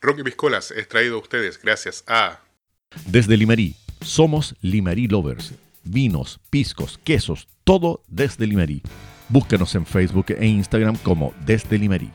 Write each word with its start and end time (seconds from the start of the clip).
Rocky 0.00 0.22
Piscolas 0.22 0.70
es 0.70 0.88
traído 0.88 1.16
a 1.16 1.20
ustedes 1.20 1.60
gracias 1.60 2.04
a... 2.06 2.40
Desde 3.06 3.36
Limarí, 3.36 3.74
somos 4.00 4.54
Limarí 4.60 5.08
Lovers. 5.08 5.54
Vinos, 5.82 6.38
piscos, 6.50 6.98
quesos, 7.02 7.48
todo 7.64 8.02
desde 8.06 8.46
Limarí. 8.46 8.82
Búscanos 9.28 9.74
en 9.74 9.84
Facebook 9.84 10.26
e 10.28 10.46
Instagram 10.46 10.96
como 10.98 11.34
Desde 11.44 11.78
Limarí. 11.78 12.10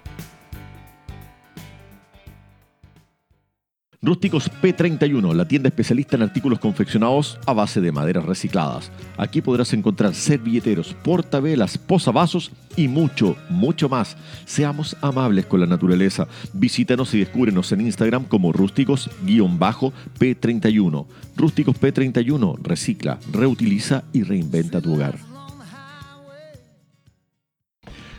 Rústicos 4.04 4.52
P31, 4.62 5.34
la 5.34 5.48
tienda 5.48 5.70
especialista 5.70 6.18
en 6.18 6.24
artículos 6.24 6.60
confeccionados 6.60 7.40
a 7.46 7.54
base 7.54 7.80
de 7.80 7.94
maderas 7.94 8.26
recicladas. 8.26 8.92
Aquí 9.16 9.42
podrás 9.42 9.72
encontrar 9.72 10.14
servilleteros, 10.14 10.94
portavelas, 10.94 11.78
posavasos 11.78 12.52
y 12.76 12.90
mucho, 12.90 13.38
mucho 13.48 13.88
más. 13.88 14.18
Seamos 14.44 14.98
amables 15.00 15.46
con 15.46 15.62
la 15.62 15.68
naturaleza. 15.68 16.28
Visítanos 16.52 17.14
y 17.14 17.20
descúbrenos 17.20 17.72
en 17.72 17.80
Instagram 17.80 18.26
como 18.26 18.52
rústicos-p31. 18.52 21.06
Rústicos 21.38 21.80
P31, 21.80 22.58
recicla, 22.62 23.20
reutiliza 23.32 24.04
y 24.12 24.24
reinventa 24.24 24.82
tu 24.82 24.96
hogar. 24.96 25.33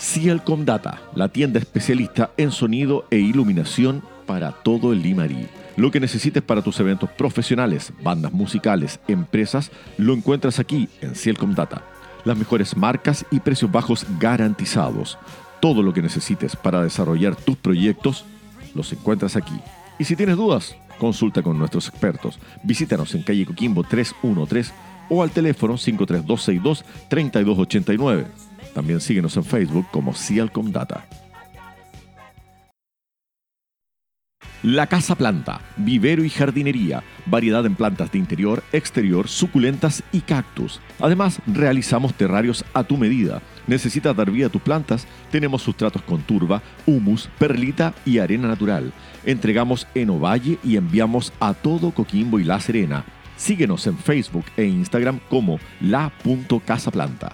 Cielcom 0.00 0.64
Data, 0.64 1.02
la 1.14 1.28
tienda 1.28 1.58
especialista 1.58 2.30
en 2.38 2.52
sonido 2.52 3.04
e 3.10 3.18
iluminación 3.18 4.02
para 4.26 4.50
todo 4.50 4.94
el 4.94 5.02
Limarí. 5.02 5.46
Lo 5.76 5.90
que 5.90 6.00
necesites 6.00 6.42
para 6.42 6.62
tus 6.62 6.80
eventos 6.80 7.10
profesionales, 7.10 7.92
bandas 8.02 8.32
musicales, 8.32 8.98
empresas, 9.08 9.70
lo 9.98 10.14
encuentras 10.14 10.58
aquí 10.58 10.88
en 11.02 11.14
Cielcom 11.14 11.54
Data. 11.54 11.82
Las 12.24 12.38
mejores 12.38 12.78
marcas 12.78 13.26
y 13.30 13.40
precios 13.40 13.70
bajos 13.70 14.06
garantizados. 14.18 15.18
Todo 15.60 15.82
lo 15.82 15.92
que 15.92 16.00
necesites 16.00 16.56
para 16.56 16.82
desarrollar 16.82 17.36
tus 17.36 17.56
proyectos, 17.56 18.24
los 18.74 18.90
encuentras 18.94 19.36
aquí. 19.36 19.60
Y 19.98 20.04
si 20.04 20.16
tienes 20.16 20.38
dudas, 20.38 20.76
consulta 20.98 21.42
con 21.42 21.58
nuestros 21.58 21.88
expertos. 21.88 22.38
Visítanos 22.62 23.14
en 23.14 23.22
calle 23.22 23.44
Coquimbo 23.44 23.84
313 23.84 24.72
o 25.10 25.22
al 25.22 25.30
teléfono 25.30 25.76
53262 25.76 26.84
3289. 27.10 28.49
También 28.74 29.00
síguenos 29.00 29.36
en 29.36 29.44
Facebook 29.44 29.86
como 29.90 30.14
Cialcom 30.14 30.70
Data. 30.72 31.06
La 34.62 34.88
Casa 34.88 35.14
Planta, 35.14 35.62
vivero 35.78 36.22
y 36.22 36.28
jardinería, 36.28 37.02
variedad 37.24 37.64
en 37.64 37.74
plantas 37.74 38.12
de 38.12 38.18
interior, 38.18 38.62
exterior, 38.72 39.26
suculentas 39.26 40.02
y 40.12 40.20
cactus. 40.20 40.80
Además, 40.98 41.40
realizamos 41.46 42.12
terrarios 42.12 42.62
a 42.74 42.84
tu 42.84 42.98
medida. 42.98 43.40
¿Necesitas 43.66 44.14
dar 44.14 44.30
vida 44.30 44.48
a 44.48 44.50
tus 44.50 44.60
plantas? 44.60 45.06
Tenemos 45.30 45.62
sustratos 45.62 46.02
con 46.02 46.20
turba, 46.20 46.60
humus, 46.84 47.30
perlita 47.38 47.94
y 48.04 48.18
arena 48.18 48.48
natural. 48.48 48.92
Entregamos 49.24 49.86
en 49.94 50.10
Ovalle 50.10 50.58
y 50.62 50.76
enviamos 50.76 51.32
a 51.40 51.54
todo 51.54 51.92
Coquimbo 51.92 52.38
y 52.38 52.44
La 52.44 52.60
Serena. 52.60 53.06
Síguenos 53.38 53.86
en 53.86 53.96
Facebook 53.96 54.44
e 54.58 54.64
Instagram 54.64 55.20
como 55.30 55.58
la.casaplanta. 55.80 57.32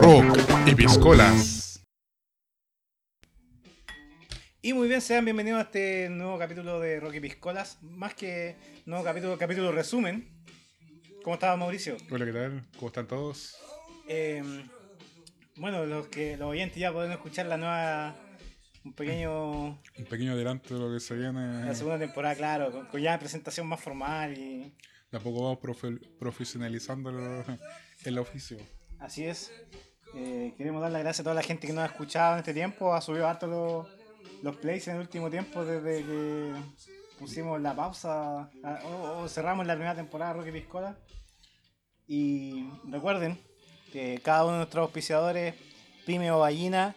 Rock 0.00 0.38
y 0.66 0.74
Piscolas. 0.74 1.82
Y 4.60 4.72
muy 4.72 4.88
bien, 4.88 5.00
sean 5.00 5.24
bienvenidos 5.24 5.58
a 5.58 5.62
este 5.62 6.08
nuevo 6.08 6.38
capítulo 6.38 6.80
de 6.80 7.00
Rocky 7.00 7.20
Piscolas. 7.20 7.78
Más 7.82 8.14
que 8.14 8.56
nuevo 8.86 9.04
capítulo, 9.04 9.36
capítulo 9.36 9.72
resumen. 9.72 10.28
¿Cómo 11.22 11.34
estaba 11.34 11.56
Mauricio? 11.56 11.96
Hola, 12.10 12.24
¿qué 12.24 12.32
tal? 12.32 12.62
¿Cómo 12.76 12.88
están 12.88 13.06
todos? 13.06 13.56
Eh, 14.08 14.42
bueno, 15.56 15.86
los 15.86 16.08
que 16.08 16.36
los 16.36 16.48
oyentes 16.48 16.78
ya 16.78 16.92
pueden 16.92 17.12
escuchar 17.12 17.46
la 17.46 17.56
nueva. 17.56 18.14
Un 18.84 18.92
pequeño. 18.92 19.64
Un 19.98 20.04
pequeño 20.08 20.32
adelanto 20.32 20.74
de 20.74 20.80
lo 20.80 20.92
que 20.92 21.00
se 21.00 21.14
viene. 21.14 21.64
La 21.64 21.74
segunda 21.74 21.98
temporada, 21.98 22.34
claro, 22.34 22.70
con, 22.72 22.86
con 22.86 23.00
ya 23.00 23.18
presentación 23.18 23.66
más 23.66 23.80
formal 23.80 24.36
y. 24.36 24.72
De 25.10 25.18
a 25.18 25.20
poco 25.20 25.42
vamos 25.44 25.58
profe- 25.60 26.00
profesionalizando 26.18 27.10
el, 28.04 28.18
oficio. 28.18 28.58
Así 28.98 29.24
es. 29.24 29.52
Eh, 30.16 30.54
queremos 30.56 30.82
dar 30.82 30.90
las 30.90 31.02
gracias 31.02 31.20
a 31.20 31.24
toda 31.24 31.34
la 31.36 31.42
gente 31.42 31.66
que 31.66 31.72
nos 31.72 31.82
ha 31.84 31.86
escuchado 31.86 32.32
en 32.34 32.38
este 32.40 32.52
tiempo. 32.52 32.94
Ha 32.94 33.00
subido 33.00 33.28
harto 33.28 33.46
los, 33.46 33.86
los 34.42 34.56
plays 34.56 34.86
en 34.88 34.96
el 34.96 35.00
último 35.02 35.30
tiempo 35.30 35.64
desde 35.64 36.04
que 36.04 36.52
pusimos 37.18 37.60
la 37.60 37.74
pausa 37.76 38.50
o, 38.84 39.20
o 39.22 39.28
cerramos 39.28 39.66
la 39.66 39.74
primera 39.74 39.94
temporada 39.94 40.32
de 40.34 40.40
Rocky 40.40 40.50
Piscola. 40.52 40.98
Y 42.08 42.68
recuerden 42.88 43.40
que 43.92 44.20
cada 44.22 44.42
uno 44.44 44.52
de 44.54 44.58
nuestros 44.58 44.82
auspiciadores, 44.82 45.54
Pyme 46.06 46.30
o 46.32 46.40
Ballina, 46.40 46.94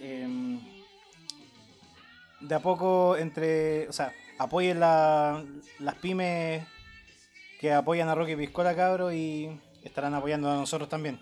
em, 0.00 0.60
de 2.40 2.54
a 2.54 2.60
poco 2.60 3.16
entre. 3.16 3.88
O 3.88 3.92
sea, 3.92 4.12
apoyen 4.38 4.80
la- 4.80 5.44
las 5.78 5.94
pymes 5.96 6.64
que 7.60 7.72
apoyan 7.72 8.08
a 8.08 8.14
Rocky 8.14 8.36
Piscola, 8.36 8.74
cabros, 8.76 9.12
y 9.14 9.48
estarán 9.82 10.14
apoyando 10.14 10.50
a 10.50 10.54
nosotros 10.56 10.88
también. 10.88 11.18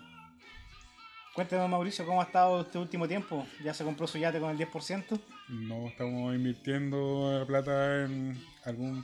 Cuéntenos, 1.33 1.69
Mauricio, 1.69 2.05
¿cómo 2.05 2.21
ha 2.21 2.25
estado 2.25 2.61
este 2.61 2.77
último 2.77 3.07
tiempo? 3.07 3.45
¿Ya 3.63 3.73
se 3.73 3.83
compró 3.83 4.07
su 4.07 4.17
yate 4.17 4.39
con 4.39 4.51
el 4.51 4.57
10%? 4.57 5.19
No 5.49 5.87
estamos 5.87 6.33
invirtiendo 6.33 7.43
plata 7.45 8.05
en 8.05 8.41
algún, 8.63 9.03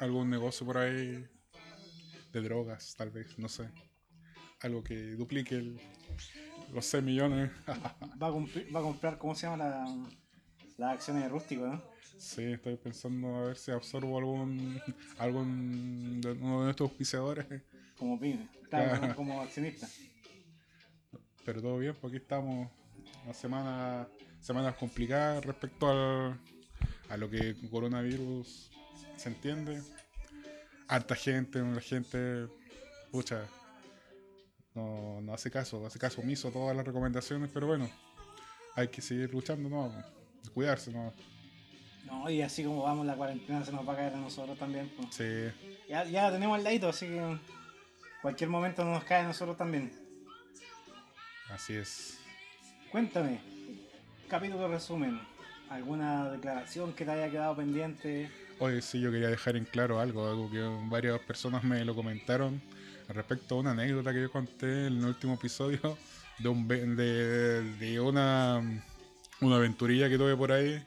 algún 0.00 0.28
negocio 0.30 0.66
por 0.66 0.78
ahí 0.78 1.24
de 2.32 2.40
drogas, 2.40 2.94
tal 2.96 3.10
vez, 3.10 3.38
no 3.38 3.48
sé. 3.48 3.68
Algo 4.62 4.82
que 4.82 5.12
duplique 5.12 5.54
el- 5.54 5.80
los 6.72 6.84
6 6.86 7.04
millones. 7.04 7.50
Va 8.20 8.26
a, 8.26 8.30
va 8.30 8.80
a 8.80 8.82
comprar, 8.82 9.16
¿cómo 9.18 9.34
se 9.36 9.46
llama? 9.46 9.56
La, 9.64 9.86
las 10.80 10.94
acciones 10.94 11.22
de 11.24 11.28
Rústico, 11.28 11.66
¿no? 11.66 11.82
sí, 12.16 12.52
estoy 12.52 12.76
pensando 12.76 13.36
a 13.36 13.42
ver 13.42 13.56
si 13.56 13.70
absorbo 13.70 14.18
algún, 14.18 14.80
algún 15.18 16.20
de 16.20 16.32
uno 16.32 16.60
de 16.60 16.64
nuestros 16.64 16.90
auspiciadores. 16.90 17.46
Como 17.98 18.18
pyme, 18.18 18.48
claro, 18.68 19.14
como, 19.14 19.42
accionista. 19.42 19.86
Pero 21.44 21.60
todo 21.60 21.78
bien, 21.78 21.94
porque 22.00 22.16
aquí 22.16 22.24
estamos. 22.24 22.68
Una 23.24 23.34
semana, 23.34 24.08
semanas 24.40 24.74
complicadas 24.76 25.44
respecto 25.44 25.90
al, 25.90 26.40
a 27.10 27.16
lo 27.18 27.28
que 27.28 27.54
coronavirus 27.70 28.70
se 29.16 29.28
entiende. 29.28 29.82
Harta 30.88 31.14
gente, 31.14 31.60
la 31.60 31.80
gente, 31.82 32.46
pucha, 33.10 33.46
no, 34.74 35.20
no 35.20 35.34
hace 35.34 35.50
caso, 35.50 35.84
hace 35.86 35.98
caso 35.98 36.22
omiso 36.22 36.48
a 36.48 36.52
todas 36.52 36.74
las 36.74 36.86
recomendaciones, 36.86 37.50
pero 37.52 37.66
bueno, 37.66 37.90
hay 38.74 38.88
que 38.88 39.02
seguir 39.02 39.32
luchando, 39.32 39.68
¿no? 39.68 40.19
Cuidarse, 40.54 40.90
¿no? 40.92 41.12
No, 42.06 42.28
y 42.28 42.42
así 42.42 42.64
como 42.64 42.82
vamos, 42.82 43.06
la 43.06 43.14
cuarentena 43.14 43.64
se 43.64 43.72
nos 43.72 43.86
va 43.88 43.92
a 43.92 43.96
caer 43.96 44.14
a 44.14 44.18
nosotros 44.18 44.58
también. 44.58 44.90
pues. 44.96 45.08
Sí, 45.14 45.70
Ya, 45.88 46.04
ya 46.04 46.22
la 46.24 46.32
tenemos 46.32 46.58
al 46.58 46.64
ladito, 46.64 46.88
así 46.88 47.06
que 47.06 47.38
cualquier 48.22 48.50
momento 48.50 48.84
nos 48.84 49.04
cae 49.04 49.20
a 49.20 49.28
nosotros 49.28 49.56
también. 49.56 49.92
así 51.52 51.74
es. 51.74 52.18
Cuéntame, 52.90 53.40
capítulo 54.28 54.66
resumen, 54.66 55.20
¿alguna 55.68 56.30
declaración 56.30 56.92
que 56.92 57.04
te 57.04 57.10
haya 57.12 57.30
quedado 57.30 57.54
pendiente? 57.56 58.30
Oye, 58.58 58.82
sí, 58.82 59.00
yo 59.00 59.10
quería 59.12 59.28
dejar 59.28 59.56
en 59.56 59.64
claro 59.64 60.00
algo, 60.00 60.28
algo 60.28 60.50
que 60.50 60.60
varias 60.88 61.18
personas 61.20 61.62
me 61.64 61.84
lo 61.84 61.94
comentaron 61.94 62.60
respecto 63.08 63.54
a 63.54 63.58
una 63.58 63.70
anécdota 63.70 64.12
que 64.12 64.20
yo 64.22 64.30
conté 64.32 64.86
en 64.88 64.98
el 64.98 65.04
último 65.04 65.34
episodio 65.34 65.96
de, 66.38 66.48
un, 66.48 66.66
de, 66.68 67.62
de 67.78 68.00
una, 68.00 68.60
una 69.40 69.56
aventurilla 69.56 70.08
que 70.08 70.18
tuve 70.18 70.36
por 70.36 70.52
ahí, 70.52 70.82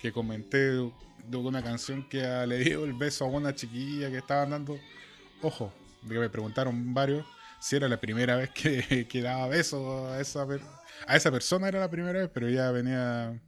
que 0.00 0.12
comenté 0.12 0.58
de, 0.58 0.90
de 1.26 1.36
una 1.36 1.62
canción 1.62 2.08
que 2.08 2.22
le 2.46 2.58
dio 2.58 2.84
el 2.84 2.94
beso 2.94 3.24
a 3.24 3.28
una 3.28 3.54
chiquilla 3.54 4.10
que 4.10 4.18
estaba 4.18 4.42
andando. 4.42 4.78
Ojo, 5.42 5.72
que 6.08 6.18
me 6.18 6.28
preguntaron 6.28 6.94
varios 6.94 7.24
si 7.60 7.76
era 7.76 7.88
la 7.88 8.00
primera 8.00 8.36
vez 8.36 8.50
que, 8.50 9.06
que 9.10 9.22
daba 9.22 9.46
besos 9.48 10.10
a 10.10 10.20
esa, 10.20 10.46
a 11.06 11.16
esa 11.16 11.30
persona, 11.30 11.68
era 11.68 11.80
la 11.80 11.90
primera 11.90 12.18
vez, 12.18 12.30
pero 12.32 12.48
ella 12.48 12.70
venía 12.70 13.38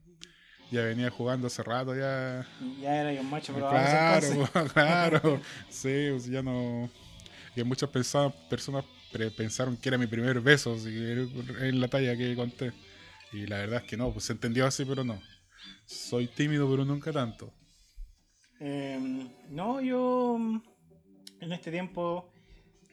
ya 0.71 0.85
venía 0.85 1.11
jugando 1.11 1.49
hace 1.49 1.63
rato, 1.63 1.95
ya. 1.95 2.47
Ya 2.81 3.03
era 3.03 3.21
un 3.21 3.29
macho, 3.29 3.53
pero 3.53 3.69
claro, 3.69 4.49
claro. 4.73 5.41
sí, 5.69 6.09
pues 6.11 6.27
ya 6.27 6.43
no. 6.43 6.89
Y 7.55 7.63
muchas 7.63 7.91
personas, 7.91 8.33
personas 8.49 8.85
pensaron 9.37 9.77
que 9.77 9.91
era 9.91 9.99
mi 9.99 10.07
primer 10.07 10.41
beso 10.41 10.75
en 10.87 11.79
la 11.79 11.89
talla 11.89 12.17
que 12.17 12.35
conté. 12.35 12.73
Y 13.33 13.47
la 13.47 13.59
verdad 13.59 13.83
es 13.83 13.89
que 13.89 13.97
no, 13.97 14.13
pues 14.13 14.27
se 14.27 14.35
entendió 14.35 14.67
así, 14.67 14.85
pero 14.85 15.05
no. 15.05 15.21
Soy 15.87 16.27
tímido, 16.27 16.71
pero 16.71 16.85
nunca 16.85 17.13
tanto. 17.13 17.53
Em, 18.61 19.29
no, 19.51 19.81
yo 19.81 20.39
en 21.41 21.53
este 21.53 21.71
tiempo, 21.71 22.31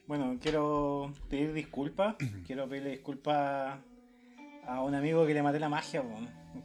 bueno, 0.06 0.38
quiero 0.40 1.12
pedir 1.28 1.52
disculpas. 1.52 2.16
quiero 2.46 2.68
pedirle 2.68 2.90
disculpas 2.90 3.78
a 4.66 4.82
un 4.82 4.94
amigo 4.94 5.26
que 5.26 5.34
le 5.34 5.42
maté 5.42 5.60
la 5.60 5.68
magia, 5.68 6.02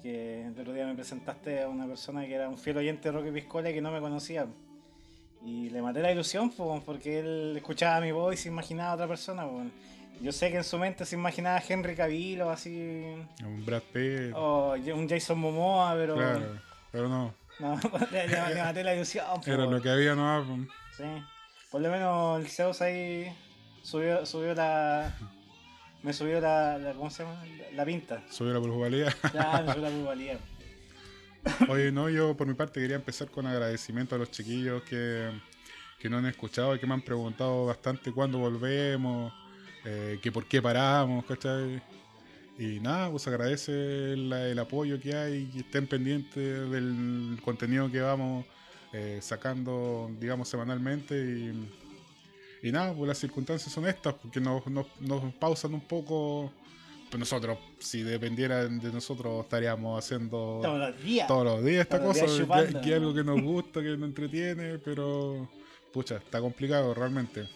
que 0.01 0.45
el 0.45 0.59
otro 0.59 0.73
día 0.73 0.85
me 0.85 0.95
presentaste 0.95 1.63
a 1.63 1.69
una 1.69 1.85
persona 1.85 2.25
que 2.25 2.33
era 2.33 2.49
un 2.49 2.57
fiel 2.57 2.77
oyente 2.77 3.09
de 3.09 3.11
Rocky 3.11 3.31
Piscola 3.31 3.71
que 3.71 3.81
no 3.81 3.91
me 3.91 3.99
conocía. 3.99 4.47
Y 5.43 5.69
le 5.69 5.81
maté 5.81 6.01
la 6.01 6.11
ilusión, 6.11 6.51
porque 6.83 7.19
él 7.19 7.53
escuchaba 7.57 8.01
mi 8.01 8.11
voz 8.11 8.33
y 8.33 8.37
se 8.37 8.47
imaginaba 8.49 8.91
a 8.91 8.95
otra 8.95 9.07
persona. 9.07 9.45
Yo 10.21 10.31
sé 10.31 10.49
que 10.51 10.57
en 10.57 10.63
su 10.63 10.77
mente 10.77 11.05
se 11.05 11.15
imaginaba 11.15 11.57
a 11.57 11.63
Henry 11.67 11.95
Cavill 11.95 12.41
o 12.41 12.49
así. 12.49 13.15
Un 13.43 13.65
Brad 13.65 13.83
Pitt. 13.93 14.33
O 14.33 14.73
un 14.73 15.09
Jason 15.09 15.37
Momoa, 15.37 15.93
pero. 15.95 16.15
Claro, 16.15 16.59
pero 16.91 17.09
no. 17.09 17.33
No, 17.59 17.79
le, 18.11 18.61
maté 18.61 18.83
la 18.83 18.95
ilusión. 18.95 19.25
Era 19.45 19.65
lo 19.65 19.81
que 19.81 19.89
había 19.89 20.15
no 20.15 20.67
Sí. 20.97 21.03
Por 21.71 21.81
lo 21.81 21.89
menos 21.89 22.39
el 22.39 22.47
Zeus 22.47 22.81
ahí 22.81 23.31
subió, 23.81 24.25
subió 24.25 24.53
la. 24.53 25.15
Me 26.03 26.13
subió 26.13 26.39
la, 26.39 26.93
¿Cómo 26.95 27.09
se 27.09 27.23
llama? 27.23 27.43
La, 27.73 27.85
pinta. 27.85 28.23
Subió 28.29 28.53
la 28.53 28.61
plusvalía. 28.61 29.11
Claro, 29.31 29.73
subió 29.73 29.81
la 29.81 29.89
plusvalía. 29.95 30.39
Oye, 31.69 31.91
no, 31.91 32.09
yo 32.09 32.35
por 32.35 32.47
mi 32.47 32.53
parte 32.53 32.79
quería 32.79 32.95
empezar 32.95 33.29
con 33.29 33.45
agradecimiento 33.45 34.15
a 34.15 34.17
los 34.17 34.31
chiquillos 34.31 34.83
que, 34.83 35.31
que 35.99 36.09
no 36.09 36.17
han 36.17 36.25
escuchado 36.25 36.75
y 36.75 36.79
que 36.79 36.87
me 36.87 36.93
han 36.93 37.01
preguntado 37.01 37.65
bastante 37.65 38.11
cuándo 38.11 38.39
volvemos, 38.39 39.33
eh, 39.85 40.19
que 40.21 40.31
por 40.31 40.47
qué 40.47 40.61
paramos, 40.61 41.25
¿cachai? 41.25 41.81
Y 42.57 42.79
nada, 42.79 43.11
pues 43.11 43.27
agradece 43.27 44.13
el, 44.13 44.57
apoyo 44.59 44.99
que 44.99 45.13
hay 45.15 45.51
y 45.53 45.59
estén 45.59 45.87
pendientes 45.87 46.69
del 46.69 47.39
contenido 47.43 47.91
que 47.91 48.01
vamos 48.01 48.45
eh, 48.93 49.19
sacando, 49.21 50.09
digamos, 50.19 50.47
semanalmente. 50.47 51.15
Y, 51.15 51.69
y, 52.67 52.71
nada, 52.71 52.93
pues 52.93 53.07
las 53.09 53.17
circunstancias 53.17 53.71
son 53.71 53.87
estas, 53.87 54.13
porque 54.15 54.39
nos, 54.39 54.65
nos, 54.67 54.87
nos 55.01 55.33
pausan 55.35 55.73
un 55.73 55.81
poco 55.81 56.51
pues 57.09 57.19
nosotros, 57.19 57.57
si 57.79 58.01
dependieran 58.01 58.79
de 58.79 58.91
nosotros, 58.91 59.43
estaríamos 59.43 60.03
haciendo 60.03 60.59
todos 60.61 60.79
los 60.79 61.03
días, 61.03 61.27
todos 61.27 61.45
los 61.45 61.63
días 61.63 61.81
esta 61.81 62.01
cosa, 62.01 62.25
que, 62.81 62.93
algo 62.95 63.13
que 63.13 63.23
nos 63.23 63.41
gusta, 63.41 63.81
que 63.81 63.89
nos 63.95 64.09
entretiene, 64.09 64.79
pero 64.79 65.47
pucha, 65.93 66.17
está 66.17 66.41
complicado 66.41 66.93
realmente. 66.93 67.47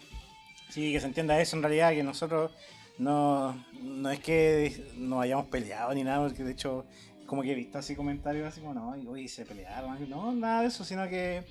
Sí, 0.69 0.93
que 0.93 0.99
se 0.99 1.07
entienda 1.07 1.39
eso 1.41 1.55
en 1.55 1.63
realidad, 1.63 1.91
que 1.91 2.03
nosotros 2.03 2.51
no, 2.97 3.65
no 3.81 4.09
es 4.11 4.19
que 4.19 4.91
nos 4.95 5.21
hayamos 5.21 5.47
peleado 5.47 5.93
ni 5.93 6.03
nada, 6.03 6.27
porque 6.27 6.43
de 6.43 6.51
hecho, 6.51 6.85
como 7.25 7.41
que 7.41 7.51
he 7.51 7.55
visto 7.55 7.77
así 7.77 7.95
comentarios 7.95 8.47
así 8.47 8.61
como, 8.61 8.73
no, 8.73 8.91
hoy 9.09 9.27
se 9.27 9.45
pelearon, 9.45 10.09
no, 10.09 10.31
nada 10.33 10.61
de 10.61 10.67
eso, 10.67 10.83
sino 10.83 11.07
que 11.09 11.43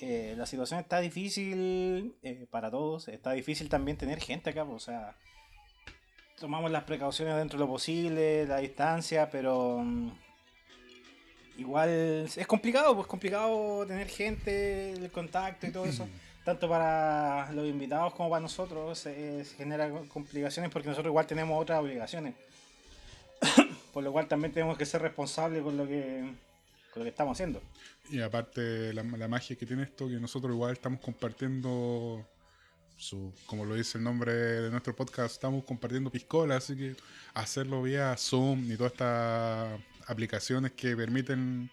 eh, 0.00 0.34
la 0.36 0.46
situación 0.46 0.80
está 0.80 1.00
difícil 1.00 2.16
eh, 2.22 2.46
para 2.50 2.70
todos, 2.70 3.08
está 3.08 3.32
difícil 3.32 3.68
también 3.68 3.96
tener 3.96 4.20
gente 4.20 4.50
acá, 4.50 4.64
pues, 4.64 4.82
o 4.82 4.86
sea 4.86 5.16
tomamos 6.38 6.70
las 6.70 6.84
precauciones 6.84 7.36
dentro 7.36 7.58
de 7.58 7.64
lo 7.64 7.70
posible, 7.70 8.46
la 8.46 8.58
distancia, 8.58 9.30
pero 9.30 9.78
mm, 9.82 10.10
igual 11.58 11.88
es 11.88 12.46
complicado, 12.46 12.94
pues 12.94 13.06
complicado 13.06 13.86
tener 13.86 14.08
gente, 14.08 14.92
el 14.92 15.10
contacto 15.10 15.66
y 15.66 15.70
todo 15.70 15.86
eso. 15.86 16.06
Tanto 16.44 16.68
para 16.68 17.50
los 17.52 17.66
invitados 17.66 18.14
como 18.14 18.28
para 18.28 18.42
nosotros 18.42 18.98
se, 18.98 19.44
genera 19.56 19.90
complicaciones 20.08 20.70
porque 20.70 20.88
nosotros 20.88 21.10
igual 21.10 21.26
tenemos 21.26 21.60
otras 21.60 21.80
obligaciones. 21.80 22.34
Por 23.94 24.04
lo 24.04 24.12
cual 24.12 24.28
también 24.28 24.52
tenemos 24.52 24.76
que 24.76 24.84
ser 24.84 25.00
responsables 25.00 25.62
con 25.62 25.76
lo 25.76 25.86
que, 25.86 26.20
con 26.92 27.00
lo 27.00 27.04
que 27.04 27.10
estamos 27.10 27.36
haciendo. 27.36 27.62
Y 28.10 28.20
aparte 28.20 28.92
la, 28.92 29.02
magia 29.02 29.56
que 29.56 29.64
tiene 29.64 29.84
esto, 29.84 30.08
que 30.08 30.20
nosotros 30.20 30.52
igual 30.52 30.72
estamos 30.72 31.00
compartiendo 31.00 32.26
como 33.46 33.64
lo 33.64 33.74
dice 33.74 33.98
el 33.98 34.04
nombre 34.04 34.32
de 34.32 34.70
nuestro 34.70 34.94
podcast, 34.94 35.34
estamos 35.34 35.64
compartiendo 35.64 36.10
piscola, 36.10 36.56
así 36.56 36.76
que 36.76 36.96
hacerlo 37.34 37.82
vía 37.82 38.14
Zoom 38.16 38.70
y 38.70 38.76
todas 38.76 38.92
estas 38.92 39.80
aplicaciones 40.06 40.72
que 40.72 40.96
permiten 40.96 41.70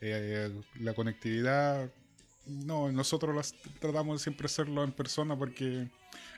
eh, 0.00 0.50
la 0.80 0.92
conectividad, 0.94 1.88
no, 2.46 2.90
nosotros 2.92 3.34
las 3.34 3.54
tratamos 3.80 4.18
de 4.18 4.22
siempre 4.22 4.46
hacerlo 4.46 4.84
en 4.84 4.92
persona 4.92 5.36
porque 5.36 5.88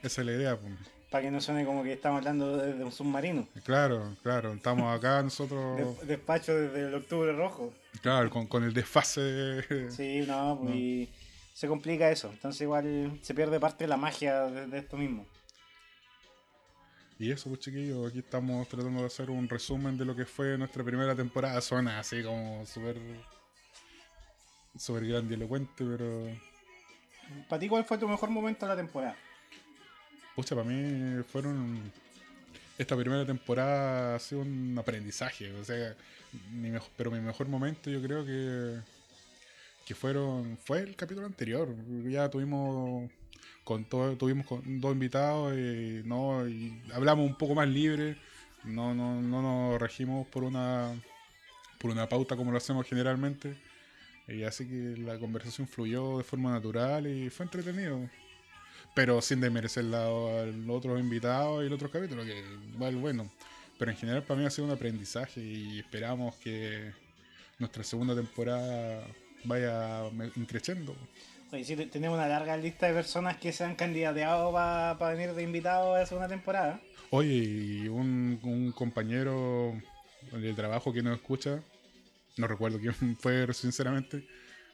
esa 0.03 0.21
es 0.21 0.27
la 0.27 0.33
idea. 0.33 0.59
Pues. 0.59 0.73
Para 1.11 1.25
que 1.25 1.31
no 1.31 1.41
suene 1.41 1.65
como 1.65 1.83
que 1.83 1.93
estamos 1.93 2.19
hablando 2.19 2.57
desde 2.57 2.83
un 2.85 2.93
submarino. 2.93 3.49
Claro, 3.65 4.17
claro, 4.23 4.53
estamos 4.53 4.97
acá 4.97 5.23
nosotros... 5.25 6.07
despacho 6.07 6.55
desde 6.55 6.89
el 6.89 6.95
octubre 6.95 7.33
rojo. 7.33 7.73
Claro, 8.03 8.29
con, 8.31 8.47
con 8.47 8.65
el 8.65 8.73
desfase... 8.73 9.91
Sí, 9.91 10.25
no, 10.27 10.59
pues 10.63 11.09
se 11.57 11.69
complica 11.69 12.11
eso. 12.11 12.29
Entonces 12.31 12.61
igual 12.61 13.19
se 13.23 13.35
pierde 13.35 13.59
parte 13.59 13.85
de 13.85 13.89
la 13.89 13.97
magia 13.97 14.43
de, 14.43 14.79
esto 14.79 14.99
mismo. 14.99 15.27
Y 17.19 17.31
eso, 17.31 17.49
pues 17.49 17.61
chiquillos, 17.61 18.11
aquí 18.11 18.19
estamos 18.19 18.69
tratando 18.69 19.01
de 19.01 19.07
hacer 19.07 19.31
un 19.31 19.49
resumen 19.49 19.97
de 19.97 20.05
lo 20.05 20.15
que 20.15 20.27
fue 20.27 20.59
nuestra 20.59 20.85
primera 20.85 21.15
temporada. 21.15 21.59
Suena 21.63 21.99
así 21.99 22.23
como 22.23 22.67
súper 22.67 22.99
súper 24.79 25.07
grandilocuente, 25.07 25.85
pero... 25.85 26.31
¿Para 27.49 27.61
ti 27.61 27.69
cuál 27.69 27.85
fue 27.85 27.99
tu 27.99 28.09
mejor 28.09 28.31
momento 28.31 28.67
de 28.67 28.71
la 28.71 28.77
temporada? 28.77 29.17
Pucha, 30.35 30.55
para 30.55 30.67
mí 30.67 31.23
fueron... 31.25 31.93
Esta 32.79 32.95
primera 32.95 33.25
temporada 33.25 34.17
ha 34.17 34.19
sido 34.19 34.43
un 34.43 34.77
aprendizaje, 34.79 35.51
o 35.53 35.65
sea, 35.65 35.97
mi 36.53 36.71
mejor, 36.71 36.91
pero 36.97 37.11
mi 37.11 37.21
mejor 37.21 37.49
momento 37.49 37.91
yo 37.91 38.03
creo 38.03 38.25
que 38.25 38.79
que 39.87 39.95
fueron 39.95 40.59
fue 40.59 40.81
el 40.81 40.97
capítulo 40.97 41.27
anterior 41.27 41.69
ya 42.05 42.29
tuvimos 42.29 43.09
con 43.63 43.85
todo 43.85 44.17
tuvimos 44.17 44.45
con 44.45 44.81
dos 44.81 44.93
invitados 44.93 45.57
y 45.57 46.03
no 46.05 46.47
y 46.49 46.83
hablamos 46.93 47.25
un 47.25 47.37
poco 47.37 47.55
más 47.55 47.69
libre 47.69 48.17
no 48.65 48.95
no 48.95 49.23
no 49.23 49.43
nos 49.43 49.81
regimos 49.81 50.27
por 50.27 50.43
una 50.43 50.93
por 51.79 51.93
una 51.93 52.09
pauta 52.09 52.37
como 52.37 52.51
lo 52.51 52.59
hacemos 52.59 52.85
generalmente 52.87 53.57
y 54.29 54.43
así 54.43 54.67
que 54.67 55.01
la 55.01 55.19
conversación 55.19 55.69
fluyó 55.69 56.19
de 56.19 56.25
forma 56.25 56.51
natural 56.51 57.07
y 57.07 57.31
fue 57.31 57.45
entretenido 57.45 58.09
pero 58.95 59.21
sin 59.21 59.41
desmerecer 59.41 59.85
al 59.95 60.71
otro 60.71 60.99
invitado 60.99 61.63
y 61.63 61.67
el 61.67 61.73
otro 61.73 61.91
capítulo 61.91 62.25
que 62.25 62.43
igual 62.75 62.97
bueno 62.97 63.31
pero 63.79 63.91
en 63.91 63.97
general 63.97 64.23
para 64.23 64.41
mí 64.41 64.47
ha 64.47 64.51
sido 64.51 64.67
un 64.67 64.73
aprendizaje 64.73 65.41
y 65.41 65.81
esperamos 65.81 66.35
que 66.37 66.93
nuestra 67.59 67.85
segunda 67.85 68.15
temporada 68.15 69.07
vaya 69.45 70.03
increciendo. 70.37 70.95
Oye, 71.53 71.65
sí, 71.65 71.77
tenemos 71.87 72.17
una 72.17 72.27
larga 72.27 72.57
lista 72.57 72.87
de 72.87 72.95
personas 72.95 73.37
que 73.37 73.53
se 73.53 73.65
han 73.65 73.77
candidateado 73.77 74.53
para 74.53 75.15
venir 75.15 75.33
de 75.35 75.43
invitados 75.43 75.95
a 75.95 76.01
la 76.01 76.07
segunda 76.07 76.29
temporada. 76.29 76.81
Oye, 77.11 77.35
y 77.35 77.89
un, 77.89 78.41
un 78.43 78.73
compañero 78.73 79.81
de 80.33 80.53
trabajo 80.55 80.93
que 80.93 81.03
nos 81.03 81.17
escucha, 81.17 81.61
no 82.37 82.47
recuerdo 82.47 82.79
quién 82.79 83.17
fue 83.21 83.53
sinceramente, 83.55 84.27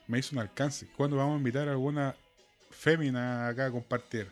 me 0.07 0.19
hizo 0.19 0.35
un 0.35 0.41
alcance. 0.41 0.89
¿Cuándo 0.97 1.17
vamos 1.17 1.35
a 1.35 1.39
invitar 1.39 1.69
a 1.69 1.73
alguna 1.73 2.15
fémina 2.71 3.49
acá 3.49 3.67
a 3.67 3.71
compartir? 3.71 4.29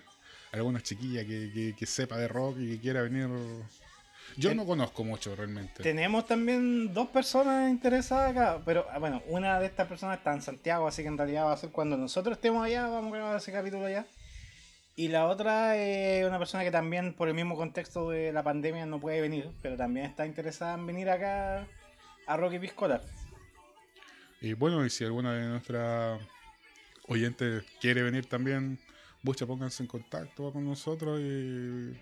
Alguna 0.53 0.83
chiquilla 0.83 1.25
que, 1.25 1.51
que, 1.55 1.75
que 1.79 1.87
sepa 1.87 2.17
de 2.19 2.27
rock 2.27 2.59
y 2.59 2.73
que 2.73 2.81
quiera 2.81 3.03
venir 3.03 3.29
yo 4.37 4.55
no 4.55 4.65
conozco 4.65 5.05
mucho 5.05 5.35
realmente. 5.35 5.83
Tenemos 5.83 6.27
también 6.27 6.93
dos 6.93 7.09
personas 7.09 7.71
interesadas 7.71 8.31
acá, 8.31 8.61
pero 8.65 8.87
ah, 8.91 8.99
bueno, 8.99 9.23
una 9.27 9.61
de 9.61 9.67
estas 9.67 9.87
personas 9.89 10.19
está 10.19 10.33
en 10.33 10.43
Santiago, 10.43 10.87
así 10.87 11.03
que 11.03 11.09
en 11.09 11.19
realidad 11.19 11.47
va 11.47 11.53
a 11.53 11.57
ser 11.57 11.71
cuando 11.71 11.97
nosotros 11.97 12.37
estemos 12.37 12.65
allá, 12.65 12.89
vamos 12.89 13.13
a 13.13 13.17
grabar 13.17 13.37
ese 13.37 13.53
capítulo 13.53 13.87
allá. 13.87 14.07
Y 14.97 15.09
la 15.09 15.27
otra 15.27 15.77
es 15.77 16.27
una 16.27 16.39
persona 16.39 16.65
que 16.65 16.71
también 16.71 17.15
por 17.15 17.29
el 17.29 17.35
mismo 17.35 17.57
contexto 17.57 18.11
de 18.11 18.33
la 18.33 18.43
pandemia 18.43 18.87
no 18.87 19.01
puede 19.01 19.21
venir, 19.21 19.51
pero 19.63 19.77
también 19.77 20.07
está 20.07 20.27
interesada 20.27 20.75
en 20.75 20.87
venir 20.87 21.09
acá 21.09 21.67
a 22.27 22.37
Rocky 22.37 22.59
Piscola. 22.59 23.01
Y 24.41 24.55
bueno, 24.55 24.85
y 24.85 24.91
si 24.91 25.05
alguna 25.05 25.35
de 25.35 25.49
nuestras 25.49 26.21
oyentes 27.09 27.65
quiere 27.81 28.03
venir 28.03 28.27
también, 28.27 28.79
busca, 29.23 29.47
pónganse 29.47 29.83
en 29.83 29.87
contacto 29.87 30.53
con 30.53 30.65
nosotros 30.65 31.21
y 31.21 31.97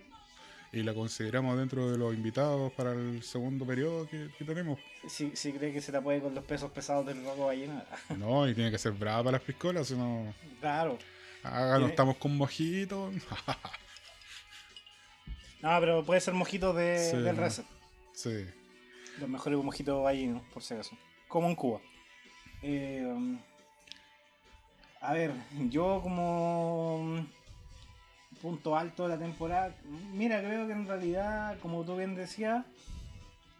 y 0.73 0.83
la 0.83 0.93
consideramos 0.93 1.59
dentro 1.59 1.91
de 1.91 1.97
los 1.97 2.15
invitados 2.15 2.73
para 2.73 2.93
el 2.93 3.23
segundo 3.23 3.65
periodo 3.65 4.07
que, 4.09 4.29
tenemos. 4.45 4.79
Si, 5.09 5.35
si 5.35 5.53
cree 5.53 5.73
que 5.73 5.81
se 5.81 5.93
la 5.93 6.03
puede 6.03 6.21
con 6.21 6.35
los 6.35 6.45
pesos 6.45 6.71
pesados 6.71 7.07
del 7.07 7.25
roco 7.25 7.47
ballena. 7.47 7.85
No, 8.17 8.49
y 8.49 8.55
tiene 8.55 8.71
que 8.71 8.79
ser 8.79 8.93
brava 8.93 9.25
para 9.25 9.39
las 9.39 9.43
piscolas, 9.43 9.89
sino. 9.89 10.35
Claro. 10.61 10.99
Ah, 11.43 11.79
no 11.81 11.87
estamos 11.87 12.17
con 12.17 12.37
mojitos. 12.37 13.15
no, 15.63 15.81
pero 15.81 16.05
puede 16.05 16.21
ser 16.21 16.35
mojito 16.35 16.75
de, 16.75 17.23
del 17.23 17.37
reset. 17.37 17.65
Sí. 18.13 18.47
Los 19.21 19.29
mejores 19.29 19.63
mojitos 19.63 20.03
ballenos, 20.03 20.43
por 20.53 20.63
si 20.63 20.75
acaso. 20.75 20.97
como 21.29 21.49
en 21.49 21.55
Cuba. 21.55 21.81
Eh, 22.63 23.39
a 25.01 25.13
ver, 25.13 25.33
yo 25.71 26.01
como 26.03 27.25
punto 28.43 28.77
alto 28.77 29.05
de 29.05 29.09
la 29.11 29.19
temporada, 29.19 29.75
mira, 30.13 30.41
creo 30.41 30.67
que 30.67 30.73
en 30.73 30.87
realidad, 30.87 31.59
como 31.61 31.85
tú 31.85 31.97
bien 31.97 32.15
decías, 32.15 32.65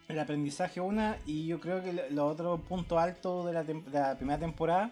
el 0.09 0.19
aprendizaje 0.19 0.81
una 0.81 1.17
y 1.25 1.45
yo 1.45 1.59
creo 1.59 1.83
que 1.83 1.93
lo 2.09 2.27
otro 2.27 2.57
punto 2.57 2.97
alto 2.99 3.45
de 3.45 3.53
la, 3.53 4.15
primera 4.15 4.39
temporada 4.39 4.91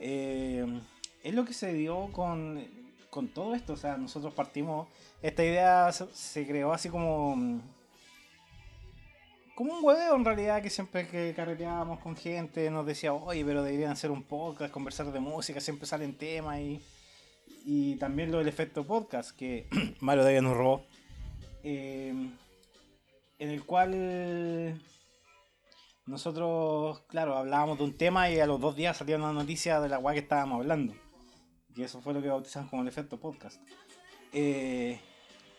eh, 0.00 0.66
es 1.22 1.34
lo 1.34 1.44
que 1.44 1.52
se 1.52 1.72
dio 1.72 2.10
con, 2.12 2.64
con, 3.08 3.28
todo 3.28 3.54
esto. 3.54 3.74
O 3.74 3.76
sea, 3.76 3.96
nosotros 3.96 4.34
partimos, 4.34 4.88
esta 5.22 5.44
idea 5.44 5.92
se, 5.92 6.46
creó 6.46 6.72
así 6.72 6.88
como 6.88 7.60
como 9.58 9.72
un 9.72 9.84
huevo 9.84 10.14
en 10.14 10.24
realidad 10.24 10.62
que 10.62 10.70
siempre 10.70 11.08
que 11.08 11.34
carreteábamos 11.34 11.98
con 11.98 12.16
gente 12.16 12.70
nos 12.70 12.86
decía, 12.86 13.12
oye, 13.12 13.44
pero 13.44 13.64
deberían 13.64 13.90
hacer 13.90 14.12
un 14.12 14.22
podcast, 14.22 14.72
conversar 14.72 15.10
de 15.10 15.18
música, 15.18 15.58
siempre 15.60 15.84
salen 15.84 16.16
temas 16.16 16.60
y, 16.60 16.80
y 17.64 17.96
también 17.96 18.30
lo 18.30 18.38
del 18.38 18.46
efecto 18.46 18.86
podcast 18.86 19.36
que 19.36 19.66
Mario 20.00 20.22
David 20.22 20.42
nos 20.42 20.56
robó. 20.56 20.86
Eh, 21.64 22.14
en 23.40 23.50
el 23.50 23.64
cual 23.64 24.80
nosotros, 26.06 27.00
claro, 27.08 27.36
hablábamos 27.36 27.78
de 27.78 27.84
un 27.84 27.96
tema 27.96 28.30
y 28.30 28.38
a 28.38 28.46
los 28.46 28.60
dos 28.60 28.76
días 28.76 28.96
salía 28.96 29.16
una 29.16 29.32
noticia 29.32 29.80
de 29.80 29.88
la 29.88 29.96
guay 29.96 30.14
que 30.14 30.22
estábamos 30.22 30.60
hablando. 30.60 30.94
Y 31.74 31.82
eso 31.82 32.00
fue 32.00 32.14
lo 32.14 32.22
que 32.22 32.28
bautizamos 32.28 32.70
como 32.70 32.82
el 32.82 32.88
efecto 32.88 33.18
podcast. 33.18 33.60
Eh, 34.32 35.00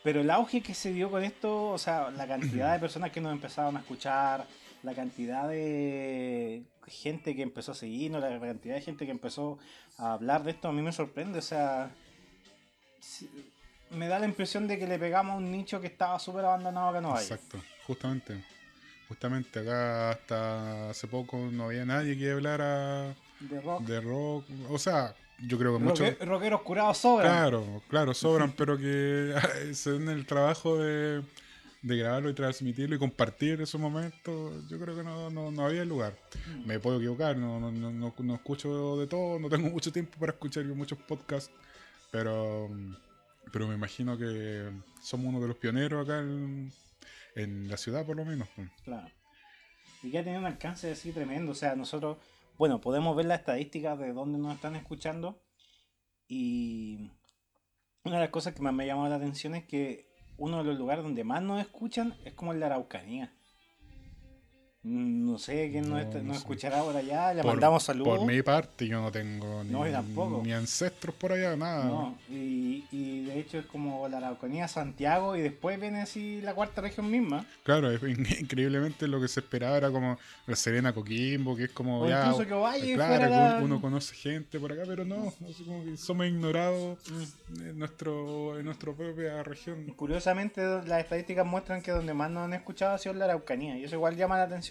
pero 0.02 0.20
el 0.20 0.30
auge 0.30 0.62
que 0.62 0.74
se 0.74 0.92
dio 0.92 1.10
con 1.10 1.22
esto, 1.22 1.70
o 1.70 1.78
sea, 1.78 2.10
la 2.10 2.26
cantidad 2.26 2.72
de 2.72 2.78
personas 2.78 3.10
que 3.10 3.20
nos 3.20 3.32
empezaron 3.32 3.76
a 3.76 3.80
escuchar, 3.80 4.46
la 4.82 4.94
cantidad 4.94 5.48
de 5.48 6.62
gente 6.86 7.36
que 7.36 7.42
empezó 7.42 7.72
a 7.72 7.74
seguirnos, 7.74 8.20
la 8.20 8.40
cantidad 8.40 8.74
de 8.74 8.80
gente 8.80 9.04
que 9.04 9.12
empezó 9.12 9.58
a 9.98 10.14
hablar 10.14 10.42
de 10.42 10.52
esto, 10.52 10.68
a 10.68 10.72
mí 10.72 10.82
me 10.82 10.92
sorprende. 10.92 11.38
O 11.38 11.42
sea, 11.42 11.90
me 13.90 14.08
da 14.08 14.18
la 14.18 14.26
impresión 14.26 14.66
de 14.66 14.78
que 14.78 14.86
le 14.86 14.98
pegamos 14.98 15.34
a 15.34 15.36
un 15.36 15.50
nicho 15.50 15.80
que 15.80 15.88
estaba 15.88 16.18
súper 16.18 16.44
abandonado 16.44 16.88
acá 16.88 17.00
no 17.00 17.14
hay. 17.14 17.22
Exacto, 17.22 17.62
justamente. 17.86 18.44
Justamente 19.08 19.58
acá 19.58 20.10
hasta 20.10 20.90
hace 20.90 21.08
poco 21.08 21.36
no 21.36 21.64
había 21.64 21.84
nadie 21.84 22.16
que 22.16 22.30
hablara 22.30 23.14
de 23.40 23.60
rock. 23.60 23.82
De 23.82 24.00
rock. 24.00 24.44
O 24.70 24.78
sea, 24.78 25.14
yo 25.46 25.58
creo 25.58 25.78
que 25.78 25.84
muchos. 25.84 26.18
Rockeros 26.20 26.62
curados 26.62 26.98
sobran. 26.98 27.30
Claro, 27.30 27.82
claro, 27.88 28.14
sobran, 28.14 28.52
pero 28.56 28.76
que 28.78 29.34
se 29.74 29.92
den 29.92 30.08
el 30.08 30.26
trabajo 30.26 30.78
de, 30.78 31.22
de, 31.82 31.96
grabarlo 31.96 32.30
y 32.30 32.34
transmitirlo 32.34 32.96
y 32.96 32.98
compartir 32.98 33.60
esos 33.60 33.80
momentos, 33.80 34.68
yo 34.68 34.78
creo 34.78 34.96
que 34.96 35.02
no, 35.02 35.30
no, 35.30 35.50
no 35.50 35.66
había 35.66 35.84
lugar. 35.84 36.14
Mm. 36.48 36.66
Me 36.66 36.80
puedo 36.80 36.98
equivocar, 36.98 37.36
no, 37.36 37.60
no, 37.60 37.70
no, 37.70 38.14
no 38.16 38.34
escucho 38.34 38.96
de 38.98 39.06
todo, 39.06 39.38
no 39.38 39.48
tengo 39.48 39.68
mucho 39.68 39.92
tiempo 39.92 40.18
para 40.18 40.32
escuchar 40.32 40.64
muchos 40.64 40.98
podcasts, 40.98 41.52
pero 42.10 42.68
pero 43.52 43.66
me 43.66 43.74
imagino 43.74 44.16
que 44.16 44.70
somos 45.00 45.26
uno 45.26 45.40
de 45.40 45.48
los 45.48 45.56
pioneros 45.56 46.04
acá 46.04 46.20
en, 46.20 47.68
la 47.68 47.76
ciudad, 47.76 48.04
por 48.04 48.16
lo 48.16 48.24
menos. 48.24 48.48
Pues. 48.54 48.68
Claro. 48.84 49.08
Y 50.02 50.10
que 50.10 50.18
ha 50.18 50.24
tenido 50.24 50.40
un 50.40 50.46
alcance 50.46 50.90
así 50.90 51.12
tremendo. 51.12 51.52
O 51.52 51.54
sea, 51.54 51.74
nosotros, 51.74 52.18
bueno, 52.60 52.78
podemos 52.82 53.16
ver 53.16 53.24
las 53.24 53.38
estadísticas 53.38 53.98
de 53.98 54.12
dónde 54.12 54.38
nos 54.38 54.54
están 54.54 54.76
escuchando. 54.76 55.42
Y 56.28 57.10
una 58.04 58.16
de 58.16 58.20
las 58.20 58.28
cosas 58.28 58.52
que 58.52 58.60
más 58.60 58.74
me 58.74 58.84
ha 58.84 58.88
llamado 58.88 59.08
la 59.08 59.16
atención 59.16 59.54
es 59.54 59.64
que 59.64 60.12
uno 60.36 60.58
de 60.58 60.64
los 60.64 60.78
lugares 60.78 61.02
donde 61.02 61.24
más 61.24 61.40
nos 61.42 61.58
escuchan 61.58 62.18
es 62.26 62.34
como 62.34 62.52
el 62.52 62.60
de 62.60 62.66
Araucanía. 62.66 63.34
No 64.82 65.36
sé 65.36 65.68
quién 65.70 65.90
nos, 65.90 66.36
escuchará 66.38 66.82
por 66.82 66.96
allá, 66.96 67.34
le 67.34 67.42
mandamos 67.42 67.82
saludos. 67.82 68.16
Por 68.16 68.26
mi 68.26 68.40
parte, 68.40 68.86
yo 68.86 69.02
no 69.02 69.12
tengo 69.12 69.62
ni, 69.62 70.52
ancestros 70.54 71.14
por 71.14 71.32
allá, 71.32 71.54
nada. 71.54 71.84
No, 71.84 72.16
y, 72.30 72.86
y, 72.90 73.24
de 73.26 73.40
hecho 73.40 73.58
es 73.58 73.66
como 73.66 74.08
la 74.08 74.16
Araucanía, 74.16 74.68
Santiago, 74.68 75.36
y 75.36 75.42
después 75.42 75.78
viene 75.78 76.00
así 76.00 76.40
la 76.40 76.54
cuarta 76.54 76.80
región 76.80 77.10
misma. 77.10 77.44
Claro, 77.62 77.92
increíblemente 78.40 79.06
lo 79.06 79.20
que 79.20 79.28
se 79.28 79.40
esperaba 79.40 79.76
era 79.76 79.90
como 79.90 80.18
la 80.46 80.56
Serena 80.56 80.94
Coquimbo, 80.94 81.54
que 81.54 81.64
es 81.64 81.72
como. 81.72 82.08
ya, 82.08 82.28
incluso 82.28 82.48
que 82.48 82.54
vaya 82.54 82.94
Claro, 82.94 83.62
uno 83.62 83.82
conoce 83.82 84.14
gente 84.14 84.58
por 84.58 84.72
acá, 84.72 84.84
pero 84.86 85.04
no, 85.04 85.30
como 85.66 85.84
que 85.84 85.98
somos 85.98 86.26
ignorados 86.26 86.98
mm. 87.10 87.60
en, 87.66 87.78
nuestro, 87.78 88.58
en 88.58 88.64
nuestra 88.64 88.94
propia 88.94 89.42
región. 89.42 89.92
Curiosamente, 89.94 90.62
las 90.86 91.00
estadísticas 91.00 91.44
muestran 91.44 91.82
que 91.82 91.90
donde 91.90 92.14
más 92.14 92.30
nos 92.30 92.44
han 92.44 92.54
escuchado 92.54 92.94
ha 92.94 92.98
sido 92.98 93.14
la 93.14 93.26
Araucanía, 93.26 93.76
y 93.76 93.84
eso 93.84 93.96
igual 93.96 94.16
llama 94.16 94.38
la 94.38 94.44
atención. 94.44 94.69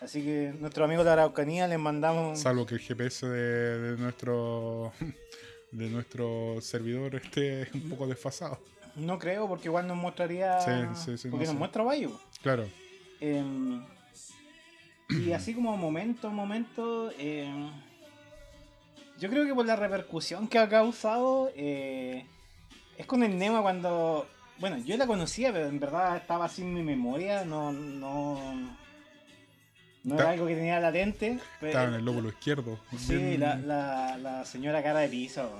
Así 0.00 0.22
que 0.22 0.52
nuestro 0.58 0.84
amigo 0.84 1.04
de 1.04 1.10
Araucanía 1.10 1.66
les 1.68 1.78
mandamos. 1.78 2.38
Salvo 2.40 2.66
que 2.66 2.74
el 2.74 2.80
GPS 2.80 3.26
de, 3.26 3.96
nuestro 3.96 4.92
de 5.72 5.88
nuestro 5.88 6.60
servidor 6.60 7.14
esté 7.14 7.68
un 7.72 7.90
poco 7.90 8.06
desfasado. 8.06 8.58
No 8.96 9.18
creo, 9.18 9.46
porque 9.48 9.68
igual 9.68 9.86
nos 9.86 9.96
mostraría. 9.96 10.58
porque 11.30 11.46
nos 11.46 11.54
muestra 11.54 11.82
Bayo. 11.82 12.18
Claro. 12.42 12.66
Em, 13.20 13.84
y 15.08 15.32
así 15.32 15.54
como 15.54 15.76
momento, 15.76 16.30
momento. 16.30 17.10
Em, 17.18 17.70
yo 19.18 19.30
creo 19.30 19.46
que 19.46 19.54
por 19.54 19.66
la 19.66 19.76
repercusión 19.76 20.48
que 20.48 20.58
ha 20.58 20.68
causado. 20.68 21.50
Eh, 21.54 22.26
es 22.98 23.06
con 23.06 23.22
el 23.22 23.38
Nema 23.38 23.62
cuando. 23.62 24.26
Bueno, 24.58 24.78
yo 24.78 24.96
la 24.96 25.06
conocía, 25.06 25.52
pero 25.52 25.68
en 25.68 25.78
verdad 25.78 26.16
estaba 26.16 26.48
sin 26.48 26.72
mi 26.72 26.82
memoria. 26.82 27.44
No. 27.44 27.72
no 27.72 28.85
no 30.06 30.14
era 30.14 30.30
algo 30.30 30.46
que 30.46 30.54
tenía 30.54 30.78
latente. 30.78 31.40
Estaba 31.60 31.88
en 31.88 31.94
el 31.94 32.04
lóbulo 32.04 32.28
izquierdo. 32.28 32.78
Sí, 32.96 33.36
la, 33.36 33.56
la, 33.56 34.16
la, 34.16 34.44
señora 34.44 34.80
cara 34.80 35.00
de 35.00 35.08
piso. 35.08 35.50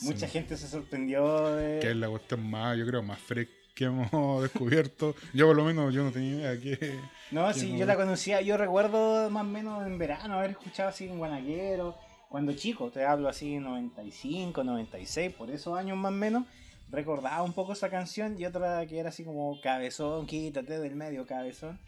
Mucha 0.00 0.26
gente 0.26 0.56
se 0.56 0.66
sorprendió 0.66 1.54
de... 1.54 1.78
Que 1.80 1.90
es 1.90 1.96
la 1.96 2.08
cuestión 2.08 2.48
más, 2.48 2.78
yo 2.78 2.86
creo, 2.86 3.02
más 3.02 3.18
fresca 3.18 3.52
que 3.74 3.84
hemos 3.84 4.10
descubierto. 4.42 5.14
Yo 5.34 5.46
por 5.46 5.56
lo 5.56 5.64
menos 5.66 5.92
yo 5.92 6.02
no 6.02 6.10
tenía 6.10 6.36
idea 6.36 6.58
que... 6.58 6.98
No, 7.30 7.52
sí, 7.52 7.76
yo 7.76 7.84
la 7.84 7.96
conocía, 7.96 8.40
yo 8.40 8.56
recuerdo 8.56 9.28
más 9.28 9.42
o 9.42 9.48
menos 9.48 9.86
en 9.86 9.98
verano 9.98 10.38
haber 10.38 10.52
escuchado 10.52 10.88
así 10.88 11.06
en 11.06 11.18
Guanaquero, 11.18 11.98
cuando 12.30 12.54
chico, 12.54 12.90
te 12.90 13.04
hablo 13.04 13.28
así 13.28 13.58
95, 13.58 14.64
96, 14.64 15.34
por 15.34 15.50
esos 15.50 15.78
años 15.78 15.98
más 15.98 16.12
o 16.12 16.16
menos, 16.16 16.44
recordaba 16.90 17.42
un 17.42 17.52
poco 17.52 17.74
esa 17.74 17.90
canción 17.90 18.40
y 18.40 18.46
otra 18.46 18.86
que 18.86 18.98
era 18.98 19.10
así 19.10 19.22
como 19.22 19.60
Cabezón, 19.60 20.26
quítate 20.26 20.78
del 20.78 20.96
medio, 20.96 21.26
Cabezón 21.26 21.78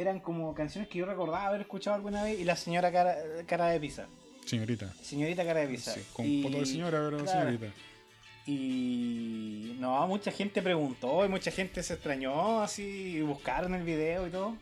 eran 0.00 0.20
como 0.20 0.54
canciones 0.54 0.88
que 0.88 0.98
yo 0.98 1.06
recordaba 1.06 1.46
haber 1.46 1.62
escuchado 1.62 1.96
alguna 1.96 2.22
vez 2.22 2.38
y 2.38 2.44
la 2.44 2.56
señora 2.56 2.92
cara, 2.92 3.16
cara 3.46 3.66
de 3.66 3.80
pizza. 3.80 4.06
Señorita. 4.46 4.92
Señorita 5.02 5.44
cara 5.44 5.60
de 5.60 5.68
pizza. 5.68 5.92
Sí, 5.92 6.00
con 6.12 6.24
un 6.24 6.42
poco 6.42 6.58
de 6.58 6.66
señora, 6.66 7.00
pero 7.04 7.26
señorita. 7.26 7.66
Y 8.46 9.76
no, 9.78 10.06
mucha 10.06 10.30
gente 10.30 10.62
preguntó 10.62 11.24
y 11.26 11.28
mucha 11.28 11.50
gente 11.50 11.82
se 11.82 11.94
extrañó 11.94 12.62
así 12.62 13.16
y 13.16 13.20
buscaron 13.20 13.74
el 13.74 13.82
video 13.82 14.26
y 14.26 14.30
todo. 14.30 14.56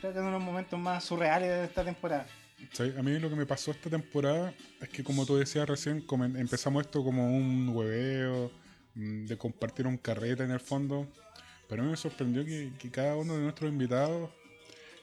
Creo 0.00 0.12
que 0.12 0.18
uno 0.18 0.28
de 0.28 0.32
los 0.34 0.42
momentos 0.42 0.78
más 0.78 1.04
surreales 1.04 1.48
de 1.48 1.64
esta 1.64 1.84
temporada. 1.84 2.26
Sí, 2.72 2.92
a 2.96 3.02
mí 3.02 3.18
lo 3.18 3.28
que 3.28 3.36
me 3.36 3.44
pasó 3.44 3.72
esta 3.72 3.90
temporada 3.90 4.54
es 4.80 4.88
que 4.88 5.04
como 5.04 5.26
tú 5.26 5.36
decías 5.36 5.68
recién, 5.68 6.04
empezamos 6.36 6.86
esto 6.86 7.04
como 7.04 7.36
un 7.36 7.68
hueveo, 7.68 8.50
mm, 8.94 9.26
de 9.26 9.36
compartir 9.36 9.86
un 9.86 9.98
carrete 9.98 10.44
en 10.44 10.52
el 10.52 10.60
fondo. 10.60 11.06
Pero 11.68 11.82
a 11.82 11.84
mí 11.84 11.90
me 11.90 11.96
sorprendió 11.96 12.44
que, 12.44 12.72
que 12.78 12.90
cada 12.90 13.16
uno 13.16 13.34
de 13.34 13.42
nuestros 13.42 13.70
invitados 13.70 14.30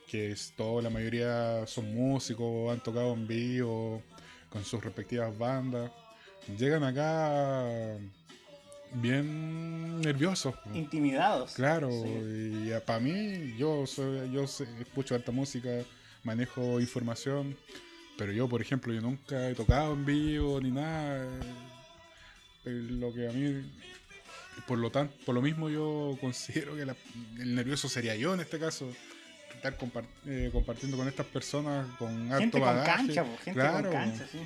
que 0.10 0.32
es 0.32 0.54
todo, 0.56 0.82
la 0.82 0.90
mayoría 0.90 1.68
son 1.68 1.94
músicos, 1.94 2.72
han 2.72 2.82
tocado 2.82 3.14
en 3.14 3.28
vivo 3.28 4.02
con 4.50 4.66
sus 4.66 4.84
respectivas 4.84 5.38
bandas. 5.38 5.92
Llegan 6.58 6.84
acá 6.84 7.98
bien 8.94 10.02
nerviosos. 10.02 10.56
Intimidados. 10.74 11.54
Claro, 11.54 11.92
y 11.92 12.72
para 12.86 13.00
mí, 13.00 13.56
yo 13.58 13.86
soy, 13.86 14.32
yo 14.32 14.46
escucho 14.46 15.14
alta 15.14 15.32
música, 15.32 15.70
manejo 16.24 16.80
información, 16.80 17.56
pero 18.18 18.32
yo, 18.32 18.50
por 18.50 18.62
ejemplo, 18.62 18.92
yo 18.92 19.02
nunca 19.02 19.50
he 19.50 19.54
tocado 19.54 19.94
en 19.94 20.06
vivo 20.06 20.60
ni 20.60 20.72
nada. 20.72 21.28
Eh, 22.66 22.88
lo 22.90 23.14
que 23.14 23.30
a 23.30 23.32
mí, 23.32 23.64
por 24.68 24.80
lo 24.80 24.90
tanto, 24.90 25.14
por 25.24 25.36
lo 25.36 25.42
mismo 25.42 25.70
yo 25.70 26.18
considero 26.22 26.76
que 26.76 26.82
el 26.82 27.56
nervioso 27.56 27.88
sería 27.88 28.16
yo 28.16 28.34
en 28.34 28.40
este 28.40 28.58
caso 28.58 28.92
estar 29.60 29.78
eh, 30.26 30.50
compartiendo 30.52 30.98
con 30.98 31.08
estas 31.08 31.26
personas 31.26 31.88
con 31.98 32.32
alto 32.32 32.40
gente 32.40 32.60
Con 32.60 32.84
cancha, 32.84 33.26
gente 33.44 33.60
con 33.60 33.92
cancha, 33.92 34.26
sí. 34.32 34.40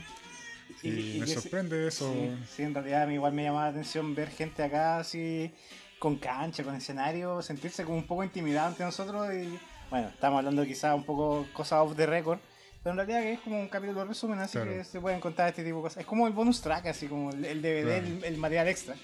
Y, 0.81 1.19
me 1.19 1.27
sorprende 1.27 1.87
eso. 1.87 2.13
Sí, 2.55 2.63
en 2.63 2.73
realidad 2.73 3.03
a 3.03 3.05
mí 3.05 3.13
igual 3.13 3.33
me 3.33 3.43
llama 3.43 3.63
la 3.63 3.69
atención 3.69 4.15
ver 4.15 4.29
gente 4.29 4.63
acá 4.63 4.97
así 4.97 5.51
con 5.99 6.17
cancha, 6.17 6.63
con 6.63 6.75
escenario, 6.75 7.41
sentirse 7.41 7.85
como 7.85 7.97
un 7.97 8.07
poco 8.07 8.23
intimidado 8.23 8.67
ante 8.67 8.83
nosotros 8.83 9.33
y 9.33 9.57
bueno, 9.89 10.09
estamos 10.09 10.39
hablando 10.39 10.65
quizás 10.65 10.95
un 10.95 11.03
poco 11.03 11.45
cosas 11.53 11.79
off 11.79 11.95
the 11.95 12.05
record, 12.05 12.39
pero 12.81 12.91
en 12.91 12.97
realidad 12.97 13.23
es 13.23 13.39
como 13.39 13.59
un 13.59 13.69
capítulo 13.69 14.01
de 14.01 14.07
resumen, 14.07 14.39
así 14.39 14.57
que 14.59 14.83
se 14.83 14.99
pueden 14.99 15.21
contar 15.21 15.47
este 15.47 15.63
tipo 15.63 15.77
de 15.77 15.83
cosas. 15.83 15.97
Es 15.99 16.05
como 16.05 16.27
el 16.27 16.33
bonus 16.33 16.61
track, 16.61 16.87
así 16.87 17.07
como 17.07 17.29
el, 17.31 17.61
DVD, 17.61 18.25
el, 18.25 18.37
material 18.37 18.67
extra. 18.67 18.95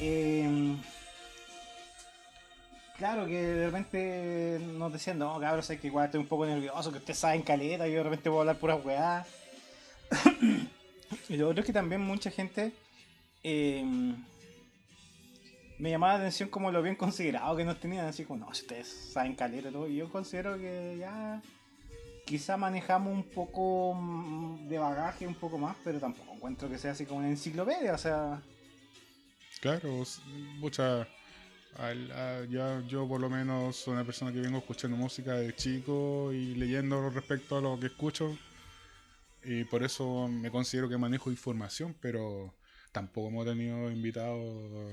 Eh, 0.00 0.76
claro, 2.98 3.26
que 3.26 3.40
de 3.40 3.66
repente 3.66 4.60
nos 4.76 4.92
decían, 4.92 5.18
no, 5.18 5.40
cabrón, 5.40 5.62
sé 5.62 5.78
que 5.78 5.86
igual 5.86 6.06
estoy 6.06 6.20
un 6.20 6.26
poco 6.26 6.44
nervioso, 6.44 6.92
que 6.92 6.98
ustedes 6.98 7.18
saben 7.18 7.42
caleta, 7.42 7.86
yo 7.86 7.98
de 7.98 8.02
repente 8.02 8.28
puedo 8.28 8.40
hablar 8.40 8.58
puras 8.58 8.84
weá. 8.84 9.26
y 11.28 11.36
lo 11.36 11.48
otro 11.48 11.60
es 11.60 11.66
que 11.66 11.72
también 11.72 12.00
mucha 12.00 12.30
gente 12.30 12.72
eh, 13.42 13.84
me 15.78 15.90
llamaba 15.90 16.14
la 16.14 16.18
atención 16.20 16.48
como 16.48 16.72
lo 16.72 16.82
bien 16.82 16.96
considerado 16.96 17.56
que 17.56 17.64
nos 17.64 17.78
tenían, 17.78 18.06
así 18.06 18.24
como, 18.24 18.44
no, 18.44 18.54
si 18.54 18.62
ustedes 18.62 18.88
saben 19.12 19.34
caleta 19.34 19.70
todo. 19.70 19.88
Y 19.88 19.96
yo 19.96 20.10
considero 20.10 20.58
que 20.58 20.96
ya 20.98 21.40
quizá 22.26 22.56
manejamos 22.56 23.12
un 23.12 23.22
poco 23.22 23.94
mm, 23.94 24.68
de 24.68 24.78
bagaje, 24.78 25.26
un 25.26 25.34
poco 25.34 25.56
más, 25.56 25.76
pero 25.84 26.00
tampoco 26.00 26.34
encuentro 26.34 26.68
que 26.68 26.78
sea 26.78 26.92
así 26.92 27.06
como 27.06 27.20
una 27.20 27.28
enciclopedia, 27.28 27.94
o 27.94 27.98
sea. 27.98 28.42
Claro, 29.60 30.04
mucha. 30.58 31.06
Al- 31.76 32.10
a- 32.12 32.44
ya, 32.46 32.82
yo 32.88 33.06
por 33.06 33.20
lo 33.20 33.28
menos 33.30 33.76
soy 33.76 33.94
una 33.94 34.04
persona 34.04 34.32
que 34.32 34.40
vengo 34.40 34.58
escuchando 34.58 34.96
música 34.96 35.34
de 35.34 35.54
chico 35.54 36.32
y 36.32 36.54
leyendo 36.54 37.08
respecto 37.10 37.58
a 37.58 37.60
lo 37.60 37.78
que 37.78 37.86
escucho. 37.86 38.36
Y 39.44 39.64
por 39.64 39.82
eso 39.82 40.28
me 40.28 40.50
considero 40.50 40.88
que 40.88 40.98
manejo 40.98 41.30
información, 41.30 41.94
pero 42.00 42.52
tampoco 42.92 43.28
hemos 43.28 43.46
tenido 43.46 43.90
invitados 43.90 44.92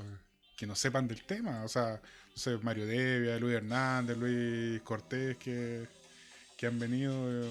que 0.55 0.67
no 0.67 0.75
sepan 0.75 1.07
del 1.07 1.23
tema. 1.23 1.63
O 1.63 1.67
sea, 1.67 1.99
no 2.31 2.37
sé, 2.37 2.57
Mario 2.61 2.85
Devia, 2.85 3.37
Luis 3.39 3.55
Hernández, 3.55 4.17
Luis 4.17 4.81
Cortés, 4.81 5.37
que, 5.37 5.87
que 6.57 6.67
han 6.67 6.79
venido. 6.79 7.13
eh, 7.43 7.49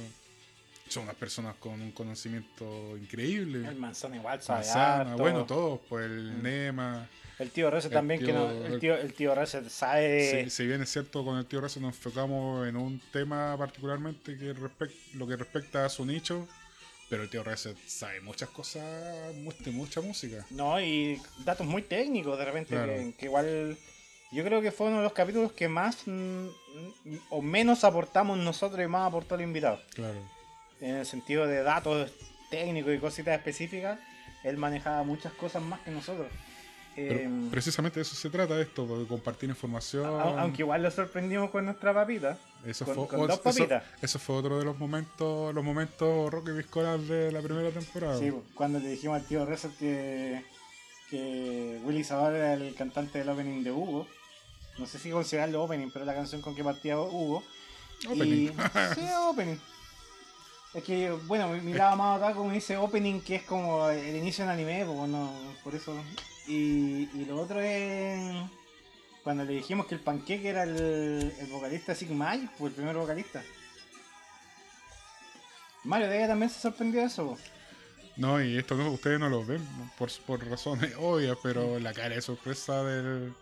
son 0.89 1.05
unas 1.05 1.17
personas 1.17 1.57
con 1.57 1.81
un 1.81 1.91
conocimiento 1.93 2.97
increíble. 2.99 3.67
El 3.67 3.77
manzana 3.77 4.17
igual 4.17 4.41
sabe 4.43 4.61
Manzana, 4.61 5.11
harto. 5.13 5.23
bueno, 5.23 5.45
todos, 5.47 5.81
pues 5.89 6.05
el 6.05 6.35
Mm. 6.35 6.43
Nema. 6.43 7.09
El 7.39 7.51
tío 7.51 7.69
Reset 7.71 7.93
también, 7.93 8.25
que 8.25 8.33
no, 8.33 8.49
el 8.51 8.79
tío, 8.79 8.95
el 8.97 9.13
tío 9.13 9.35
Reset 9.35 9.69
sabe. 9.69 10.45
Si, 10.45 10.51
si 10.51 10.67
bien 10.67 10.83
es 10.83 10.91
cierto, 10.93 11.25
con 11.25 11.37
el 11.37 11.47
tío 11.47 11.61
Razo 11.61 11.81
nos 11.81 11.95
enfocamos 11.97 12.67
en 12.69 12.77
un 12.77 13.01
tema 13.13 13.57
particularmente 13.59 14.37
que 14.39 14.55
lo 15.15 15.27
que 15.27 15.37
respecta 15.37 15.85
a 15.85 15.89
su 15.89 16.05
nicho, 16.07 16.47
pero 17.11 17.25
el 17.25 17.31
tío 17.31 17.43
Razo 17.43 17.75
sabe 17.87 18.21
muchas 18.21 18.49
cosas, 18.51 19.35
mu- 19.35 19.53
de 19.59 19.71
mucha 19.73 20.01
música. 20.01 20.47
No, 20.51 20.81
y 20.81 21.21
datos 21.45 21.67
muy 21.67 21.83
técnicos 21.83 22.39
de 22.39 22.45
repente, 22.45 22.71
Claro. 22.75 22.93
que, 22.95 23.15
que 23.19 23.27
igual 23.27 23.77
yo 24.31 24.45
creo 24.45 24.63
que 24.63 24.71
fue 24.71 24.87
uno 24.87 24.99
de 24.99 25.03
los 25.05 25.13
capítulos 25.13 25.53
que 25.53 25.67
más 25.69 26.07
mm, 26.07 26.11
mm, 26.47 26.51
o 27.31 27.43
menos 27.43 27.83
aportamos 27.83 28.39
nosotros 28.39 28.81
y 28.85 28.87
más 28.89 29.09
aportó 29.09 29.35
el 29.35 29.41
invitado. 29.43 29.81
Claro. 29.95 30.21
En 30.81 30.95
el 30.97 31.07
sentido 31.07 31.47
de 31.49 31.63
datos 31.65 32.13
técnicos 32.51 32.95
y 32.95 32.99
cositas 32.99 33.37
específicas, 33.37 33.99
él 34.45 34.57
manejaba 34.57 35.03
muchas 35.03 35.33
cosas 35.33 35.63
más 35.63 35.81
que 35.81 35.91
nosotros. 35.91 36.29
Eh, 36.97 37.29
precisamente 37.51 37.97
de 37.99 38.03
eso 38.03 38.15
se 38.15 38.31
trata 38.31 38.61
esto, 38.61 38.87
de 38.99 39.07
compartir 39.07 39.49
información. 39.49 40.07
aunque 40.39 40.63
igual 40.63 40.83
lo 40.83 40.91
sorprendimos 40.91 41.51
con 41.51 41.65
nuestra 41.65 41.93
papita. 41.93 42.39
eso 42.65 42.85
con- 42.85 42.95
fue, 42.95 43.09
con 43.09 43.21
dos 43.27 43.31
eso- 43.33 43.43
papitas. 43.43 43.83
eso 44.01 44.19
fue 44.19 44.37
otro 44.37 44.59
de 44.59 44.65
los 44.65 44.79
momentos, 44.79 45.53
los 45.55 45.65
momentos 45.65 46.31
rock 46.31 46.51
y 46.51 46.53
viscolas 46.53 47.07
de 47.09 47.33
la 47.33 47.41
primera 47.43 47.71
temporada. 47.71 48.19
Sí, 48.19 48.31
pues, 48.31 48.43
cuando 48.55 48.79
le 48.79 48.89
dijimos 48.91 49.17
al 49.21 49.27
tío 49.27 49.45
Reset 49.45 49.77
que, 49.77 50.45
que 51.11 51.81
Willy 51.85 52.05
Sabal 52.05 52.35
era 52.37 52.55
el 52.55 52.75
cantante 52.75 53.19
del 53.19 53.29
opening 53.29 53.63
de 53.65 53.73
Hugo. 53.73 54.07
No 54.79 54.87
sé 54.87 54.99
si 54.99 55.11
considerarlo 55.11 55.63
opening, 55.65 55.91
pero 55.93 56.05
la 56.05 56.15
canción 56.15 56.41
con 56.43 56.55
que 56.55 56.65
partía 56.65 56.99
Hugo. 56.99 57.43
Opening. 58.09 58.49
Y- 58.49 58.49
sí, 58.95 59.01
opening. 59.29 59.57
Es 60.75 60.83
que, 60.83 61.11
bueno, 61.27 61.49
mi, 61.49 61.73
lado 61.73 61.97
más 61.97 62.21
acá 62.21 62.35
como 62.35 62.51
dice 62.51 62.77
opening, 62.77 63.21
que 63.21 63.37
es 63.37 63.43
como 63.45 63.89
el 63.91 64.17
inicio 64.17 64.45
del 64.45 64.53
anime, 64.55 64.85
pues 64.85 65.09
no, 65.09 65.33
por 65.63 65.75
eso. 65.75 65.95
Y, 66.47 67.09
y 67.15 67.25
lo 67.27 67.41
otro 67.41 67.61
es 67.61 68.21
cuando 69.23 69.45
le 69.45 69.55
dijimos 69.55 69.87
que 69.87 69.95
el 69.95 70.01
panqueque 70.01 70.49
era 70.49 70.65
el, 70.65 71.33
el 71.39 71.47
vocalista 71.51 71.95
Sigma, 71.95 72.37
pues 72.59 72.71
el 72.73 72.77
primer 72.77 72.97
vocalista. 72.97 73.43
Mario 75.85 76.09
de 76.09 76.19
ella 76.19 76.29
también 76.29 76.51
se 76.51 76.61
sorprendió 76.61 77.01
de 77.01 77.07
eso. 77.07 77.37
No, 78.17 78.43
y 78.43 78.57
esto 78.57 78.75
no, 78.77 78.91
ustedes 78.93 79.19
no 79.19 79.29
lo 79.29 79.45
ven 79.45 79.61
por, 79.99 80.11
por 80.27 80.47
razones 80.49 80.95
obvias, 80.99 81.37
pero 81.43 81.79
la 81.79 81.93
cara 81.93 82.15
de 82.15 82.23
sorpresa 82.23 82.83
del, 82.85 83.35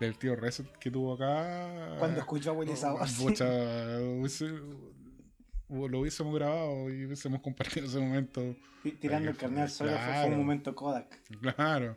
del 0.00 0.16
tío 0.18 0.36
Reset 0.36 0.66
que 0.78 0.90
tuvo 0.90 1.14
acá. 1.14 1.96
Cuando 1.98 2.20
escuchó 2.20 2.50
a 2.50 2.54
Willy 2.54 2.72
lo 5.88 6.00
hubiésemos 6.00 6.34
grabado 6.34 6.90
y 6.90 7.04
hubiésemos 7.06 7.40
compartido 7.42 7.86
ese 7.86 7.98
momento. 7.98 8.54
Ti- 8.82 8.92
Tirando 8.92 9.30
el 9.30 9.36
carnet 9.36 9.62
al 9.64 9.68
fue- 9.68 9.76
suelo 9.76 9.92
fue- 9.92 10.00
fue, 10.04 10.12
claro. 10.12 10.32
un 10.32 10.38
momento 10.38 10.74
Kodak. 10.74 11.20
Claro. 11.40 11.96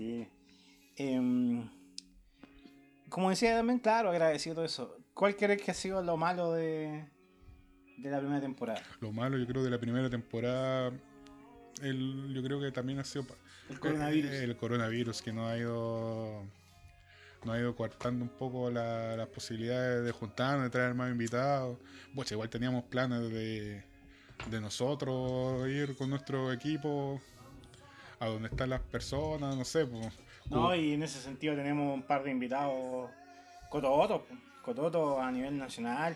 Sí. 0.00 0.26
Em, 0.96 1.68
como 3.10 3.28
decía 3.28 3.54
también, 3.54 3.78
claro, 3.80 4.08
agradecido 4.08 4.54
todo 4.54 4.64
eso. 4.64 4.96
¿Cuál 5.12 5.36
crees 5.36 5.60
que 5.60 5.70
ha 5.72 5.74
sido 5.74 6.02
lo 6.02 6.16
malo 6.16 6.54
de, 6.54 7.04
de 7.98 8.10
la 8.10 8.18
primera 8.18 8.40
temporada? 8.40 8.82
Lo 9.02 9.12
malo, 9.12 9.36
yo 9.36 9.46
creo, 9.46 9.62
de 9.62 9.68
la 9.68 9.78
primera 9.78 10.08
temporada, 10.08 10.90
el, 11.82 12.32
yo 12.32 12.42
creo 12.42 12.58
que 12.62 12.72
también 12.72 12.98
ha 12.98 13.04
sido 13.04 13.26
El 13.68 13.78
coronavirus. 13.78 14.30
El, 14.30 14.56
coronavirus 14.56 15.20
que 15.20 15.32
nos 15.34 15.50
ha 15.50 15.58
ido 15.58 16.46
nos 17.44 17.54
ha 17.54 17.58
ido 17.58 17.74
coartando 17.76 18.24
un 18.24 18.30
poco 18.30 18.70
la- 18.70 19.16
las 19.16 19.28
posibilidades 19.28 20.02
de 20.04 20.12
juntarnos, 20.12 20.64
de 20.64 20.70
traer 20.70 20.94
más 20.94 21.10
invitados. 21.10 21.78
Pucha, 22.14 22.34
igual 22.34 22.48
teníamos 22.48 22.84
planes 22.84 23.30
de, 23.30 23.84
de 24.50 24.60
nosotros 24.62 25.68
ir 25.68 25.94
con 25.96 26.08
nuestro 26.08 26.52
equipo 26.52 27.20
a 28.20 28.26
donde 28.26 28.48
están 28.48 28.70
las 28.70 28.80
personas, 28.82 29.56
no 29.56 29.64
sé, 29.64 29.86
pues. 29.86 30.12
no, 30.50 30.74
y 30.74 30.92
en 30.92 31.02
ese 31.02 31.20
sentido 31.20 31.56
tenemos 31.56 31.92
un 31.92 32.02
par 32.02 32.22
de 32.22 32.30
invitados 32.30 33.10
cototos, 33.70 34.22
cototos 34.62 35.18
a 35.18 35.30
nivel 35.32 35.58
nacional. 35.58 36.14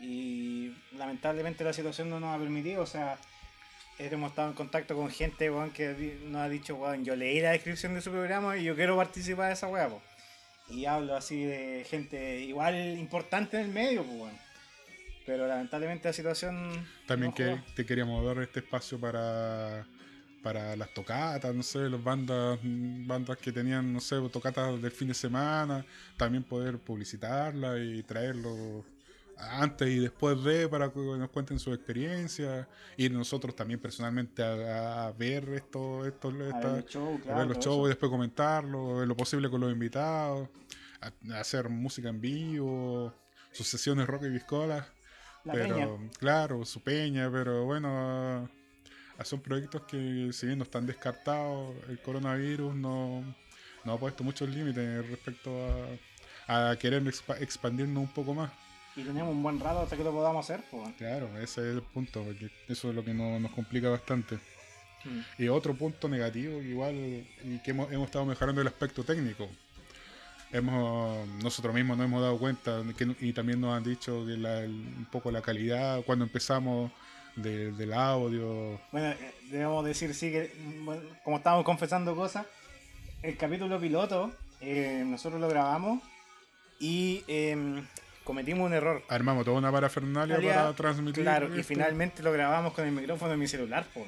Y 0.00 0.74
lamentablemente 0.96 1.62
la 1.62 1.72
situación 1.72 2.10
no 2.10 2.18
nos 2.18 2.34
ha 2.34 2.38
permitido, 2.38 2.82
o 2.82 2.86
sea, 2.86 3.18
hemos 3.98 4.30
estado 4.30 4.48
en 4.48 4.54
contacto 4.54 4.96
con 4.96 5.10
gente 5.10 5.50
weón, 5.50 5.70
que 5.70 6.18
nos 6.24 6.40
ha 6.40 6.48
dicho, 6.48 6.74
weón, 6.74 7.04
yo 7.04 7.14
leí 7.14 7.40
la 7.40 7.50
descripción 7.50 7.94
de 7.94 8.00
su 8.00 8.10
programa 8.10 8.56
y 8.56 8.64
yo 8.64 8.74
quiero 8.74 8.96
participar 8.96 9.48
de 9.48 9.54
esa 9.54 9.68
weá, 9.68 9.88
po". 9.88 10.02
Y 10.70 10.86
hablo 10.86 11.14
así 11.14 11.44
de 11.44 11.84
gente 11.88 12.40
igual 12.40 12.74
importante 12.98 13.58
en 13.58 13.66
el 13.66 13.72
medio, 13.72 14.02
pues, 14.02 14.20
weón. 14.20 14.44
Pero 15.26 15.46
lamentablemente 15.46 16.08
la 16.08 16.12
situación. 16.12 16.86
También 17.06 17.30
no 17.30 17.34
que 17.34 17.44
juega. 17.44 17.64
te 17.74 17.86
queríamos 17.86 18.24
dar 18.24 18.42
este 18.42 18.60
espacio 18.60 19.00
para 19.00 19.86
para 20.44 20.76
las 20.76 20.92
tocatas, 20.92 21.54
no 21.54 21.62
sé, 21.62 21.88
las 21.88 22.04
bandas 22.04 22.58
bandas 22.62 23.38
que 23.38 23.50
tenían, 23.50 23.92
no 23.94 23.98
sé, 24.00 24.16
tocatas 24.30 24.80
del 24.80 24.92
fin 24.92 25.08
de 25.08 25.14
semana, 25.14 25.84
también 26.18 26.44
poder 26.44 26.78
publicitarlas 26.78 27.78
y 27.80 28.02
traerlo 28.02 28.84
antes 29.38 29.88
y 29.88 29.98
después 29.98 30.44
de 30.44 30.68
para 30.68 30.90
que 30.92 31.00
nos 31.00 31.30
cuenten 31.30 31.58
su 31.58 31.72
experiencia 31.72 32.68
ir 32.98 33.10
nosotros 33.12 33.56
también 33.56 33.80
personalmente 33.80 34.42
a, 34.44 35.06
a 35.06 35.12
ver 35.12 35.48
esto, 35.48 36.04
esto 36.06 36.28
A 36.28 36.60
ver 36.60 36.76
los 36.76 36.84
shows, 36.84 37.20
a 37.20 37.22
claro, 37.22 37.38
ver 37.38 37.46
los 37.48 37.58
todo 37.58 37.64
shows 37.64 37.86
y 37.86 37.88
después 37.88 38.10
comentarlo, 38.10 38.96
ver 38.96 39.08
lo 39.08 39.16
posible 39.16 39.48
con 39.48 39.62
los 39.62 39.72
invitados, 39.72 40.48
a, 41.00 41.34
a 41.34 41.40
hacer 41.40 41.70
música 41.70 42.10
en 42.10 42.20
vivo, 42.20 43.14
sus 43.50 43.66
sesiones 43.66 44.06
rock 44.06 44.24
y 44.24 44.28
viscolas. 44.28 44.86
La 45.44 45.52
pero, 45.54 45.74
peña. 45.98 46.10
claro, 46.18 46.64
su 46.66 46.82
peña, 46.82 47.30
pero 47.32 47.64
bueno, 47.64 48.48
son 49.22 49.40
proyectos 49.40 49.82
que 49.82 50.30
si 50.32 50.46
bien 50.46 50.58
no 50.58 50.64
están 50.64 50.86
descartados, 50.86 51.74
el 51.88 52.00
coronavirus 52.00 52.74
no, 52.74 53.22
no 53.84 53.92
ha 53.92 53.98
puesto 53.98 54.24
muchos 54.24 54.48
límites 54.48 55.08
respecto 55.08 55.50
a, 56.48 56.70
a 56.70 56.76
querer 56.76 57.02
expa- 57.04 57.40
expandirnos 57.40 58.02
un 58.02 58.12
poco 58.12 58.34
más. 58.34 58.50
Y 58.96 59.02
tenemos 59.02 59.32
un 59.32 59.42
buen 59.42 59.58
rato 59.60 59.80
hasta 59.80 59.96
que 59.96 60.04
lo 60.04 60.12
podamos 60.12 60.44
hacer, 60.48 60.64
pues. 60.70 60.94
Claro, 60.96 61.28
ese 61.38 61.60
es 61.70 61.76
el 61.76 61.82
punto, 61.82 62.22
porque 62.22 62.50
eso 62.68 62.90
es 62.90 62.94
lo 62.94 63.04
que 63.04 63.12
no- 63.14 63.38
nos 63.40 63.50
complica 63.52 63.88
bastante. 63.88 64.36
Mm. 65.04 65.42
Y 65.42 65.48
otro 65.48 65.74
punto 65.74 66.08
negativo, 66.08 66.60
igual, 66.62 66.94
y 66.94 67.58
que 67.64 67.70
hemos, 67.72 67.92
hemos 67.92 68.06
estado 68.06 68.24
mejorando 68.24 68.60
el 68.60 68.66
aspecto 68.68 69.04
técnico. 69.04 69.48
Hemos, 70.52 71.26
nosotros 71.42 71.74
mismos 71.74 71.96
nos 71.98 72.06
hemos 72.06 72.22
dado 72.22 72.38
cuenta 72.38 72.82
que, 72.96 73.16
y 73.20 73.32
también 73.32 73.60
nos 73.60 73.76
han 73.76 73.82
dicho 73.82 74.24
que 74.24 74.36
la- 74.36 74.60
el- 74.62 74.70
un 74.70 75.06
poco 75.10 75.30
la 75.32 75.42
calidad 75.42 76.02
cuando 76.06 76.24
empezamos 76.24 76.92
de- 77.36 77.72
del 77.72 77.92
audio. 77.92 78.80
Bueno, 78.92 79.08
eh, 79.10 79.34
debemos 79.50 79.84
decir, 79.84 80.14
sí, 80.14 80.30
que 80.30 80.52
mm, 80.56 80.84
bueno, 80.84 81.02
como 81.24 81.36
estábamos 81.38 81.64
confesando 81.64 82.14
cosas, 82.16 82.46
el 83.22 83.36
capítulo 83.36 83.80
piloto, 83.80 84.32
eh, 84.60 85.02
nosotros 85.06 85.40
lo 85.40 85.48
grabamos 85.48 86.00
y 86.78 87.24
em, 87.26 87.86
cometimos 88.24 88.66
un 88.66 88.74
error. 88.74 89.02
Armamos 89.08 89.44
toda 89.44 89.58
una 89.58 89.72
parafernalia 89.72 90.36
Realidad, 90.36 90.62
para 90.64 90.72
transmitir. 90.76 91.22
Claro, 91.24 91.48
y 91.48 91.60
esto. 91.60 91.68
finalmente 91.74 92.22
lo 92.22 92.32
grabamos 92.32 92.72
con 92.72 92.84
el 92.86 92.92
micrófono 92.92 93.30
de 93.32 93.36
mi 93.36 93.46
celular, 93.48 93.84
po. 93.94 94.04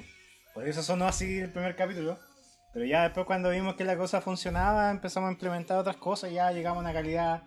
por 0.54 0.66
eso 0.66 0.82
sonó 0.82 1.06
así 1.06 1.38
el 1.38 1.50
primer 1.50 1.76
capítulo. 1.76 2.18
Pero 2.72 2.84
ya 2.84 3.04
después 3.04 3.24
cuando 3.24 3.48
vimos 3.50 3.74
que 3.76 3.84
la 3.84 3.96
cosa 3.96 4.20
funcionaba, 4.20 4.90
empezamos 4.90 5.28
a 5.28 5.32
implementar 5.32 5.78
otras 5.78 5.96
cosas, 5.96 6.30
ya 6.30 6.50
llegamos 6.52 6.78
a 6.78 6.80
una 6.80 6.92
calidad, 6.92 7.42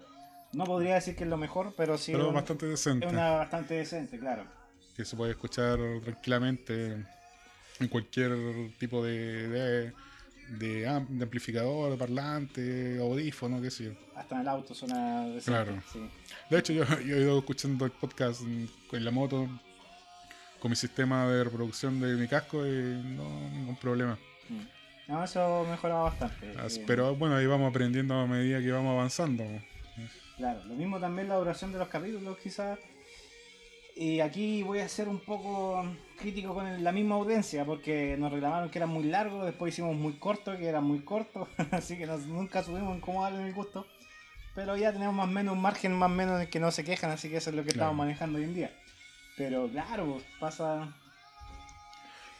no 0.54 0.64
podría 0.64 0.96
decir 0.96 1.16
que 1.16 1.24
es 1.24 1.30
lo 1.30 1.38
mejor, 1.38 1.74
pero 1.78 2.00
sí 2.00 2.14
Pero 2.14 2.30
un- 2.30 2.34
bastante 2.34 2.66
decente. 2.66 3.06
es 3.06 3.12
una 3.12 3.32
bastante 3.32 3.76
decente, 3.76 4.18
claro. 4.18 4.44
Que 5.00 5.06
se 5.06 5.16
puede 5.16 5.32
escuchar 5.32 5.80
tranquilamente 6.04 7.06
en 7.80 7.88
cualquier 7.88 8.34
tipo 8.78 9.02
de, 9.02 9.48
de, 9.48 9.94
de, 10.58 10.88
am- 10.90 11.08
de 11.18 11.24
amplificador, 11.24 11.98
parlante, 11.98 13.00
audífono, 13.00 13.62
qué 13.62 13.72
sé 13.72 13.86
yo. 13.86 13.92
Hasta 14.14 14.36
en 14.36 14.42
el 14.42 14.48
auto 14.50 14.76
suena 14.76 15.24
decente, 15.24 15.46
Claro. 15.46 15.82
sí. 15.94 16.00
De 16.50 16.60
hecho, 16.60 16.74
yo, 16.74 16.84
yo 17.00 17.16
he 17.16 17.22
ido 17.22 17.40
escuchando 17.40 17.86
el 17.86 17.92
podcast 17.92 18.42
en, 18.42 18.70
en 18.92 19.06
la 19.06 19.12
moto 19.12 19.48
con 20.60 20.70
mi 20.70 20.76
sistema 20.76 21.26
de 21.30 21.46
reproducción 21.46 22.02
de 22.02 22.16
mi 22.16 22.28
casco 22.28 22.68
y 22.68 22.72
no 23.16 23.50
ningún 23.52 23.78
problema. 23.78 24.20
Mm. 24.50 25.12
No, 25.14 25.24
eso 25.24 25.66
mejoraba 25.70 26.04
bastante. 26.04 26.54
As- 26.60 26.76
Eh, 26.76 26.84
Pero 26.86 27.16
bueno, 27.16 27.38
ahí 27.38 27.46
vamos 27.46 27.70
aprendiendo 27.70 28.16
a 28.16 28.28
medida 28.28 28.60
que 28.60 28.70
vamos 28.74 28.92
avanzando. 28.92 29.46
Claro, 30.36 30.62
lo 30.66 30.76
mismo 30.76 31.00
también 31.00 31.30
la 31.30 31.36
duración 31.36 31.72
de 31.72 31.80
los 31.80 31.88
capítulos 31.88 32.38
quizás. 32.44 32.78
Y 34.02 34.22
aquí 34.22 34.64
voy 34.64 34.80
a 34.80 34.88
ser 34.88 35.10
un 35.10 35.20
poco 35.20 35.84
crítico 36.18 36.54
con 36.54 36.66
el- 36.68 36.82
la 36.86 36.94
misma 36.94 37.16
audiencia, 37.16 37.66
porque 37.66 38.16
nos 38.18 38.32
reclamaron 38.32 38.70
que 38.70 38.78
eran 38.80 38.90
muy 38.90 39.04
largos, 39.04 39.46
después 39.46 39.74
hicimos 39.74 39.94
muy 39.98 40.14
corto, 40.14 40.56
que 40.58 40.68
eran 40.68 40.86
muy 40.86 41.02
cortos, 41.02 41.50
así 41.72 41.98
que 41.98 42.06
nos- 42.06 42.26
nunca 42.26 42.64
subimos 42.64 42.96
en 42.96 43.02
cómo 43.02 43.24
darle 43.24 43.46
el 43.46 43.54
gusto. 43.54 43.86
Pero 44.56 44.78
ya 44.78 44.94
tenemos 44.94 45.14
más 45.14 45.28
o 45.28 45.32
menos 45.32 45.54
un 45.54 45.62
margen 45.62 45.92
más 45.94 46.10
o 46.10 46.14
menos 46.14 46.42
en 46.42 46.48
que 46.50 46.62
no 46.62 46.72
se 46.72 46.86
quejan, 46.86 47.12
así 47.12 47.30
que 47.30 47.38
eso 47.38 47.50
es 47.50 47.56
lo 47.58 47.64
que 47.64 47.72
Claro. 47.72 47.88
estamos 47.92 47.98
manejando 47.98 48.38
hoy 48.38 48.46
en 48.46 48.56
día. 48.56 48.72
Pero 49.38 49.68
claro, 49.70 50.22
pasa... 50.40 50.88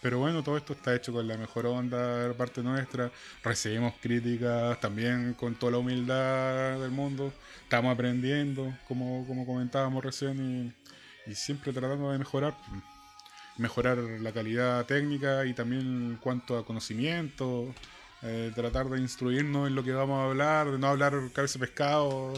Pero 0.02 0.18
bueno, 0.20 0.42
todo 0.44 0.56
esto 0.56 0.72
está 0.72 0.96
hecho 0.96 1.12
con 1.12 1.28
la 1.28 1.36
mejor 1.36 1.66
onda 1.66 2.28
de 2.30 2.34
parte 2.34 2.64
nuestra. 2.64 3.12
Recibimos 3.44 3.94
críticas 4.02 4.80
también 4.80 5.34
con 5.34 5.56
toda 5.56 5.74
la 5.74 5.78
humildad 5.80 6.80
del 6.80 6.92
mundo. 6.92 7.34
Estamos 7.64 7.94
aprendiendo, 7.94 8.74
como, 8.88 9.28
como 9.28 9.46
comentábamos 9.46 10.02
recién, 10.02 10.40
y, 10.40 10.90
y 11.30 11.36
siempre 11.36 11.72
tratando 11.74 12.12
de 12.12 12.18
mejorar. 12.18 12.56
Mejorar 13.58 13.98
la 13.98 14.32
calidad 14.32 14.86
técnica 14.86 15.46
y 15.46 15.54
también 15.54 15.82
en 15.82 16.18
cuanto 16.18 16.58
a 16.58 16.66
conocimiento. 16.66 17.74
eh, 18.22 18.52
tratar 18.54 18.90
de 18.90 19.00
instruirnos 19.00 19.68
en 19.68 19.76
lo 19.76 19.84
que 19.84 19.94
vamos 19.94 20.20
a 20.20 20.26
hablar, 20.26 20.72
de 20.72 20.78
no 20.78 20.88
hablar 20.88 21.14
cabeza 21.34 21.58
de 21.60 21.66
pescado, 21.68 22.34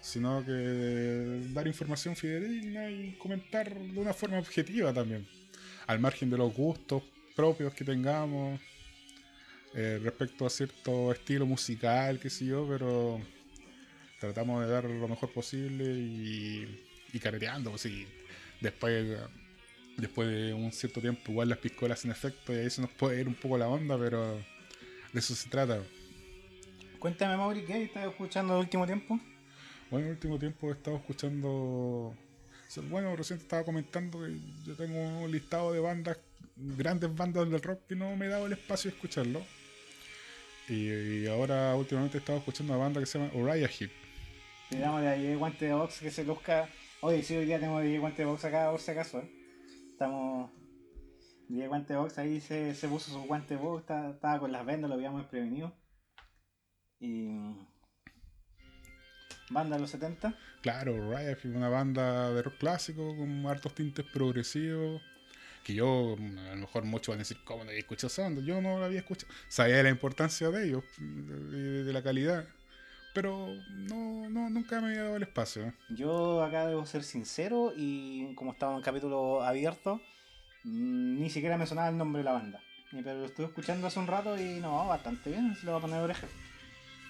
sino 0.00 0.44
que 0.44 1.42
dar 1.52 1.66
información 1.66 2.14
fidedigna 2.14 2.88
y 2.90 3.16
comentar 3.18 3.74
de 3.74 3.98
una 3.98 4.14
forma 4.14 4.38
objetiva 4.38 4.92
también 4.92 5.26
al 5.88 5.98
margen 5.98 6.30
de 6.30 6.38
los 6.38 6.54
gustos 6.54 7.02
propios 7.34 7.74
que 7.74 7.84
tengamos 7.84 8.60
eh, 9.74 9.98
respecto 10.02 10.46
a 10.46 10.50
cierto 10.50 11.12
estilo 11.12 11.46
musical, 11.46 12.18
qué 12.20 12.30
sé 12.30 12.46
yo, 12.46 12.66
pero 12.68 13.20
tratamos 14.20 14.64
de 14.64 14.70
dar 14.70 14.84
lo 14.84 15.08
mejor 15.08 15.32
posible 15.32 15.84
y, 15.84 16.84
y 17.12 17.18
carreteando, 17.18 17.70
pues 17.70 17.82
sí. 17.82 18.06
Después, 18.60 19.18
después 19.96 20.28
de 20.28 20.54
un 20.54 20.72
cierto 20.72 21.00
tiempo, 21.00 21.30
igual 21.30 21.48
las 21.48 21.58
piscolas 21.58 22.04
en 22.04 22.10
efecto, 22.10 22.52
y 22.52 22.58
ahí 22.58 22.70
se 22.70 22.80
nos 22.80 22.90
puede 22.90 23.20
ir 23.20 23.28
un 23.28 23.34
poco 23.34 23.56
la 23.58 23.68
onda, 23.68 23.98
pero 23.98 24.34
de 25.12 25.18
eso 25.18 25.34
se 25.34 25.48
trata. 25.48 25.80
Cuéntame, 26.98 27.36
Mauri, 27.36 27.62
¿qué 27.64 27.84
estás 27.84 28.06
escuchando 28.06 28.54
el 28.54 28.60
último 28.60 28.84
tiempo? 28.84 29.18
Bueno, 29.90 30.06
en 30.06 30.10
el 30.10 30.16
último 30.16 30.38
tiempo 30.38 30.68
he 30.68 30.72
estado 30.72 30.96
escuchando. 30.96 32.14
Bueno, 32.90 33.14
recién 33.16 33.38
estaba 33.38 33.64
comentando 33.64 34.20
que 34.20 34.36
yo 34.66 34.74
tengo 34.74 34.98
un 35.20 35.30
listado 35.30 35.72
de 35.72 35.80
bandas, 35.80 36.18
grandes 36.56 37.14
bandas 37.14 37.48
del 37.48 37.62
rock 37.62 37.86
que 37.88 37.94
no 37.94 38.14
me 38.16 38.26
he 38.26 38.28
dado 38.28 38.46
el 38.46 38.52
espacio 38.52 38.90
de 38.90 38.96
escucharlo. 38.96 39.42
Y, 40.68 40.90
y 41.22 41.26
ahora 41.28 41.74
últimamente 41.76 42.18
he 42.18 42.20
estado 42.20 42.38
escuchando 42.38 42.74
una 42.74 42.82
banda 42.82 43.00
que 43.00 43.06
se 43.06 43.18
llama 43.18 43.30
Uriah 43.32 43.70
Heep. 43.70 43.90
Le 44.70 44.78
damos 44.80 45.00
de 45.00 45.08
ahí 45.08 45.34
guante 45.34 45.64
de 45.64 45.72
box 45.72 46.00
que 46.00 46.10
se 46.10 46.24
luzca. 46.24 46.68
Oye, 47.00 47.22
sí, 47.22 47.36
hoy 47.36 47.46
día 47.46 47.60
tengo 47.60 47.80
DJ 47.80 48.00
guante 48.00 48.22
de 48.22 48.26
box 48.26 48.44
acá, 48.44 48.70
por 48.72 48.80
si 48.80 48.90
acaso. 48.90 49.20
¿eh? 49.20 49.30
Estamos. 49.90 50.50
DJ 51.48 51.68
guante 51.68 51.92
de 51.92 51.98
box, 52.00 52.18
ahí 52.18 52.40
se, 52.40 52.74
se 52.74 52.88
puso 52.88 53.12
su 53.12 53.22
guante 53.22 53.54
de 53.54 53.60
box, 53.60 53.82
estaba 53.82 54.38
con 54.40 54.50
las 54.50 54.66
vendas, 54.66 54.88
lo 54.88 54.96
habíamos 54.96 55.24
prevenido. 55.26 55.72
Y. 56.98 57.28
Banda 59.50 59.76
de 59.76 59.82
los 59.82 59.90
70. 59.90 60.36
Claro, 60.60 61.16
Heep, 61.16 61.44
una 61.54 61.68
banda 61.68 62.32
de 62.32 62.42
rock 62.42 62.58
clásico 62.58 63.16
con 63.16 63.46
hartos 63.46 63.74
tintes 63.74 64.04
progresivos. 64.04 65.00
Que 65.64 65.74
yo, 65.74 66.16
a 66.16 66.50
lo 66.50 66.56
mejor 66.56 66.84
muchos 66.84 67.12
van 67.12 67.20
a 67.20 67.22
decir, 67.22 67.38
¿cómo 67.44 67.62
no 67.62 67.70
había 67.70 67.80
escuchado 67.80 68.08
esa 68.08 68.22
banda? 68.22 68.42
Yo 68.42 68.60
no 68.60 68.80
la 68.80 68.86
había 68.86 68.98
escuchado. 68.98 69.32
Sabía 69.48 69.76
de 69.76 69.84
la 69.84 69.90
importancia 69.90 70.50
de 70.50 70.66
ellos, 70.66 70.84
de 70.98 71.92
la 71.92 72.02
calidad. 72.02 72.44
Pero 73.20 73.52
no, 73.72 74.30
no, 74.30 74.48
nunca 74.48 74.80
me 74.80 74.90
había 74.90 75.02
dado 75.02 75.16
el 75.16 75.24
espacio. 75.24 75.72
Yo 75.88 76.40
acá 76.44 76.68
debo 76.68 76.86
ser 76.86 77.02
sincero 77.02 77.72
y 77.76 78.32
como 78.36 78.52
estaba 78.52 78.76
en 78.76 78.80
capítulo 78.80 79.42
abierto, 79.42 80.00
mm, 80.62 81.18
ni 81.20 81.28
siquiera 81.28 81.58
me 81.58 81.66
sonaba 81.66 81.88
el 81.88 81.96
nombre 81.98 82.20
de 82.20 82.24
la 82.26 82.32
banda. 82.34 82.60
Pero 82.92 83.14
lo 83.18 83.26
estuve 83.26 83.46
escuchando 83.46 83.88
hace 83.88 83.98
un 83.98 84.06
rato 84.06 84.40
y 84.40 84.60
no, 84.60 84.86
bastante 84.86 85.30
bien, 85.30 85.56
se 85.56 85.66
lo 85.66 85.72
voy 85.72 85.78
a 85.80 85.82
poner 85.82 86.00
oreja. 86.00 86.28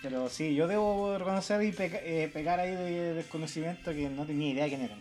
Pero 0.01 0.31
sí, 0.31 0.55
yo 0.55 0.67
debo 0.67 1.19
reconocer 1.19 1.63
y 1.63 1.73
peca- 1.73 2.01
eh, 2.03 2.31
pecar 2.33 2.59
ahí 2.59 2.71
de 2.71 3.13
desconocimiento 3.13 3.93
que 3.93 4.09
no 4.09 4.25
tenía 4.25 4.51
idea 4.53 4.65
de 4.65 4.71
quién 4.71 4.81
eran. 4.81 5.01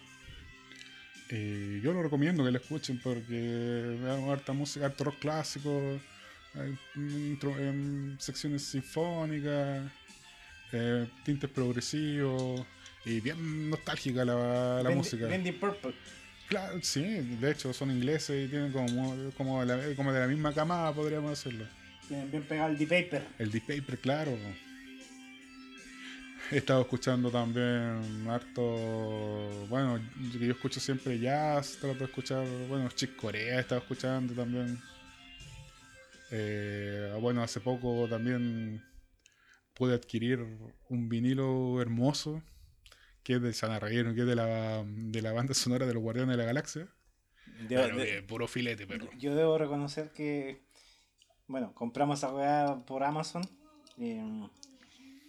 Eh, 1.29 1.79
yo 1.81 1.93
lo 1.93 2.03
recomiendo 2.03 2.43
que 2.43 2.51
lo 2.51 2.57
escuchen 2.57 2.99
porque 3.01 3.97
hay 4.05 4.29
harta 4.29 4.51
música, 4.51 4.87
harto 4.87 5.05
rock 5.05 5.19
clásico, 5.19 5.71
hay 6.53 6.77
intro- 6.97 7.57
em, 7.57 8.19
secciones 8.19 8.63
sinfónicas, 8.63 9.89
eh, 10.73 11.07
tintes 11.23 11.49
progresivos 11.49 12.65
y 13.05 13.19
bien 13.21 13.69
nostálgica 13.69 14.25
la, 14.25 14.81
la 14.83 14.89
música. 14.91 15.27
bien 15.27 15.43
Deep 15.43 15.59
Purple. 15.59 15.93
Claro, 16.49 16.79
sí, 16.81 17.01
de 17.03 17.51
hecho 17.51 17.73
son 17.73 17.91
ingleses 17.91 18.45
y 18.45 18.49
tienen 18.49 18.71
como, 18.71 19.15
como, 19.35 19.63
la- 19.65 19.79
como 19.95 20.13
de 20.13 20.19
la 20.21 20.27
misma 20.27 20.53
camada, 20.53 20.93
podríamos 20.93 21.31
decirlo. 21.31 21.65
Bien, 22.09 22.29
bien 22.31 22.43
pegado 22.43 22.69
el 22.71 22.77
Deep 22.77 22.89
Paper. 22.89 23.23
El 23.37 23.51
Deep 23.51 23.67
Paper, 23.67 23.97
claro. 23.99 24.37
He 26.49 26.57
estado 26.57 26.79
escuchando 26.81 27.29
también 27.29 28.25
harto. 28.29 28.61
Bueno, 29.67 29.99
yo, 30.31 30.39
yo 30.39 30.51
escucho 30.53 30.79
siempre 30.79 31.19
jazz, 31.19 31.77
trato 31.81 31.99
de 31.99 32.05
escuchar. 32.05 32.45
Bueno, 32.69 32.87
Chick 32.95 33.17
Corea 33.17 33.57
he 33.57 33.59
estado 33.59 33.81
escuchando 33.81 34.33
también. 34.33 34.79
Eh, 36.31 37.13
bueno, 37.19 37.41
hace 37.43 37.59
poco 37.59 38.07
también 38.09 38.81
pude 39.77 39.93
adquirir 39.93 40.45
un 40.89 41.09
vinilo 41.09 41.81
hermoso 41.81 42.41
que 43.23 43.33
es 43.35 43.41
de 43.41 43.53
Reguero, 43.79 44.13
que 44.15 44.21
es 44.21 44.27
de 44.27 44.35
la, 44.35 44.83
de 44.85 45.21
la 45.21 45.33
banda 45.33 45.53
sonora 45.53 45.85
de 45.85 45.93
los 45.93 46.01
Guardianes 46.01 46.31
de 46.35 46.37
la 46.37 46.45
Galaxia. 46.47 46.87
Debo- 47.67 47.83
Pero 47.83 47.97
de- 47.97 48.21
puro 48.23 48.47
filete, 48.47 48.87
perro. 48.87 49.09
yo 49.17 49.35
debo 49.35 49.57
reconocer 49.57 50.11
que, 50.11 50.61
bueno, 51.47 51.73
compramos 51.73 52.19
esa 52.19 52.33
weá 52.33 52.83
por 52.85 53.03
Amazon 53.03 53.41
eh, 53.99 54.47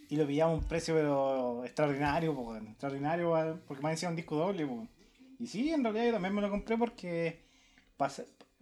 y 0.09 0.17
lo 0.17 0.27
pillamos 0.27 0.55
a 0.59 0.63
un 0.63 0.69
precio 0.69 0.95
pero 0.95 1.65
extraordinario, 1.65 2.35
po, 2.35 2.57
extraordinario, 2.57 3.61
porque 3.67 3.83
me 3.83 3.91
decía 3.91 4.09
un 4.09 4.17
disco 4.17 4.37
doble. 4.37 4.65
po. 4.67 4.87
Y 5.41 5.47
sí, 5.47 5.71
en 5.71 5.83
realidad 5.83 6.07
yo 6.07 6.13
también 6.13 6.35
me 6.35 6.41
lo 6.41 6.51
compré 6.51 6.77
porque, 6.79 7.41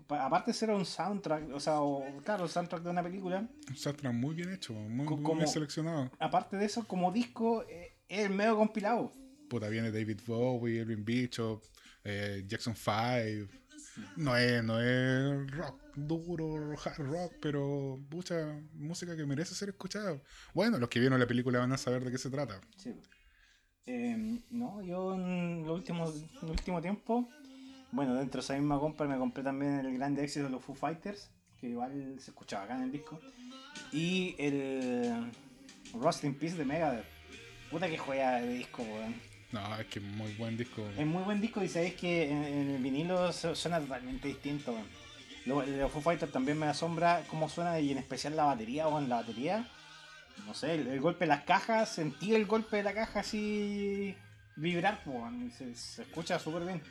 aparte 0.08 0.50
de 0.50 0.54
ser 0.54 0.70
un 0.70 0.84
soundtrack, 0.84 1.52
o 1.52 1.60
sea, 1.60 1.80
o, 1.80 2.04
claro, 2.24 2.44
el 2.44 2.50
soundtrack 2.50 2.82
de 2.82 2.90
una 2.90 3.02
película, 3.02 3.48
Un 3.68 3.76
soundtrack 3.76 4.12
muy 4.14 4.34
bien 4.34 4.52
hecho, 4.52 4.72
muy, 4.72 5.06
Co- 5.06 5.16
muy 5.16 5.24
como- 5.24 5.36
bien 5.38 5.48
seleccionado. 5.48 6.10
aparte 6.18 6.56
de 6.56 6.64
eso, 6.64 6.86
como 6.86 7.10
disco, 7.12 7.64
eh, 7.68 7.96
es 8.08 8.30
medio 8.30 8.56
compilado. 8.56 9.12
Puta, 9.48 9.68
viene 9.68 9.90
David 9.90 10.20
Bowie, 10.26 10.80
Elvin 10.80 11.04
Bishop, 11.04 11.62
eh, 12.04 12.44
Jackson 12.46 12.74
5. 12.76 13.52
No 14.16 14.36
es, 14.36 14.62
no 14.62 14.78
es 14.80 15.50
rock 15.52 15.80
duro, 15.94 16.74
hard 16.84 16.98
rock, 17.06 17.32
pero 17.40 17.98
mucha 18.10 18.60
música 18.74 19.16
que 19.16 19.24
merece 19.24 19.54
ser 19.54 19.70
escuchada. 19.70 20.20
Bueno, 20.52 20.78
los 20.78 20.88
que 20.90 21.00
vieron 21.00 21.18
la 21.18 21.26
película 21.26 21.60
van 21.60 21.72
a 21.72 21.78
saber 21.78 22.04
de 22.04 22.10
qué 22.10 22.18
se 22.18 22.28
trata. 22.28 22.60
Sí. 22.76 22.94
Eh, 23.86 24.42
no, 24.50 24.82
yo 24.82 25.14
en 25.14 25.62
el 25.64 25.70
último, 25.70 26.06
en 26.10 26.28
el 26.42 26.50
último 26.50 26.82
tiempo, 26.82 27.28
bueno, 27.92 28.14
dentro 28.14 28.40
de 28.40 28.44
esa 28.44 28.54
misma 28.54 28.78
compra 28.78 29.06
me 29.06 29.16
compré 29.18 29.42
también 29.44 29.80
el 29.80 29.94
grande 29.96 30.22
éxito 30.24 30.44
de 30.46 30.50
los 30.50 30.62
Foo 30.64 30.74
Fighters, 30.74 31.30
que 31.60 31.68
igual 31.68 32.16
se 32.18 32.30
escuchaba 32.30 32.64
acá 32.64 32.76
en 32.76 32.82
el 32.84 32.92
disco, 32.92 33.20
y 33.92 34.34
el 34.38 35.30
Rust 35.94 36.24
in 36.24 36.34
Peace 36.34 36.56
de 36.56 36.64
Megadeth. 36.64 37.04
Puta 37.70 37.88
que 37.88 37.98
juega 37.98 38.40
de 38.40 38.52
disco, 38.54 38.82
weón. 38.82 39.14
No, 39.52 39.76
es 39.76 39.86
que 39.86 39.98
es 40.00 40.04
muy 40.04 40.32
buen 40.34 40.56
disco. 40.56 40.86
Es 40.98 41.06
muy 41.06 41.22
buen 41.22 41.40
disco 41.40 41.62
y 41.62 41.68
sabéis 41.68 41.94
que 41.94 42.30
en, 42.30 42.44
en 42.44 42.70
el 42.70 42.82
vinilo 42.82 43.32
su- 43.32 43.54
suena 43.54 43.80
totalmente 43.80 44.28
distinto, 44.28 44.72
weón. 44.72 44.86
Lo- 45.46 45.64
Los 45.64 45.90
Foo 45.92 46.00
Fighters 46.02 46.32
también 46.32 46.58
me 46.58 46.66
asombra 46.66 47.22
cómo 47.28 47.48
suena 47.48 47.78
y 47.80 47.90
en 47.92 47.98
especial 47.98 48.36
la 48.36 48.44
batería, 48.44 48.88
weón, 48.88 49.08
la 49.08 49.16
batería. 49.16 49.66
No 50.46 50.52
sé, 50.54 50.74
el, 50.74 50.86
el 50.88 51.00
golpe 51.00 51.20
de 51.24 51.28
las 51.28 51.44
cajas, 51.44 51.88
sentí 51.88 52.34
el 52.34 52.46
golpe 52.46 52.76
de 52.76 52.82
la 52.82 52.92
caja 52.94 53.20
así 53.20 54.14
vibrar, 54.56 55.00
weón, 55.06 55.50
se, 55.50 55.74
se 55.74 56.02
escucha 56.02 56.38
súper 56.38 56.64
bien. 56.64 56.82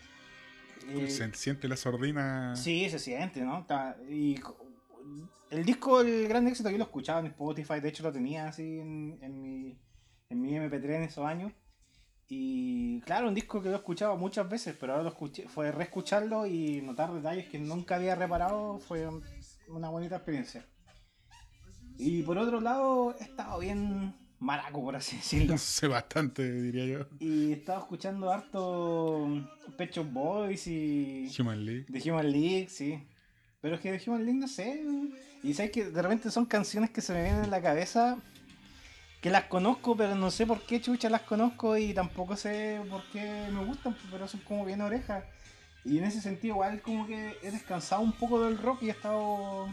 Eh, 0.88 1.10
Se 1.10 1.34
siente 1.34 1.68
la 1.68 1.78
sordina. 1.78 2.56
Sí, 2.56 2.90
se 2.90 3.00
siente, 3.00 3.42
¿no? 3.42 3.60
Está- 3.60 3.98
y 4.10 4.40
el 5.50 5.66
disco, 5.66 6.02
el 6.02 6.28
gran 6.28 6.48
éxito, 6.48 6.70
yo 6.70 6.78
lo 6.78 6.84
escuchaba 6.86 7.20
en 7.20 7.28
Spotify, 7.28 7.80
de 7.80 7.90
hecho 7.90 8.04
lo 8.04 8.12
tenía 8.12 8.48
así 8.48 8.80
en, 8.80 9.18
en 9.22 9.42
mi, 9.42 9.80
en 10.30 10.42
mi 10.42 10.56
MP3 10.58 10.96
en 10.98 11.04
esos 11.04 11.26
años. 11.26 11.52
Y 12.28 13.02
claro, 13.02 13.28
un 13.28 13.36
disco 13.36 13.62
que 13.62 13.70
lo 13.70 13.76
escuchaba 13.76 14.16
muchas 14.16 14.50
veces, 14.50 14.76
pero 14.80 14.94
ahora 14.94 15.04
lo 15.04 15.10
escuché, 15.10 15.48
fue 15.48 15.72
reescucharlo 15.72 16.48
y 16.48 16.82
notar 16.82 17.14
detalles 17.14 17.48
que 17.50 17.60
nunca 17.60 17.96
había 17.96 18.16
reparado, 18.16 18.80
fue 18.80 19.08
una 19.68 19.90
bonita 19.90 20.16
experiencia. 20.16 20.66
Y 21.98 22.24
por 22.24 22.38
otro 22.40 22.60
lado, 22.60 23.16
he 23.20 23.24
estado 23.24 23.60
bien 23.60 24.16
maraco, 24.46 24.82
por 24.84 24.96
así 24.96 25.16
decirlo. 25.18 25.58
sé 25.58 25.88
bastante, 25.88 26.50
diría 26.62 26.86
yo. 26.86 27.08
Y 27.20 27.52
he 27.52 27.54
estado 27.54 27.80
escuchando 27.80 28.32
harto 28.32 29.28
Pecho 29.78 30.04
Boys 30.04 30.68
y. 30.68 31.30
Human 31.40 31.66
League. 31.66 31.86
De 31.90 32.12
Human 32.12 32.32
League, 32.32 32.68
sí. 32.70 33.04
Pero 33.62 33.76
es 33.76 33.82
que 33.82 33.92
de 33.92 34.02
Human 34.06 34.24
League 34.24 34.40
no 34.40 34.48
sé. 34.48 34.84
Y 35.44 35.54
sabes 35.54 35.72
que 35.72 35.86
de 35.86 36.02
repente 36.02 36.30
son 36.32 36.46
canciones 36.46 36.92
que 36.92 37.02
se 37.02 37.14
me 37.14 37.24
vienen 37.24 37.44
en 37.46 37.52
la 37.52 37.62
cabeza 37.62 38.18
que 39.22 39.32
las 39.32 39.46
conozco, 39.46 39.98
pero 39.98 40.14
no 40.14 40.30
sé 40.30 40.46
por 40.46 40.62
qué 40.62 40.80
chucha 40.80 41.10
las 41.10 41.22
conozco 41.22 41.76
y 41.78 41.96
tampoco 41.96 42.36
sé 42.36 42.80
por 42.92 43.02
qué 43.12 43.48
me 43.52 43.66
gustan, 43.66 43.96
pero 44.12 44.28
son 44.28 44.40
como 44.42 44.64
bien 44.66 44.82
orejas. 44.82 45.24
Y 45.84 45.98
en 45.98 46.04
ese 46.04 46.22
sentido, 46.22 46.56
igual 46.56 46.82
como 46.84 47.08
que 47.08 47.36
he 47.42 47.50
descansado 47.50 48.02
un 48.02 48.12
poco 48.12 48.44
del 48.44 48.58
rock 48.60 48.84
y 48.84 48.90
he 48.90 48.92
estado 48.92 49.68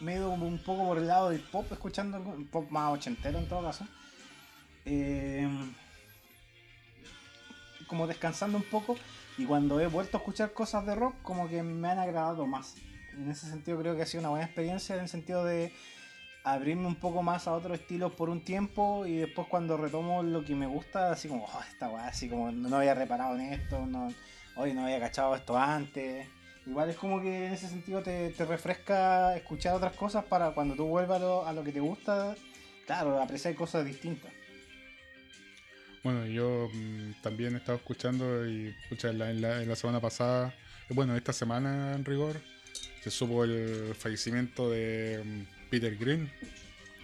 medio 0.00 0.30
un 0.30 0.58
poco 0.58 0.86
por 0.86 0.98
el 0.98 1.06
lado 1.06 1.30
del 1.30 1.40
pop, 1.40 1.66
escuchando 1.70 2.18
un 2.18 2.46
pop 2.46 2.70
más 2.70 2.92
ochentero 2.92 3.38
en 3.38 3.48
todo 3.48 3.62
caso. 3.62 3.86
Eh, 4.84 5.48
como 7.86 8.06
descansando 8.06 8.56
un 8.56 8.64
poco 8.64 8.96
y 9.36 9.44
cuando 9.44 9.80
he 9.80 9.86
vuelto 9.88 10.16
a 10.16 10.20
escuchar 10.20 10.52
cosas 10.52 10.86
de 10.86 10.94
rock 10.94 11.16
como 11.22 11.48
que 11.48 11.62
me 11.62 11.88
han 11.88 11.98
agradado 11.98 12.46
más. 12.46 12.76
En 13.14 13.28
ese 13.28 13.48
sentido 13.48 13.78
creo 13.80 13.96
que 13.96 14.02
ha 14.02 14.06
sido 14.06 14.20
una 14.20 14.30
buena 14.30 14.44
experiencia 14.44 14.94
en 14.94 15.02
el 15.02 15.08
sentido 15.08 15.44
de 15.44 15.72
abrirme 16.44 16.86
un 16.86 16.94
poco 16.94 17.22
más 17.22 17.48
a 17.48 17.52
otros 17.52 17.78
estilos 17.78 18.12
por 18.12 18.30
un 18.30 18.42
tiempo 18.42 19.04
y 19.06 19.16
después 19.16 19.48
cuando 19.48 19.76
retomo 19.76 20.22
lo 20.22 20.44
que 20.44 20.54
me 20.54 20.66
gusta, 20.66 21.10
así 21.10 21.28
como, 21.28 21.44
oh, 21.44 21.62
esta 21.68 21.88
weá, 21.88 22.06
así 22.06 22.28
como 22.28 22.50
no 22.50 22.76
había 22.76 22.94
reparado 22.94 23.34
en 23.34 23.52
esto, 23.52 23.84
no, 23.86 24.08
hoy 24.56 24.72
no 24.72 24.84
había 24.84 25.00
cachado 25.00 25.34
esto 25.34 25.58
antes. 25.58 26.26
Igual 26.70 26.88
es 26.88 26.96
como 26.96 27.20
que 27.20 27.46
en 27.46 27.52
ese 27.52 27.66
sentido 27.66 28.00
te, 28.00 28.32
refresca 28.38 29.36
escuchar 29.36 29.74
otras 29.74 29.92
cosas 29.94 30.24
para 30.24 30.52
cuando 30.52 30.76
tú 30.76 30.86
vuelvas 30.86 31.20
a 31.20 31.52
lo, 31.52 31.64
que 31.64 31.72
te 31.72 31.80
gusta, 31.80 32.36
claro, 32.86 33.20
apreciar 33.20 33.56
cosas 33.56 33.84
distintas. 33.84 34.30
Bueno, 36.04 36.26
yo 36.26 36.68
mm, 36.72 37.22
también 37.22 37.54
he 37.54 37.58
estado 37.58 37.76
escuchando 37.76 38.48
y 38.48 38.68
escucha, 38.84 39.10
en, 39.10 39.40
la, 39.40 39.74
semana 39.74 39.98
pasada, 40.00 40.54
bueno, 40.90 41.16
esta 41.16 41.32
semana 41.32 41.92
en 41.96 42.04
rigor, 42.04 42.40
se 43.02 43.10
supo 43.10 43.42
el 43.42 43.92
fallecimiento 43.96 44.70
de 44.70 45.22
mm, 45.24 45.70
Peter 45.70 45.96
Green, 45.96 46.30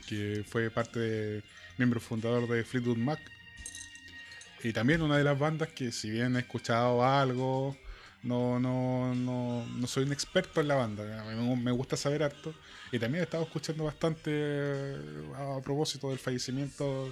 que 0.08 0.44
fue 0.46 0.70
parte 0.70 1.00
de 1.00 1.42
miembro 1.76 1.98
fundador 1.98 2.46
de 2.46 2.62
Fleetwood 2.62 2.98
Mac. 2.98 3.18
Y 4.62 4.72
también 4.72 5.02
una 5.02 5.18
de 5.18 5.24
las 5.24 5.36
bandas 5.36 5.70
que 5.70 5.90
si 5.90 6.08
bien 6.08 6.36
he 6.36 6.38
escuchado 6.38 7.04
algo, 7.04 7.76
no, 8.26 8.58
no, 8.58 9.14
no, 9.14 9.64
no 9.64 9.86
soy 9.86 10.04
un 10.04 10.12
experto 10.12 10.60
en 10.60 10.68
la 10.68 10.74
banda, 10.74 11.24
me 11.56 11.70
gusta 11.70 11.96
saber 11.96 12.22
harto. 12.22 12.54
Y 12.92 12.98
también 12.98 13.22
he 13.22 13.24
estado 13.24 13.42
escuchando 13.42 13.84
bastante 13.84 14.30
eh, 14.30 14.96
a 15.34 15.60
propósito 15.60 16.10
del 16.10 16.18
fallecimiento 16.18 17.08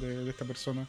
de, 0.00 0.28
esta 0.28 0.44
persona. 0.44 0.88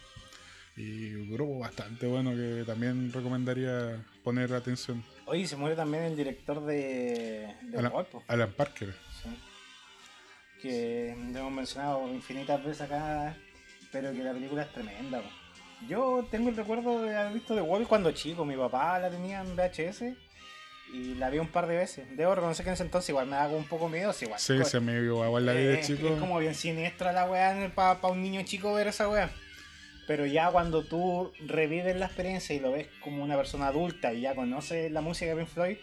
Y 0.77 1.13
un 1.15 1.31
grupo 1.31 1.59
bastante 1.59 2.07
bueno 2.07 2.31
que 2.31 2.63
también 2.65 3.11
recomendaría 3.11 4.05
poner 4.23 4.53
atención. 4.53 5.03
Oye, 5.25 5.45
se 5.45 5.57
muere 5.57 5.75
también 5.75 6.03
el 6.03 6.15
director 6.15 6.65
de, 6.65 7.53
Alan, 7.75 7.91
Alan 8.27 8.53
Parker 8.53 8.93
que 10.61 11.11
hemos 11.11 11.51
mencionado 11.51 12.07
infinitas 12.13 12.63
veces 12.63 12.81
acá, 12.81 13.35
pero 13.91 14.11
que 14.11 14.23
la 14.23 14.33
película 14.33 14.63
es 14.63 14.73
tremenda. 14.73 15.21
Yo 15.87 16.27
tengo 16.29 16.49
el 16.49 16.55
recuerdo 16.55 17.01
de 17.01 17.15
haber 17.15 17.33
visto 17.33 17.55
The 17.55 17.61
Wall 17.61 17.87
cuando 17.87 18.11
chico, 18.11 18.45
mi 18.45 18.55
papá 18.55 18.99
la 18.99 19.09
tenía 19.09 19.41
en 19.41 19.55
VHS 19.55 20.03
y 20.93 21.15
la 21.15 21.29
vi 21.29 21.39
un 21.39 21.47
par 21.47 21.67
de 21.67 21.77
veces. 21.77 22.05
Debo 22.17 22.35
reconocer 22.35 22.63
que 22.63 22.69
en 22.69 22.73
ese 22.73 22.83
entonces 22.83 23.09
igual 23.09 23.27
me 23.27 23.35
daba 23.35 23.55
un 23.55 23.65
poco 23.65 23.89
miedo. 23.89 24.13
igual, 24.21 24.39
sí, 24.39 24.63
se 24.63 24.79
me 24.79 24.99
vio 24.99 25.23
igual 25.23 25.45
la 25.45 25.53
vida 25.53 25.71
de 25.71 25.81
chico. 25.81 26.07
Es 26.07 26.19
como 26.19 26.39
bien 26.39 26.55
siniestra 26.55 27.11
la 27.11 27.29
weá 27.29 27.71
para 27.75 28.07
un 28.07 28.21
niño 28.21 28.41
chico 28.43 28.73
ver 28.73 28.87
esa 28.87 29.07
weá. 29.07 29.29
Pero 30.07 30.25
ya 30.25 30.49
cuando 30.49 30.83
tú 30.83 31.31
revives 31.45 31.95
la 31.95 32.07
experiencia 32.07 32.55
y 32.55 32.59
lo 32.59 32.71
ves 32.71 32.87
como 33.01 33.23
una 33.23 33.35
persona 33.35 33.67
adulta 33.67 34.11
y 34.11 34.21
ya 34.21 34.33
conoces 34.33 34.91
la 34.91 35.01
música 35.01 35.29
de 35.29 35.37
Pink 35.37 35.53
Floyd, 35.53 35.77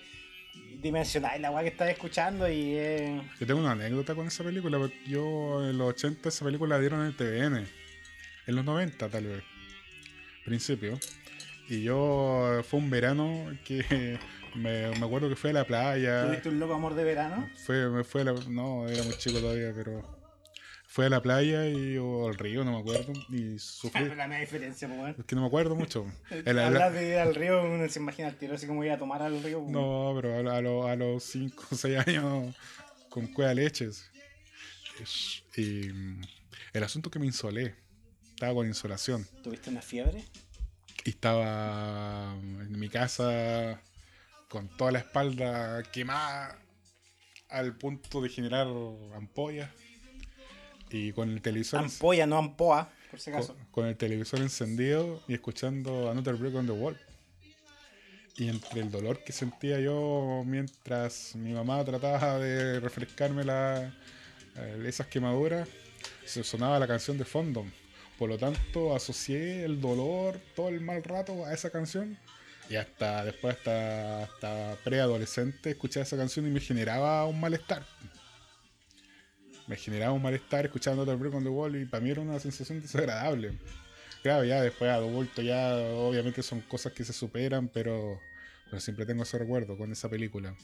dimensionáis 0.81 1.41
la 1.41 1.53
weá 1.53 1.63
que 1.63 1.69
estás 1.69 1.89
escuchando 1.91 2.49
y 2.49 2.75
eh... 2.77 3.23
Yo 3.39 3.47
tengo 3.47 3.61
una 3.61 3.73
anécdota 3.73 4.17
con 4.17 4.27
esa 4.27 4.43
película. 4.43 4.79
Yo 5.07 5.69
en 5.69 5.79
los 5.79 5.91
80 5.91 6.29
esa 6.29 6.45
película 6.45 6.75
la 6.75 6.81
dieron 6.81 7.01
en 7.03 7.07
el 7.07 7.17
TVN. 7.17 7.69
En 8.49 8.55
los 8.57 8.65
90 8.65 9.09
tal 9.09 9.25
vez. 9.27 9.56
Principio. 10.47 10.99
Y 11.69 11.83
yo 11.83 12.63
fue 12.63 12.81
un 12.81 12.89
verano 12.89 13.51
que 13.65 14.19
me, 14.55 14.89
me 14.99 15.07
acuerdo 15.07 15.29
que 15.29 15.37
fue 15.37 15.51
a 15.51 15.53
la 15.53 15.67
playa. 15.67 16.27
¿Tuviste 16.27 16.49
un 16.49 16.61
loco 16.61 16.75
amor 16.75 16.95
de 16.95 17.05
verano? 17.05 17.51
Fue, 17.67 17.91
me 17.91 18.05
fue 18.05 18.25
la, 18.25 18.33
no, 18.49 18.89
era 18.89 19.03
muy 19.03 19.15
chico 19.19 19.41
todavía, 19.41 19.73
pero 19.75 20.17
fue 20.97 21.07
a 21.07 21.11
la 21.11 21.21
playa 21.21 21.69
y, 21.69 21.99
o 21.99 22.29
al 22.29 22.37
río, 22.37 22.65
no 22.65 22.73
me 22.73 22.79
acuerdo, 22.79 23.13
y 23.29 23.59
sufrí. 23.59 24.07
la 24.15 24.29
diferencia, 24.39 24.89
pues, 24.89 25.19
Es 25.19 25.25
que 25.27 25.35
no 25.35 25.43
me 25.43 25.49
acuerdo 25.49 25.75
mucho. 25.75 26.07
Hablas 26.47 26.95
de 26.95 27.09
ir 27.09 27.19
al 27.19 27.35
río, 27.35 27.63
uno 27.65 27.87
se 27.89 27.99
imagina 27.99 28.29
el 28.29 28.37
tiro 28.37 28.55
así 28.55 28.67
como 28.67 28.83
ir 28.83 28.93
a 28.93 28.99
tomar 28.99 29.21
al 29.21 29.43
río. 29.43 29.63
No, 29.69 30.13
pero 30.17 30.49
a, 30.49 30.93
a 30.93 30.97
los 30.97 31.23
5 31.25 31.65
o 31.71 31.75
6 31.75 31.99
años 32.07 32.55
con 33.11 33.27
cueva 33.27 33.53
leches. 33.53 34.11
Y 35.57 35.89
mm, 35.93 36.21
el 36.73 36.83
asunto 36.85 37.11
que 37.11 37.19
me 37.19 37.27
insolé, 37.27 37.75
estaba 38.37 38.53
con 38.53 38.67
insolación. 38.67 39.27
¿Tuviste 39.43 39.71
una 39.71 39.81
fiebre? 39.81 40.23
Y 41.07 41.11
estaba 41.11 42.35
en 42.35 42.79
mi 42.79 42.91
casa 42.91 43.81
con 44.49 44.69
toda 44.77 44.93
la 44.93 44.99
espalda 44.99 45.83
quemada 45.85 46.59
al 47.49 47.79
punto 47.79 48.21
de 48.21 48.29
generar 48.29 48.67
ampollas 49.15 49.71
y 50.91 51.13
con 51.13 51.31
el 51.31 51.41
televisor. 51.41 51.81
Ampolla, 51.81 52.27
no 52.27 52.37
ampoa, 52.37 52.93
por 53.11 53.21
si 53.21 53.31
acaso. 53.31 53.57
Con, 53.71 53.87
el 53.87 53.97
televisor 53.97 54.41
encendido 54.41 55.23
y 55.27 55.33
escuchando 55.33 56.11
Another 56.11 56.35
Break 56.35 56.57
on 56.57 56.67
the 56.67 56.73
Wall. 56.73 56.99
Y 58.37 58.49
entre 58.49 58.83
el 58.83 58.91
dolor 58.91 59.25
que 59.25 59.33
sentía 59.33 59.81
yo 59.81 60.43
mientras 60.45 61.35
mi 61.37 61.55
mamá 61.55 61.83
trataba 61.87 62.39
de 62.39 62.81
refrescarme 62.81 63.45
la, 63.45 63.95
eh, 64.57 64.85
esas 64.85 65.07
quemaduras, 65.07 65.67
se 66.27 66.45
sonaba 66.45 66.79
la 66.79 66.87
canción 66.87 67.17
de 67.17 67.25
fondo. 67.25 67.65
Por 68.19 68.31
lo 68.31 68.39
tanto, 68.39 68.95
asocié 68.95 69.65
el 69.65 69.81
dolor, 69.81 70.41
todo 70.55 70.69
el 70.69 70.81
mal 70.81 71.03
rato 71.05 71.45
a 71.45 71.53
esa 71.53 71.71
canción. 71.71 72.19
Y 72.69 72.77
hasta 72.77 73.25
después, 73.25 73.57
hasta, 73.57 74.25
hasta 74.25 74.77
preadolescente, 74.83 75.71
escuchaba 75.71 76.05
esa 76.05 76.17
canción 76.17 76.47
y 76.47 76.51
me 76.51 76.61
generaba 76.61 77.25
un 77.27 77.39
malestar 77.39 77.85
me 79.67 79.77
generaba 79.77 80.13
un 80.13 80.23
malestar 80.23 80.67
escuchando 80.67 81.05
Total 81.05 81.19
Break 81.19 81.35
on 81.35 81.43
the 81.45 81.51
Wall 81.51 81.77
y 81.77 81.85
para 81.85 82.03
mí 82.03 82.11
era 82.11 82.21
una 82.21 82.39
sensación 82.39 82.81
desagradable. 82.81 83.59
Claro, 84.23 84.45
ya 84.45 84.61
después 84.61 84.91
adulto 84.91 85.43
ya 85.43 85.77
obviamente 85.77 86.43
son 86.43 86.61
cosas 86.63 86.93
que 86.93 87.05
se 87.05 87.13
superan, 87.13 87.69
pero, 87.69 88.21
siempre 88.79 89.07
tengo 89.07 89.23
ese 89.23 89.39
recuerdo 89.39 89.77
con 89.77 89.91
esa 89.93 90.09
película. 90.09 90.55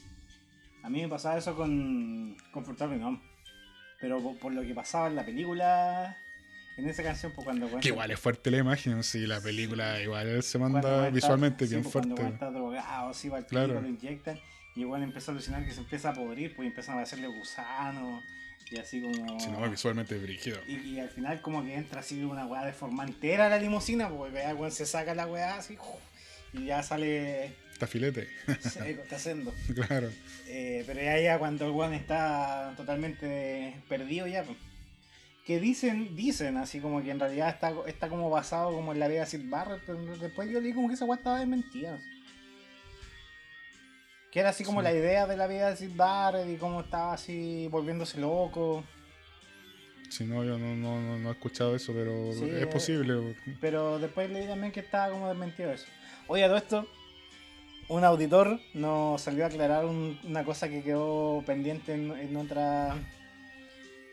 A 0.83 0.89
mí 0.89 1.01
me 1.01 1.07
pasaba 1.07 1.37
eso 1.37 1.55
con 1.55 2.35
Confortable 2.51 2.97
No. 2.97 3.21
Pero 4.01 4.37
por, 4.37 4.53
lo 4.53 4.63
que 4.63 4.73
pasaba 4.73 5.07
en 5.07 5.15
la 5.15 5.25
película, 5.25 6.17
en 6.77 6.89
esa 6.89 7.03
canción, 7.03 7.31
pues 7.33 7.45
cuando... 7.45 7.79
Que 7.79 7.89
igual 7.89 8.11
es 8.11 8.19
fuerte 8.19 8.49
la 8.51 8.57
imagen, 8.57 9.03
sí, 9.03 9.27
la 9.27 9.39
película 9.41 10.01
igual 10.01 10.41
se 10.43 10.57
manda 10.57 11.09
visualmente 11.09 11.65
bien 11.65 11.83
pues, 11.83 11.93
fuerte. 11.93 12.13
Cuando 12.15 12.33
está 12.33 12.51
drogado, 12.51 13.13
sí, 13.13 13.29
va 13.29 13.37
al 13.37 13.45
claro. 13.45 13.79
lo 13.79 13.87
inyectan, 13.87 14.39
y 14.75 14.81
igual 14.81 15.03
empieza 15.03 15.31
a 15.31 15.33
alucinar 15.33 15.65
que 15.65 15.71
se 15.71 15.81
empieza 15.81 16.09
a 16.09 16.13
podrir, 16.13 16.55
pues 16.55 16.67
empiezan 16.67 16.97
a 16.97 17.01
hacerle 17.01 17.27
gusanos 17.27 18.23
y 18.73 18.79
así 18.79 19.01
como. 19.01 19.39
Sí, 19.39 19.49
no, 19.51 19.69
visualmente. 19.69 20.19
Y, 20.67 20.99
al 20.99 21.09
final, 21.09 21.41
como 21.41 21.63
que 21.63 21.75
entra 21.75 21.99
así 21.99 22.23
una 22.23 22.45
weá 22.45 22.65
de 22.65 22.73
forma 22.73 23.03
entera 23.03 23.49
la 23.49 23.59
limusina, 23.59 24.09
porque 24.09 24.33
weá, 24.33 24.71
se 24.71 24.85
saca 24.85 25.13
la 25.13 25.27
weá 25.27 25.57
así, 25.57 25.77
y 26.53 26.65
ya 26.65 26.81
sale. 26.81 27.55
Está 27.71 27.87
filete. 27.87 28.29
está 28.47 29.15
haciendo. 29.15 29.53
Claro. 29.75 30.09
Eh, 30.47 30.83
pero 30.85 31.01
ya, 31.01 31.19
ya 31.19 31.39
cuando 31.39 31.65
el 31.65 31.71
weón 31.71 31.93
está 31.93 32.73
totalmente 32.77 33.75
perdido, 33.87 34.27
ya, 34.27 34.43
pues. 34.43 34.57
Que 35.45 35.59
dicen, 35.59 36.15
dicen, 36.15 36.57
así 36.57 36.79
como 36.79 37.03
que 37.03 37.11
en 37.11 37.19
realidad 37.19 37.49
está, 37.49 37.73
está 37.85 38.07
como 38.07 38.29
basado 38.29 38.73
como 38.73 38.93
en 38.93 38.99
la 38.99 39.07
vida 39.07 39.21
de 39.21 39.25
Sid 39.25 39.49
Barrett, 39.49 39.81
pero 39.85 39.99
después 40.17 40.49
yo 40.49 40.61
leí 40.61 40.73
como 40.73 40.87
que 40.87 40.93
esa 40.93 41.05
weá 41.05 41.17
estaba 41.17 41.39
desmentida. 41.39 41.99
Que 44.31 44.39
era 44.39 44.49
así 44.49 44.63
como 44.63 44.81
la 44.81 44.93
idea 44.93 45.27
de 45.27 45.37
la 45.37 45.47
vida 45.47 45.69
de 45.69 45.75
Sid 45.75 45.95
Barrett 45.95 46.49
y 46.49 46.55
cómo 46.55 46.81
estaba 46.81 47.13
así 47.13 47.67
volviéndose 47.69 48.19
loco. 48.19 48.83
Sí, 50.09 50.25
no, 50.25 50.43
yo 50.43 50.57
no, 50.59 50.75
no, 50.75 51.17
no 51.17 51.29
he 51.29 51.31
escuchado 51.31 51.75
eso, 51.75 51.91
pero 51.91 52.31
es 52.31 52.67
posible. 52.67 53.35
Pero 53.59 53.99
después 53.99 54.29
leí 54.29 54.47
también 54.47 54.71
que 54.71 54.79
estaba 54.79 55.11
como 55.11 55.27
desmentido 55.27 55.71
eso. 55.71 55.87
Oye, 56.27 56.43
a 56.43 56.47
todo 56.47 56.57
esto, 56.57 56.87
un 57.89 58.03
auditor 58.03 58.59
nos 58.73 59.21
salió 59.21 59.43
a 59.43 59.47
aclarar 59.47 59.85
una 59.85 60.43
cosa 60.43 60.69
que 60.69 60.83
quedó 60.83 61.43
pendiente 61.45 61.93
en, 61.93 62.35
otra. 62.37 62.95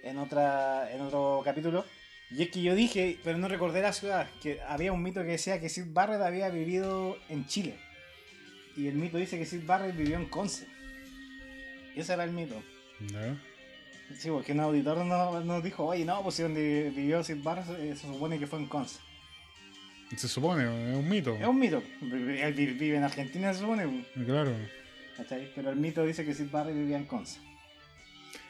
En 0.02 0.18
otra. 0.18 0.90
en 0.92 1.00
otro 1.02 1.42
capítulo. 1.44 1.84
Y 2.30 2.42
es 2.44 2.50
que 2.50 2.62
yo 2.62 2.74
dije, 2.76 3.18
pero 3.24 3.38
no 3.38 3.48
recordé 3.48 3.82
la 3.82 3.92
ciudad, 3.92 4.28
que 4.40 4.60
había 4.68 4.92
un 4.92 5.02
mito 5.02 5.20
que 5.22 5.30
decía 5.32 5.60
que 5.60 5.68
Sid 5.68 5.86
Barrett 5.88 6.20
había 6.22 6.48
vivido 6.48 7.18
en 7.28 7.44
Chile. 7.46 7.74
Y 8.76 8.86
el 8.86 8.94
mito 8.94 9.18
dice 9.18 9.36
que 9.36 9.44
Sid 9.46 9.66
Barrett 9.66 9.96
vivió 9.96 10.16
en 10.16 10.26
Conce. 10.26 10.66
Ese 11.96 12.12
era 12.12 12.22
el 12.24 12.30
mito. 12.30 12.54
No. 13.12 13.36
Sí, 14.16 14.28
porque 14.30 14.52
un 14.52 14.60
auditor 14.60 15.04
nos, 15.04 15.44
nos 15.44 15.62
dijo, 15.64 15.86
oye, 15.86 16.04
no, 16.04 16.22
pues 16.22 16.36
si 16.36 16.42
donde 16.42 16.92
vivió 16.94 17.22
Sid 17.24 17.42
Barrett 17.42 17.68
eh, 17.80 17.96
se 17.96 18.06
supone 18.06 18.38
que 18.38 18.46
fue 18.46 18.60
en 18.60 18.66
Conce. 18.66 19.00
Se 20.16 20.28
supone, 20.28 20.64
es 20.90 20.96
un 20.96 21.08
mito. 21.08 21.34
Es 21.36 21.46
un 21.46 21.58
mito. 21.58 21.82
Él 22.00 22.52
vi- 22.54 22.66
vive 22.66 22.96
en 22.96 23.04
Argentina, 23.04 23.52
se 23.52 23.60
supone. 23.60 24.04
Claro. 24.24 24.52
¿cachai? 25.16 25.50
Pero 25.54 25.70
el 25.70 25.76
mito 25.76 26.04
dice 26.04 26.24
que 26.24 26.32
Sid 26.34 26.50
Barrett 26.50 26.74
vivía 26.76 26.96
en 26.96 27.06
Conce. 27.06 27.40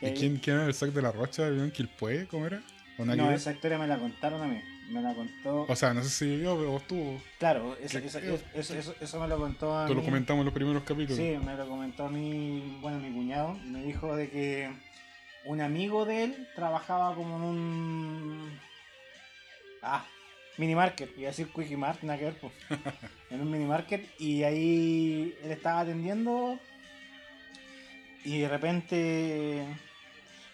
¿Y 0.01 0.11
quién, 0.13 0.37
quién 0.39 0.57
era 0.57 0.67
el 0.67 0.75
sac 0.75 0.91
de 0.91 1.03
la 1.03 1.13
Rocha? 1.13 1.49
¿Vivió 1.49 1.65
en 1.65 1.71
Quilpué? 1.71 2.27
¿Cómo 2.27 2.47
era? 2.47 2.63
¿O 2.99 3.05
nada 3.05 3.17
que 3.17 3.23
No, 3.23 3.31
esa 3.33 3.53
historia 3.53 3.79
me 3.79 3.87
la 3.87 3.99
contaron 3.99 4.43
a 4.43 4.47
mí. 4.47 4.61
Me 4.91 5.01
la 5.01 5.15
contó. 5.15 5.67
O 5.69 5.77
sea, 5.77 5.95
no 5.95 6.03
sé 6.03 6.09
si 6.11 6.27
vivió 6.27 6.55
o 6.55 6.77
estuvo. 6.79 7.23
claro, 7.39 7.77
eso, 7.81 7.99
eso, 7.99 8.19
eso, 8.55 8.95
eso- 9.01 9.21
me 9.21 9.29
lo 9.29 9.39
contó 9.39 9.79
a 9.79 9.87
Tú 9.87 9.95
lo 9.95 10.03
comentamos 10.03 10.41
en 10.41 10.47
los 10.47 10.55
primeros 10.55 10.83
capítulos. 10.83 11.17
Sí, 11.17 11.37
me 11.45 11.55
lo 11.55 11.69
comentó 11.69 12.07
a 12.07 12.11
mí, 12.11 12.79
bueno, 12.81 12.99
mi 12.99 13.13
cuñado. 13.13 13.55
Me 13.65 13.83
dijo 13.85 14.17
de 14.17 14.29
que 14.31 14.71
un 15.45 15.61
amigo 15.61 16.05
de 16.07 16.25
él 16.25 16.49
trabajaba 16.57 17.15
como 17.15 17.37
en 17.37 17.43
un. 17.43 18.59
Ah, 19.83 20.05
mini 20.57 20.75
market. 20.75 21.11
Iba 21.17 21.29
a 21.29 21.31
decir 21.31 21.49
Quickie 21.55 21.77
Mart, 21.77 22.03
nada 22.03 22.19
que 22.19 22.25
ver, 22.25 22.35
pues. 22.41 22.53
en 23.31 23.41
un 23.41 23.51
mini 23.51 23.67
market. 23.67 24.05
Y 24.19 24.43
ahí 24.43 25.35
él 25.45 25.53
estaba 25.53 25.81
atendiendo. 25.81 26.59
Y 28.25 28.41
de 28.41 28.49
repente. 28.49 29.67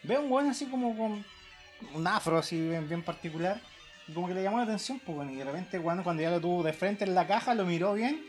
Veo 0.06 0.22
un 0.22 0.30
weón 0.30 0.48
así 0.48 0.66
como 0.66 0.96
con 0.96 1.24
un 1.94 2.06
afro 2.06 2.38
así 2.38 2.60
bien, 2.68 2.88
bien 2.88 3.02
particular. 3.02 3.60
Y 4.08 4.12
como 4.12 4.28
que 4.28 4.34
le 4.34 4.42
llamó 4.42 4.58
la 4.58 4.64
atención, 4.64 5.00
pues 5.04 5.16
bueno, 5.16 5.32
y 5.32 5.36
de 5.36 5.44
repente 5.44 5.80
cuando, 5.80 6.04
cuando 6.04 6.22
ya 6.22 6.30
lo 6.30 6.40
tuvo 6.40 6.62
de 6.62 6.72
frente 6.72 7.04
en 7.04 7.14
la 7.14 7.26
caja, 7.26 7.54
lo 7.54 7.64
miró 7.66 7.94
bien. 7.94 8.20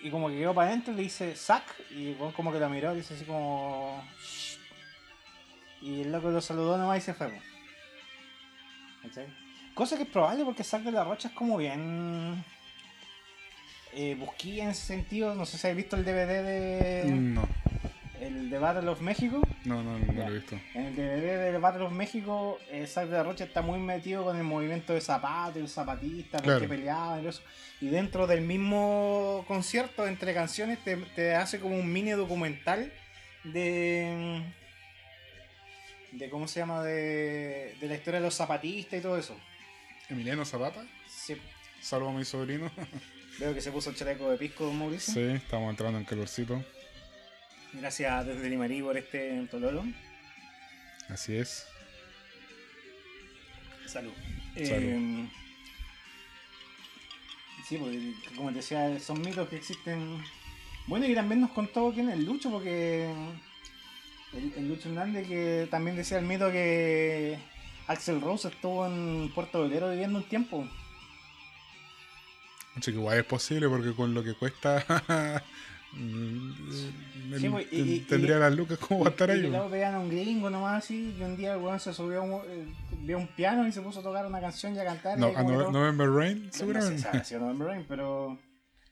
Y 0.00 0.10
como 0.10 0.28
que 0.28 0.36
quedó 0.38 0.54
para 0.54 0.68
adentro, 0.68 0.92
le 0.92 1.02
dice 1.02 1.34
sac. 1.34 1.64
Y 1.90 2.12
weón 2.12 2.32
como 2.32 2.52
que 2.52 2.58
lo 2.58 2.68
miró, 2.68 2.94
dice 2.94 3.14
así 3.14 3.24
como. 3.24 4.02
"Shh". 4.22 4.56
Y 5.82 6.00
el 6.02 6.12
loco 6.12 6.30
lo 6.30 6.40
saludó 6.40 6.76
nomás 6.78 6.98
y 6.98 7.00
se 7.00 7.14
fue. 7.14 7.28
pues. 7.28 7.42
Cosa 9.74 9.96
que 9.96 10.04
es 10.04 10.08
probable 10.08 10.44
porque 10.44 10.64
Sac 10.64 10.82
de 10.82 10.90
la 10.90 11.04
Rocha 11.04 11.28
es 11.28 11.34
como 11.34 11.56
bien. 11.58 12.42
Eh, 13.92 14.16
busquilla 14.18 14.64
en 14.64 14.70
ese 14.70 14.86
sentido. 14.86 15.34
No 15.34 15.44
sé 15.46 15.58
si 15.58 15.66
habéis 15.66 15.84
visto 15.84 15.96
el 15.96 16.04
DVD 16.04 16.42
de. 16.42 17.04
No, 17.10 17.46
El 18.26 18.50
de 18.50 18.58
Battle 18.58 18.88
of 18.88 19.00
México. 19.00 19.40
no, 19.64 19.82
no, 19.82 19.98
no 19.98 20.12
Ya. 20.12 20.28
lo 20.28 20.34
he 20.34 20.38
visto. 20.38 20.58
En 20.74 20.86
el 20.86 20.96
DVD 20.96 21.52
de 21.52 21.58
Battle 21.58 21.84
of 21.84 21.92
México, 21.92 22.58
eh, 22.70 22.86
Zack 22.86 23.06
de 23.08 23.16
la 23.16 23.22
Rocha 23.22 23.44
está 23.44 23.62
muy 23.62 23.78
metido 23.78 24.24
con 24.24 24.36
el 24.36 24.42
movimiento 24.44 24.92
de 24.94 25.00
zapato 25.00 25.58
el 25.58 25.68
zapatista, 25.68 26.38
Claro. 26.38 26.60
que 26.60 26.68
peleaban 26.68 27.24
y 27.24 27.28
eso. 27.28 27.42
Y 27.80 27.88
dentro 27.88 28.26
del 28.26 28.40
mismo 28.40 29.44
concierto, 29.46 30.06
entre 30.06 30.32
canciones, 30.34 30.78
te, 30.82 30.96
te 30.96 31.34
hace 31.34 31.60
como 31.60 31.76
un 31.76 31.92
mini 31.92 32.10
documental 32.12 32.92
de. 33.44 34.42
de 36.12 36.30
¿Cómo 36.30 36.48
se 36.48 36.60
llama? 36.60 36.82
De, 36.82 37.76
de 37.80 37.86
la 37.88 37.94
historia 37.94 38.20
de 38.20 38.26
los 38.26 38.34
zapatistas 38.34 38.98
y 38.98 39.02
todo 39.02 39.18
eso. 39.18 39.36
Emiliano 40.08 40.44
Zapata, 40.44 40.84
Sí, 41.08 41.36
salvo 41.80 42.08
a 42.08 42.12
mi 42.12 42.24
sobrino. 42.24 42.70
veo 43.38 43.52
que 43.54 43.60
se 43.60 43.70
puso 43.72 43.90
el 43.90 43.96
chaleco 43.96 44.30
de 44.30 44.38
pisco, 44.38 44.64
don 44.64 44.78
Mauricio. 44.78 45.12
sí, 45.12 45.20
estamos 45.20 45.68
entrando 45.70 45.98
en 45.98 46.04
calorcito. 46.04 46.64
Gracias 47.72 48.26
desde 48.26 48.48
Limarí 48.48 48.82
por 48.82 48.96
este 48.96 49.46
Tololo. 49.50 49.84
Así 51.08 51.36
es. 51.36 51.66
Salud. 53.86 54.12
Salud. 54.54 54.66
Eh, 54.66 55.28
sí, 57.68 57.76
porque 57.76 58.12
como 58.36 58.50
te 58.50 58.56
decía, 58.56 58.98
son 59.00 59.20
mitos 59.20 59.48
que 59.48 59.56
existen. 59.56 60.22
Bueno, 60.86 61.06
y 61.06 61.14
también 61.14 61.40
nos 61.40 61.50
contó 61.50 61.92
quién 61.92 62.08
es 62.08 62.14
el 62.14 62.24
Lucho, 62.24 62.50
porque 62.50 63.10
el, 64.32 64.52
el 64.56 64.68
Lucho 64.68 64.88
Hernández 64.88 65.26
que 65.28 65.68
también 65.70 65.96
decía 65.96 66.18
el 66.18 66.26
mito 66.26 66.50
que 66.50 67.38
Axel 67.86 68.20
Rose 68.20 68.48
estuvo 68.48 68.86
en 68.86 69.30
Puerto 69.34 69.62
Velero 69.62 69.90
viviendo 69.90 70.18
un 70.18 70.28
tiempo. 70.28 70.68
Mucho 72.74 72.92
que 72.92 72.98
igual 72.98 73.18
es 73.18 73.24
posible 73.24 73.68
porque 73.68 73.94
con 73.94 74.12
lo 74.12 74.22
que 74.22 74.34
cuesta. 74.34 74.84
mm, 75.96 76.52
Sí, 77.40 77.48
pues, 77.48 77.66
y- 77.72 78.00
tendría 78.00 78.36
y- 78.36 78.40
las 78.40 78.54
lucas 78.54 78.78
como 78.78 79.00
va 79.00 79.08
a 79.08 79.10
estar 79.10 79.30
ahí. 79.30 79.38
y 79.38 79.40
pues. 79.42 79.52
luego 79.52 79.68
veían 79.68 79.94
a 79.96 79.98
un 80.00 80.08
gringo 80.08 80.48
nomás 80.48 80.84
así, 80.84 81.14
y 81.18 81.22
un 81.22 81.36
día 81.36 81.54
el 81.54 81.60
weón 81.60 81.80
se 81.80 81.92
subió 81.92 82.20
a 82.20 82.22
un, 82.22 82.40
eh, 83.08 83.14
un 83.16 83.26
piano 83.28 83.66
y 83.66 83.72
se 83.72 83.80
puso 83.82 83.98
a 84.00 84.02
tocar 84.02 84.24
una 84.26 84.40
canción 84.40 84.74
y 84.74 84.78
a 84.78 84.84
cantar. 84.84 85.18
No, 85.18 85.26
ahí 85.26 85.32
a 85.34 85.38
como 85.38 85.48
que 85.50 85.54
Nove- 85.56 85.62
todo- 85.64 85.72
November 85.72 86.10
Rain, 86.10 86.46
No 86.46 86.52
sé 86.52 86.58
seguramente. 86.58 86.98
si 87.02 87.08
habrá 87.08 87.24
sido 87.24 87.40
November 87.40 87.68
Rain, 87.68 87.84
pero 87.88 88.38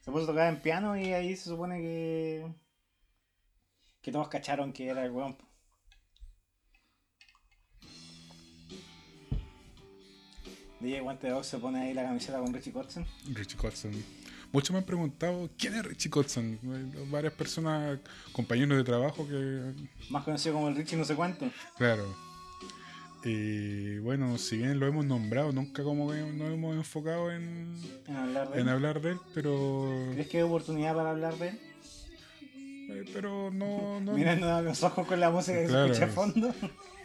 se 0.00 0.10
puso 0.10 0.24
a 0.24 0.26
tocar 0.26 0.48
en 0.52 0.60
piano 0.60 0.96
y 0.98 1.12
ahí 1.12 1.36
se 1.36 1.44
supone 1.50 1.80
que. 1.80 2.46
que 4.02 4.12
todos 4.12 4.28
cacharon 4.28 4.72
que 4.72 4.88
era 4.88 5.04
el 5.04 5.12
weón. 5.12 5.36
DJ 10.80 11.00
Guante 11.00 11.28
se 11.44 11.58
pone 11.58 11.80
ahí 11.80 11.94
la 11.94 12.02
camiseta 12.02 12.38
con 12.38 12.52
Richie 12.52 12.72
Kotzen. 12.72 13.06
Richie 13.32 13.56
Kotzen. 13.56 14.04
Muchos 14.54 14.70
me 14.70 14.78
han 14.78 14.84
preguntado 14.84 15.50
quién 15.58 15.74
es 15.74 15.84
Richie 15.84 16.08
Kotzen. 16.10 16.60
Varias 17.10 17.32
personas, 17.32 17.98
compañeros 18.32 18.78
de 18.78 18.84
trabajo 18.84 19.26
que. 19.26 19.72
Más 20.10 20.22
conocido 20.22 20.54
como 20.54 20.68
el 20.68 20.76
Richie 20.76 20.96
no 20.96 21.04
sé 21.04 21.16
cuánto. 21.16 21.50
Claro. 21.76 22.04
Y 23.24 23.98
bueno, 23.98 24.38
si 24.38 24.58
bien 24.58 24.78
lo 24.78 24.86
hemos 24.86 25.04
nombrado, 25.06 25.50
nunca 25.50 25.82
como 25.82 26.08
que 26.12 26.20
nos 26.20 26.52
hemos 26.52 26.76
enfocado 26.76 27.32
en, 27.32 27.74
En 28.06 28.16
hablar 28.16 28.50
de 28.50 28.60
en 28.60 28.68
él. 28.68 28.74
hablar 28.74 29.00
de 29.00 29.10
él, 29.12 29.18
pero. 29.34 30.08
¿Crees 30.12 30.28
que 30.28 30.36
hay 30.36 30.42
oportunidad 30.44 30.94
para 30.94 31.10
hablar 31.10 31.34
de 31.36 31.48
él? 31.48 31.60
eh, 32.90 33.04
pero 33.12 33.50
no. 33.50 33.98
no 34.00 34.12
Mirando 34.16 34.54
a 34.54 34.62
los 34.62 34.80
ojos 34.84 35.04
con 35.06 35.18
la 35.18 35.30
música 35.30 35.58
que 35.62 35.66
Claro. 35.66 35.92
se 35.92 36.04
escucha 36.04 36.12
a 36.12 36.14
fondo. 36.14 36.54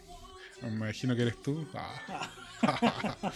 Me 0.62 0.67
imagino 0.67 1.15
que 1.15 1.23
eres 1.23 1.41
tú. 1.41 1.65
Ah. 1.73 2.29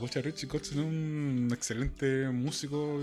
Pucha, 0.00 0.20
Richie 0.22 0.48
Kotzen 0.48 0.78
es 0.78 0.84
un 0.84 1.48
excelente 1.52 2.28
músico. 2.30 3.00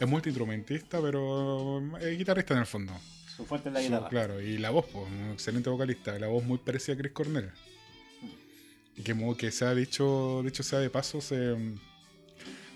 Es 0.00 0.08
multiinstrumentista, 0.08 1.00
pero 1.00 1.82
es 1.98 2.16
guitarrista 2.18 2.54
en 2.54 2.60
el 2.60 2.66
fondo. 2.66 2.92
Su 3.36 3.44
fuerte 3.44 3.68
es 3.68 3.74
la 3.74 3.80
Su- 3.80 3.86
guitarra. 3.88 4.08
claro, 4.08 4.40
y 4.40 4.58
la 4.58 4.70
voz, 4.70 4.86
pues, 4.92 5.06
un 5.08 5.32
excelente 5.32 5.68
vocalista. 5.68 6.18
La 6.18 6.28
voz 6.28 6.44
muy 6.44 6.58
parecida 6.58 6.94
a 6.94 6.98
Chris 6.98 7.12
Cornell. 7.12 7.50
Y 8.96 9.02
que, 9.02 9.12
mo- 9.14 9.36
que 9.36 9.50
se 9.50 9.64
ha 9.66 9.74
dicho, 9.74 10.40
dicho 10.44 10.62
sea 10.62 10.78
de 10.78 10.88
paso, 10.88 11.20
se 11.20 11.36
mm, 11.54 11.78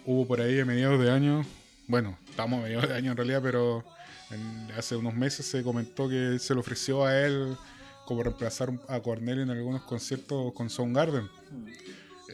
hubo 0.06 0.26
por 0.26 0.40
ahí 0.40 0.60
a 0.60 0.64
mediados 0.66 1.00
de 1.00 1.10
año, 1.10 1.46
bueno, 1.86 2.18
estamos 2.28 2.60
a 2.60 2.62
mediados 2.64 2.88
de 2.88 2.94
año 2.94 3.12
en 3.12 3.16
realidad, 3.16 3.40
pero 3.42 3.84
en- 4.30 4.70
hace 4.76 4.96
unos 4.96 5.14
meses 5.14 5.46
se 5.46 5.62
comentó 5.62 6.08
que 6.08 6.38
se 6.38 6.52
le 6.54 6.60
ofreció 6.60 7.04
a 7.06 7.18
él 7.26 7.56
como 8.04 8.22
reemplazar 8.22 8.70
a 8.88 9.00
Cornell 9.00 9.40
en 9.40 9.50
algunos 9.50 9.82
conciertos 9.82 10.52
con 10.52 10.68
Soundgarden. 10.68 11.24
Mm. 11.24 11.68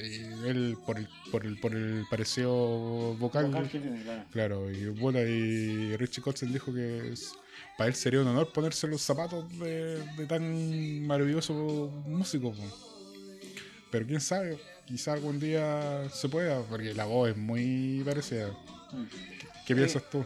Y 0.01 0.49
él, 0.49 0.77
por 0.87 0.99
el, 0.99 1.09
por 1.31 1.45
el, 1.47 1.59
por 1.59 1.75
el 1.75 2.05
parecido 2.11 3.15
vocal, 3.19 3.47
Vocal 3.47 3.69
que 3.71 3.79
tiene, 3.81 4.03
claro. 4.03 4.25
Claro, 4.33 4.71
y 4.71 4.87
bueno, 4.89 5.21
y 5.21 5.97
Richie 5.97 6.23
Kotzen 6.23 6.53
dijo 6.53 6.73
que 6.73 7.13
es- 7.13 7.33
para 7.79 7.89
él 7.89 7.95
sería 7.95 8.21
un 8.21 8.29
honor 8.29 8.53
ponerse 8.53 8.87
los 8.87 9.03
zapatos 9.03 9.47
de, 9.59 10.03
de 10.17 10.27
tan 10.27 11.07
maravilloso 11.07 11.55
músico. 12.07 12.55
Pero 13.91 14.07
quién 14.07 14.21
sabe, 14.21 14.59
quizá 14.85 15.13
algún 15.13 15.39
día 15.39 16.09
se 16.13 16.29
pueda, 16.29 16.61
porque 16.63 16.93
la 16.95 17.05
voz 17.05 17.31
es 17.31 17.37
muy 17.37 18.03
parecida. 18.05 18.49
Mm. 18.93 19.05
¿Qué 19.67 19.75
piensas 19.75 20.03
tú? 20.11 20.25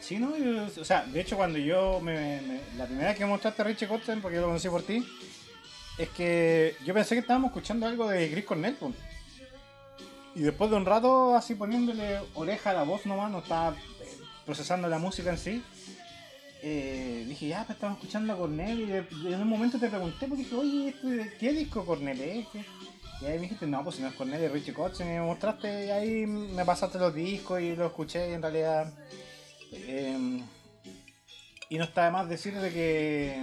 Sí, 0.00 0.18
no, 0.18 0.36
yo- 0.36 0.66
o 0.80 0.84
sea, 0.84 1.04
de 1.06 1.20
hecho 1.20 1.36
cuando 1.36 1.58
yo 1.58 2.00
me, 2.00 2.40
me- 2.42 2.60
la 2.76 2.86
primera 2.86 3.08
vez 3.10 3.18
que 3.18 3.24
mostraste 3.26 3.62
a 3.62 3.64
Richie 3.66 3.86
Kotzen, 3.88 4.20
porque 4.20 4.36
yo 4.36 4.40
lo 4.42 4.48
conocí 4.48 4.68
por 4.68 4.82
ti, 4.82 5.04
es 6.02 6.08
que 6.10 6.76
yo 6.84 6.94
pensé 6.94 7.14
que 7.14 7.20
estábamos 7.20 7.48
escuchando 7.48 7.86
algo 7.86 8.08
de 8.08 8.30
Chris 8.30 8.44
Cornell, 8.44 8.74
po. 8.74 8.92
y 10.34 10.40
después 10.40 10.70
de 10.70 10.76
un 10.76 10.84
rato 10.84 11.34
así 11.34 11.54
poniéndole 11.54 12.20
oreja 12.34 12.70
a 12.70 12.74
la 12.74 12.82
voz 12.82 13.06
nomás, 13.06 13.30
no 13.30 13.38
estaba 13.38 13.70
eh, 13.70 13.74
procesando 14.44 14.88
la 14.88 14.98
música 14.98 15.30
en 15.30 15.38
sí, 15.38 15.62
eh, 16.62 17.24
dije, 17.28 17.48
ya, 17.48 17.64
pues 17.64 17.76
estamos 17.76 17.98
escuchando 17.98 18.32
a 18.32 18.36
Cornell, 18.36 19.06
y, 19.10 19.32
en 19.32 19.40
un 19.40 19.48
momento 19.48 19.78
te 19.78 19.88
pregunté, 19.88 20.26
porque 20.26 20.44
dije, 20.44 20.54
oye, 20.54 20.88
¿esto 20.88 21.08
de 21.08 21.36
¿qué 21.38 21.52
disco 21.52 21.84
Cornell 21.84 22.20
es? 22.20 22.46
¿Qué?". 22.48 22.64
Y 23.20 23.24
ahí 23.24 23.34
me 23.34 23.42
dijiste, 23.42 23.66
no, 23.66 23.84
pues 23.84 23.96
si 23.96 24.02
no 24.02 24.08
es 24.08 24.14
Cornell, 24.14 24.42
es 24.42 24.52
Richie 24.52 24.72
Kotzen, 24.72 25.08
y 25.08 25.12
me 25.12 25.22
mostraste, 25.22 25.86
y 25.86 25.90
ahí 25.90 26.26
me 26.26 26.64
pasaste 26.64 26.98
los 26.98 27.14
discos 27.14 27.60
y 27.60 27.76
los 27.76 27.90
escuché, 27.90 28.30
y 28.30 28.34
en 28.34 28.42
realidad... 28.42 28.92
Eh, 29.72 30.42
y 31.72 31.78
no 31.78 31.84
está 31.84 32.04
de 32.04 32.10
más 32.10 32.28
decir 32.28 32.54
de 32.54 32.70
que 32.70 33.42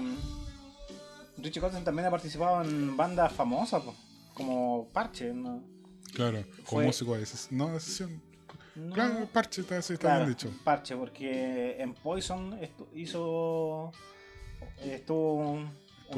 Richie 1.43 1.61
Kotzen 1.61 1.83
también 1.83 2.07
ha 2.07 2.11
participado 2.11 2.61
en 2.63 2.95
bandas 2.97 3.31
famosas, 3.33 3.81
po, 3.83 3.95
como 4.33 4.87
Parche. 4.93 5.33
¿no? 5.33 5.61
Claro, 6.13 6.43
como 6.65 6.81
músico 6.83 7.15
de 7.15 7.23
ses- 7.23 7.51
no 7.51 7.69
de 7.73 7.79
sesión. 7.79 8.21
No, 8.75 8.93
Claro, 8.93 9.27
parche, 9.33 9.61
está, 9.61 9.81
sí, 9.81 9.93
está 9.93 10.07
claro, 10.07 10.25
bien 10.25 10.29
dicho. 10.37 10.49
Parche, 10.63 10.95
porque 10.95 11.75
en 11.81 11.93
Poison 11.93 12.53
estu- 12.61 12.87
hizo 12.93 13.91
estuvo 14.81 15.33
un, 15.51 15.71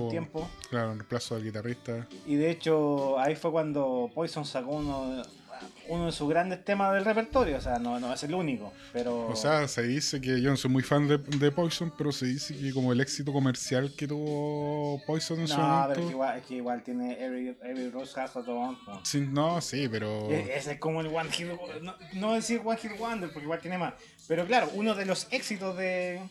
tiempo 0.09 0.47
Claro, 0.69 0.91
en 0.91 0.99
reemplazo 0.99 1.35
del 1.35 1.45
guitarrista. 1.45 2.07
y 2.25 2.35
de 2.35 2.51
hecho 2.51 3.17
ahí 3.19 3.35
fue 3.35 3.51
cuando 3.51 4.09
Poison 4.13 4.45
sacó 4.45 4.71
uno 4.77 5.21
uno 5.87 6.05
de 6.07 6.11
sus 6.11 6.29
grandes 6.29 6.63
temas 6.63 6.93
del 6.93 7.03
repertorio, 7.05 7.57
o 7.57 7.61
sea, 7.61 7.79
no, 7.79 7.99
no 7.99 8.13
es 8.13 8.23
el 8.23 8.33
único, 8.33 8.71
pero... 8.93 9.27
O 9.27 9.35
sea, 9.35 9.67
se 9.67 9.83
dice 9.83 10.21
que 10.21 10.41
yo 10.41 10.49
no 10.49 10.57
soy 10.57 10.71
muy 10.71 10.83
fan 10.83 11.07
de, 11.07 11.17
de 11.17 11.51
Poison, 11.51 11.93
pero 11.97 12.11
se 12.11 12.27
dice 12.27 12.57
que 12.57 12.71
como 12.71 12.93
el 12.93 13.01
éxito 13.01 13.33
comercial 13.33 13.93
que 13.97 14.07
tuvo 14.07 15.01
Poison 15.05 15.39
en 15.39 15.47
su 15.47 15.57
no, 15.57 15.67
momento... 15.67 15.87
pero 15.89 16.01
es 16.01 16.05
que 16.07 16.11
igual, 16.11 16.37
es 16.37 16.45
que 16.45 16.55
igual 16.55 16.83
tiene 16.83 17.23
Every, 17.23 17.57
Every 17.63 17.89
Rose 17.89 18.19
Has 18.19 18.35
a 18.35 18.43
Thorn, 18.43 18.77
po. 18.85 19.01
Sí, 19.03 19.21
no, 19.21 19.59
sí, 19.61 19.87
pero... 19.89 20.29
E- 20.31 20.55
Ese 20.55 20.73
es 20.73 20.79
como 20.79 21.01
el 21.01 21.07
One 21.07 21.31
Hit 21.31 21.47
no, 21.81 21.95
no 22.13 22.33
decir 22.33 22.61
One 22.63 22.77
Hit 22.77 22.97
Wonder, 22.97 23.29
porque 23.29 23.43
igual 23.45 23.59
tiene 23.59 23.77
más. 23.77 23.93
Pero 24.27 24.45
claro, 24.45 24.69
uno 24.75 24.95
de 24.95 25.05
los 25.05 25.27
éxitos 25.31 25.75
de... 25.77 26.21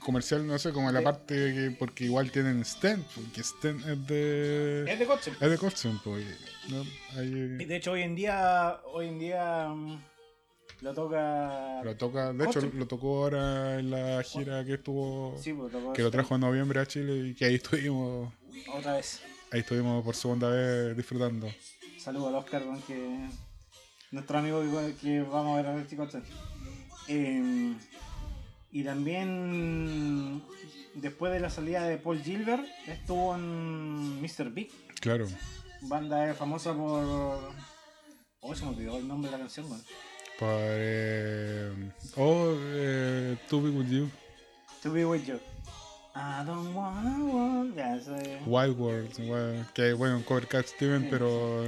Comercial, 0.00 0.46
no 0.46 0.58
sé, 0.58 0.72
como 0.72 0.90
la 0.90 1.02
parte 1.02 1.34
que... 1.34 1.76
Porque 1.78 2.04
igual 2.04 2.30
tienen 2.30 2.64
Stent, 2.64 3.04
porque 3.14 3.42
Stent 3.42 3.86
es 3.86 4.06
de... 4.06 4.84
Es 4.90 4.98
de 4.98 5.04
Godsend. 5.04 5.36
Es 5.42 5.50
de 5.50 5.58
Coulson, 5.58 6.00
pues. 6.02 6.24
¿No? 6.68 6.82
Y 6.82 7.18
Ahí 7.18 7.64
de 7.64 7.76
hecho 7.76 7.92
hoy 7.92 8.02
en 8.02 8.14
día, 8.14 8.80
hoy 8.92 9.08
en 9.08 9.18
día 9.18 9.68
mm, 9.68 10.02
lo 10.82 10.94
toca... 10.94 11.82
lo 11.82 11.96
toca, 11.96 12.32
de 12.32 12.44
hecho 12.44 12.60
lo 12.60 12.86
tocó 12.86 13.24
ahora 13.24 13.78
en 13.78 13.90
la 13.90 14.22
gira 14.22 14.64
que 14.64 14.74
estuvo, 14.74 15.36
Sí, 15.38 15.52
pues, 15.52 15.72
tocó 15.72 15.92
que 15.92 16.02
lo 16.02 16.10
trajo 16.10 16.34
en 16.34 16.40
noviembre 16.42 16.80
a 16.80 16.86
Chile 16.86 17.28
y 17.28 17.34
que 17.34 17.44
ahí 17.46 17.54
estuvimos, 17.56 18.32
otra 18.74 18.94
vez. 18.94 19.22
ahí 19.50 19.60
estuvimos 19.60 20.04
por 20.04 20.14
segunda 20.14 20.48
vez 20.48 20.96
disfrutando. 20.96 21.48
Saludos 21.98 22.28
al 22.28 22.34
Oscar, 22.36 22.62
que 22.86 23.28
nuestro 24.10 24.38
amigo 24.38 24.62
igual 24.64 24.94
que 25.00 25.22
vamos 25.22 25.52
a 25.52 25.62
ver 25.62 25.66
a 25.66 25.76
Richie 25.76 25.96
Kotzen. 25.96 26.24
Eh, 27.08 27.74
y 28.72 28.84
también 28.84 30.42
después 30.94 31.32
de 31.32 31.40
la 31.40 31.50
salida 31.50 31.84
de 31.86 31.98
Paul 31.98 32.20
Gilbert 32.22 32.64
estuvo 32.86 33.34
en 33.34 34.20
Mr. 34.20 34.50
Big, 34.50 34.70
Claro, 35.00 35.26
banda 35.82 36.34
famosa 36.34 36.72
por... 36.74 37.52
Oh, 38.40 38.54
se 38.54 38.64
me 38.64 38.70
olvidó 38.70 38.96
el 38.98 39.06
nombre 39.06 39.30
de 39.30 39.36
la 39.36 39.42
canción, 39.44 39.66
weón. 39.70 39.82
por 40.38 40.48
eh, 40.50 41.92
oh, 42.16 42.54
eh, 42.58 43.36
To 43.48 43.62
Be 43.62 43.70
With 43.70 43.88
You, 43.88 44.10
To 44.82 44.92
be 44.92 45.04
with 45.04 45.22
you. 45.24 45.38
I 46.14 46.44
don't 46.44 46.74
wanna. 46.74 47.72
Ya, 47.76 47.96
eso 47.96 48.16
es- 48.16 48.40
Wild 48.46 48.78
World, 48.78 49.18
igual, 49.20 49.66
que 49.74 49.92
bueno, 49.92 50.16
un 50.16 50.22
cover 50.24 50.48
Cat 50.48 50.66
Steven, 50.66 51.02
Sí. 51.02 51.08
pero 51.10 51.64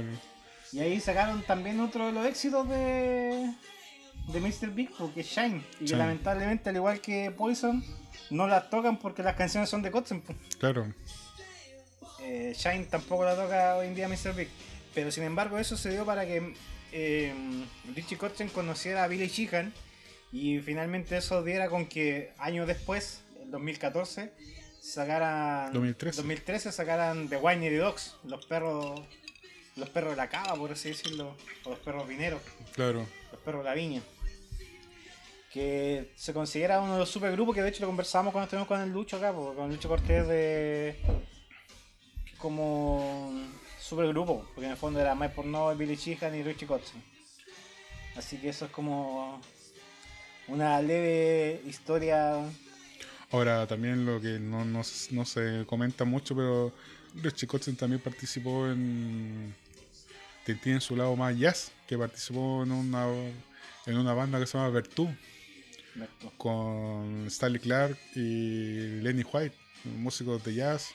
Y 0.73 0.79
ahí 0.79 0.99
sacaron 0.99 1.41
también 1.43 1.79
otro 1.79 2.07
de 2.07 2.11
los 2.11 2.25
éxitos 2.25 2.67
de, 2.67 3.53
de 4.27 4.39
Mr. 4.41 4.69
Big, 4.71 4.91
porque 4.97 5.21
es 5.21 5.27
Shine. 5.27 5.63
Y 5.79 5.85
que 5.85 5.95
lamentablemente, 5.95 6.69
al 6.69 6.75
igual 6.75 6.99
que 6.99 7.31
Poison, 7.31 7.81
no 8.29 8.47
las 8.47 8.69
tocan 8.69 8.97
porque 8.99 9.23
las 9.23 9.35
canciones 9.35 9.69
son 9.69 9.81
de 9.81 9.91
Kotzen. 9.91 10.21
claro, 10.59 10.85
Eh, 12.25 12.55
Shine 12.57 12.85
tampoco 12.85 13.23
la 13.23 13.35
toca 13.35 13.75
hoy 13.77 13.87
en 13.87 13.95
día 13.95 14.07
Mr. 14.07 14.33
Big. 14.35 14.49
Pero 14.93 15.11
sin 15.11 15.23
embargo, 15.23 15.59
eso 15.59 15.77
se 15.77 15.91
dio 15.91 16.05
para 16.05 16.25
que 16.25 16.53
eh, 16.91 17.33
Richie 17.95 18.17
Kotzen 18.17 18.49
conociera 18.49 19.03
a 19.03 19.07
Billy 19.07 19.27
Sheehan. 19.27 19.73
Y 20.31 20.59
finalmente 20.59 21.17
eso 21.17 21.43
diera 21.43 21.69
con 21.69 21.85
que 21.85 22.33
años 22.39 22.67
después, 22.67 23.21
en 23.41 23.51
2014, 23.51 24.33
sacaran. 24.81 25.71
2013. 25.71 26.17
2013 26.17 26.71
sacaran 26.71 27.29
The 27.29 27.37
Winery 27.37 27.75
Dogs, 27.75 28.15
los 28.23 28.45
perros. 28.45 29.01
Los 29.75 29.89
perros 29.89 30.11
de 30.11 30.15
la 30.15 30.29
cava, 30.29 30.55
por 30.55 30.71
así 30.71 30.89
decirlo. 30.89 31.35
O 31.65 31.71
los 31.71 31.79
perros 31.79 32.07
vineros, 32.07 32.41
claro, 32.71 33.05
los 33.29 33.41
perros 33.41 33.61
de 33.61 33.69
la 33.69 33.75
viña. 33.75 34.01
Que 35.51 36.13
se 36.15 36.33
considera 36.33 36.79
uno 36.79 36.93
de 36.93 36.99
los 36.99 37.09
supergrupos 37.09 37.53
que 37.53 37.61
de 37.61 37.69
hecho 37.69 37.81
lo 37.81 37.87
conversamos 37.87 38.31
cuando 38.31 38.45
estuvimos 38.45 38.69
con 38.69 38.79
el 38.79 38.89
Lucho 38.91 39.17
acá, 39.17 39.33
con 39.33 39.65
el 39.65 39.71
Lucho 39.71 39.89
Cortés 39.89 40.25
de. 40.29 40.95
Como 42.45 43.33
supergrupo, 43.81 44.45
porque 44.53 44.67
en 44.67 44.73
el 44.73 44.77
fondo 44.77 44.99
era 44.99 45.15
Mike 45.15 45.33
Porno, 45.33 45.75
Billy 45.75 45.95
Sheehan 45.95 46.35
y 46.35 46.43
Richie 46.43 46.67
Kotzen. 46.67 47.01
Así 48.15 48.37
que 48.37 48.49
eso 48.49 48.65
es 48.65 48.71
como 48.71 49.41
una 50.47 50.79
leve 50.79 51.63
historia. 51.65 52.35
Ahora 53.31 53.65
también 53.65 54.05
lo 54.05 54.21
que 54.21 54.37
no, 54.37 54.63
no, 54.63 54.83
no 55.09 55.25
se 55.25 55.65
comenta 55.65 56.05
mucho, 56.05 56.35
pero 56.35 56.71
Richie 57.15 57.47
Kotzen 57.47 57.75
también 57.75 57.99
participó 57.99 58.67
en. 58.67 59.55
que 60.45 60.53
Tiene 60.53 60.81
su 60.81 60.95
lado 60.95 61.15
más 61.15 61.35
jazz, 61.35 61.71
que 61.87 61.97
participó 61.97 62.61
en 62.61 62.73
una 62.73 63.07
en 63.87 63.97
una 63.97 64.13
banda 64.13 64.39
que 64.39 64.45
se 64.45 64.55
llama 64.55 64.69
Vertu, 64.69 65.09
con 66.37 67.25
Stanley 67.25 67.59
Clark 67.59 67.97
y 68.13 69.01
Lenny 69.01 69.23
White, 69.23 69.55
músicos 69.97 70.43
de 70.43 70.53
jazz, 70.53 70.93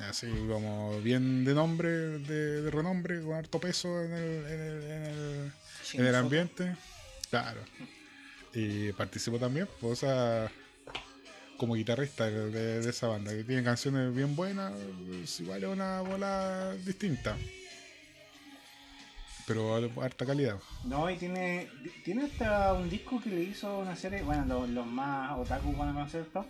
así 0.00 0.26
como 0.48 1.00
bien 1.00 1.44
de 1.44 1.54
nombre, 1.54 1.88
de, 1.88 2.62
de 2.62 2.70
renombre, 2.70 3.22
con 3.22 3.34
harto 3.34 3.60
peso 3.60 4.02
en 4.02 4.12
el, 4.12 4.46
en 4.46 4.60
el, 4.60 4.82
en 4.82 5.02
el, 5.04 5.52
en 5.94 6.06
el 6.06 6.14
ambiente. 6.14 6.76
Claro. 7.30 7.60
Y 8.54 8.92
participó 8.92 9.38
también, 9.38 9.68
pues, 9.80 9.92
o 9.92 9.96
sea, 9.96 10.50
como 11.56 11.74
guitarrista 11.74 12.26
de, 12.26 12.50
de- 12.50 12.80
de 12.82 12.90
esa 12.90 13.06
banda, 13.06 13.32
que 13.32 13.44
tiene 13.44 13.62
canciones 13.62 14.14
bien 14.14 14.34
buenas, 14.36 14.72
igual 15.38 15.62
es 15.62 15.68
una 15.70 16.00
bola 16.00 16.74
distinta. 16.84 17.36
Pero 19.46 19.74
harta 20.02 20.24
calidad. 20.24 20.58
No, 20.84 21.10
y 21.10 21.16
tiene, 21.16 21.68
tiene 22.04 22.24
hasta 22.26 22.74
un 22.74 22.88
disco 22.88 23.20
que 23.20 23.30
le 23.30 23.42
hizo 23.42 23.78
una 23.78 23.96
serie, 23.96 24.22
bueno, 24.22 24.44
los, 24.46 24.68
los 24.68 24.86
más 24.86 25.36
otaku 25.38 25.72
van 25.76 25.88
a 25.90 25.94
conocer 25.94 26.22
esto. 26.22 26.46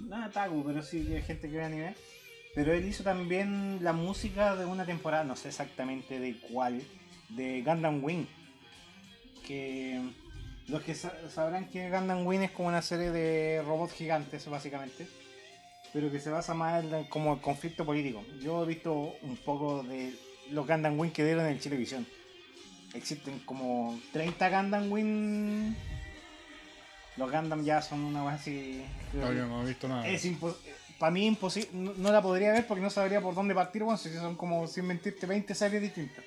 No 0.00 0.26
otaku, 0.26 0.64
pero 0.66 0.82
sí 0.82 1.04
que 1.06 1.16
hay 1.16 1.22
gente 1.22 1.48
que 1.48 1.56
ve 1.56 1.64
anime. 1.64 1.94
Pero 2.54 2.72
él 2.74 2.86
hizo 2.86 3.02
también 3.02 3.78
la 3.82 3.92
música 3.92 4.56
de 4.56 4.66
una 4.66 4.84
temporada, 4.84 5.24
no 5.24 5.36
sé 5.36 5.48
exactamente 5.48 6.18
de 6.20 6.38
cuál, 6.38 6.82
de 7.30 7.62
Gundam 7.62 8.04
Wing. 8.04 8.26
Que 9.46 10.00
los 10.68 10.82
que 10.82 10.94
sa- 10.94 11.14
sabrán 11.30 11.68
que 11.68 11.90
Gundam 11.90 12.26
Wing 12.26 12.40
es 12.42 12.50
como 12.50 12.68
una 12.68 12.82
serie 12.82 13.10
de 13.10 13.62
robots 13.62 13.94
gigantes, 13.94 14.46
básicamente. 14.48 15.06
Pero 15.92 16.10
que 16.10 16.20
se 16.20 16.30
basa 16.30 16.54
más 16.54 16.84
en 16.84 17.04
como 17.04 17.34
el 17.34 17.40
conflicto 17.40 17.84
político. 17.84 18.24
Yo 18.40 18.62
he 18.64 18.66
visto 18.66 18.92
un 19.22 19.36
poco 19.38 19.82
de 19.82 20.14
los 20.50 20.66
Gundam 20.66 20.98
Wing 20.98 21.10
que 21.10 21.24
dieron 21.24 21.46
en 21.46 21.58
Chilevisión. 21.58 22.06
Existen 22.94 23.38
como 23.40 23.98
30 24.12 24.50
Gundam 24.50 24.92
Wing. 24.92 25.74
Los 27.16 27.30
Gundam 27.30 27.62
ya 27.64 27.82
son 27.82 28.04
una 28.04 28.30
así. 28.32 28.82
No, 29.12 29.32
yo 29.32 29.46
no 29.46 29.62
he 29.62 29.66
visto 29.68 29.86
nada. 29.88 30.06
Es 30.08 30.24
para 31.02 31.10
mí 31.10 31.26
imposible, 31.26 31.68
no, 31.72 31.92
no 31.96 32.12
la 32.12 32.22
podría 32.22 32.52
ver 32.52 32.64
porque 32.64 32.80
no 32.80 32.88
sabría 32.88 33.20
por 33.20 33.34
dónde 33.34 33.56
partir, 33.56 33.82
bueno, 33.82 33.98
si 33.98 34.08
son 34.14 34.36
como, 34.36 34.68
sin 34.68 34.86
mentirte, 34.86 35.26
20 35.26 35.52
series 35.52 35.82
distintas. 35.82 36.24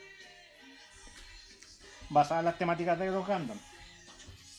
Basadas 2.09 2.41
en 2.41 2.45
las 2.47 2.57
temáticas 2.57 2.99
de 2.99 3.05
los 3.05 3.26
Gundam. 3.26 3.57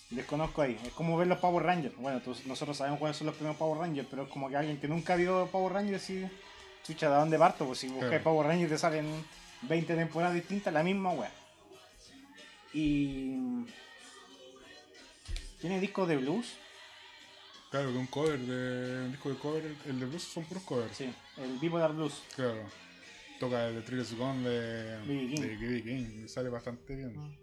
Desconozco 0.08 0.62
ahí. 0.62 0.80
Es 0.86 0.94
como 0.94 1.18
ver 1.18 1.26
los 1.26 1.38
Power 1.38 1.66
Rangers. 1.66 1.94
Bueno, 1.98 2.22
nosotros 2.46 2.78
sabemos 2.78 2.98
cuáles 2.98 3.18
son 3.18 3.26
los 3.26 3.36
primeros 3.36 3.58
Power 3.58 3.78
Rangers, 3.78 4.08
pero 4.10 4.22
es 4.22 4.30
como 4.30 4.48
que 4.48 4.56
alguien 4.56 4.80
que 4.80 4.88
nunca 4.88 5.16
vio 5.16 5.50
Power 5.52 5.74
Rangers 5.74 6.08
y... 6.08 6.26
Chucha, 6.82 7.10
¿de 7.10 7.16
dónde 7.16 7.38
parto? 7.38 7.66
Pues 7.66 7.80
si 7.80 7.88
buscas 7.88 8.08
Claro. 8.08 8.24
Power 8.24 8.46
Rangers 8.46 8.70
te 8.70 8.78
salen 8.78 9.22
20 9.68 9.96
temporadas 9.96 10.34
distintas, 10.34 10.72
la 10.72 10.82
misma 10.82 11.10
wea. 11.10 11.30
Y... 12.72 13.66
Tiene 15.60 15.78
discos 15.78 16.08
de 16.08 16.16
blues. 16.16 16.54
Claro, 17.70 17.92
que 17.92 17.98
un 17.98 18.06
cover 18.06 18.38
de. 18.38 19.04
Un 19.06 19.10
disco 19.12 19.30
de 19.30 19.36
cover, 19.36 19.64
el 19.86 20.00
de 20.00 20.06
blues 20.06 20.22
son 20.22 20.44
puros 20.44 20.62
covers. 20.64 20.96
Sí, 20.96 21.12
el 21.38 21.58
Bipolar 21.58 21.92
Blues. 21.92 22.22
Claro. 22.34 22.64
Toca 23.40 23.68
el 23.68 23.74
de 23.76 23.82
Triggers 23.82 24.14
Gone 24.14 24.48
de 24.48 24.96
B.B. 25.06 25.34
King. 25.34 25.40
de. 25.42 25.82
King 25.82 26.24
y 26.24 26.28
sale 26.28 26.48
bastante 26.48 26.94
bien. 26.96 27.36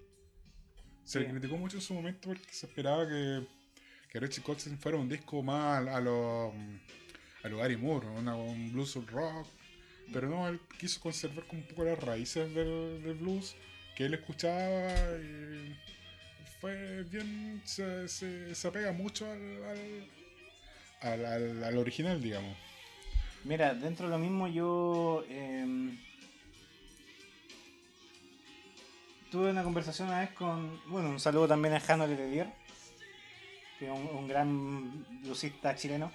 Se 1.03 1.19
le 1.19 1.29
criticó 1.29 1.57
mucho 1.57 1.75
en 1.77 1.81
su 1.81 1.93
momento 1.93 2.29
porque 2.29 2.51
se 2.53 2.65
esperaba 2.65 3.07
que, 3.07 3.45
que 4.09 4.19
Richie 4.21 4.41
Kotzen 4.41 4.79
fuera 4.79 4.97
un 4.97 5.09
disco 5.09 5.43
más 5.43 5.85
a, 5.87 5.97
a 5.97 6.01
lo 6.01 6.53
a 7.43 7.49
lo 7.49 7.57
Gary 7.57 7.75
Moore, 7.75 8.07
una- 8.07 8.35
un 8.35 8.71
blues 8.71 8.95
rock. 9.07 9.45
Pero 10.11 10.29
no, 10.29 10.47
él 10.47 10.59
quiso 10.79 10.99
conservar 11.01 11.45
como 11.45 11.61
un 11.61 11.67
poco 11.67 11.83
las 11.83 11.99
raíces 11.99 12.53
del, 12.55 13.03
del 13.03 13.15
blues 13.15 13.55
que 13.95 14.05
él 14.05 14.13
escuchaba 14.13 14.91
y 15.21 15.75
fue 16.59 17.03
bien, 17.03 17.61
se, 17.65 18.07
se, 18.07 18.53
se 18.55 18.67
apega 18.67 18.91
mucho 18.91 19.25
al, 19.29 19.63
al, 19.63 20.09
al, 21.01 21.25
al- 21.25 21.63
al 21.63 21.77
original, 21.77 22.21
digamos. 22.21 22.55
Mira, 23.43 23.73
dentro 23.73 24.07
de 24.07 24.11
lo 24.13 24.19
mismo 24.19 24.47
yo 24.47 25.23
em, 25.29 25.97
tuve 29.31 29.49
una 29.51 29.63
conversación 29.63 30.07
una 30.07 30.21
vez 30.21 30.29
con, 30.31 30.79
bueno, 30.87 31.09
un 31.09 31.19
saludo 31.19 31.47
también 31.47 31.73
a 31.73 31.79
Jano 31.79 32.07
Letelier, 32.07 32.47
que 33.79 33.85
es 33.85 33.91
un, 33.91 34.27
gran 34.27 35.05
bluesista 35.23 35.75
chileno, 35.75 36.11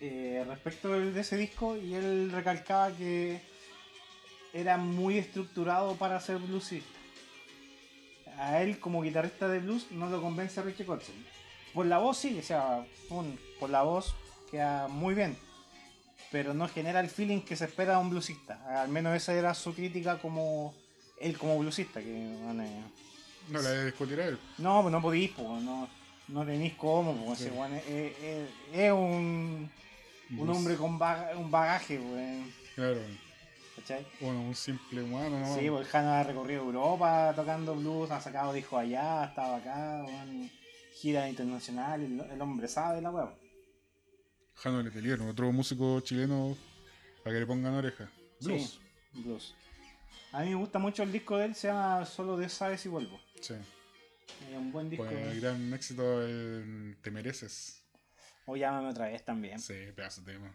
eh, 0.00 0.42
respecto 0.48 0.88
de 0.98 1.20
ese 1.20 1.36
disco 1.36 1.76
y 1.76 1.94
él 1.94 2.30
recalcaba 2.32 2.90
que 2.92 3.40
era 4.54 4.76
muy 4.76 5.18
estructurado 5.18 5.96
para 5.96 6.18
ser 6.20 6.38
bluesista. 6.38 6.98
A 8.42 8.62
él 8.62 8.78
como 8.80 9.02
guitarrista 9.02 9.48
de 9.48 9.60
blues 9.60 9.86
no 9.92 10.08
lo 10.10 10.20
convence 10.20 10.58
a 10.60 10.62
Richie 10.62 10.84
Kotzen. 10.84 11.14
Por 11.74 11.86
la 11.86 11.98
voz 11.98 12.18
sí, 12.18 12.36
o 12.38 12.42
sea, 12.42 12.84
por 13.60 13.70
la 13.70 13.82
voz 13.82 14.14
queda 14.50 14.88
muy 14.88 15.14
bien 15.14 15.36
pero 16.30 16.54
no 16.54 16.66
genera 16.66 17.00
el 17.00 17.10
feeling 17.10 17.40
que 17.42 17.56
se 17.56 17.66
espera 17.66 17.92
de 17.92 17.98
un 17.98 18.08
bluesista. 18.08 18.58
Al 18.82 18.88
menos 18.88 19.14
esa 19.14 19.34
era 19.34 19.52
su 19.52 19.74
crítica 19.74 20.16
como 20.18 20.72
él 21.20 21.36
como 21.36 21.58
bluesista, 21.58 22.00
que 22.00 22.36
bueno, 22.42 22.62
eh, 22.62 22.82
No 23.50 23.60
la 23.60 23.68
de 23.70 23.84
discutir 23.86 24.18
a 24.18 24.26
él. 24.28 24.38
no, 24.56 24.80
pues 24.80 24.92
no 24.92 25.02
podís, 25.02 25.30
pues, 25.32 25.46
no, 25.62 25.86
no 26.28 26.46
tenéis 26.46 26.72
cómo, 26.78 27.14
pues, 27.26 27.38
Sí. 27.38 27.44
ese 27.46 27.54
weón 27.54 27.74
es, 27.74 27.86
es- 27.86 28.18
es- 28.22 28.48
es 28.72 28.92
un, 28.92 29.70
un 30.38 30.48
hombre 30.48 30.76
con 30.76 30.98
baga- 30.98 31.36
un 31.36 31.50
bagaje, 31.50 31.98
weón, 31.98 32.50
Claro. 32.76 33.00
¿Cachai? 33.82 34.06
Bueno, 34.20 34.42
un 34.42 34.54
simple 34.54 35.02
humano, 35.02 35.38
¿no? 35.40 35.58
Sí, 35.58 35.68
pues 35.68 35.88
Jano 35.88 36.12
ha 36.12 36.22
recorrido 36.22 36.62
Europa 36.62 37.32
tocando 37.34 37.74
blues, 37.74 38.10
ha 38.10 38.20
sacado 38.20 38.52
discos 38.52 38.80
allá, 38.80 39.22
ha 39.22 39.26
estado 39.26 39.56
acá, 39.56 40.04
weón, 40.06 40.50
gira 40.94 41.28
internacional, 41.28 42.02
el, 42.02 42.20
el 42.20 42.40
hombre 42.40 42.68
sabe 42.68 43.00
la 43.00 43.10
weá. 43.10 43.34
Jano 44.54 44.82
Letelier, 44.82 45.20
otro 45.22 45.50
músico 45.50 46.00
chileno 46.00 46.56
para 47.22 47.34
que 47.34 47.40
le 47.40 47.46
pongan 47.46 47.74
oreja. 47.74 48.10
Blues. 48.40 48.80
Sí, 49.12 49.22
blues. 49.22 49.54
A 50.32 50.42
mí 50.42 50.50
me 50.50 50.54
gusta 50.56 50.78
mucho 50.78 51.02
el 51.02 51.12
disco 51.12 51.36
de 51.36 51.46
él, 51.46 51.54
se 51.54 51.68
llama 51.68 52.06
Solo 52.06 52.38
Dios 52.38 52.52
sabe 52.52 52.78
si 52.78 52.88
vuelvo. 52.88 53.20
Sí. 53.40 53.54
Es 54.50 54.56
un 54.56 54.72
buen 54.72 54.88
disco. 54.88 55.06
El 55.06 55.40
gran 55.40 55.74
éxito 55.74 56.22
el 56.22 56.96
Te 57.02 57.10
mereces. 57.10 57.82
O 58.46 58.56
llámame 58.56 58.88
otra 58.88 59.08
vez 59.08 59.24
también. 59.24 59.58
Sí, 59.58 59.74
pedazo 59.94 60.22
de 60.22 60.32
tema. 60.32 60.54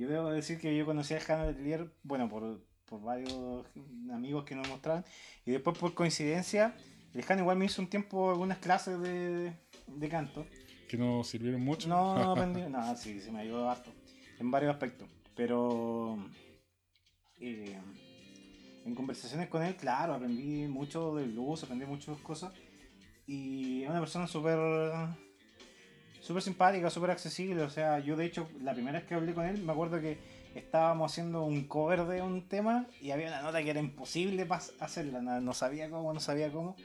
Sí. 0.00 0.06
Yo 0.06 0.08
debo 0.08 0.30
decir 0.30 0.58
que 0.58 0.76
yo 0.76 0.86
conocí 0.86 1.14
a 1.14 1.20
Jano 1.20 1.46
Letelier, 1.46 1.92
bueno, 2.02 2.28
por, 2.28 2.64
por 2.86 3.02
varios 3.02 3.66
amigos 4.12 4.44
que 4.44 4.54
nos 4.54 4.68
mostraron. 4.68 5.04
Y 5.44 5.50
después 5.50 5.76
por 5.78 5.94
coincidencia, 5.94 6.74
el 7.14 7.22
Jano 7.22 7.42
igual 7.42 7.58
me 7.58 7.66
hizo 7.66 7.82
un 7.82 7.88
tiempo 7.88 8.30
algunas 8.30 8.58
clases 8.58 8.98
de, 9.00 9.52
de 9.86 10.08
canto. 10.08 10.46
Que 10.88 10.96
no 10.96 11.22
sirvieron 11.22 11.60
mucho. 11.62 11.88
No, 11.88 12.16
no 12.18 12.32
aprendí. 12.32 12.62
No, 12.62 12.96
sí, 12.96 13.20
se 13.20 13.30
me 13.30 13.40
ayudó 13.40 13.68
harto. 13.70 13.92
En 14.38 14.50
varios 14.50 14.72
aspectos. 14.72 15.08
Pero. 15.36 16.18
eh, 17.38 17.78
en 18.84 18.94
conversaciones 18.94 19.48
con 19.48 19.62
él, 19.62 19.76
claro, 19.76 20.14
aprendí 20.14 20.66
mucho 20.66 21.14
del 21.14 21.32
blues, 21.32 21.62
aprendí 21.62 21.84
muchas 21.84 22.18
cosas. 22.18 22.52
Y 23.26 23.82
es 23.82 23.90
una 23.90 24.00
persona 24.00 24.26
súper. 24.26 24.58
Súper 26.30 26.44
simpática, 26.44 26.90
súper 26.90 27.10
accesible. 27.10 27.60
O 27.62 27.70
sea, 27.70 27.98
yo 27.98 28.14
de 28.14 28.24
hecho, 28.24 28.48
la 28.62 28.72
primera 28.72 29.00
vez 29.00 29.08
que 29.08 29.16
hablé 29.16 29.34
con 29.34 29.46
él, 29.46 29.60
me 29.64 29.72
acuerdo 29.72 30.00
que 30.00 30.16
estábamos 30.54 31.10
haciendo 31.10 31.42
un 31.42 31.66
cover 31.66 32.04
de 32.04 32.22
un 32.22 32.46
tema 32.46 32.86
y 33.02 33.10
había 33.10 33.26
una 33.26 33.42
nota 33.42 33.60
que 33.64 33.70
era 33.70 33.80
imposible 33.80 34.46
hacerla. 34.78 35.20
No, 35.22 35.52
sabía 35.54 35.90
cómo, 35.90 36.12
no 36.14 36.20
sabía 36.20 36.52
cómo. 36.52 36.76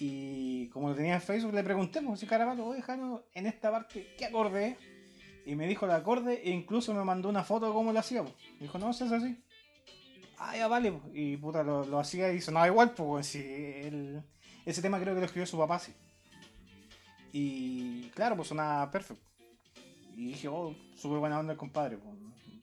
Y 0.00 0.66
como 0.70 0.88
lo 0.88 0.96
tenía 0.96 1.14
en 1.14 1.20
Facebook, 1.20 1.54
le 1.54 1.62
pregunté, 1.62 2.02
pues, 2.02 2.18
si 2.18 2.26
Carapato, 2.26 2.66
oye, 2.66 2.82
en 3.34 3.46
esta 3.46 3.70
parte, 3.70 4.12
¿qué 4.18 4.24
acorde? 4.24 4.76
Y 5.46 5.54
me 5.54 5.68
dijo 5.68 5.86
el 5.86 5.92
acorde 5.92 6.42
e 6.42 6.50
incluso 6.50 6.92
me 6.94 7.04
mandó 7.04 7.28
una 7.28 7.44
foto 7.44 7.66
de 7.66 7.72
cómo 7.72 7.92
lo 7.92 8.00
hacía. 8.00 8.22
pues. 8.22 8.34
Me 8.54 8.62
dijo, 8.62 8.76
no, 8.76 8.90
es 8.90 9.02
así. 9.02 9.40
Ah, 10.36 10.56
ya 10.56 10.66
vale. 10.66 10.90
pues. 10.90 11.14
Y 11.14 11.36
puta, 11.36 11.62
lo, 11.62 12.00
hacía 12.00 12.32
y 12.32 12.40
sonaba 12.40 12.66
igual, 12.66 12.90
pues, 12.90 13.28
si 13.28 13.38
ese 14.66 14.82
tema 14.82 14.98
creo 14.98 15.14
que 15.14 15.20
lo 15.20 15.26
escribió 15.26 15.46
su 15.46 15.58
papá, 15.58 15.78
sí. 15.78 15.92
Y 17.36 18.10
claro, 18.10 18.36
pues 18.36 18.46
sonaba 18.46 18.88
perfecto. 18.92 19.28
Y 20.14 20.26
dije, 20.26 20.46
oh, 20.46 20.72
súper 20.94 21.18
buena 21.18 21.40
onda 21.40 21.54
el 21.54 21.58
compadre. 21.58 21.98
Pues. 21.98 22.14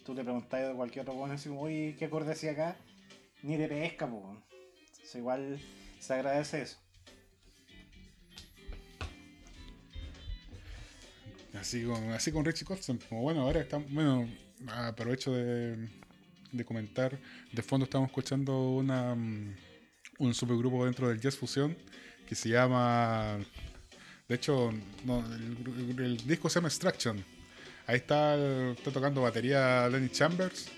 Tú 0.06 0.14
le 0.14 0.24
preguntas 0.24 0.72
a 0.72 0.74
cualquier 0.74 1.02
otro 1.02 1.14
bueno, 1.16 1.34
así, 1.34 1.50
oye, 1.50 1.98
¿qué 2.00 2.06
acorde 2.06 2.32
hacía 2.32 2.54
acá? 2.54 2.78
Ni 3.44 3.58
de 3.58 3.68
pesca, 3.68 4.10
pues. 4.10 5.14
Igual 5.14 5.60
se 6.00 6.14
agradece 6.14 6.62
eso. 6.62 6.78
Así 11.54 11.84
con, 11.84 12.10
así 12.12 12.32
con 12.32 12.46
Richie 12.46 12.64
Kotzen. 12.64 12.98
Como 13.10 13.24
bueno, 13.24 13.42
ahora 13.42 13.60
estamos. 13.60 13.92
Bueno, 13.92 14.30
aprovecho 14.70 15.34
de, 15.34 15.90
de 16.54 16.64
comentar. 16.64 17.20
De 17.52 17.62
fondo 17.62 17.84
estamos 17.84 18.08
escuchando 18.08 18.70
una, 18.70 19.16
mm, 19.16 19.54
un 20.20 20.34
supergrupo 20.34 20.86
dentro 20.86 21.10
del 21.10 21.20
Jazz 21.20 21.36
Fusion 21.36 21.76
que 22.26 22.36
se 22.36 22.48
llama. 22.48 23.38
De 24.32 24.38
hecho, 24.38 24.72
no, 25.04 25.26
el, 25.98 26.16
disco 26.26 26.48
se 26.48 26.56
llama 26.56 26.70
Extraction. 26.70 27.22
Ahí 27.86 27.98
está, 27.98 28.38
está 28.72 28.90
tocando 28.90 29.24
batería 29.24 29.90
Lenny 29.90 30.08
Chambers. 30.08 30.70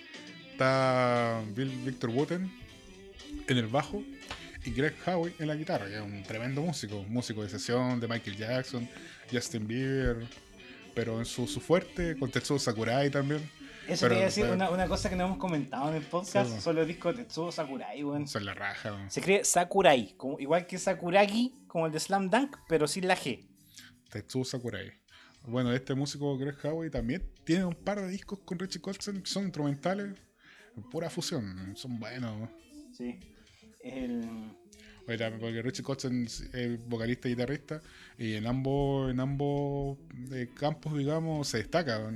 Está 0.53 1.39
Bill 1.55 1.69
Victor 1.85 2.09
Wooten 2.09 2.51
en 3.47 3.57
el 3.59 3.67
bajo. 3.67 4.01
Y 4.65 4.71
Greg 4.71 4.95
Howe 5.05 5.31
en 5.37 5.47
la 5.47 5.55
guitarra, 5.55 5.85
que 5.85 5.97
es 5.97 6.01
un 6.01 6.23
tremendo 6.23 6.63
músico. 6.63 7.05
Músico 7.07 7.43
de 7.43 7.49
sesión 7.49 7.99
de 7.99 8.07
Michael 8.07 8.37
Jackson, 8.37 8.89
Justin 9.31 9.67
Bieber. 9.67 10.25
Pero 10.95 11.19
en 11.19 11.25
su, 11.25 11.45
su 11.45 11.61
fuerte, 11.61 12.17
con 12.17 12.31
Tetsuo 12.31 12.57
Sakurai 12.57 13.11
también. 13.11 13.47
Eso 13.87 14.07
te 14.07 14.13
iba 14.13 14.21
a 14.23 14.25
decir, 14.25 14.43
pero- 14.43 14.55
una, 14.55 14.69
una 14.69 14.87
cosa 14.87 15.09
que 15.09 15.15
no 15.15 15.25
hemos 15.25 15.37
comentado 15.37 15.89
en 15.89 15.95
el 15.97 16.03
podcast 16.03 16.45
Sí, 16.45 16.49
bueno. 16.51 16.61
son 16.61 16.75
los 16.75 16.87
discos 16.87 17.17
de 17.17 17.23
Tetsuo 17.23 17.51
Sakurai, 17.51 18.03
weón. 18.03 18.27
Son 18.27 18.45
la 18.45 18.53
raja. 18.53 18.91
weón. 18.93 19.09
Se 19.11 19.19
escribe 19.19 19.43
Sakurai, 19.43 20.13
como, 20.17 20.39
igual 20.39 20.65
que 20.67 20.77
Sakuragi, 20.77 21.53
como 21.67 21.85
el 21.87 21.91
de 21.91 21.99
Slam 21.99 22.29
Dunk, 22.29 22.55
pero 22.67 22.87
sin 22.87 23.07
la 23.07 23.15
G. 23.17 23.45
Tetsuo 24.09 24.45
Sakurai. 24.45 24.91
Bueno, 25.45 25.73
este 25.73 25.93
músico 25.95 26.37
Greg 26.37 26.55
Howe 26.63 26.89
también 26.89 27.21
tiene 27.43 27.65
un 27.65 27.75
par 27.75 27.99
de 27.99 28.07
discos 28.07 28.39
con 28.45 28.57
Richie 28.59 28.79
Kotzen 28.79 29.21
que 29.21 29.29
son 29.29 29.43
instrumentales. 29.43 30.13
Pura 30.89 31.09
fusión. 31.09 31.73
Son 31.75 31.99
buenos. 31.99 32.49
Sí. 32.97 33.19
El, 33.81 34.21
Oye, 35.05 35.17
también 35.17 35.41
porque 35.41 35.61
Richie 35.61 35.83
Kotzen 35.83 36.23
es 36.25 36.87
vocalista 36.87 37.27
y 37.27 37.31
guitarrista 37.31 37.81
y 38.17 38.35
en 38.35 38.47
ambos 38.47 39.11
en 39.11 39.19
ambos 39.19 39.97
eh, 40.31 40.49
campos, 40.55 40.97
digamos, 40.97 41.45
se 41.49 41.57
destaca. 41.57 41.97
Es 41.97 42.13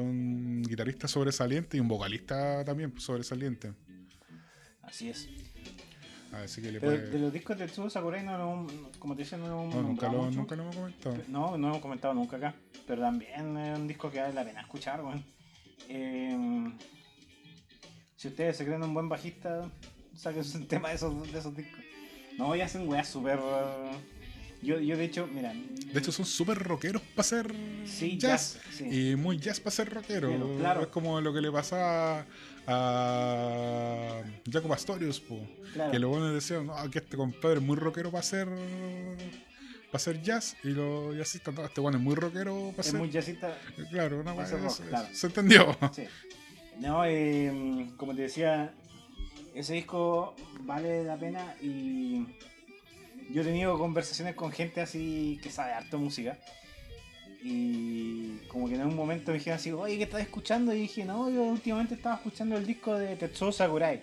un, 0.00 0.62
guitarrista 0.62 1.08
sobresaliente 1.08 1.76
y 1.76 1.80
un 1.80 1.88
vocalista 1.88 2.64
también 2.64 2.90
pues, 2.90 3.04
sobresaliente. 3.04 3.72
así 4.82 5.10
es. 5.10 5.28
Así 6.32 6.60
que 6.60 6.72
le 6.72 6.80
Pero 6.80 6.92
puede... 6.92 7.10
de 7.10 7.18
los 7.18 7.32
discos 7.32 7.58
de 7.58 7.66
Tetsuo 7.66 7.88
Sakurai, 7.88 8.22
no 8.22 8.36
lo, 8.36 8.66
como 8.98 9.16
te 9.16 9.22
decía, 9.22 9.38
no 9.38 9.48
lo 9.48 9.62
hemos 9.62 9.74
No, 9.74 9.82
nunca, 9.82 10.12
lo, 10.12 10.30
nunca 10.30 10.56
lo 10.56 10.62
hemos 10.64 10.76
comentado. 10.76 11.16
No, 11.28 11.56
no 11.56 11.68
hemos 11.68 11.80
comentado 11.80 12.14
nunca 12.14 12.36
acá. 12.36 12.54
Pero 12.86 13.02
también 13.02 13.56
es 13.56 13.78
un 13.78 13.88
disco 13.88 14.10
que 14.10 14.20
vale 14.20 14.34
la 14.34 14.44
pena 14.44 14.60
escuchar, 14.60 15.02
weón. 15.02 15.24
Eh, 15.88 16.70
si 18.16 18.28
ustedes 18.28 18.56
se 18.56 18.64
creen 18.66 18.82
un 18.82 18.92
buen 18.92 19.08
bajista, 19.08 19.70
saquen 20.14 20.44
un 20.54 20.66
tema 20.68 20.90
de 20.90 20.96
esos, 20.96 21.32
de 21.32 21.38
esos 21.38 21.56
discos. 21.56 21.80
No, 22.36 22.54
y 22.54 22.60
hacen 22.60 22.86
weas 22.88 23.08
súper. 23.08 23.38
uh, 23.38 23.90
Yo, 24.62 24.78
yo, 24.80 24.96
de 24.96 25.04
hecho, 25.04 25.26
mira. 25.32 25.52
De 25.52 25.98
hecho, 26.00 26.10
son 26.12 26.26
súper 26.26 26.58
rockeros 26.58 27.00
para 27.02 27.20
hacer 27.20 27.54
sí, 27.86 28.18
jazz. 28.18 28.54
jazz. 28.54 28.62
sí. 28.76 29.10
Y 29.12 29.16
muy 29.16 29.38
jazz 29.38 29.60
para 29.60 29.70
ser 29.70 29.88
rockero. 29.92 30.28
Pero, 30.30 30.56
claro. 30.58 30.80
Es 30.82 30.86
como 30.88 31.20
lo 31.20 31.32
que 31.32 31.40
le 31.40 31.50
pasaba 31.52 32.26
a 32.66 34.22
Jacob 34.50 34.72
Astorius. 34.72 35.22
Claro. 35.72 35.90
que 35.92 35.98
los 35.98 36.10
buenos 36.10 36.32
decían, 36.34 36.66
no, 36.66 36.90
que 36.90 36.98
este 36.98 37.16
compadre 37.16 37.56
es 37.58 37.62
muy 37.62 37.76
rockero 37.76 38.10
para 38.10 38.20
hacer 38.20 38.48
para 38.48 39.96
hacer 39.96 40.20
jazz 40.22 40.56
y 40.64 40.68
los 40.68 41.16
jazzistas, 41.16 41.54
no, 41.54 41.64
este 41.64 41.80
bueno 41.80 41.96
es 41.98 42.04
muy 42.04 42.14
rockero 42.14 42.72
para 42.76 42.86
es 42.88 42.94
muy 42.94 43.10
jazzista. 43.10 43.56
claro, 43.90 44.22
rock, 44.22 44.40
eso- 44.40 44.82
claro. 44.88 45.08
se 45.12 45.26
entendió 45.28 45.76
Sí. 45.92 46.04
No, 46.78 47.04
eh, 47.06 47.90
como 47.96 48.14
te 48.14 48.22
decía, 48.22 48.72
ese 49.54 49.74
disco 49.74 50.34
vale 50.60 51.04
la 51.04 51.16
pena 51.18 51.54
y 51.62 52.26
yo 53.30 53.42
he 53.42 53.44
tenido 53.44 53.78
conversaciones 53.78 54.34
con 54.34 54.52
gente 54.52 54.80
así 54.80 55.38
que 55.42 55.50
sabe 55.50 55.72
harto 55.72 55.98
música. 55.98 56.38
Y 57.42 58.38
como 58.48 58.68
que 58.68 58.74
en 58.74 58.86
un 58.86 58.96
momento 58.96 59.30
me 59.30 59.38
dijeron 59.38 59.58
así, 59.58 59.70
oye, 59.70 59.96
¿qué 59.96 60.02
estás 60.04 60.22
escuchando? 60.22 60.74
Y 60.74 60.80
dije, 60.80 61.04
no, 61.04 61.30
yo 61.30 61.44
últimamente 61.44 61.94
estaba 61.94 62.16
escuchando 62.16 62.56
el 62.56 62.66
disco 62.66 62.94
de 62.94 63.16
Tetsuo 63.16 63.52
Sakurai. 63.52 64.00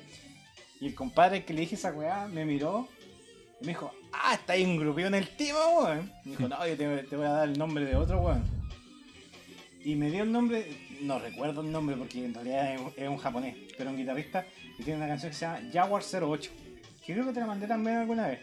Y 0.80 0.88
el 0.88 0.95
compadre 0.95 1.43
que 1.43 1.53
le 1.53 1.61
dije 1.61 1.76
esa 1.76 1.91
weá 1.91 2.28
me 2.28 2.45
miró 2.45 2.88
y 3.61 3.65
me 3.65 3.69
dijo, 3.69 3.91
ah, 4.11 4.34
está 4.34 4.53
ahí 4.53 4.63
un 4.63 4.78
grupillo 4.78 5.07
en 5.07 5.15
el 5.15 5.30
tema, 5.30 5.59
weón. 5.69 6.11
Me 6.23 6.32
dijo, 6.32 6.47
no, 6.47 6.67
yo 6.67 6.78
te, 6.78 7.15
voy 7.15 7.26
a 7.26 7.30
dar 7.30 7.49
el 7.49 7.57
nombre 7.57 7.86
de 7.86 7.95
otro 7.95 8.19
weón. 8.19 8.43
Y 9.84 9.95
me 9.95 10.09
dio 10.09 10.23
el 10.23 10.32
nombre, 10.32 10.65
no 11.01 11.19
recuerdo 11.19 11.61
el 11.61 11.71
nombre 11.71 11.95
porque 11.95 12.26
en 12.26 12.34
realidad 12.34 12.73
es, 12.95 13.07
un 13.07 13.17
japonés, 13.17 13.55
pero 13.78 13.91
un 13.91 13.97
guitarrista 13.97 14.45
y 14.80 14.84
tiene 14.84 14.97
una 14.97 15.07
canción 15.07 15.32
que 15.32 15.38
se 15.38 15.45
llama 15.45 15.61
Jaguar 15.71 16.03
08. 16.03 16.51
Que 17.05 17.13
creo 17.13 17.26
que 17.28 17.34
te 17.34 17.39
la 17.39 17.45
mandé 17.45 17.67
también 17.67 17.97
alguna 17.97 18.28
vez. 18.28 18.39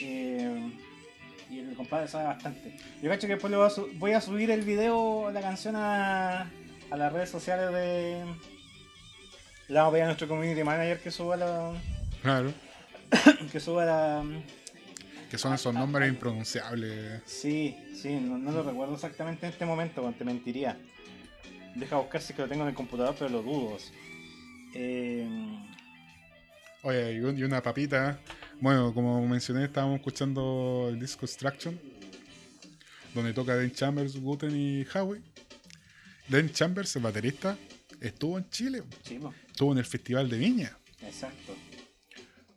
Eh, 0.00 0.70
y 1.50 1.60
el 1.60 1.74
compadre 1.74 2.08
sabe 2.08 2.24
bastante. 2.24 2.76
Yo 3.02 3.08
cacho 3.08 3.26
que 3.26 3.34
después 3.34 3.50
le 3.50 3.56
voy 3.56 3.68
a, 3.68 3.98
voy 3.98 4.12
a 4.12 4.20
subir 4.20 4.50
el 4.50 4.62
video, 4.62 5.30
la 5.30 5.40
canción 5.40 5.76
a, 5.76 6.50
a 6.90 6.96
las 6.96 7.12
redes 7.12 7.30
sociales 7.30 7.72
de. 7.72 8.24
La 9.68 9.82
vamos 9.82 9.90
a 9.90 9.92
pedir 9.92 10.02
a 10.02 10.06
nuestro 10.06 10.28
community 10.28 10.62
manager 10.62 11.00
que 11.00 11.10
suba 11.10 11.36
la. 11.36 11.72
claro 12.22 12.52
que 13.52 13.60
suba 13.60 13.84
la. 13.84 14.24
que 15.30 15.38
son 15.38 15.54
esos 15.54 15.74
nombres 15.74 16.08
impronunciables 16.08 17.22
Sí, 17.26 17.76
sí, 17.94 18.14
no, 18.20 18.38
no 18.38 18.52
lo 18.52 18.62
recuerdo 18.62 18.94
exactamente 18.94 19.46
en 19.46 19.52
este 19.52 19.64
momento, 19.64 20.12
te 20.16 20.24
mentiría. 20.24 20.76
Deja 21.74 21.96
buscar 21.96 22.20
si 22.20 22.32
es 22.32 22.36
que 22.36 22.42
lo 22.42 22.48
tengo 22.48 22.62
en 22.62 22.70
el 22.70 22.74
computador, 22.74 23.14
pero 23.18 23.30
lo 23.30 23.42
dudo. 23.42 23.76
Eh, 24.74 25.26
oye 26.82 27.12
y 27.14 27.42
una 27.42 27.62
papita 27.62 28.18
bueno 28.60 28.92
como 28.94 29.26
mencioné 29.26 29.64
estábamos 29.64 29.96
escuchando 29.96 30.86
el 30.88 31.00
disco 31.00 31.26
Extraction 31.26 31.78
donde 33.14 33.32
toca 33.32 33.56
Dan 33.56 33.72
Chambers, 33.72 34.16
Guten 34.20 34.54
y 34.54 34.84
Howe 34.94 35.20
Dan 36.28 36.50
Chambers, 36.50 36.96
el 36.96 37.02
baterista 37.02 37.56
estuvo 38.00 38.38
en 38.38 38.48
Chile 38.50 38.82
sí, 39.02 39.18
po. 39.18 39.32
estuvo 39.46 39.72
en 39.72 39.78
el 39.78 39.84
Festival 39.84 40.28
de 40.28 40.38
Viña 40.38 40.76
Exacto. 41.02 41.54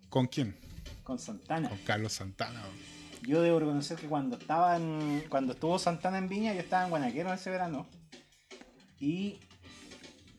¿Con 0.10 0.28
quién? 0.28 0.56
Con 1.04 1.20
Santana. 1.20 1.70
Con 1.70 1.78
Carlos 1.80 2.14
Santana. 2.14 2.62
Yo 3.22 3.42
debo 3.42 3.60
reconocer 3.60 3.98
que 3.98 4.08
cuando 4.08 4.38
estaba 4.38 4.76
en, 4.78 5.24
cuando 5.30 5.54
estuvo 5.54 5.78
Santana 5.78 6.18
en 6.18 6.30
Viña, 6.30 6.54
yo 6.54 6.62
estaba 6.62 6.84
en 6.84 6.90
Guanaquero 6.90 7.34
ese 7.34 7.50
verano. 7.50 7.88
Y 9.00 9.40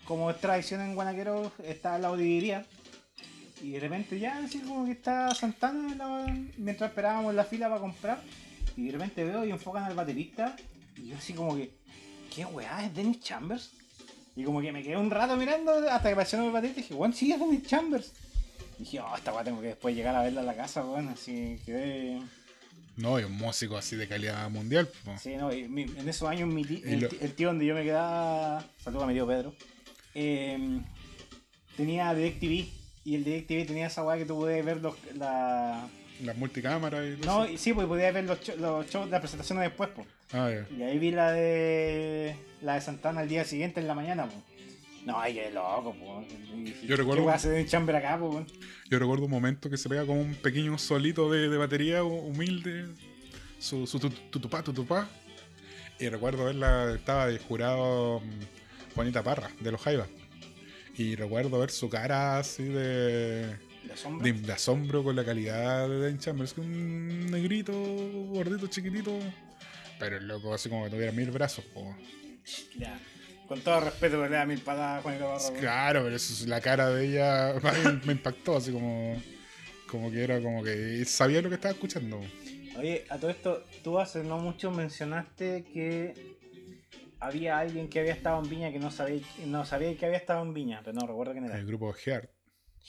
como 0.04 0.30
es 0.30 0.40
tradición 0.40 0.80
en 0.80 0.94
Guanaquero, 0.94 1.52
estaba 1.62 1.98
la 1.98 2.08
auditoría. 2.08 2.66
Y 3.62 3.70
de 3.72 3.80
repente 3.80 4.18
ya 4.18 4.38
así 4.38 4.60
como 4.60 4.86
que 4.86 4.92
está 4.92 5.34
Santana 5.34 5.92
en 5.92 5.98
la- 5.98 6.36
mientras 6.56 6.90
esperábamos 6.90 7.34
la 7.34 7.44
fila 7.44 7.68
para 7.68 7.80
comprar. 7.80 8.22
Y 8.76 8.86
de 8.86 8.92
repente 8.92 9.24
veo 9.24 9.44
y 9.44 9.50
enfocan 9.50 9.84
al 9.84 9.94
baterista. 9.94 10.56
Y 10.96 11.08
yo 11.08 11.16
así 11.16 11.32
como 11.34 11.56
que, 11.56 11.70
¿qué 12.34 12.44
weá? 12.46 12.84
¿Es 12.84 12.94
Dennis 12.94 13.20
Chambers? 13.20 13.70
Y 14.36 14.44
como 14.44 14.60
que 14.62 14.72
me 14.72 14.82
quedé 14.82 14.96
un 14.96 15.10
rato 15.10 15.36
mirando 15.36 15.72
hasta 15.72 16.08
que 16.08 16.12
apareció 16.12 16.42
el 16.42 16.50
baterista 16.52 16.80
y 16.80 16.82
dije, 16.84 16.94
bueno, 16.94 17.14
sí, 17.14 17.32
es 17.32 17.38
Dennis 17.38 17.64
Chambers. 17.66 18.12
Y 18.78 18.84
dije, 18.84 19.00
oh, 19.00 19.14
esta 19.16 19.32
weá 19.34 19.44
tengo 19.44 19.60
que 19.60 19.68
después 19.68 19.94
llegar 19.94 20.14
a 20.16 20.22
verla 20.22 20.40
a 20.40 20.44
la 20.44 20.54
casa, 20.54 20.82
bueno, 20.82 21.10
así 21.10 21.58
quedé... 21.66 22.18
No, 22.96 23.18
y 23.20 23.24
un 23.24 23.32
músico 23.32 23.76
así 23.76 23.96
de 23.96 24.06
calidad 24.08 24.48
mundial. 24.50 24.88
po. 25.04 25.16
Sí, 25.18 25.36
no, 25.36 25.52
y 25.52 25.68
mi- 25.68 25.82
en 25.82 26.08
esos 26.08 26.28
años 26.28 26.48
mi 26.48 26.62
el, 26.62 27.00
lo- 27.00 27.08
ti- 27.08 27.18
el 27.20 27.34
tío 27.34 27.48
donde 27.48 27.66
yo 27.66 27.74
me 27.74 27.82
quedaba, 27.82 28.64
saludos 28.82 29.04
a 29.04 29.06
mi 29.06 29.14
tío 29.14 29.26
Pedro, 29.26 29.54
eh, 30.14 30.80
tenía 31.76 32.12
DirecTV 32.14 32.68
y 33.04 33.14
el 33.16 33.24
DirecTV 33.24 33.66
tenía 33.66 33.86
esa 33.86 34.02
weá 34.04 34.16
que 34.18 34.24
tú 34.24 34.36
podías 34.36 34.64
ver 34.64 34.78
los, 34.80 34.94
la... 35.16 35.88
Las 36.22 36.36
multicámaras 36.36 37.04
y 37.06 37.24
No, 37.24 37.44
eso. 37.44 37.52
y 37.54 37.56
sí, 37.58 37.72
pues 37.72 37.86
podías 37.86 38.12
ver 38.12 38.24
los, 38.24 38.38
los 38.58 38.86
shows, 38.90 39.08
las 39.08 39.20
presentaciones 39.20 39.64
después, 39.64 39.88
pues. 39.94 40.06
Ah, 40.32 40.50
ya. 40.50 40.66
Y 40.76 40.82
ahí 40.82 40.98
vi 40.98 41.10
la 41.12 41.32
de 41.32 42.36
la 42.60 42.74
de 42.74 42.80
Santana 42.82 43.22
el 43.22 43.28
día 43.28 43.44
siguiente 43.44 43.80
en 43.80 43.88
la 43.88 43.94
mañana, 43.94 44.26
pues. 44.26 44.36
No, 45.06 45.18
ay, 45.18 45.32
qué 45.32 45.50
loco, 45.50 45.96
pues. 45.98 46.82
Yo 46.86 46.94
recuerdo- 46.94 47.24
¿Qué 47.24 47.30
hacer 47.32 47.54
en 47.54 47.66
chamber 47.66 47.96
acá, 47.96 48.18
pues? 48.18 48.46
Yo 48.90 48.98
recuerdo 48.98 49.24
un 49.24 49.30
momento 49.30 49.70
que 49.70 49.78
se 49.78 49.88
pega 49.88 50.04
como 50.04 50.20
un 50.20 50.34
pequeño 50.34 50.76
solito 50.76 51.30
de, 51.30 51.48
de 51.48 51.56
batería 51.56 52.02
hu- 52.02 52.22
humilde. 52.28 52.84
Su, 53.58 53.86
su 53.86 53.98
tu- 53.98 54.10
tutupá, 54.10 54.62
tutupá. 54.62 55.08
Y 55.98 56.08
recuerdo 56.10 56.44
verla, 56.44 56.92
estaba 56.94 57.26
de 57.28 57.38
jurado 57.38 58.20
mm, 58.20 58.94
Juanita 58.94 59.22
Parra, 59.22 59.50
de 59.60 59.72
los 59.72 59.80
Jaivas. 59.80 60.08
Y 60.96 61.14
recuerdo 61.16 61.58
ver 61.58 61.70
su 61.70 61.88
cara 61.88 62.38
así 62.38 62.64
de, 62.64 63.56
¿La 63.88 63.96
sombra? 63.96 64.24
de, 64.24 64.32
de 64.40 64.52
asombro 64.52 65.02
con 65.02 65.16
la 65.16 65.24
calidad 65.24 65.88
de 65.88 66.00
Dan 66.00 66.18
Chambers. 66.18 66.52
Que 66.52 66.60
un 66.60 67.30
negrito, 67.30 67.72
gordito, 67.72 68.66
chiquitito. 68.66 69.18
Pero 69.98 70.16
el 70.18 70.26
loco 70.28 70.52
así 70.54 70.68
como 70.68 70.84
que 70.84 70.90
tuviera 70.90 71.12
mil 71.12 71.30
brazos. 71.30 71.64
po. 71.72 71.96
Ya. 72.78 72.98
Con 73.46 73.60
todo 73.62 73.80
respeto, 73.80 74.22
le 74.22 74.30
da 74.36 74.46
mil 74.46 74.60
patadas 74.60 75.02
Barra, 75.02 75.28
pues. 75.36 75.50
Claro, 75.58 76.04
pero 76.04 76.14
eso 76.16 76.32
es- 76.32 76.46
la 76.46 76.60
cara 76.60 76.88
de 76.90 77.06
ella 77.08 77.54
me 78.06 78.12
impactó, 78.12 78.56
así 78.56 78.70
como, 78.72 79.20
como 79.88 80.10
que 80.10 80.22
era 80.22 80.40
como 80.40 80.62
que 80.62 81.04
sabía 81.04 81.42
lo 81.42 81.48
que 81.48 81.56
estaba 81.56 81.72
escuchando. 81.74 82.20
Oye, 82.78 83.04
a 83.10 83.18
todo 83.18 83.30
esto, 83.30 83.64
tú 83.82 83.98
hace 83.98 84.22
no 84.22 84.38
mucho 84.38 84.70
mencionaste 84.70 85.64
que 85.74 86.36
había 87.20 87.58
alguien 87.58 87.88
que 87.88 88.00
había 88.00 88.12
estado 88.12 88.42
en 88.42 88.48
Viña 88.50 88.72
que 88.72 88.78
no 88.78 88.90
sabía, 88.90 89.20
no 89.46 89.64
sabía 89.64 89.96
que 89.96 90.06
había 90.06 90.18
estado 90.18 90.42
en 90.42 90.54
Viña, 90.54 90.80
pero 90.84 90.98
no 90.98 91.06
recuerdo 91.06 91.32
quién 91.32 91.44
era. 91.44 91.58
El 91.58 91.66
grupo 91.66 91.92
Heart. 91.92 92.30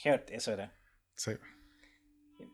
Heart, 0.04 0.30
eso 0.30 0.52
era. 0.52 0.74
Sí. 1.14 1.32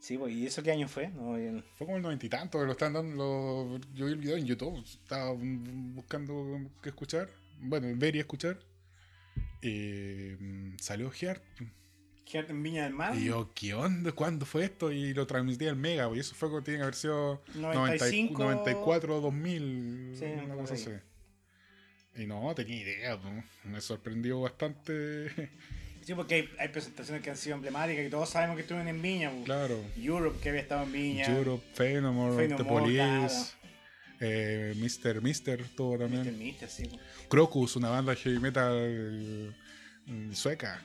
Sí, 0.00 0.18
pues, 0.18 0.34
¿y 0.34 0.46
eso 0.46 0.62
qué 0.62 0.70
año 0.72 0.86
fue? 0.86 1.08
No. 1.08 1.32
Fue 1.76 1.86
como 1.86 1.96
el 1.96 2.02
noventa 2.02 2.26
y 2.26 2.28
tanto, 2.28 2.62
lo 2.64 2.72
estaban 2.72 2.92
dando. 2.94 3.14
lo- 3.16 3.80
yo 3.94 4.06
vi 4.06 4.12
el 4.12 4.18
video 4.18 4.36
en 4.36 4.44
YouTube, 4.44 4.78
estaba 4.84 5.32
buscando 5.32 6.60
qué 6.82 6.90
escuchar. 6.90 7.30
Bueno, 7.60 7.88
ver 7.96 8.14
y 8.16 8.18
escuchar. 8.20 8.58
Y 9.62 10.34
mm, 10.38 10.76
salió 10.78 11.10
Heart. 11.10 11.42
Heart 12.26 12.50
en 12.50 12.62
Viña 12.62 12.84
del 12.84 12.92
Mar. 12.92 13.16
Y 13.16 13.24
yo, 13.24 13.50
¿qué 13.54 13.72
onda? 13.72 14.12
¿Cuándo 14.12 14.44
fue 14.44 14.64
esto? 14.64 14.92
Y 14.92 15.14
lo 15.14 15.26
transmití 15.26 15.66
al 15.66 15.76
Mega, 15.76 16.10
y 16.14 16.18
eso 16.18 16.34
fue 16.34 16.50
cuando 16.50 16.64
tiene 16.64 16.78
que 16.78 16.82
haber 16.82 16.94
sido 16.94 17.42
95. 17.54 18.44
94, 18.44 19.20
2000, 19.22 20.14
Sí, 20.18 20.24
una 20.26 20.54
cosa 20.54 20.74
así. 20.74 20.90
Y 22.16 22.26
no, 22.26 22.54
tenía 22.54 22.76
idea, 22.76 23.18
me 23.64 23.80
sorprendió 23.80 24.40
bastante. 24.40 25.50
Sí, 26.08 26.14
porque 26.14 26.36
hay, 26.36 26.48
hay 26.58 26.68
presentaciones 26.68 27.22
que 27.22 27.28
han 27.28 27.36
sido 27.36 27.56
emblemáticas 27.56 28.06
y 28.06 28.08
todos 28.08 28.30
sabemos 28.30 28.56
que 28.56 28.62
estuvieron 28.62 28.88
en 28.88 29.02
Viña. 29.02 29.30
pues. 29.30 29.44
claro. 29.44 29.78
Europe 29.94 30.38
que 30.42 30.48
había 30.48 30.62
estado 30.62 30.84
en 30.84 30.92
Viña. 30.92 31.26
Europe, 31.26 31.62
Phenomore, 31.74 32.34
The 32.34 32.54
Phenomore, 32.56 32.80
Police, 32.80 32.96
claro. 33.28 33.44
eh, 34.20 34.74
Mr. 34.78 35.20
Mister 35.20 35.62
tuvo 35.76 35.98
Mr. 35.98 35.98
también. 35.98 36.38
Mister, 36.38 36.66
sí. 36.70 36.84
pues. 36.88 37.02
Crocus, 37.28 37.76
una 37.76 37.90
banda 37.90 38.14
heavy 38.14 38.38
metal 38.38 39.54
mm, 40.06 40.32
sueca. 40.32 40.82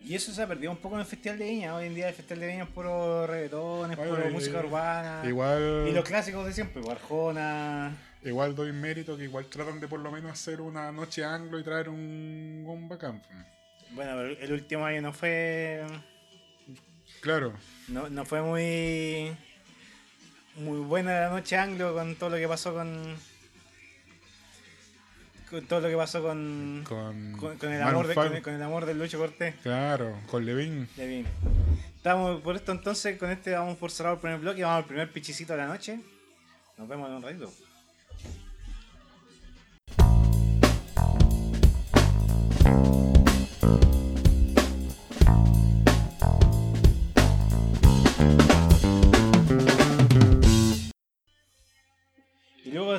Y 0.00 0.14
eso 0.14 0.32
se 0.32 0.40
ha 0.40 0.46
perdido 0.46 0.70
un 0.72 0.78
poco 0.78 0.94
en 0.94 1.02
el 1.02 1.06
Festival 1.06 1.38
de 1.38 1.44
Viña. 1.50 1.74
Hoy 1.76 1.88
en 1.88 1.94
día 1.94 2.08
el 2.08 2.14
Festival 2.14 2.40
de 2.40 2.46
Viña 2.46 2.62
es 2.64 2.70
puro 2.70 3.26
reggaetón, 3.26 3.90
es 3.92 3.98
puro 3.98 4.30
música 4.30 4.60
urbana. 4.60 5.22
Igual, 5.28 5.88
Y 5.90 5.92
los 5.92 6.06
clásicos 6.06 6.46
de 6.46 6.54
siempre, 6.54 6.80
pues, 6.80 6.96
Arjona. 6.96 7.94
Igual 8.24 8.54
doy 8.54 8.72
mérito 8.72 9.16
que 9.16 9.24
igual 9.24 9.46
tratan 9.46 9.80
de 9.80 9.88
por 9.88 10.00
lo 10.00 10.10
menos 10.10 10.32
hacer 10.32 10.60
una 10.60 10.92
noche 10.92 11.24
anglo 11.24 11.58
y 11.58 11.62
traer 11.62 11.88
un, 11.88 12.64
un 12.66 12.88
bacán. 12.88 13.22
Bueno, 13.90 14.12
pero 14.16 14.28
el 14.40 14.52
último 14.52 14.84
año 14.84 15.02
no 15.02 15.12
fue. 15.12 15.84
Claro, 17.20 17.52
No, 17.88 18.08
no 18.08 18.24
fue 18.24 18.42
muy. 18.42 19.36
Muy 20.56 20.80
buena 20.80 21.20
la 21.20 21.30
noche 21.30 21.56
anglo 21.56 21.94
con 21.94 22.14
todo 22.16 22.30
lo 22.30 22.36
que 22.36 22.48
pasó 22.48 22.74
con. 22.74 23.16
Con 25.50 25.66
todo 25.66 25.80
lo 25.80 25.88
que 25.88 25.96
pasó 25.96 26.22
con. 26.22 26.84
con, 26.88 27.36
Con, 27.38 27.58
con 27.58 27.72
el, 27.72 27.82
amor 27.82 28.06
de, 28.06 28.14
con, 28.14 28.34
el, 28.34 28.42
con 28.42 28.54
el 28.54 28.62
amor 28.62 28.86
de 28.86 28.94
Lucho 28.94 29.18
Cortés. 29.18 29.54
Claro, 29.62 30.18
con 30.30 30.44
Levin. 30.44 30.88
Bien. 30.96 31.26
Estamos 31.96 32.40
por 32.40 32.56
esto 32.56 32.72
entonces, 32.72 33.18
con 33.18 33.30
este 33.30 33.52
vamos 33.52 33.76
por 33.76 33.90
cerrar 33.90 34.14
el 34.14 34.18
primer 34.18 34.40
bloque, 34.40 34.62
vamos 34.62 34.78
al 34.78 34.86
primer 34.86 35.12
pichicito 35.12 35.52
de 35.52 35.58
la 35.60 35.66
noche. 35.66 36.00
Nos 36.78 36.88
vemos 36.88 37.08
en 37.08 37.16
un 37.16 37.22
ratito. 37.22 37.52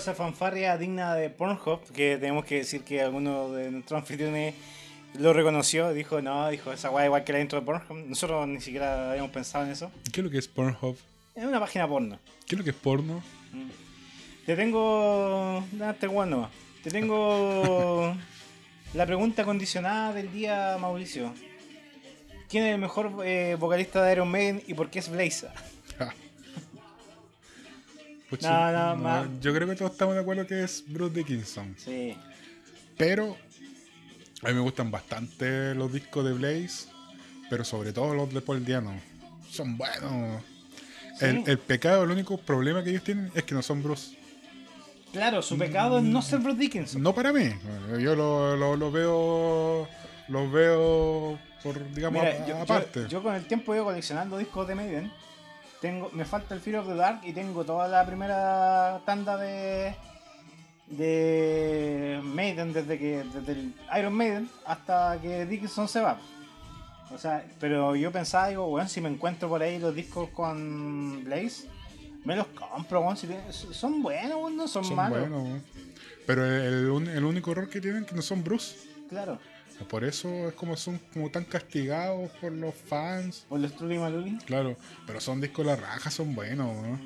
Esa 0.04 0.14
fanfarria 0.14 0.78
digna 0.78 1.16
de 1.16 1.30
Pornhub, 1.30 1.80
que 1.94 2.18
tenemos 2.18 2.44
que 2.44 2.56
decir 2.56 2.84
que 2.84 3.02
alguno 3.02 3.52
de 3.52 3.72
nuestros 3.72 4.02
anfitriones 4.02 4.54
lo 5.18 5.32
reconoció, 5.32 5.94
dijo, 5.94 6.22
no, 6.22 6.50
dijo, 6.50 6.74
esa 6.74 6.90
guay 6.90 7.06
igual 7.06 7.24
que 7.24 7.32
la 7.32 7.40
intro 7.40 7.60
de 7.60 7.66
Pornhub. 7.66 8.06
Nosotros 8.08 8.46
ni 8.48 8.60
siquiera 8.60 9.12
habíamos 9.12 9.32
pensado 9.32 9.64
en 9.64 9.72
eso. 9.72 9.92
¿Qué 10.12 10.20
es 10.20 10.26
lo 10.26 10.30
que 10.30 10.40
es 10.40 10.48
Pornhub? 10.50 10.98
Es 11.36 11.46
una 11.46 11.60
página 11.60 11.88
porno. 11.88 12.20
¿Qué 12.46 12.56
es 12.56 12.60
lo 12.60 12.64
que 12.66 12.72
es 12.72 12.76
porno? 12.76 13.24
Te 14.46 14.56
tengo. 14.58 15.64
Date 15.72 16.08
bueno. 16.08 16.50
Te 16.84 16.92
tengo 16.92 18.14
la 18.94 19.06
pregunta 19.06 19.46
condicionada 19.46 20.14
del 20.14 20.32
día, 20.34 20.78
Mauricio. 20.80 21.34
¿Quién 22.50 22.66
es 22.66 22.74
el 22.74 22.80
mejor 22.82 23.26
eh, 23.26 23.56
vocalista 23.58 24.04
de 24.04 24.12
Iron 24.12 24.30
Maiden 24.30 24.62
y 24.68 24.74
por 24.74 24.90
qué 24.90 25.00
es 25.00 25.10
Blaze? 25.10 25.48
No, 28.42 28.72
no, 28.72 28.96
ma- 28.96 29.28
Yo 29.42 29.54
creo 29.54 29.68
que 29.68 29.76
todos 29.76 29.92
estamos 29.92 30.16
de 30.16 30.22
acuerdo 30.22 30.46
que 30.48 30.64
es 30.64 30.84
Bruce 30.88 31.14
Dickinson. 31.16 31.76
Sí. 31.78 32.16
Pero 32.98 33.38
a 34.44 34.48
mí 34.50 34.54
me 34.54 34.60
gustan 34.62 34.92
bastante 34.92 35.74
los 35.76 35.92
discos 35.92 36.26
de 36.26 36.34
Blaze, 36.34 36.88
pero 37.50 37.64
sobre 37.64 37.94
todo 37.94 38.14
los 38.14 38.34
de 38.34 38.42
Paul 38.42 38.64
Diano. 38.66 38.94
Son 39.50 39.78
buenos. 39.78 40.42
El, 41.22 41.38
Sí. 41.38 41.44
el 41.48 41.60
pecado, 41.60 42.04
el 42.04 42.12
único 42.12 42.38
problema 42.38 42.84
que 42.84 42.90
ellos 42.90 43.04
tienen 43.04 43.32
es 43.36 43.44
que 43.44 43.54
no 43.54 43.62
son 43.62 43.84
Bruce. 43.84 44.18
Claro, 45.12 45.44
su 45.44 45.58
pecado 45.60 46.00
es 46.00 46.04
no 46.04 46.22
ser 46.24 46.40
Bruce 46.40 46.58
Dickinson. 46.60 47.02
No 47.04 47.14
para 47.14 47.32
mí. 47.32 47.52
Yo 48.00 48.16
lo, 48.16 48.56
lo- 48.58 48.76
lo 48.76 48.92
veo. 48.92 49.88
Los 50.28 50.52
veo 50.52 51.38
por, 51.62 51.94
digamos, 51.94 52.24
Mira, 52.24 52.44
a- 52.44 52.48
yo, 52.48 52.58
aparte. 52.58 53.02
yo- 53.02 53.08
yo 53.08 53.24
con 53.24 53.36
el 53.36 53.46
tiempo 53.46 53.74
he 53.74 53.78
ido 53.78 53.86
coleccionando 53.86 54.38
discos 54.38 54.68
de 54.68 54.74
Maiden. 54.76 55.12
Tengo, 55.84 56.10
me 56.14 56.24
falta 56.24 56.56
el 56.56 56.62
Fear 56.62 56.78
of 56.80 56.88
the 56.88 56.96
Dark 56.96 57.20
y 57.24 57.34
tengo 57.34 57.66
toda 57.66 57.90
la 57.90 58.06
primera 58.06 59.02
tanda 59.06 59.36
de 59.38 59.94
de 60.88 62.20
Maiden 62.24 62.72
desde 62.72 62.98
que 62.98 63.24
desde 63.34 63.52
el 63.52 63.74
Iron 64.00 64.14
Maiden 64.14 64.50
hasta 64.66 65.18
que 65.22 65.46
Dickinson 65.46 65.88
se 65.90 66.00
va. 66.02 66.18
O 67.14 67.18
sea, 67.18 67.46
pero 67.60 67.96
yo 67.98 68.12
pensaba, 68.12 68.48
digo, 68.48 68.68
bueno, 68.70 68.88
si 68.88 69.02
me 69.02 69.10
encuentro 69.10 69.50
por 69.50 69.62
ahí 69.62 69.78
los 69.78 69.94
discos 69.94 70.30
con 70.30 71.24
Blaze, 71.26 71.68
me 72.26 72.36
los 72.36 72.48
compro, 72.48 73.02
weón, 73.02 73.18
si 73.18 73.28
tienen- 73.28 73.52
son 73.52 74.02
buenos, 74.02 74.52
no 74.54 74.68
son, 74.68 74.86
son 74.86 74.96
malos. 74.96 75.30
Pero 76.26 76.46
el, 76.46 77.08
el 77.10 77.26
único 77.26 77.52
error 77.52 77.70
que 77.70 77.82
tienen 77.82 78.04
es 78.04 78.10
que 78.10 78.16
no 78.16 78.22
son 78.22 78.42
Bruce. 78.44 78.78
Claro. 79.10 79.38
Por 79.90 80.04
eso 80.04 80.50
es 80.50 80.54
como 80.54 80.78
son 80.78 81.00
como 81.14 81.30
tan 81.30 81.44
castigados 81.44 82.30
por 82.42 82.52
los 82.52 82.74
fans. 82.74 83.46
Por 83.50 83.60
los 83.60 83.76
Trulli 83.76 83.98
Maluli. 83.98 84.38
Claro, 84.46 84.78
pero 85.06 85.20
son 85.20 85.42
discos 85.42 85.66
la 85.66 85.76
raja, 85.76 86.10
son 86.10 86.36
buenos, 86.36 86.76
¿no? 86.76 87.00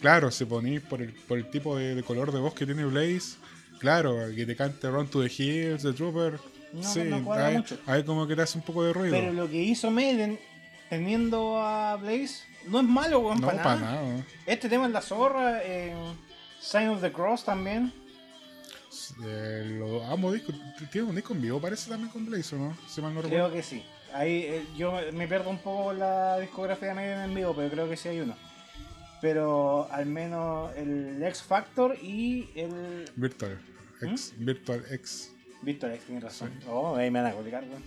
Claro, 0.00 0.30
si 0.30 0.44
ponís 0.44 0.80
por 0.80 1.00
el, 1.00 1.12
por 1.12 1.38
el 1.38 1.48
tipo 1.50 1.76
de, 1.76 1.94
de 1.94 2.02
color 2.02 2.32
de 2.32 2.40
voz 2.40 2.54
que 2.54 2.66
tiene 2.66 2.84
Blaze, 2.84 3.36
claro, 3.78 4.16
que 4.34 4.44
te 4.44 4.56
cante 4.56 4.90
Run 4.90 5.08
to 5.08 5.22
the 5.22 5.32
Hills, 5.32 5.82
The 5.82 5.92
Trooper, 5.92 6.38
no, 6.72 6.82
sí, 6.82 7.00
no 7.04 7.32
ahí, 7.32 7.56
mucho. 7.56 7.78
ahí 7.86 8.02
como 8.02 8.26
que 8.26 8.34
te 8.34 8.42
hace 8.42 8.58
un 8.58 8.64
poco 8.64 8.84
de 8.84 8.92
ruido. 8.92 9.14
Pero 9.14 9.32
lo 9.32 9.48
que 9.48 9.62
hizo 9.62 9.90
Maiden 9.90 10.38
teniendo 10.90 11.58
a 11.60 11.96
Blaze 11.96 12.44
no 12.68 12.80
es 12.80 12.86
malo, 12.86 13.20
weón, 13.20 13.40
no, 13.40 13.46
para 13.46 13.58
nada. 13.58 13.80
nada. 13.80 14.24
Este 14.46 14.68
tema 14.68 14.86
es 14.86 14.92
la 14.92 15.00
zorra, 15.00 15.60
eh, 15.62 15.94
Sign 16.60 16.88
of 16.88 17.00
the 17.00 17.12
Cross 17.12 17.44
también. 17.44 17.92
Eh, 19.24 19.64
lo 19.78 20.04
amo 20.04 20.32
disco. 20.32 20.52
Tiene 20.90 21.08
un 21.08 21.14
disco 21.16 21.32
en 21.34 21.42
vivo, 21.42 21.60
parece 21.60 21.90
también 21.90 22.10
con 22.10 22.24
Blaze, 22.26 22.54
¿o 22.56 22.58
¿no? 22.58 22.76
Si 22.88 23.00
mal 23.00 23.14
no 23.14 23.20
Creo 23.22 23.30
recuerdo. 23.48 23.54
que 23.56 23.62
sí. 23.62 23.84
Ahí 24.12 24.42
eh, 24.44 24.66
yo 24.76 24.92
me- 25.12 25.26
pierdo 25.26 25.50
un 25.50 25.58
poco 25.58 25.92
la 25.92 26.38
discografía 26.38 26.88
de 26.88 26.94
Maiden 26.94 27.20
en 27.20 27.34
vivo, 27.34 27.54
pero 27.54 27.68
creo 27.70 27.88
que 27.88 27.96
sí 27.96 28.08
hay 28.08 28.20
uno. 28.20 28.36
Pero 29.20 29.88
al 29.90 30.06
menos 30.06 30.74
el 30.76 31.22
X 31.22 31.42
Factor 31.42 31.96
y 32.02 32.48
el 32.54 33.10
Virtual 33.16 33.58
X. 34.02 34.34
¿Mm? 34.38 34.44
Virtual 34.44 34.84
X. 34.90 35.32
Víctor 35.62 35.92
X, 35.92 36.04
tienes 36.04 36.22
razón. 36.24 36.52
Oh, 36.68 36.94
ahí 36.96 37.10
me 37.10 37.22
van 37.22 37.32
a 37.32 37.34
colgar, 37.34 37.64
weón. 37.64 37.82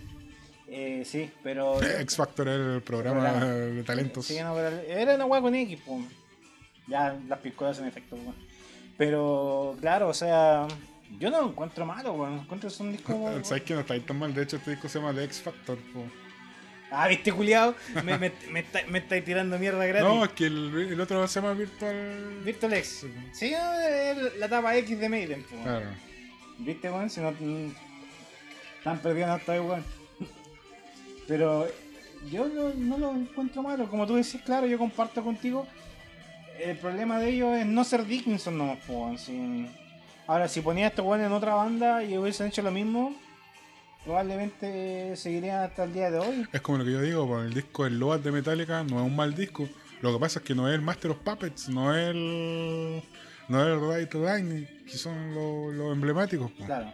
Eh, 0.66 1.04
sí, 1.06 1.30
pero. 1.42 1.80
X 2.00 2.16
Factor 2.16 2.48
era 2.48 2.74
el 2.74 2.82
programa 2.82 3.20
Programa. 3.20 3.46
de 3.46 3.82
talentos. 3.84 4.26
Sí, 4.26 4.38
no, 4.40 4.52
pero 4.54 4.68
era 4.80 5.14
una 5.14 5.26
weá 5.26 5.40
con 5.40 5.54
X, 5.54 5.80
po. 5.82 6.02
Ya 6.88 7.16
las 7.28 7.38
piscolas 7.38 7.78
en 7.78 7.86
efecto, 7.86 8.16
weón. 8.16 8.34
Pero, 8.96 9.76
claro, 9.80 10.08
o 10.08 10.14
sea, 10.14 10.66
yo 11.18 11.30
no 11.30 11.40
lo 11.42 11.48
encuentro 11.48 11.86
malo, 11.86 12.12
weón. 12.12 12.38
Encuentro 12.40 12.68
que 12.68 12.74
es 12.74 12.80
un 12.80 12.92
disco. 12.92 13.30
¿Sabes 13.42 13.62
que 13.62 13.74
no 13.74 13.80
está 13.80 13.94
ahí 13.94 14.00
tan 14.00 14.18
mal? 14.18 14.34
De 14.34 14.42
hecho, 14.42 14.56
este 14.56 14.72
disco 14.72 14.88
se 14.88 14.98
llama 14.98 15.14
The 15.14 15.24
X 15.24 15.40
Factor. 15.42 15.78
po. 15.92 16.04
Ah, 16.90 17.06
viste, 17.08 17.30
culiado. 17.32 17.74
Me, 18.02 18.16
me, 18.18 18.32
me, 18.50 18.60
está, 18.60 18.80
me 18.88 18.98
estáis 18.98 19.24
tirando 19.24 19.58
mierda 19.58 19.84
gratis. 19.84 20.08
No, 20.08 20.24
es 20.24 20.30
que 20.32 20.46
el, 20.46 20.74
el 20.92 21.00
otro 21.00 21.26
se 21.28 21.40
llama 21.40 21.52
Virtual. 21.52 22.40
Virtual 22.44 22.72
X. 22.74 23.06
Sí, 23.32 23.50
no, 23.50 23.80
es 23.80 24.36
la 24.38 24.46
etapa 24.46 24.74
X 24.76 24.98
de 24.98 25.08
Maiden, 25.08 25.42
po. 25.42 25.56
Claro. 25.62 25.86
¿Viste, 26.58 26.90
weón? 26.90 27.10
Si 27.10 27.20
no. 27.20 27.30
mm, 27.32 27.72
Están 28.78 28.98
perdidos 29.00 29.28
no 29.28 29.36
estoy, 29.36 29.58
weón. 29.58 29.84
Pero 31.26 31.68
yo 32.30 32.48
no, 32.48 32.70
no 32.74 32.98
lo 32.98 33.10
encuentro 33.12 33.62
malo. 33.62 33.88
Como 33.90 34.06
tú 34.06 34.14
decís, 34.14 34.40
claro, 34.44 34.66
yo 34.66 34.78
comparto 34.78 35.22
contigo. 35.22 35.66
El 36.58 36.76
problema 36.78 37.20
de 37.20 37.28
ellos 37.30 37.56
es 37.56 37.66
no 37.66 37.84
ser 37.84 38.04
Dickinson 38.06 38.56
nomás, 38.56 38.78
po, 38.86 39.04
weón. 39.04 39.68
Ahora, 40.28 40.46
si 40.46 40.60
ponía 40.60 40.84
a 40.84 40.88
este 40.90 41.00
weón 41.00 41.22
en 41.24 41.32
otra 41.32 41.54
banda 41.54 42.04
y 42.04 42.18
hubiesen 42.18 42.48
hecho 42.48 42.60
lo 42.60 42.70
mismo, 42.70 43.16
probablemente 44.04 45.16
seguirían 45.16 45.62
hasta 45.62 45.84
el 45.84 45.94
día 45.94 46.10
de 46.10 46.18
hoy. 46.18 46.46
Es 46.52 46.60
como 46.60 46.76
lo 46.76 46.84
que 46.84 46.92
yo 46.92 47.00
digo, 47.00 47.26
pues, 47.26 47.46
el 47.46 47.54
disco 47.54 47.86
El 47.86 47.98
Load 47.98 48.20
de 48.20 48.30
Metallica 48.30 48.84
no 48.84 49.00
es 49.00 49.06
un 49.06 49.16
mal 49.16 49.34
disco. 49.34 49.66
Lo 50.02 50.12
que 50.12 50.20
pasa 50.20 50.40
es 50.40 50.44
que 50.44 50.54
no 50.54 50.68
es 50.68 50.74
el 50.74 50.82
Master 50.82 51.12
of 51.12 51.18
Puppets, 51.20 51.70
no 51.70 51.96
es 51.96 52.10
el. 52.10 53.02
No 53.48 53.62
es 53.62 53.68
el 53.68 53.80
Right 53.80 54.10
to 54.10 54.22
Lightning, 54.22 54.66
que 54.84 54.98
son 54.98 55.34
los 55.34 55.92
emblemáticos. 55.94 56.50
po. 56.52 56.66
Claro. 56.66 56.92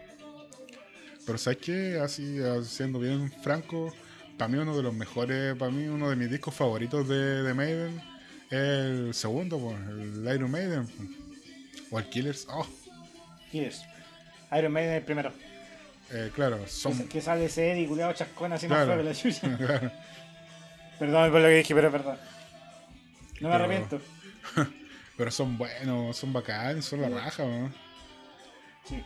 Pero 1.26 1.36
¿sabes 1.36 1.58
qué? 1.58 1.98
Así, 2.00 2.38
ah, 2.40 2.62
siendo 2.62 3.00
bien 3.00 3.32
franco, 3.42 3.92
para 4.38 4.48
mí 4.48 4.58
uno 4.58 4.76
de 4.76 4.82
los 4.84 4.94
mejores, 4.94 5.56
para 5.56 5.72
mí 5.72 5.88
uno 5.88 6.08
de 6.08 6.14
mis 6.14 6.30
discos 6.30 6.54
favoritos 6.54 7.08
de, 7.08 7.42
de 7.42 7.52
Maiden 7.52 8.00
es 8.48 8.60
el 8.60 9.14
segundo, 9.14 9.58
pues, 9.58 9.76
el 9.88 10.32
Iron 10.32 10.52
Maiden. 10.52 10.86
pues. 10.86 11.08
O 11.90 11.98
el 11.98 12.08
Killers. 12.08 12.46
Oh, 12.48 12.64
Killers. 13.54 13.84
Iron 14.58 14.72
Maiden 14.72 14.92
es 14.92 14.98
el 14.98 15.04
primero. 15.04 15.32
eh, 16.10 16.30
claro, 16.34 16.66
son. 16.66 16.96
Que, 16.98 17.06
que 17.08 17.20
sale 17.20 17.44
ese 17.46 17.72
Eddie, 17.72 17.86
culiado 17.88 18.12
chascón 18.12 18.52
así 18.52 18.66
más 18.68 18.84
Claro. 18.84 18.92
feo 18.92 18.98
que 18.98 19.08
la 19.08 19.14
chucha. 19.20 19.56
claro. 19.56 19.90
Perdón 20.98 21.30
por 21.32 21.40
lo 21.40 21.48
que 21.48 21.54
dije, 21.56 21.74
pero 21.74 21.86
es 21.88 21.92
verdad. 21.92 22.18
No 23.40 23.48
me 23.48 23.54
Pero- 23.54 23.64
arrepiento. 23.64 24.00
Pero 25.16 25.30
son 25.30 25.56
buenos, 25.56 26.16
son 26.16 26.32
bacanes, 26.32 26.84
son 26.86 27.00
la 27.00 27.08
raja, 27.08 27.44
¿no? 27.44 27.72
Sí. 28.84 29.00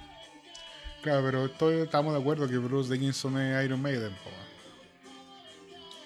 Claro, 1.03 1.23
pero 1.23 1.45
estoy- 1.45 1.83
estamos 1.83 2.15
de 2.15 2.21
acuerdo 2.21 2.49
que 2.49 2.57
Bruce 2.57 2.91
Dickinson 2.91 3.39
es 3.39 3.63
Iron 3.67 3.83
Maiden, 3.83 4.13
po. 4.25 4.31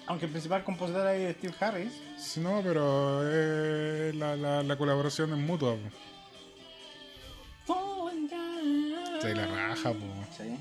Aunque 0.08 0.24
el 0.26 0.32
principal 0.32 0.64
compositor 0.64 1.06
es 1.08 1.36
Steve 1.36 1.54
Harris. 1.60 1.92
Sí, 2.18 2.40
no, 2.40 2.60
pero 2.64 3.20
eh, 3.24 4.12
la, 4.14 4.34
la, 4.36 4.62
la 4.64 4.76
colaboración 4.76 5.30
es 5.32 5.38
mutua, 5.38 5.74
po. 5.76 6.11
Sí, 9.22 9.34
la 9.34 9.46
raja, 9.46 9.92
po. 9.92 10.06
Sí. 10.36 10.56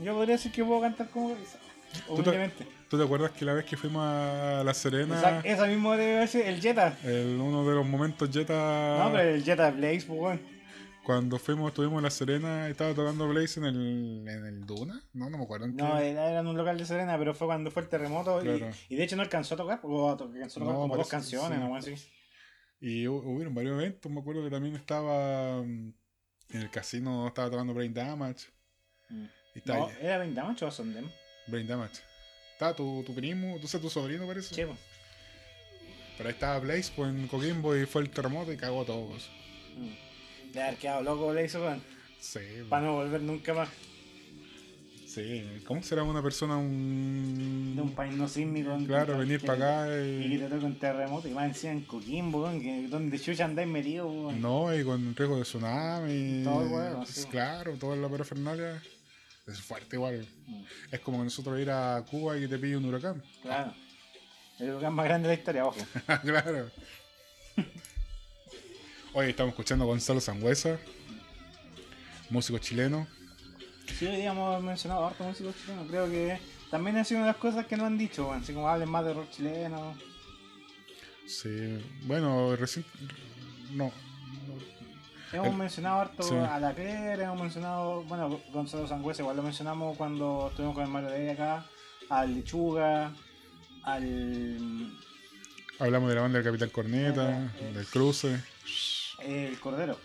Yo 0.00 0.14
podría 0.14 0.36
decir 0.36 0.52
que 0.52 0.64
puedo 0.64 0.80
cantar 0.80 1.08
como 1.10 1.30
te- 1.34 2.12
Humildemente. 2.12 2.66
¿Tú 2.88 2.96
te 2.98 3.04
acuerdas 3.04 3.30
que 3.32 3.44
la 3.44 3.54
vez 3.54 3.64
que 3.64 3.76
fuimos 3.76 4.02
a 4.04 4.62
La 4.64 4.72
Serena, 4.74 5.16
Esa, 5.18 5.40
esa 5.40 5.66
mismo 5.66 5.96
debe 5.96 6.26
ser 6.26 6.46
el 6.46 6.60
Jetta. 6.60 6.96
el, 7.04 7.38
uno 7.40 7.66
de 7.68 7.74
los 7.74 7.86
momentos 7.86 8.30
Jetta, 8.30 8.96
No, 8.98 9.10
pero 9.12 9.28
el 9.30 9.42
Jetta 9.44 9.70
Blaze, 9.70 10.04
pues, 10.06 10.20
weón. 10.20 10.40
cuando 11.04 11.38
fuimos, 11.38 11.68
estuvimos 11.68 11.98
en 11.98 12.04
La 12.04 12.10
Serena, 12.10 12.68
estaba 12.68 12.94
tocando 12.94 13.26
Blaze 13.28 13.60
en 13.60 13.66
el, 13.66 14.24
en 14.28 14.46
el 14.46 14.66
Duna? 14.66 15.02
No, 15.14 15.28
no 15.30 15.38
me 15.38 15.44
acuerdo 15.44 15.66
en 15.66 15.76
qué. 15.76 15.82
No, 15.82 15.98
era, 15.98 16.30
era 16.30 16.40
en 16.40 16.46
un 16.46 16.56
local 16.56 16.76
de 16.78 16.84
Serena, 16.86 17.18
pero 17.18 17.34
fue 17.34 17.46
cuando 17.46 17.70
fue 17.70 17.82
el 17.82 17.88
terremoto. 17.88 18.40
y- 18.42 18.58
Claro. 18.58 18.74
Y, 18.88 18.96
de 18.96 19.04
hecho 19.04 19.16
no 19.16 19.22
alcanzó 19.22 19.54
a 19.54 19.56
tocar, 19.58 19.80
porque 19.80 19.96
alcanzó 20.34 20.60
a 20.60 20.62
tocar 20.62 20.74
No, 20.74 20.80
como 20.82 20.96
dos 20.96 21.08
canciones, 21.08 21.58
sí. 21.58 21.64
¿no? 21.64 21.74
Así. 21.76 21.94
Y 22.80 23.04
hu- 23.06 23.22
hubieron 23.24 23.54
varios 23.54 23.78
eventos, 23.80 24.10
me 24.12 24.20
acuerdo 24.20 24.44
que 24.44 24.50
también 24.50 24.76
estaba 24.76 25.62
mm, 25.62 25.92
en 26.50 26.62
el 26.62 26.70
casino, 26.70 27.26
estaba 27.28 27.50
tocando 27.50 27.74
Brain 27.74 27.92
Damage. 27.94 28.46
Y 29.54 29.58
está 29.58 29.76
No, 29.76 29.86
ahí, 29.86 29.96
¿Era 30.00 30.18
20 30.18 30.40
Damage 30.40 30.64
o 30.64 30.70
Sondem? 30.70 31.10
Brain 31.46 31.66
Damage. 31.66 32.00
Estaba 32.52 32.74
tu, 32.74 33.02
tu 33.04 33.14
primo, 33.14 33.58
tú 33.60 33.68
sabes, 33.68 33.84
tu 33.84 33.90
sobrino 33.90 34.26
parece. 34.26 34.54
Sí, 34.54 34.64
pues. 34.64 34.78
Pero 36.16 36.28
ahí 36.28 36.34
estaba 36.34 36.58
Blaze 36.58 36.92
pues, 36.96 37.10
en 37.10 37.28
Coquimbo 37.28 37.76
y 37.76 37.86
fue 37.86 38.02
el 38.02 38.10
terremoto 38.10 38.52
y 38.52 38.56
cagó 38.56 38.84
todo. 38.84 39.06
pues. 39.08 39.28
Mm. 39.76 40.52
De 40.52 40.62
haber 40.62 40.76
quedado 40.78 41.02
loco 41.02 41.28
Blaze, 41.28 41.58
weón. 41.58 41.82
Sí, 42.20 42.40
Para 42.68 42.86
no 42.86 42.94
volver 42.94 43.20
nunca 43.20 43.54
más. 43.54 43.68
Sí. 45.18 45.62
¿Cómo 45.66 45.82
será 45.82 46.02
una 46.02 46.22
persona 46.22 46.56
un. 46.56 47.72
De 47.76 47.82
un 47.82 47.92
país 47.92 48.14
no 48.14 48.28
sísmico. 48.28 48.76
Claro, 48.86 49.14
que- 49.14 49.18
venir 49.20 49.40
que- 49.40 49.46
para 49.46 49.82
acá 49.84 49.96
Y 50.02 50.28
que 50.28 50.34
y. 50.34 50.38
te 50.38 50.48
toca 50.48 50.66
un 50.66 50.78
terremoto 50.78 51.28
y 51.28 51.32
más 51.32 51.46
encima 51.48 51.72
en 51.72 51.80
Coquimbo, 51.82 52.42
weón, 52.44 52.60
que 52.60 52.88
donde 52.88 53.18
chucha 53.20 53.44
andáis 53.44 53.68
metido, 53.68 54.06
weón. 54.08 54.40
No, 54.40 54.74
y 54.74 54.84
con 54.84 55.14
riesgo 55.14 55.36
de 55.36 55.42
tsunami. 55.42 56.42
Todo 56.44 56.62
el 56.62 56.68
huevo, 56.72 56.96
pues, 56.98 57.10
sí. 57.10 57.28
Claro, 57.28 57.72
toda 57.74 57.96
la 57.96 58.08
parafernalia. 58.08 58.82
Es 59.46 59.60
fuerte 59.62 59.96
igual. 59.96 60.26
Mm. 60.46 60.62
Es 60.92 61.00
como 61.00 61.24
nosotros 61.24 61.58
ir 61.58 61.70
a 61.70 62.04
Cuba 62.10 62.36
y 62.36 62.40
que 62.42 62.48
te 62.48 62.58
pille 62.58 62.76
un 62.76 62.84
huracán. 62.84 63.22
Claro. 63.42 63.72
El 64.58 64.72
lugar 64.72 64.90
más 64.90 65.04
grande 65.06 65.28
de 65.28 65.34
la 65.34 65.38
historia, 65.38 65.64
ojo. 65.66 65.78
claro. 66.22 66.70
Hoy 69.14 69.30
estamos 69.30 69.52
escuchando 69.52 69.84
a 69.84 69.88
Gonzalo 69.88 70.20
Sangüesa, 70.20 70.78
músico 72.30 72.58
chileno. 72.58 73.06
Sí, 73.96 74.06
hoy 74.06 74.16
día 74.16 74.30
hemos 74.30 74.62
mencionado 74.62 75.06
harto 75.06 75.24
músicos 75.24 75.54
chilenos. 75.60 75.86
Creo 75.88 76.06
que 76.08 76.38
también 76.70 76.96
ha 76.98 77.04
sido 77.04 77.18
una 77.20 77.26
de 77.28 77.32
las 77.32 77.40
cosas 77.40 77.66
que 77.66 77.76
no 77.76 77.86
han 77.86 77.98
dicho. 77.98 78.32
Así 78.32 78.52
como 78.52 78.68
hablen 78.68 78.88
más 78.90 79.04
de 79.04 79.14
rock 79.14 79.30
chileno. 79.30 79.94
Sí, 81.26 81.78
bueno, 82.04 82.54
recién. 82.56 82.84
No, 83.72 83.92
Hemos 85.30 85.48
El- 85.48 85.54
mencionado 85.56 86.00
harto 86.00 86.22
sí. 86.22 86.34
a 86.34 86.58
la 86.58 86.72
Claire, 86.74 87.22
hemos 87.24 87.38
mencionado, 87.42 88.02
bueno, 88.04 88.40
Gonzalo 88.50 88.88
Sangüesa, 88.88 89.20
igual 89.20 89.36
lo 89.36 89.42
mencionamos 89.42 89.94
cuando 89.98 90.46
estuvimos 90.48 90.74
con 90.74 90.84
el 90.84 90.90
Mario 90.90 91.10
de 91.10 91.30
acá, 91.32 91.66
al 92.08 92.34
Lechuga, 92.34 93.12
al 93.82 94.90
hablamos 95.78 96.08
de 96.08 96.14
la 96.14 96.22
banda 96.22 96.38
del 96.38 96.46
Capitán 96.46 96.70
Corneta, 96.70 97.42
Eh, 97.44 97.50
eh. 97.60 97.72
del 97.74 97.86
Cruce, 97.88 98.40
el 99.18 99.60
Cordero. 99.60 99.98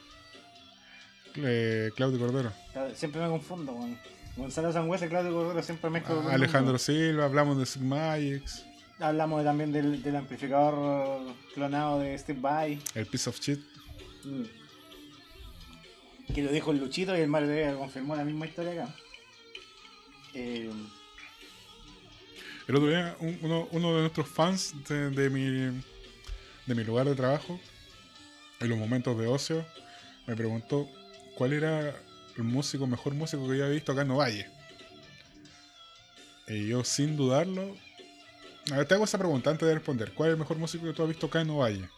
Eh, 1.36 1.92
Claudio 1.96 2.20
Cordero, 2.20 2.52
Siempre 2.96 3.22
me 3.22 3.28
confundo 3.30 3.74
con 3.74 3.98
Gonzalo 4.38 4.72
Sangüesa 4.74 5.06
y 5.06 5.10
Claudio 5.10 5.32
Cordero, 5.34 5.62
siempre 5.64 5.90
mezclo. 5.90 6.24
Ah, 6.28 6.34
Alejandro 6.34 6.78
Silva, 6.78 7.26
hablamos 7.26 7.58
de 7.58 7.66
Sigma 7.66 8.18
X, 8.18 8.64
mundo. 8.66 9.06
Hablamos 9.06 9.44
también 9.44 9.72
del, 9.72 10.02
del 10.04 10.16
amplificador 10.16 11.22
clonado 11.54 12.00
de 12.00 12.18
Steve 12.18 12.40
Vai. 12.40 12.80
el 12.96 13.06
Piece 13.06 13.30
of 13.30 13.40
Shit. 13.40 13.60
Mm. 14.24 14.44
Que 16.34 16.42
lo 16.42 16.52
dijo 16.52 16.72
el 16.72 16.78
Luchito 16.80 17.16
y 17.18 17.22
el 17.22 17.28
Mario 17.28 17.50
Vega 17.50 17.76
confirmó 17.76 18.16
la 18.16 18.24
misma 18.24 18.46
historia 18.46 18.72
acá. 18.84 18.96
Eh, 20.34 20.70
El 22.68 22.76
otro 22.76 22.88
día, 22.88 23.16
un- 23.20 23.38
uno, 23.42 23.68
uno 23.72 23.94
de 23.96 24.02
nuestros 24.02 24.28
fans 24.28 24.74
de, 24.88 25.10
de 25.10 25.30
mi, 25.30 25.44
de 26.66 26.76
mi 26.76 26.84
lugar 26.86 27.08
de 27.08 27.16
trabajo, 27.16 27.60
en 28.62 28.70
los 28.70 28.78
momentos 28.80 29.18
de 29.20 29.28
ocio, 29.28 29.66
me 30.26 30.36
preguntó 30.36 30.88
cuál 31.36 31.54
era 31.54 31.96
el 32.38 32.44
músico, 32.44 32.88
mejor 32.88 33.14
músico 33.14 33.44
que 33.44 33.58
yo 33.58 33.64
había 33.64 33.76
visto 33.76 33.92
acá 33.92 34.02
en 34.02 34.12
Ovalle. 34.12 34.50
Y 36.48 36.68
yo, 36.68 36.84
sin 36.84 37.16
dudarlo, 37.16 37.76
a 38.72 38.78
ver, 38.78 38.88
te 38.88 38.94
hago 38.94 39.04
esa 39.04 39.18
pregunta 39.18 39.50
antes 39.50 39.68
de 39.68 39.74
responder. 39.74 40.14
¿Cuál 40.14 40.30
es 40.30 40.34
el 40.34 40.40
mejor 40.40 40.58
músico 40.58 40.86
que 40.86 40.94
tú 40.94 41.04
has 41.04 41.10
visto 41.10 41.28
acá 41.28 41.42
en 41.42 41.50
Ovalle? 41.50 41.90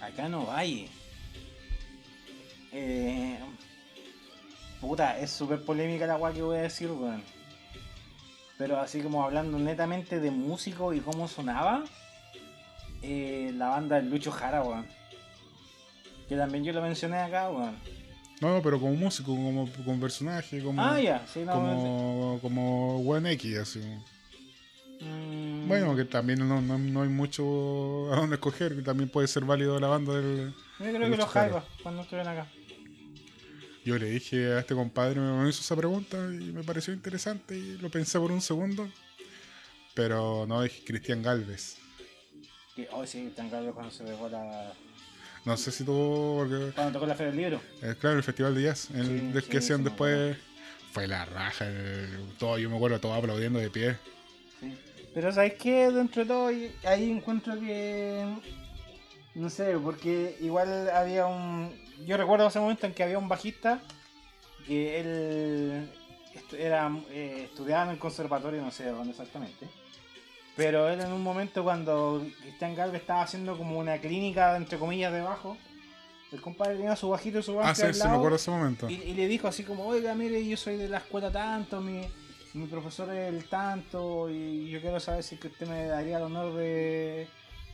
Acá 0.00 0.28
no 0.28 0.52
hay. 0.52 0.90
Eh, 2.72 3.38
puta, 4.80 5.18
es 5.18 5.30
súper 5.30 5.64
polémica 5.64 6.06
la 6.06 6.16
guay 6.16 6.34
que 6.34 6.42
voy 6.42 6.58
a 6.58 6.62
decir, 6.62 6.90
weón. 6.90 7.22
Pero 8.58 8.78
así 8.80 9.00
como 9.00 9.24
hablando 9.24 9.58
netamente 9.58 10.20
de 10.20 10.30
músico 10.30 10.92
y 10.92 11.00
cómo 11.00 11.28
sonaba, 11.28 11.84
eh, 13.02 13.52
la 13.54 13.68
banda 13.68 14.00
Lucho 14.00 14.32
Jara, 14.32 14.62
weón. 14.62 14.86
Que 16.28 16.36
también 16.36 16.64
yo 16.64 16.72
lo 16.72 16.82
mencioné 16.82 17.18
acá, 17.18 17.50
weón. 17.50 17.76
No, 18.40 18.60
pero 18.62 18.80
como 18.80 18.94
músico, 18.94 19.34
como, 19.34 19.70
como 19.84 20.00
personaje, 20.00 20.62
como, 20.62 20.82
Ah, 20.82 21.00
ya, 21.00 21.26
sí, 21.26 21.40
no. 21.44 21.52
como, 21.52 22.38
como 22.42 23.16
X, 23.28 23.56
así. 23.58 23.80
mm, 25.00 25.68
Bueno, 25.68 25.94
que 25.96 26.04
también 26.04 26.46
no, 26.46 26.60
no, 26.60 26.78
no 26.78 27.02
hay 27.02 27.08
mucho 27.08 28.12
a 28.12 28.16
dónde 28.16 28.34
escoger, 28.36 28.74
que 28.74 28.82
también 28.82 29.08
puede 29.08 29.28
ser 29.28 29.44
válido 29.44 29.78
la 29.78 29.88
banda 29.88 30.14
del... 30.14 30.52
Yo 30.78 30.86
creo 30.86 30.92
que 30.92 30.98
mucho 31.08 31.16
los. 31.18 31.28
Jaivas, 31.30 31.64
cuando 31.82 32.02
estuvieron 32.02 32.32
acá. 32.32 32.48
Yo 33.84 33.98
le 33.98 34.06
dije 34.10 34.52
a 34.54 34.60
este 34.60 34.74
compadre, 34.74 35.20
me 35.20 35.48
hizo 35.48 35.60
esa 35.60 35.76
pregunta 35.76 36.16
y 36.32 36.52
me 36.52 36.64
pareció 36.64 36.92
interesante 36.94 37.56
y 37.56 37.76
lo 37.78 37.90
pensé 37.90 38.18
por 38.18 38.32
un 38.32 38.40
segundo. 38.40 38.88
Pero 39.94 40.46
no 40.48 40.62
dije 40.62 40.82
Cristian 40.84 41.22
Galvez. 41.22 41.76
Que, 42.74 42.88
oh, 42.90 43.06
sí, 43.06 43.32
tan 43.36 43.48
claro 43.50 43.72
cuando 43.74 43.92
se 43.92 44.02
dejó 44.04 44.28
la. 44.28 44.72
No 45.44 45.56
sé 45.56 45.70
si 45.72 45.84
porque, 45.84 46.72
Cuando 46.74 46.92
tocó 46.94 47.06
la 47.06 47.14
Feria 47.14 47.32
del 47.32 47.40
Libro. 47.40 47.60
eh, 47.82 47.94
claro, 48.00 48.16
el 48.16 48.22
Festival 48.22 48.54
de 48.54 48.62
Jazz, 48.62 48.88
el 48.94 49.06
Sí, 49.06 49.12
del 49.32 49.42
sí, 49.42 49.48
que 49.50 49.58
hacían 49.58 49.84
después... 49.84 50.36
Fue 50.92 51.08
la 51.08 51.24
raja, 51.24 51.66
el- 51.66 52.34
todo, 52.38 52.56
yo 52.56 52.70
me 52.70 52.76
acuerdo 52.76 53.00
todo 53.00 53.14
aplaudiendo 53.14 53.58
de 53.58 53.68
pie. 53.68 53.96
Sí. 54.60 54.72
Pero 55.12 55.32
¿sabes 55.32 55.54
qué? 55.54 55.90
Dentro 55.90 56.22
de 56.22 56.28
todo, 56.28 56.46
ahí 56.84 57.10
encuentro 57.10 57.58
que... 57.58 58.24
No 59.34 59.50
sé, 59.50 59.76
porque 59.82 60.36
igual 60.40 60.88
había 60.90 61.26
un... 61.26 61.74
Yo 62.06 62.16
recuerdo 62.16 62.46
ese 62.46 62.60
momento 62.60 62.86
en 62.86 62.94
que 62.94 63.02
había 63.02 63.18
un 63.18 63.28
bajista 63.28 63.80
que 64.66 65.00
él 65.00 65.90
era, 66.56 66.90
eh, 67.10 67.48
estudiaba 67.50 67.84
en 67.84 67.90
el 67.90 67.98
conservatorio, 67.98 68.62
no 68.62 68.70
sé 68.70 68.84
de 68.84 68.90
dónde 68.92 69.10
exactamente. 69.10 69.66
Pero 70.56 70.88
él 70.88 71.00
en 71.00 71.12
un 71.12 71.22
momento 71.22 71.64
cuando 71.64 72.24
Cristian 72.40 72.74
Galvez 72.76 73.00
estaba 73.00 73.22
haciendo 73.22 73.56
como 73.58 73.78
una 73.78 73.98
clínica, 73.98 74.56
entre 74.56 74.78
comillas, 74.78 75.12
debajo, 75.12 75.56
el 76.30 76.40
compadre 76.40 76.76
tenía 76.76 76.94
su 76.96 77.08
bajito 77.08 77.40
y 77.40 77.42
su 77.42 77.52
Ah, 77.60 77.64
banco 77.64 77.74
sí, 77.74 77.82
al 77.82 77.94
sí, 77.94 78.00
me 78.00 78.04
lado, 78.06 78.16
acuerdo 78.18 78.36
ese 78.36 78.50
momento. 78.50 78.88
y, 78.88 78.94
y 78.94 79.14
le 79.14 79.26
dijo 79.26 79.48
así 79.48 79.64
como, 79.64 79.84
oiga, 79.86 80.14
mire, 80.14 80.46
yo 80.46 80.56
soy 80.56 80.76
de 80.76 80.88
la 80.88 80.98
escuela 80.98 81.30
tanto, 81.30 81.80
mi, 81.80 82.02
mi 82.54 82.66
profesor 82.66 83.10
es 83.12 83.32
el 83.34 83.48
tanto, 83.48 84.30
y 84.30 84.70
yo 84.70 84.80
quiero 84.80 85.00
saber 85.00 85.22
si 85.24 85.36
que 85.38 85.48
usted 85.48 85.66
me 85.66 85.86
daría 85.86 86.18
el 86.18 86.22
honor 86.24 86.54
de 86.54 87.26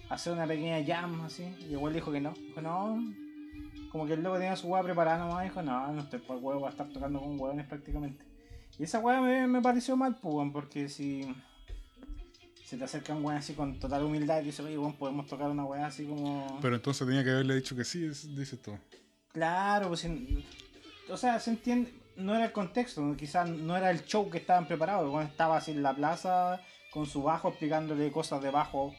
hacer 0.09 0.33
una 0.33 0.47
pequeña 0.47 0.83
jam, 0.85 1.20
así. 1.22 1.55
Y 1.68 1.72
igual 1.72 1.93
dijo 1.93 2.11
que 2.11 2.20
no. 2.20 2.33
Dijo, 2.33 2.61
no. 2.62 2.99
Como 3.93 4.07
que 4.07 4.14
el 4.14 4.22
loco 4.22 4.37
tenía 4.39 4.57
su 4.57 4.68
hueá 4.68 4.83
preparada 4.83 5.18
nomás, 5.18 5.45
dijo, 5.45 5.61
no, 5.62 5.89
no 5.93 6.01
estoy 6.03 6.20
por 6.20 6.37
huevo, 6.39 6.61
va 6.62 6.68
a 6.68 6.70
estar 6.70 6.89
tocando 6.89 7.20
con 7.20 7.39
hueones 7.39 7.66
prácticamente. 7.66 8.24
Y 8.78 8.85
esa 8.85 9.01
hueá 9.01 9.20
me, 9.20 9.47
me 9.47 9.61
pareció 9.61 9.97
mal, 9.97 10.16
pues, 10.16 10.49
porque 10.53 10.89
si 10.89 11.26
se 12.71 12.77
te 12.77 12.85
acerca 12.85 13.12
un 13.16 13.25
weón 13.25 13.39
así 13.39 13.55
con 13.55 13.81
total 13.81 14.05
humildad 14.05 14.41
y 14.43 14.45
dice, 14.45 14.62
oye, 14.62 14.79
weón, 14.79 14.93
podemos 14.95 15.27
tocar 15.27 15.51
una 15.51 15.64
weá 15.64 15.87
así 15.87 16.05
como... 16.05 16.61
Pero 16.62 16.77
entonces 16.77 17.05
tenía 17.05 17.25
que 17.25 17.31
haberle 17.31 17.57
dicho 17.57 17.75
que 17.75 17.83
sí, 17.85 18.05
es- 18.05 18.33
dices 18.37 18.62
tú. 18.62 18.79
Claro, 19.33 19.89
pues 19.89 20.05
en- 20.05 20.45
o 21.09 21.16
sea, 21.16 21.41
se 21.41 21.51
entiende, 21.51 21.93
no 22.14 22.33
era 22.33 22.45
el 22.45 22.53
contexto, 22.53 23.16
quizás 23.16 23.49
no 23.51 23.77
era 23.77 23.91
el 23.91 24.05
show 24.05 24.31
que 24.31 24.39
estaban 24.39 24.68
preparados, 24.68 25.11
cuando 25.11 25.29
estaba 25.29 25.57
así 25.57 25.73
en 25.73 25.83
la 25.83 25.97
plaza 25.97 26.61
con 26.93 27.07
su 27.07 27.25
bajo 27.25 27.49
explicándole 27.49 28.12
cosas 28.12 28.41
de 28.41 28.51
bajo. 28.51 28.95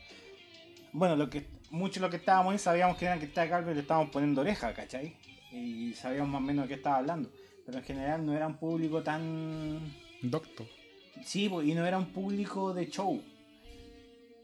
Bueno, 0.92 1.16
lo 1.16 1.30
que 1.30 1.48
mucho 1.70 2.02
lo 2.02 2.10
que 2.10 2.18
estábamos 2.18 2.52
ahí 2.52 2.60
sabíamos 2.60 2.98
que 2.98 3.06
era 3.06 3.18
que 3.20 3.26
estaba 3.26 3.50
Calvo 3.50 3.72
y 3.72 3.76
le 3.76 3.80
estábamos 3.82 4.12
poniendo 4.12 4.42
oreja, 4.42 4.74
¿cachai? 4.74 5.16
Y 5.54 5.94
sabíamos 5.94 6.30
más 6.30 6.42
o 6.42 6.46
menos 6.46 6.64
de 6.66 6.68
qué 6.68 6.74
estaba 6.74 6.98
hablando. 6.98 7.32
Pero 7.66 7.78
en 7.78 7.84
general 7.86 8.26
no 8.26 8.34
era 8.34 8.48
un 8.48 8.58
público 8.58 9.02
tan... 9.02 9.80
Doctor. 10.22 10.68
Sí, 11.24 11.48
pues, 11.48 11.66
y 11.68 11.74
no 11.74 11.86
era 11.86 11.98
un 11.98 12.12
público 12.12 12.74
de 12.74 12.90
show. 12.90 13.22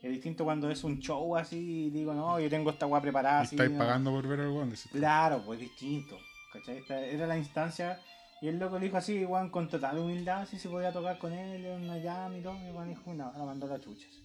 Es 0.01 0.11
distinto 0.11 0.45
cuando 0.45 0.69
es 0.69 0.83
un 0.83 0.99
show 0.99 1.35
así 1.35 1.87
y 1.87 1.89
digo, 1.89 2.13
no, 2.13 2.39
yo 2.39 2.49
tengo 2.49 2.69
esta 2.69 2.85
weá 2.85 3.01
preparada. 3.01 3.41
Y 3.41 3.45
así, 3.45 3.55
estáis 3.55 3.71
¿no? 3.71 3.79
pagando 3.79 4.11
por 4.11 4.27
ver 4.27 4.41
al 4.41 4.49
weón. 4.49 4.73
Claro, 4.91 5.41
pues 5.45 5.59
distinto. 5.59 6.17
¿Cachai? 6.53 6.77
Esta 6.77 6.99
era 6.99 7.27
la 7.27 7.37
instancia. 7.37 7.99
Y 8.41 8.47
el 8.47 8.59
loco 8.59 8.79
dijo 8.79 8.97
así, 8.97 9.13
igual 9.15 9.49
con 9.49 9.67
total 9.67 9.97
humildad, 9.97 10.47
si 10.47 10.59
se 10.59 10.69
podía 10.69 10.91
tocar 10.91 11.17
con 11.17 11.33
él 11.33 11.65
en 11.65 11.89
una 11.89 11.99
jam 11.99 12.37
y 12.37 12.41
todo. 12.41 12.55
Y 12.63 12.67
igual 12.67 12.87
dijo, 12.89 13.13
no, 13.13 13.33
la 13.35 13.45
mandó 13.45 13.65
a 13.65 13.69
la 13.69 13.79
chucha. 13.79 14.07
así. 14.07 14.21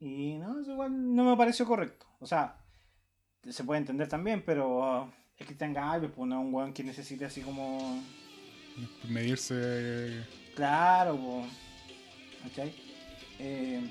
Y 0.00 0.38
no, 0.38 0.60
eso 0.60 0.72
igual 0.72 1.14
no 1.14 1.24
me 1.24 1.36
pareció 1.36 1.64
correcto. 1.64 2.06
O 2.18 2.26
sea, 2.26 2.56
se 3.48 3.62
puede 3.62 3.78
entender 3.78 4.08
también, 4.08 4.42
pero 4.44 5.08
es 5.38 5.46
que 5.46 5.54
tenga 5.54 5.92
algo, 5.92 6.08
pues 6.08 6.28
no 6.28 6.40
es 6.40 6.46
un 6.46 6.54
weón 6.54 6.72
que 6.72 6.82
necesite 6.82 7.24
así 7.24 7.40
como. 7.42 8.02
Medirse. 9.08 10.26
Claro, 10.56 11.16
pues. 11.16 11.46
¿Cachai? 12.42 12.74
Eh, 13.38 13.88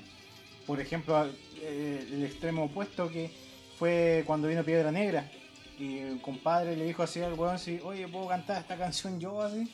por 0.66 0.80
ejemplo, 0.80 1.26
eh, 1.60 2.06
el 2.12 2.24
extremo 2.24 2.64
opuesto 2.64 3.08
que 3.08 3.30
fue 3.78 4.24
cuando 4.26 4.48
vino 4.48 4.62
Piedra 4.64 4.90
Negra. 4.92 5.30
Y 5.78 5.98
el 5.98 6.20
compadre 6.20 6.76
le 6.76 6.84
dijo 6.84 7.02
así 7.02 7.20
al 7.22 7.34
weón, 7.34 7.54
así, 7.56 7.80
oye, 7.82 8.06
¿puedo 8.06 8.28
cantar 8.28 8.60
esta 8.60 8.76
canción 8.76 9.18
yo 9.18 9.42
así? 9.42 9.72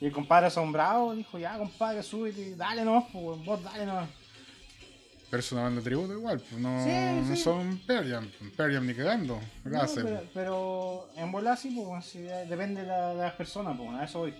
Y 0.00 0.06
el 0.06 0.12
compadre 0.12 0.46
asombrado 0.46 1.14
dijo, 1.14 1.38
ya 1.38 1.58
compadre, 1.58 2.02
súbete, 2.02 2.54
dale 2.54 2.84
nomás, 2.84 3.04
pues, 3.12 3.44
vos 3.44 3.62
dale 3.64 3.84
nomás. 3.86 4.08
Pero 5.30 5.40
es 5.40 5.52
una 5.52 5.62
banda 5.64 5.82
tributo 5.82 6.12
igual, 6.14 6.38
pues 6.40 6.58
no, 6.60 6.84
Sí, 6.84 6.90
no 7.28 7.36
sí. 7.36 7.42
son 7.42 7.78
Periam. 7.86 8.30
Periam 8.56 8.86
ni 8.86 8.94
cagando. 8.94 9.40
No, 9.64 9.80
pero, 9.94 10.22
pero 10.32 11.08
en 11.16 11.32
volar 11.32 11.58
sí, 11.58 11.82
pues, 11.84 12.04
sí, 12.06 12.20
depende 12.20 12.82
de, 12.82 12.86
la- 12.86 13.08
de 13.14 13.22
las 13.22 13.34
personas, 13.34 13.76
pues, 13.76 13.90
a 13.90 14.04
eso 14.04 14.20
voy. 14.20 14.34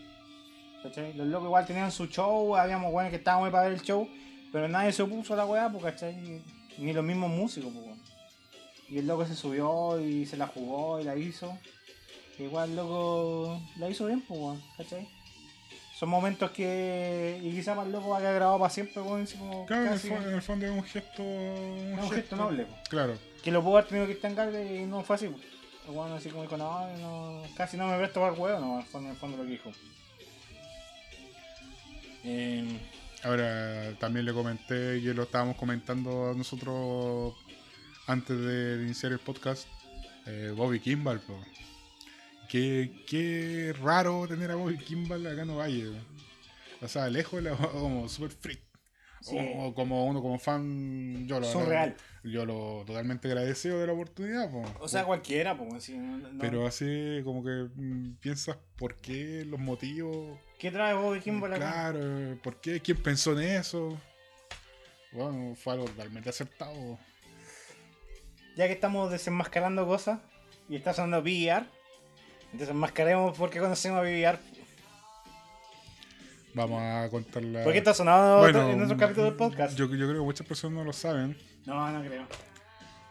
¿Cachai? 0.83 1.13
Los 1.15 1.27
locos 1.27 1.47
igual 1.47 1.67
tenían 1.67 1.91
su 1.91 2.07
show, 2.07 2.55
habíamos 2.57 2.93
weones 2.93 3.11
que 3.11 3.17
estábamos 3.17 3.47
ahí 3.47 3.53
para 3.53 3.65
ver 3.65 3.73
el 3.73 3.83
show, 3.83 4.09
pero 4.53 4.69
nadie 4.69 4.93
se 4.93 5.03
opuso 5.03 5.35
a 5.35 5.37
la 5.37 5.47
weá, 5.47 5.69
pues, 5.71 5.85
¿cachai? 5.85 6.43
Ni, 6.79 6.93
los 6.93 7.05
mismos 7.05 7.31
músicos, 7.31 7.73
pues, 7.73 7.85
weón. 7.87 7.99
Y 8.89 8.99
el 8.99 9.07
loco 9.07 9.27
se 9.27 9.35
subió 9.35 10.01
y 10.01 10.25
se 10.27 10.37
la 10.37 10.47
jugó 10.47 11.01
y 11.01 11.05
la 11.05 11.15
hizo. 11.17 11.57
Igual 12.39 12.71
el 12.71 12.77
loco 12.77 13.61
la 13.77 13.89
hizo 13.91 14.07
bien, 14.07 14.21
pues, 14.23 14.41
weón, 14.41 14.63
¿cachai? 14.77 15.09
Son 15.99 16.09
momentos 16.09 16.53
que. 16.53 17.41
Y 17.43 17.51
quizás 17.51 17.75
para 17.77 17.87
el 17.87 17.93
loco 17.93 18.11
va 18.11 18.19
a 18.19 18.21
quedar 18.21 18.35
grabado 18.37 18.59
para 18.61 18.71
siempre, 18.71 19.03
weón. 19.03 19.23
así 19.23 19.37
como 19.37 19.67
Claro, 19.67 19.83
en 19.87 19.89
el, 19.93 19.95
casi- 19.95 20.09
en 20.13 20.35
el 20.35 20.43
fondo 20.43 20.65
es 20.67 20.73
un 20.73 20.85
gesto. 20.85 21.23
es 21.23 21.99
un 22.05 22.11
gesto 22.11 22.37
noble, 22.37 22.65
pues. 22.67 22.89
Claro. 22.89 23.19
Que 23.43 23.51
lo 23.51 23.63
pudo 23.63 23.79
haber 23.79 23.89
tenido 23.89 24.07
que 24.07 24.13
estar 24.13 24.31
en 24.31 24.37
carga 24.37 24.63
y 24.63 24.87
no 24.87 25.03
fue 25.03 25.17
así. 25.17 25.27
pues. 25.29 25.43
Weón 25.89 26.13
así 26.13 26.29
como 26.29 26.43
dijo, 26.43 26.57
no, 26.59 26.87
no, 26.99 27.43
casi 27.57 27.77
no 27.79 27.87
me 27.89 27.97
presto 27.97 28.21
para 28.21 28.35
el 28.35 28.39
huevo, 28.39 28.61
no, 28.61 28.75
en 28.75 28.81
el 28.81 28.87
fondo, 28.87 29.09
en 29.09 29.15
el 29.15 29.19
fondo 29.19 29.37
lo 29.39 29.43
que 29.45 29.49
dijo. 29.51 29.71
Eh, 32.25 32.79
Ahora 33.25 33.97
también 33.99 34.25
le 34.27 34.33
comenté 34.33 35.01
que 35.03 35.13
lo 35.15 35.25
estábamos 35.25 35.57
comentando 35.57 36.33
nosotros 36.35 37.35
antes 38.07 38.39
de 38.39 38.83
iniciar 38.85 39.13
el 39.13 39.19
podcast. 39.19 39.67
eh, 40.27 40.53
Bobby 40.55 40.79
Kimball, 40.81 41.21
po. 41.21 41.41
Qué, 42.49 43.05
qué 43.09 43.75
raro 43.83 44.27
tener 44.29 44.51
a 44.51 44.55
Bobby 44.57 44.79
Kimball 44.79 45.27
acá 45.27 45.43
en 45.43 45.51
Ovalle. 45.51 46.01
O 46.81 46.89
sea, 46.89 47.09
lejos 47.09 47.43
la- 47.43 47.57
como 47.57 48.09
super 48.09 48.31
freak. 48.31 48.61
Sí. 49.21 49.37
O, 49.57 49.75
como 49.75 50.07
uno 50.07 50.23
como 50.23 50.39
fan, 50.39 51.27
yo 51.27 51.41
lo 51.41 51.47
Surreal. 51.51 51.97
yo 52.23 52.47
lo 52.47 52.85
totalmente 52.87 53.27
agradecido 53.27 53.81
de 53.81 53.89
la 53.89 53.93
oportunidad, 53.93 54.49
po. 54.49 54.63
o 54.81 54.87
sea, 54.87 55.05
cualquiera, 55.05 55.59
así, 55.75 55.97
no- 55.99 56.19
no- 56.19 56.39
pero 56.39 56.67
así 56.69 57.21
como 57.25 57.43
que 57.43 57.67
mm, 57.75 58.15
piensas 58.21 58.57
por 58.77 58.95
qué, 59.01 59.45
los 59.45 59.59
motivos, 59.59 60.39
¿Qué 60.59 60.71
trae 60.71 60.95
Bobby 60.95 61.21
Kimball 61.21 61.55
acá? 61.55 61.71
claro, 61.93 62.39
por 62.43 62.57
qué, 62.57 62.81
quién 62.81 62.97
pensó 62.99 63.33
en 63.39 63.49
eso. 63.49 63.97
Bueno, 65.13 65.55
fue 65.55 65.75
algo 65.75 65.87
totalmente 65.87 66.29
acertado. 66.31 66.99
Ya 68.57 68.67
que 68.67 68.73
estamos 68.73 69.11
desenmascarando 69.11 69.87
cosas 69.87 70.19
y 70.69 70.75
está 70.77 70.93
sonando 70.93 71.23
BR, 71.23 71.65
desenmascaremos 72.53 73.39
por 73.39 73.51
qué 73.51 73.61
conocemos 73.61 73.99
a 73.99 74.03
BR. 74.03 74.39
Vamos 76.55 76.83
a 76.83 77.09
contar 77.11 77.45
la. 77.45 77.63
¿Por 77.63 77.73
qué 77.73 77.79
está 77.79 77.95
sonando 77.95 78.39
Bueno, 78.39 78.69
en 78.71 78.83
otro 78.83 78.97
capítulo 78.97 79.27
del 79.27 79.35
podcast? 79.37 79.77
Yo, 79.77 79.85
yo 79.87 80.07
creo 80.09 80.15
que 80.15 80.25
muchas 80.25 80.47
personas 80.47 80.79
no 80.79 80.85
lo 80.85 80.93
saben. 80.93 81.39
No, 81.67 81.89
no 81.93 82.03
creo. 82.05 82.27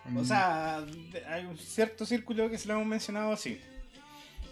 Mm, 0.05 0.17
O 0.17 0.25
sea, 0.25 0.81
de- 0.81 1.25
hay 1.25 1.45
un 1.45 1.57
cierto 1.57 2.05
círculo 2.05 2.49
que 2.49 2.57
se 2.57 2.67
lo 2.67 2.73
hemos 2.73 2.87
mencionado 2.87 3.31
así. 3.31 3.61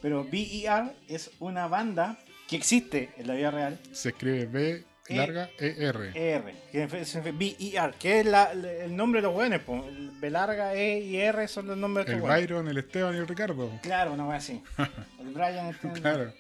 Pero 0.02 0.24
BER 0.24 0.96
es 1.10 1.32
una 1.40 1.68
banda 1.68 2.18
que 2.48 2.56
existe 2.56 3.10
en 3.18 3.28
la 3.28 3.34
vida 3.36 3.52
real. 3.52 3.80
se 3.92 4.10
escribe 4.10 4.46
B 4.46 4.86
E- 5.08 5.16
larga 5.18 5.50
E 5.60 5.76
R. 5.88 6.12
ER, 6.16 6.56
es 6.74 7.24
BER, 7.24 7.94
que 8.00 8.20
es 8.22 8.26
la- 8.26 8.52
el 8.54 8.96
nombre 8.96 9.22
de 9.22 9.28
los 9.28 9.34
buenos. 9.36 9.62
El 9.68 10.12
B 10.20 10.30
larga, 10.32 10.74
E 10.74 11.00
y 11.00 11.18
R 11.18 11.48
son 11.48 11.68
los 11.68 11.78
nombres 11.78 12.06
de 12.08 12.14
El 12.14 12.18
estos 12.18 12.28
buenos. 12.30 12.48
Byron, 12.48 12.68
el 12.68 12.78
Esteban 12.78 13.14
y 13.16 13.18
el 13.20 13.28
Ricardo. 13.28 13.72
Claro, 13.84 14.14
una 14.14 14.26
wea 14.26 14.38
así. 14.38 14.64
El 15.20 15.32
Brian, 15.34 15.68
este, 15.68 15.92
Claro. 16.02 16.34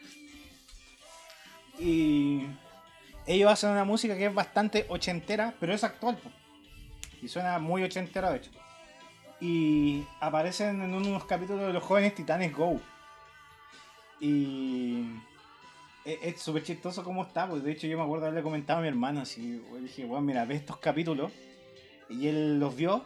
Y 1.77 2.47
ellos 3.27 3.51
hacen 3.51 3.71
una 3.71 3.83
música 3.83 4.15
que 4.17 4.25
es 4.27 4.33
bastante 4.33 4.85
ochentera, 4.89 5.53
pero 5.59 5.73
es 5.73 5.83
actual. 5.83 6.17
po. 6.17 6.31
Y 7.21 7.27
suena 7.27 7.59
muy 7.59 7.83
ochentera, 7.83 8.31
de 8.31 8.37
hecho. 8.37 8.51
Y 9.41 10.05
aparecen 10.21 10.81
en 10.81 10.93
unos 10.93 11.25
capítulos 11.25 11.67
de 11.67 11.73
los 11.73 11.83
jóvenes 11.83 12.15
titanes 12.15 12.53
Go. 12.55 12.79
Y 14.19 15.05
es 16.05 16.39
súper 16.39 16.63
chistoso 16.63 17.03
cómo 17.03 17.23
está, 17.23 17.47
pues 17.49 17.63
de 17.63 17.71
hecho 17.71 17.87
yo 17.87 17.97
me 17.97 18.03
acuerdo 18.03 18.25
haberle 18.25 18.43
comentado 18.43 18.79
a 18.79 18.81
mi 18.83 18.87
hermano, 18.87 19.21
así, 19.21 19.61
yo 19.71 19.79
dije, 19.79 20.05
bueno, 20.05 20.21
mira, 20.21 20.45
ve 20.45 20.55
estos 20.55 20.77
capítulos. 20.77 21.31
Y 22.09 22.27
él 22.27 22.59
los 22.59 22.75
vio. 22.75 23.03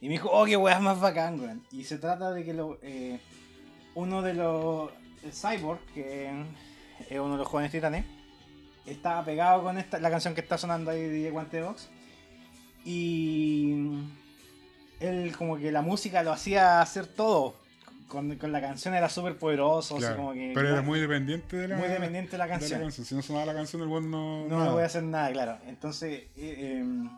Y 0.00 0.06
me 0.06 0.12
dijo, 0.12 0.28
oh, 0.30 0.44
qué 0.44 0.56
weá 0.56 0.78
más 0.80 1.00
bacán, 1.00 1.40
weón. 1.40 1.62
Y 1.72 1.84
se 1.84 1.98
trata 1.98 2.30
de 2.32 2.44
que 2.44 2.52
lo, 2.52 2.78
eh, 2.82 3.18
uno 3.94 4.22
de 4.22 4.34
los 4.34 4.90
el 5.22 5.32
Cyborg, 5.32 5.80
que 5.92 6.30
es 7.08 7.18
uno 7.18 7.32
de 7.32 7.38
los 7.38 7.48
jóvenes 7.48 7.72
titanes, 7.72 8.04
estaba 8.86 9.24
pegado 9.24 9.62
con 9.62 9.78
esta, 9.78 9.98
la 9.98 10.10
canción 10.10 10.34
que 10.34 10.40
está 10.40 10.58
sonando 10.58 10.90
ahí 10.90 11.02
de 11.02 11.30
Guante 11.30 11.62
Box. 11.62 11.88
Y 12.84 13.74
él 15.00 15.34
como 15.36 15.58
que 15.58 15.70
la 15.70 15.82
música 15.82 16.22
lo 16.22 16.32
hacía 16.32 16.80
hacer 16.80 17.06
todo. 17.06 17.56
Con, 18.10 18.36
con 18.36 18.50
la 18.50 18.60
canción 18.60 18.92
era 18.94 19.08
súper 19.08 19.38
poderoso, 19.38 19.96
Claro. 19.96 20.16
como 20.16 20.32
que... 20.32 20.50
Pero 20.52 20.68
era 20.68 20.82
muy 20.82 20.98
dependiente 20.98 21.56
de 21.56 21.68
la, 21.68 21.76
muy 21.76 21.86
dependiente 21.88 22.32
de 22.32 22.38
la 22.38 22.44
de 22.44 22.50
canción. 22.50 22.90
Si 22.90 23.14
no 23.14 23.22
sonaba 23.22 23.46
la 23.46 23.54
canción, 23.54 23.80
el 23.82 23.88
buen 23.88 24.10
no. 24.10 24.48
No, 24.48 24.72
voy 24.72 24.82
a 24.82 24.86
hacer 24.86 25.04
nada, 25.04 25.30
claro. 25.32 25.58
Entonces, 25.68 26.24
eh, 26.36 26.78
em, 26.80 27.08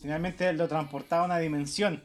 finalmente 0.00 0.50
lo 0.54 0.66
transportaba 0.68 1.22
a 1.22 1.26
una 1.26 1.38
dimensión, 1.38 2.02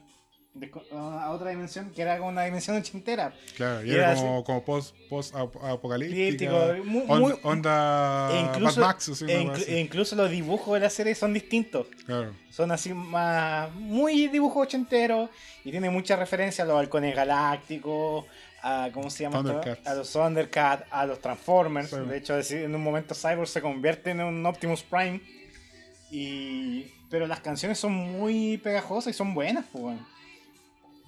de- 0.53 0.71
a 0.91 1.31
otra 1.31 1.49
dimensión 1.51 1.91
que 1.91 2.01
era 2.01 2.17
como 2.17 2.29
una 2.29 2.43
dimensión 2.43 2.75
ochentera. 2.77 3.33
Claro, 3.55 3.85
y 3.85 3.91
era 3.91 4.11
era 4.11 4.15
como, 4.21 4.43
como 4.43 4.63
post, 4.65 4.95
post 5.09 5.33
ap- 5.35 5.55
apocalíptica. 5.63 6.21
Epilíptico, 6.23 6.83
mu- 6.85 7.05
on- 7.07 7.19
muy- 7.21 7.33
onda 7.43 8.29
E 8.33 8.39
incluso, 8.41 8.79
Mad 8.81 8.87
Max, 8.87 9.09
así, 9.09 9.23
una 9.23 9.33
e 9.57 9.75
e 9.75 9.79
incluso 9.79 10.15
los 10.15 10.29
dibujos 10.29 10.73
de 10.73 10.79
la 10.81 10.89
serie 10.89 11.15
son 11.15 11.33
distintos. 11.33 11.87
Claro. 12.05 12.33
Son 12.49 12.69
así 12.71 12.93
más. 12.93 13.73
Muy 13.75 14.27
dibujos 14.27 14.63
ochenteros. 14.67 15.29
Y 15.63 15.71
tiene 15.71 15.89
mucha 15.89 16.15
referencia 16.17 16.63
a 16.63 16.67
los 16.67 16.77
halcones 16.77 17.15
galácticos. 17.15 18.25
A, 18.63 18.89
¿Cómo 18.93 19.09
se 19.09 19.23
llama? 19.23 19.39
A 19.85 19.93
los 19.95 20.11
Thundercats, 20.11 20.83
a 20.91 21.05
los 21.07 21.19
Transformers. 21.19 21.89
Sí. 21.89 21.95
De 21.95 22.17
hecho, 22.17 22.37
en 22.39 22.75
un 22.75 22.83
momento 22.83 23.15
Cyborg 23.15 23.47
se 23.47 23.59
convierte 23.61 24.11
en 24.11 24.21
un 24.21 24.45
Optimus 24.45 24.83
Prime. 24.83 25.19
Y. 26.11 26.91
Pero 27.09 27.27
las 27.27 27.39
canciones 27.41 27.77
son 27.79 27.91
muy 27.93 28.57
pegajosas 28.57 29.13
y 29.13 29.17
son 29.17 29.33
buenas, 29.33 29.65
pues. 29.71 29.97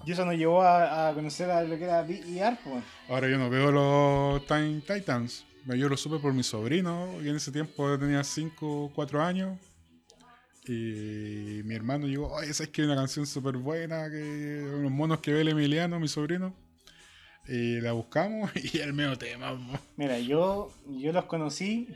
Y 0.06 0.12
eso 0.12 0.26
nos 0.26 0.36
llevó 0.36 0.62
a, 0.62 1.10
a 1.10 1.14
conocer 1.14 1.50
a 1.50 1.64
lo 1.64 1.78
que 1.78 1.84
era 1.84 2.02
VER, 2.02 2.58
pues. 2.64 2.84
Ahora 3.08 3.30
yo 3.30 3.38
no 3.38 3.50
veo 3.50 3.72
los 3.72 4.46
Time 4.46 4.82
Titans. 4.82 5.46
Yo 5.66 5.88
lo 5.88 5.96
supe 5.96 6.20
por 6.20 6.34
mi 6.34 6.44
sobrino, 6.44 7.22
y 7.24 7.30
en 7.30 7.38
ese 7.38 7.52
tiempo 7.52 7.98
tenía 7.98 8.24
5 8.24 8.86
o 8.86 8.92
4 8.94 9.24
años. 9.24 9.58
Y 10.68 11.62
mi 11.64 11.76
hermano 11.76 12.08
llegó, 12.08 12.32
oye, 12.32 12.54
¿sabes 12.54 12.72
que 12.72 12.82
hay 12.82 12.88
una 12.88 12.96
canción 12.96 13.26
súper 13.26 13.58
buena? 13.58 14.10
Que 14.10 14.66
unos 14.76 14.92
monos 14.92 15.20
que 15.20 15.32
ve 15.32 15.42
el 15.42 15.50
Emiliano, 15.50 16.00
mi 16.00 16.08
sobrino. 16.08 16.54
Y 17.48 17.82
la 17.82 17.94
buscamos 17.94 18.52
y 18.74 18.80
el 18.80 18.94
medio 18.94 19.18
tema. 19.18 19.58
Mira, 19.96 20.20
yo, 20.20 20.72
yo 20.88 21.12
los 21.14 21.26
conocí 21.26 21.90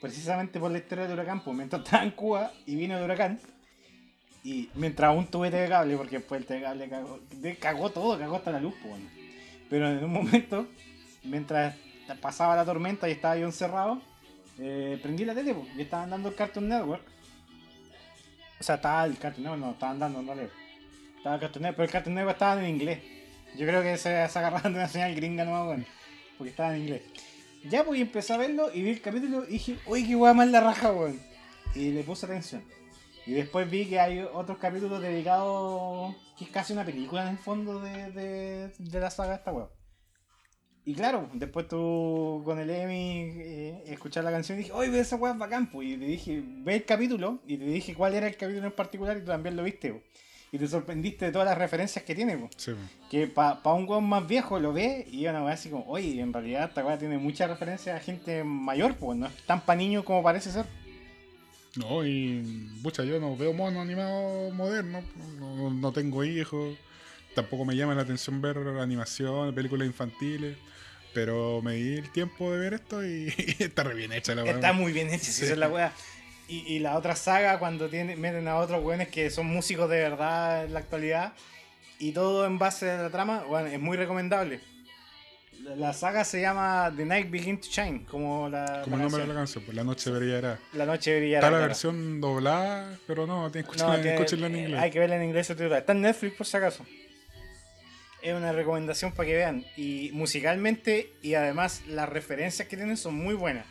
precisamente 0.00 0.60
por 0.60 0.70
la 0.70 0.78
historia 0.78 1.04
del 1.04 1.14
huracán, 1.14 1.42
pues 1.42 1.56
mientras 1.56 1.82
estaba 1.82 2.04
en 2.04 2.12
Cuba 2.12 2.52
y 2.66 2.76
vino 2.76 2.96
el 2.96 3.04
huracán. 3.04 3.40
Y 4.48 4.70
mientras 4.74 5.10
aún 5.10 5.26
tuve 5.26 5.50
TV 5.50 5.68
cable, 5.68 5.94
porque 5.98 6.16
después 6.16 6.40
el 6.40 6.46
TV 6.46 6.62
cable 6.62 6.88
cagó, 6.88 7.20
cagó 7.60 7.90
todo, 7.90 8.18
cagó 8.18 8.36
hasta 8.36 8.50
la 8.50 8.60
luz. 8.60 8.72
Pero 9.68 9.90
en 9.90 10.02
un 10.02 10.10
momento, 10.24 10.66
mientras 11.22 11.76
pasaba 12.22 12.56
la 12.56 12.64
tormenta 12.64 13.06
y 13.06 13.12
estaba 13.12 13.36
yo 13.36 13.44
encerrado, 13.44 14.00
eh, 14.58 14.98
prendí 15.02 15.26
la 15.26 15.34
tele, 15.34 15.54
y 15.76 15.82
estaban 15.82 16.08
dando 16.08 16.30
el 16.30 16.34
Cartoon 16.34 16.66
Network. 16.66 17.02
O 18.58 18.62
sea, 18.62 18.76
estaba 18.76 19.04
el 19.04 19.18
Cartoon 19.18 19.42
Network, 19.42 19.60
no, 19.60 19.70
estaban 19.72 19.98
dando, 19.98 20.22
no 20.22 20.34
leo. 20.34 20.48
Estaba 21.18 21.34
el 21.34 21.40
Cartoon 21.42 21.62
Network, 21.64 21.76
pero 21.76 21.84
el 21.84 21.92
Cartoon 21.92 22.14
Network 22.14 22.36
estaba 22.36 22.60
en 22.62 22.68
inglés. 22.70 23.02
Yo 23.54 23.66
creo 23.66 23.82
que 23.82 23.98
se, 23.98 24.28
se 24.30 24.38
agarraban 24.38 24.72
de 24.72 24.78
una 24.78 24.88
señal 24.88 25.14
gringa 25.14 25.44
nueva, 25.44 25.66
bueno, 25.66 25.84
porque 26.38 26.52
estaba 26.52 26.74
en 26.74 26.84
inglés. 26.84 27.02
Ya, 27.68 27.84
pues 27.84 28.00
empecé 28.00 28.32
a 28.32 28.38
verlo 28.38 28.70
y 28.72 28.80
vi 28.80 28.90
el 28.92 29.02
capítulo 29.02 29.44
y 29.46 29.52
dije, 29.52 29.76
uy, 29.84 30.06
qué 30.06 30.16
hueá 30.16 30.32
más 30.32 30.48
la 30.48 30.62
raja, 30.62 30.90
weón. 30.90 31.20
Y 31.74 31.90
le 31.90 32.02
puse 32.02 32.24
atención. 32.24 32.62
Y 33.28 33.34
después 33.34 33.70
vi 33.70 33.84
que 33.84 34.00
hay 34.00 34.20
otros 34.20 34.56
capítulos 34.56 35.02
dedicados, 35.02 36.14
que 36.38 36.44
es 36.44 36.50
casi 36.50 36.72
una 36.72 36.84
película 36.84 37.24
en 37.24 37.28
el 37.28 37.38
fondo 37.38 37.78
de, 37.78 38.10
de, 38.12 38.68
de 38.78 39.00
la 39.00 39.10
saga 39.10 39.34
esta 39.34 39.52
weón. 39.52 39.68
Y 40.86 40.94
claro, 40.94 41.28
después 41.34 41.68
tú 41.68 42.40
con 42.46 42.58
el 42.58 42.70
Emi 42.70 43.30
eh, 43.36 43.82
escuchar 43.88 44.24
la 44.24 44.30
canción 44.30 44.56
y 44.58 44.62
dije, 44.62 44.72
oye, 44.72 44.88
ve 44.90 45.00
esa 45.00 45.16
weá 45.16 45.32
es 45.34 45.38
bacán, 45.38 45.70
pues. 45.70 45.88
Y 45.88 45.98
te 45.98 46.06
dije, 46.06 46.42
ve 46.42 46.76
el 46.76 46.84
capítulo 46.86 47.40
y 47.46 47.58
te 47.58 47.66
dije 47.66 47.94
cuál 47.94 48.14
era 48.14 48.26
el 48.26 48.34
capítulo 48.38 48.66
en 48.66 48.72
particular 48.72 49.18
y 49.18 49.20
tú 49.20 49.26
también 49.26 49.56
lo 49.56 49.62
viste, 49.62 49.92
pues. 49.92 50.04
Y 50.50 50.56
te 50.56 50.66
sorprendiste 50.66 51.26
de 51.26 51.32
todas 51.32 51.46
las 51.46 51.58
referencias 51.58 52.02
que 52.06 52.14
tiene, 52.14 52.38
pues 52.38 52.52
Sí, 52.56 52.70
mo. 52.70 52.78
que 53.10 53.26
para 53.26 53.60
un 53.74 53.86
weón 53.86 54.08
más 54.08 54.26
viejo 54.26 54.58
lo 54.58 54.72
ve 54.72 55.06
y 55.12 55.26
una 55.26 55.44
weá 55.44 55.52
así 55.52 55.68
como, 55.68 55.84
oye, 55.86 56.18
en 56.18 56.32
realidad 56.32 56.68
esta 56.68 56.82
weá 56.82 56.96
tiene 56.96 57.18
mucha 57.18 57.46
referencia 57.46 57.94
a 57.94 58.00
gente 58.00 58.42
mayor, 58.42 58.94
pues 58.94 59.18
no 59.18 59.26
es 59.26 59.34
tan 59.44 59.60
pa' 59.60 59.74
niño 59.76 60.02
como 60.06 60.22
parece 60.22 60.50
ser. 60.50 60.64
No, 61.76 62.04
y 62.04 62.70
pucha, 62.82 63.04
yo 63.04 63.20
no 63.20 63.36
veo 63.36 63.52
monos 63.52 63.82
animados 63.82 64.52
modernos, 64.54 65.04
no, 65.38 65.70
no 65.70 65.92
tengo 65.92 66.24
hijos, 66.24 66.76
tampoco 67.34 67.64
me 67.64 67.76
llama 67.76 67.94
la 67.94 68.02
atención 68.02 68.40
ver 68.40 68.58
animación, 68.58 69.54
películas 69.54 69.86
infantiles, 69.86 70.56
pero 71.14 71.60
me 71.62 71.74
di 71.74 71.96
el 71.98 72.10
tiempo 72.10 72.52
de 72.52 72.58
ver 72.58 72.74
esto 72.74 73.04
y, 73.04 73.32
está 73.58 73.82
re 73.82 73.94
bien 73.94 74.12
hecha 74.12 74.34
la 74.34 74.44
weá. 74.44 74.54
Está 74.54 74.72
muy 74.72 74.92
bien 74.92 75.08
hecha, 75.08 75.30
si 75.30 75.44
esa 75.44 75.52
es 75.52 75.58
la 75.58 75.68
weá. 75.68 75.92
Y, 76.48 76.60
y 76.60 76.78
la 76.78 76.96
otra 76.96 77.14
saga, 77.14 77.58
cuando 77.58 77.88
tiene, 77.88 78.16
meten 78.16 78.48
a 78.48 78.56
otros 78.56 78.82
weones 78.82 79.08
que 79.08 79.28
son 79.30 79.46
músicos 79.46 79.90
de 79.90 79.98
verdad 79.98 80.64
en 80.64 80.72
la 80.72 80.80
actualidad, 80.80 81.34
y 81.98 82.12
todo 82.12 82.46
en 82.46 82.58
base 82.58 82.90
a 82.90 83.02
la 83.02 83.10
trama, 83.10 83.44
bueno, 83.48 83.68
es 83.68 83.80
muy 83.80 83.96
recomendable. 83.96 84.60
La, 85.64 85.92
saga 85.92 86.24
se 86.24 86.40
llama 86.40 86.92
The 86.96 87.04
Night 87.04 87.30
Begins 87.30 87.60
to 87.62 87.68
Shine, 87.70 88.04
como 88.06 88.48
la, 88.48 88.82
Como 88.84 88.96
la 88.96 89.02
el 89.04 89.10
nombre 89.10 89.22
de 89.22 89.28
la 89.28 89.34
canción, 89.34 89.64
pues 89.64 89.76
la 89.76 89.84
noche 89.84 90.10
brillará. 90.10 90.58
La 90.72 90.86
noche 90.86 91.18
brillará. 91.18 91.38
Está 91.40 91.50
la 91.50 91.56
claro. 91.58 91.66
versión 91.68 92.20
doblada, 92.20 92.98
pero 93.06 93.26
no, 93.26 93.50
tienes 93.50 93.70
que 93.70 93.76
No, 93.78 93.94
escucharla, 93.94 94.46
en 94.46 94.56
inglés. 94.56 94.80
Hay 94.80 94.90
que 94.90 94.98
verla 94.98 95.16
en 95.16 95.24
inglés 95.24 95.46
subtitulada. 95.46 95.80
Está 95.80 95.92
en 95.92 96.02
Netflix 96.02 96.36
por 96.36 96.46
si 96.46 96.56
acaso. 96.56 96.86
Es 98.22 98.34
una 98.34 98.52
recomendación 98.52 99.12
para 99.12 99.26
que 99.28 99.36
vean. 99.36 99.64
Y 99.76 100.10
musicalmente 100.12 101.12
y 101.22 101.34
además 101.34 101.82
las 101.88 102.08
referencias 102.08 102.66
que 102.68 102.76
tienen 102.76 102.96
son 102.96 103.14
muy 103.14 103.34
buenas. 103.34 103.66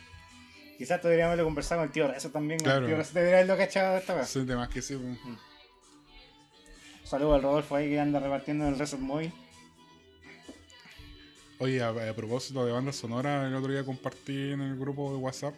Quizás 0.76 1.02
deberíamos 1.02 1.32
haberlo 1.32 1.44
conversado 1.44 1.80
con 1.80 1.88
el 1.88 1.92
tío 1.92 2.06
Rezo 2.06 2.30
también. 2.30 2.60
Claro. 2.60 2.80
El 2.80 2.86
tío 2.86 2.96
Rezo 2.96 3.12
debería 3.14 3.38
haberlo 3.38 3.56
cachado 3.56 3.94
de 3.94 4.00
esta 4.00 4.14
vez. 4.14 4.28
Sí, 4.28 4.44
de 4.44 4.54
más 4.56 4.68
que 4.68 4.80
sí. 4.80 4.94
pues. 4.94 5.18
Saludos 7.02 7.36
al 7.36 7.42
Rodolfo 7.42 7.74
ahí 7.74 7.88
que 7.88 7.98
anda 7.98 8.20
repartiendo 8.20 8.66
en 8.66 8.74
el 8.74 8.78
Reset 8.78 9.00
Móvil. 9.00 9.32
Oye, 11.60 11.82
a, 11.82 11.88
a 11.88 12.14
propósito 12.14 12.64
de 12.64 12.72
banda 12.72 12.92
sonora, 12.92 13.46
el 13.46 13.54
otro 13.54 13.72
día 13.72 13.84
compartí 13.84 14.52
en 14.52 14.60
el 14.60 14.78
grupo 14.78 15.10
de 15.12 15.18
WhatsApp, 15.18 15.54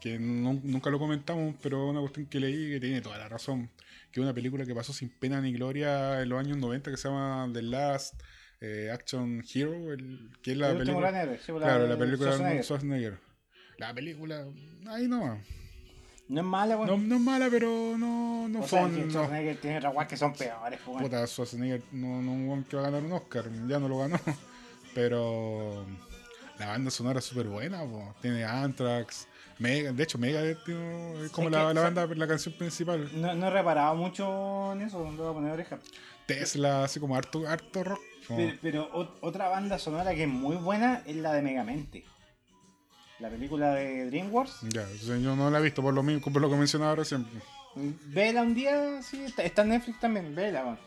que 0.00 0.18
nu- 0.18 0.60
nunca 0.64 0.88
lo 0.90 0.98
comentamos, 0.98 1.54
pero 1.62 1.88
una 1.88 2.00
cuestión 2.00 2.26
que 2.26 2.40
leí 2.40 2.70
que 2.70 2.80
tiene 2.80 3.02
toda 3.02 3.18
la 3.18 3.28
razón, 3.28 3.68
que 4.10 4.20
es 4.20 4.24
una 4.24 4.32
película 4.32 4.64
que 4.64 4.74
pasó 4.74 4.92
sin 4.94 5.10
pena 5.10 5.40
ni 5.42 5.52
gloria 5.52 6.22
en 6.22 6.28
los 6.30 6.40
años 6.40 6.56
90 6.56 6.90
que 6.90 6.96
se 6.96 7.08
llama 7.08 7.50
The 7.52 7.62
Last 7.62 8.14
eh, 8.62 8.90
Action 8.92 9.42
Hero, 9.54 9.92
el- 9.92 10.30
que 10.42 10.52
es 10.52 10.56
la 10.56 10.70
el 10.70 10.78
película... 10.78 11.10
sí, 11.44 11.52
Claro, 11.52 11.82
de 11.82 11.88
la 11.88 11.98
película 11.98 12.30
de 12.30 12.36
Schwarzenegger. 12.36 12.64
Schwarzenegger. 12.64 13.18
La 13.78 13.92
película, 13.92 14.46
ahí 14.88 15.06
nomás. 15.06 15.38
No 16.28 16.40
es 16.40 16.46
mala, 16.46 16.74
No, 16.74 16.78
bueno. 16.78 16.96
no 16.98 17.14
es 17.16 17.20
mala, 17.20 17.48
pero 17.50 17.94
no, 17.98 18.48
no 18.48 18.60
o 18.60 18.66
sea, 18.66 18.86
que 18.86 19.02
no. 19.04 19.10
Schwarzenegger 19.10 19.60
tiene 19.60 19.78
otras 19.86 20.06
que 20.08 20.16
son 20.16 20.32
peores, 20.32 20.80
bueno. 20.86 21.02
Puta, 21.02 21.26
Schwarzenegger 21.26 21.82
no, 21.92 22.22
no 22.22 22.64
que 22.66 22.76
va 22.76 22.82
a 22.82 22.90
ganar 22.90 23.04
un 23.04 23.12
Oscar, 23.12 23.44
ya 23.68 23.78
no 23.78 23.86
lo 23.88 23.98
ganó. 23.98 24.18
Pero 24.96 25.84
la 26.58 26.68
banda 26.68 26.90
sonora 26.90 27.18
es 27.18 27.26
súper 27.26 27.46
buena, 27.48 27.84
po. 27.84 28.14
tiene 28.22 28.44
Anthrax, 28.44 29.28
Mega, 29.58 29.92
de 29.92 30.02
hecho 30.02 30.18
tío, 30.18 31.22
es 31.22 31.30
como 31.30 31.50
la, 31.50 31.58
que, 31.58 31.64
la 31.64 31.70
o 31.70 31.74
sea, 31.74 31.82
banda, 31.82 32.06
la 32.14 32.26
canción 32.26 32.54
principal. 32.56 33.10
No, 33.12 33.34
no 33.34 33.48
he 33.48 33.50
reparado 33.50 33.94
mucho 33.94 34.72
en 34.72 34.80
eso, 34.80 34.98
no 35.04 35.22
voy 35.22 35.30
a 35.30 35.34
poner 35.34 35.52
oreja. 35.52 35.78
Tesla, 36.24 36.84
así 36.84 36.98
como 36.98 37.14
harto, 37.14 37.46
harto 37.46 37.84
rock. 37.84 38.00
como- 38.26 38.38
Pero, 38.38 38.58
pero 38.62 38.92
ot- 38.94 39.18
otra 39.20 39.48
banda 39.48 39.78
sonora 39.78 40.14
que 40.14 40.22
es 40.22 40.28
muy 40.30 40.56
buena 40.56 41.02
es 41.04 41.16
la 41.16 41.34
de 41.34 41.42
Megamente. 41.42 42.04
La 43.18 43.28
película 43.28 43.74
de 43.74 44.06
DreamWorks. 44.06 44.60
Ya, 44.70 44.86
yo 45.18 45.36
no 45.36 45.50
la 45.50 45.58
he 45.58 45.62
visto 45.62 45.82
por 45.82 45.92
lo 45.92 46.02
mismo, 46.02 46.32
por 46.32 46.40
lo 46.40 46.48
que 46.48 46.56
mencionaba 46.56 46.94
recién. 46.94 47.26
Vela 48.06 48.40
un 48.40 48.54
día, 48.54 49.02
sí, 49.02 49.22
está, 49.24 49.42
está 49.42 49.60
en 49.62 49.68
Netflix 49.68 50.00
también, 50.00 50.34
vela. 50.34 50.78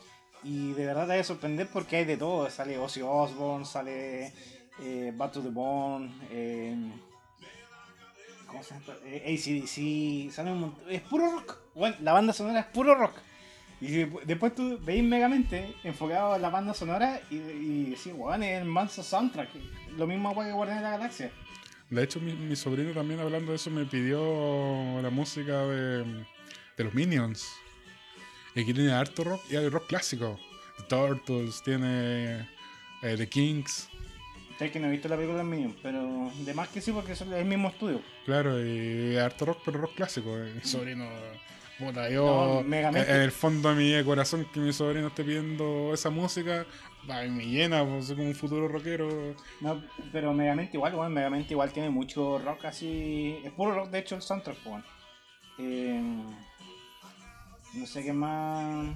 Y 0.44 0.72
de 0.74 0.86
verdad 0.86 1.08
te 1.08 1.16
va 1.16 1.20
a 1.22 1.24
sorprender 1.24 1.68
porque 1.72 1.98
hay 1.98 2.06
de 2.06 2.18
todo. 2.18 2.50
Sale 2.50 2.78
Ozzy 2.78 3.02
Osbourne, 3.02 3.66
sale 3.66 4.34
eh, 4.82 5.12
Back 5.16 5.34
to 5.34 5.42
the 5.42 5.50
Bone, 5.50 6.10
eh, 6.32 6.76
¿cómo 8.48 8.64
se 8.64 8.74
llama? 8.74 8.86
Eh, 9.06 9.36
ACDC, 9.36 10.34
sale 10.34 10.52
un 10.52 10.62
montón. 10.62 10.90
Es 10.90 11.02
puro 11.02 11.30
rock. 11.32 11.58
Bueno, 11.76 11.96
la 12.02 12.14
banda 12.14 12.34
sonora 12.34 12.62
es 12.62 12.66
puro 12.68 12.96
rock. 12.96 13.14
Y 13.82 13.88
de- 13.92 14.12
después 14.26 14.54
tú 14.56 14.78
veis 14.82 15.04
Megamente 15.04 15.74
enfocado 15.84 16.36
en 16.36 16.42
la 16.42 16.50
banda 16.50 16.74
sonora 16.74 17.22
y, 17.30 17.36
y 17.36 17.84
decís, 17.92 18.14
weón, 18.16 18.44
es 18.44 18.62
el 18.62 18.66
manso 18.66 19.04
soundtrack. 19.04 19.50
Lo 19.98 20.06
mismo 20.08 20.30
que 20.34 20.52
Guardianes 20.52 20.84
de 20.84 20.90
la 20.90 20.98
Galaxia. 20.98 21.32
De 21.90 22.04
hecho, 22.04 22.20
mi, 22.20 22.34
mi 22.34 22.56
sobrino 22.56 22.92
también 22.94 23.20
hablando 23.20 23.52
de 23.52 23.56
eso 23.56 23.70
me 23.72 23.86
pidió 23.86 25.02
la 25.02 25.10
música 25.10 25.66
de, 25.66 26.04
de 26.78 26.84
los 26.84 26.94
Minions. 26.94 27.48
Y 28.56 28.62
aquí 28.62 28.74
tiene 28.74 28.92
harto 28.92 29.24
rock 29.24 29.42
y 29.50 29.56
hay 29.56 29.70
rock 29.70 29.88
clásico. 29.88 30.40
The 30.78 30.84
Turtles, 30.84 31.62
tiene 31.64 32.48
eh, 33.02 33.16
The 33.18 33.28
Kings. 33.28 33.90
Sé 34.58 34.72
que 34.72 34.80
no 34.80 34.88
he 34.88 34.92
visto 34.92 35.08
la 35.08 35.16
película 35.16 35.42
en 35.42 35.50
Minion, 35.50 35.76
pero 35.82 36.32
de 36.40 36.54
más 36.54 36.68
que 36.68 36.82
sí 36.82 36.92
porque 36.92 37.14
es 37.14 37.22
el 37.22 37.46
mismo 37.46 37.70
estudio. 37.70 38.02
Claro, 38.26 38.64
y 38.66 39.16
harto 39.18 39.46
rock, 39.46 39.62
pero 39.64 39.80
rock 39.80 39.96
clásico. 39.96 40.38
eh. 40.38 40.52
Mi 40.56 40.62
sobrino 40.62 41.08
Puta, 41.80 42.10
yo. 42.10 42.62
No, 42.66 42.76
en 42.76 43.22
el 43.22 43.32
fondo 43.32 43.74
de 43.74 43.76
mi 44.00 44.04
corazón 44.04 44.46
que 44.54 44.60
mi 44.60 44.74
sobrino 44.74 45.08
esté 45.08 45.24
pidiendo 45.24 45.94
esa 45.94 46.10
música, 46.10 46.66
va, 47.10 47.22
me 47.24 47.46
llena, 47.46 47.86
pues, 47.86 48.08
soy 48.08 48.18
como 48.18 48.28
un 48.28 48.36
futuro 48.36 48.68
rockero. 48.68 49.34
No, 49.62 49.82
pero 50.12 50.34
Megamente 50.34 50.76
igual, 50.76 50.94
bueno, 50.94 51.10
Megamente 51.10 51.54
igual 51.54 51.72
tiene 51.72 51.90
mucho 51.90 52.38
rock 52.40 52.66
así. 52.66 53.38
Es 53.46 53.54
puro 53.54 53.74
rock, 53.74 53.92
de 53.92 54.00
hecho, 54.00 54.16
el 54.16 54.22
soundtrack, 54.22 54.62
bueno. 54.66 54.84
Eh, 55.58 56.02
no 57.74 57.86
sé 57.86 58.04
qué 58.04 58.14
más. 58.14 58.96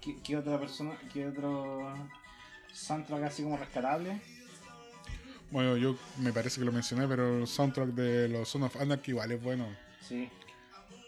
¿Qué, 0.00 0.16
qué 0.22 0.36
otra 0.36 0.58
persona? 0.58 0.92
¿Qué 1.12 1.26
otro 1.26 1.92
soundtrack 2.72 3.24
así 3.24 3.42
como 3.42 3.56
rescatable? 3.56 4.20
Bueno, 5.50 5.76
yo 5.76 5.96
me 6.18 6.32
parece 6.32 6.60
que 6.60 6.66
lo 6.66 6.72
mencioné, 6.72 7.08
pero 7.08 7.38
el 7.40 7.46
soundtrack 7.46 7.88
de 7.88 8.28
los 8.28 8.48
Son 8.48 8.62
of 8.64 8.76
Anarchy 8.76 9.12
igual 9.12 9.32
es 9.32 9.42
bueno. 9.42 9.66
Sí. 10.06 10.28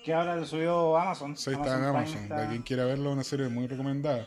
Que 0.05 0.15
ahora 0.15 0.35
lo 0.37 0.47
subió 0.47 0.97
Amazon. 0.97 1.37
Sí, 1.37 1.51
está 1.51 1.59
en 1.63 1.73
Prime 1.75 1.87
Amazon. 1.89 2.23
está- 2.23 2.37
Para 2.37 2.49
quien 2.49 2.63
quiera 2.63 2.85
verlo, 2.87 3.13
una 3.13 3.23
serie 3.25 3.49
muy 3.49 3.67
recomendada. 3.67 4.27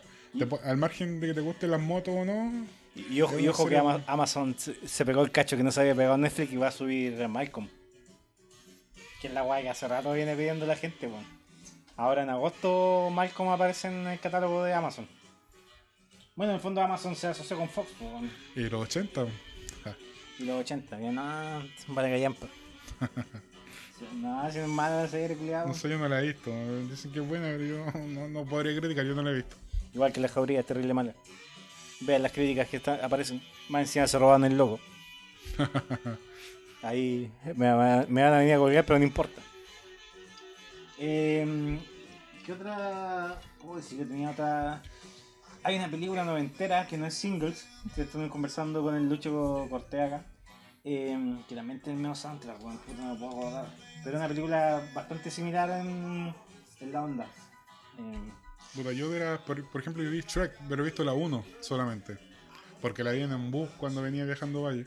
Al 0.64 0.78
margen 0.78 1.20
de 1.20 1.28
que 1.28 1.34
te 1.34 1.42
gusten 1.42 1.72
las 1.72 1.82
motos 1.82 2.14
o 2.16 2.26
no, 2.26 2.66
Y 2.96 3.22
ojo, 3.22 3.40
y 3.40 3.48
ojo 3.48 3.68
que 3.68 3.78
Ama- 3.78 4.04
Amazon 4.08 4.56
se 4.58 4.88
se 4.88 5.04
pegó 5.06 5.24
el 5.24 5.32
cacho 5.32 5.58
que 5.58 5.64
no 5.64 5.72
se 5.72 5.82
había 5.82 5.96
pegado 5.96 6.16
Netflix 6.18 6.52
y 6.54 6.58
va 6.58 6.68
a 6.68 6.72
subir 6.72 7.28
Malcolm. 7.28 7.68
Que 9.20 9.28
es 9.28 9.34
la 9.34 9.42
guay 9.42 9.64
que 9.64 9.70
hace 9.70 9.88
rato 9.88 10.14
viene 10.14 10.36
pidiendo 10.36 10.66
la 10.68 10.76
gente, 10.76 11.08
weón. 11.08 11.26
Ahora 11.96 12.24
en 12.24 12.30
agosto 12.30 13.10
Malcolm 13.12 13.50
aparece 13.50 13.88
en 13.88 14.08
el 14.08 14.20
catálogo 14.20 14.64
de 14.64 14.74
Amazon. 14.74 15.08
Bueno, 16.36 16.52
en 16.54 16.56
el 16.56 16.62
fondo 16.62 16.82
Amazon 16.82 17.16
se 17.16 17.28
asoció 17.28 17.58
con 17.58 17.70
Fox, 17.70 17.90
pues, 18.00 18.12
y 18.56 18.70
los 18.70 18.82
80. 18.82 19.26
ja. 19.84 19.96
Y 20.40 20.46
los 20.46 20.62
80, 20.62 20.98
que 20.98 21.12
nada, 21.12 21.64
vale 21.88 22.10
gallampa. 22.10 22.48
No, 24.16 24.52
si 24.52 24.60
es 24.60 24.68
mala 24.68 25.04
la 25.04 25.08
serie, 25.08 25.38
culiado. 25.38 25.68
No 25.70 25.74
sé, 25.74 25.88
yo 25.88 25.98
no 25.98 26.10
la 26.10 26.20
he 26.20 26.24
visto. 26.28 26.52
Dicen 26.90 27.14
que 27.14 27.22
es 27.22 27.28
buena, 27.28 27.46
pero 27.46 27.64
yo 27.64 27.86
no, 28.08 28.28
no 28.28 28.44
podría 28.44 28.78
criticar, 28.78 29.06
yo 29.06 29.16
no 29.16 29.22
la 29.22 29.32
he 29.32 29.36
visto. 29.36 29.56
Igual 29.94 30.12
que 30.12 30.20
la 30.20 30.28
jauría, 30.28 30.60
es 30.60 30.66
terrible 30.66 30.94
mala. 30.94 31.14
Vean 32.02 32.22
las 32.22 32.34
críticas 32.34 32.68
que 32.68 32.78
están, 32.78 33.00
aparecen. 33.02 33.42
Más 33.70 33.84
encima 33.84 34.06
se 34.08 34.20
roban 34.20 34.44
el 34.44 34.58
logo. 34.58 34.78
Ahí 36.82 37.32
me, 37.56 37.72
va- 37.72 38.06
me 38.10 38.24
van 38.24 38.34
a 38.34 38.38
venir 38.40 38.56
a 38.56 38.58
colgar, 38.58 38.84
pero 38.86 39.00
no 39.00 39.06
importa. 39.06 39.42
Em, 41.06 41.82
¿Qué 42.46 42.54
otra? 42.54 43.38
¿Cómo 43.60 43.76
decir? 43.76 44.00
que 44.00 44.06
tenía 44.06 44.32
otra. 44.32 44.82
Hay 45.64 45.76
una 45.76 45.90
película 45.90 46.24
noventera 46.24 46.88
que 46.88 46.98
no 46.98 47.06
es 47.06 47.14
singles. 47.14 47.68
Que 47.94 48.04
estuve 48.04 48.30
conversando 48.30 48.82
con 48.82 48.96
el 48.96 49.10
Lucho 49.10 49.68
Cortés 49.70 50.00
acá. 50.14 50.26
em, 50.86 51.44
que 51.44 51.56
tiene 51.56 51.82
el 51.86 51.96
mismo 51.96 52.16
soundtrack, 52.16 52.60
bueno, 52.62 52.80
no 52.98 53.14
me 53.14 53.20
puedo 53.20 53.32
acordar. 53.38 53.66
Pero 54.04 54.16
es 54.16 54.20
una 54.20 54.28
película 54.30 54.82
bastante 54.94 55.30
similar 55.30 55.70
en, 55.72 56.34
en 56.80 56.92
la 56.94 57.04
onda. 57.04 57.28
Em, 57.98 58.32
yo 58.94 59.10
de 59.10 59.20
la- 59.20 59.44
por, 59.44 59.60
ejemplo, 59.82 60.04
yo 60.04 60.10
vi 60.10 60.22
Shrek, 60.22 60.58
pero 60.70 60.84
he 60.84 60.86
visto 60.86 61.04
la 61.04 61.14
1 61.14 61.44
solamente. 61.60 62.18
Porque 62.82 63.04
la 63.04 63.12
vi 63.12 63.22
en 63.24 63.34
un 63.34 63.52
bus 63.52 63.70
cuando 63.78 64.02
venía 64.02 64.24
viajando 64.24 64.62
Valle. 64.64 64.86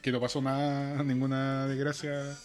Que 0.00 0.12
no 0.12 0.20
pasó 0.20 0.40
nada, 0.42 1.02
ninguna 1.02 1.66
desgracia 1.66 2.36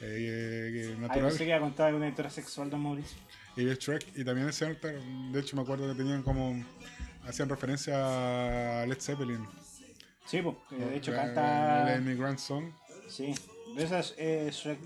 eh, 0.00 0.70
eh, 0.72 0.94
Ay, 0.94 1.00
natural. 1.00 1.22
pensé 1.28 1.38
que 1.38 1.44
iba 1.48 1.56
a 1.56 1.60
contar 1.60 1.86
alguna 1.88 2.08
historia 2.08 2.30
sexual 2.30 2.70
de 2.70 2.76
Mauricio. 2.76 3.18
Y 3.56 3.64
vi 3.64 3.74
Shrek 3.74 4.06
y 4.16 4.24
también 4.24 4.48
ese 4.48 4.64
soundtrack, 4.66 4.94
de 4.96 5.40
hecho 5.40 5.56
me 5.56 5.62
acuerdo 5.62 5.88
que 5.88 5.94
tenían 5.94 6.22
como 6.22 6.64
hacían 7.26 7.48
referencia 7.48 8.82
a 8.82 8.86
Led 8.86 8.98
Zeppelin. 9.00 9.46
Sí, 10.26 10.40
pues, 10.42 10.56
de 10.70 10.96
hecho 10.96 11.12
canta. 11.12 11.92
El 11.94 12.02
Emigrant 12.02 12.38
Song, 12.38 12.70
Sí, 13.08 13.34
esa 13.76 13.98
es 13.98 14.14
eh, 14.18 14.48
Shrek. 14.52 14.78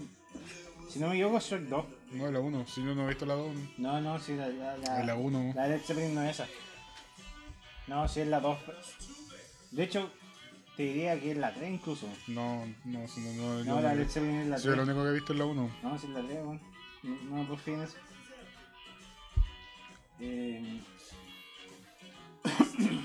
Si 0.88 0.98
no 0.98 1.08
me 1.08 1.14
equivoco, 1.14 1.36
es 1.38 1.44
Shrek 1.44 1.62
2. 1.62 1.84
no 2.12 2.30
la 2.30 2.40
1, 2.40 2.66
si 2.66 2.82
yo 2.84 2.94
no 2.94 3.04
he 3.04 3.08
visto 3.08 3.26
la 3.26 3.34
2, 3.34 3.54
No, 3.78 4.00
no, 4.00 4.18
sí, 4.18 4.34
la, 4.34 4.48
la, 4.48 4.76
la, 4.78 5.04
la 5.04 5.14
1. 5.14 5.52
la 5.54 5.68
Led 5.68 5.80
Zeppelin 5.82 6.14
no 6.14 6.22
es 6.22 6.30
esa. 6.40 6.48
No, 7.86 8.08
sí 8.08 8.20
es 8.20 8.28
la 8.28 8.40
2. 8.40 8.58
De 9.72 9.82
hecho, 9.84 10.10
te 10.76 10.82
diría 10.82 11.20
que 11.20 11.30
es 11.32 11.36
la 11.36 11.52
3 11.52 11.70
incluso. 11.70 12.08
No, 12.26 12.66
no, 12.84 12.98
no, 12.98 12.98
no, 13.06 13.58
yo 13.58 13.64
No, 13.64 13.74
no 13.76 13.80
la 13.80 13.88
la 13.88 13.94
Led 13.94 14.08
Zeppelin 14.08 14.40
es 14.40 14.46
la 14.48 14.58
Sí, 14.58 14.68
lo 14.68 14.74
3. 14.74 14.86
único 14.88 15.02
que 15.02 15.08
he 15.08 15.12
visto 15.12 15.32
es 15.32 15.38
la 15.38 15.44
1. 15.44 15.70
No, 15.82 15.98
sí 15.98 16.06
es 16.06 16.12
la 16.12 16.20
3, 16.22 16.32
weón. 16.42 16.60
No, 17.02 17.36
no 17.36 17.48
por 17.48 17.58
fin 17.58 17.80
eso. 17.82 17.96
Eh... 20.20 20.80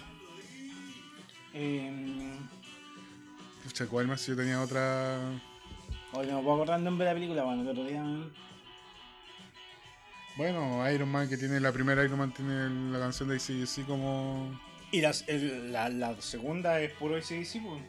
eh... 1.53 2.37
Pucha, 3.63 3.87
¿cuál 3.87 4.07
más? 4.07 4.25
Yo 4.25 4.35
tenía 4.35 4.61
otra. 4.61 5.17
Oye, 6.13 6.31
no 6.31 6.41
puedo 6.41 6.55
acordar 6.55 6.79
el 6.79 6.85
nombre 6.85 7.05
de 7.05 7.13
la 7.13 7.19
película, 7.19 7.43
bueno, 7.43 7.61
el 7.61 7.67
otro 7.67 7.83
día. 7.85 8.03
Bueno, 10.37 10.89
Iron 10.91 11.09
Man, 11.09 11.27
que 11.27 11.37
tiene 11.37 11.59
la 11.59 11.71
primera 11.71 12.03
Iron 12.03 12.17
Man, 12.17 12.33
tiene 12.33 12.69
la 12.91 12.99
canción 12.99 13.29
de 13.29 13.35
ACDC 13.35 13.85
como. 13.85 14.59
Y 14.91 15.01
las- 15.01 15.23
el- 15.27 15.71
la, 15.71 15.89
la 15.89 16.19
segunda 16.21 16.81
es 16.81 16.91
puro 16.93 17.15
ACDC, 17.15 17.61
pues. 17.61 17.81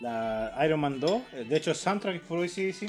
La 0.00 0.54
Iron 0.64 0.80
Man 0.80 1.00
2, 1.00 1.22
eh, 1.32 1.44
de 1.48 1.56
hecho 1.56 1.70
el 1.70 1.76
soundtrack 1.76 2.16
es 2.16 2.22
puro 2.22 2.42
ACDC. 2.42 2.86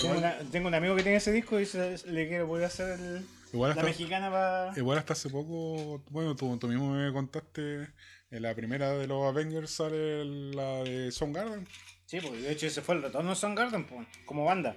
Tengo, 0.00 0.18
una- 0.18 0.38
tengo 0.50 0.68
un 0.68 0.74
amigo 0.74 0.96
que 0.96 1.02
tiene 1.02 1.18
ese 1.18 1.32
disco 1.32 1.60
y 1.60 1.66
se- 1.66 1.98
le 2.08 2.28
quiero 2.28 2.46
voy 2.46 2.62
a 2.62 2.66
hacer 2.66 2.98
el- 2.98 3.26
Igual 3.52 3.76
la 3.76 3.82
mexicana 3.82 4.30
para... 4.30 4.72
igual 4.78 4.96
hasta 4.98 5.12
hace 5.12 5.28
poco, 5.28 6.02
bueno, 6.08 6.34
tú, 6.34 6.56
tú 6.56 6.68
mismo 6.68 6.90
me 6.94 7.12
contaste, 7.12 7.86
en 8.30 8.42
la 8.42 8.54
primera 8.54 8.92
de 8.92 9.06
los 9.06 9.24
Avengers 9.26 9.70
sale 9.70 10.24
la 10.24 10.82
de 10.84 11.12
Soundgarden. 11.12 11.68
Sí, 12.06 12.18
pues 12.20 12.40
de 12.42 12.50
hecho 12.50 12.66
ese 12.66 12.80
fue 12.80 12.94
el 12.94 13.02
retorno 13.02 13.30
de 13.30 13.36
Soundgarden, 13.36 13.84
pues, 13.84 14.08
como 14.24 14.46
banda. 14.46 14.74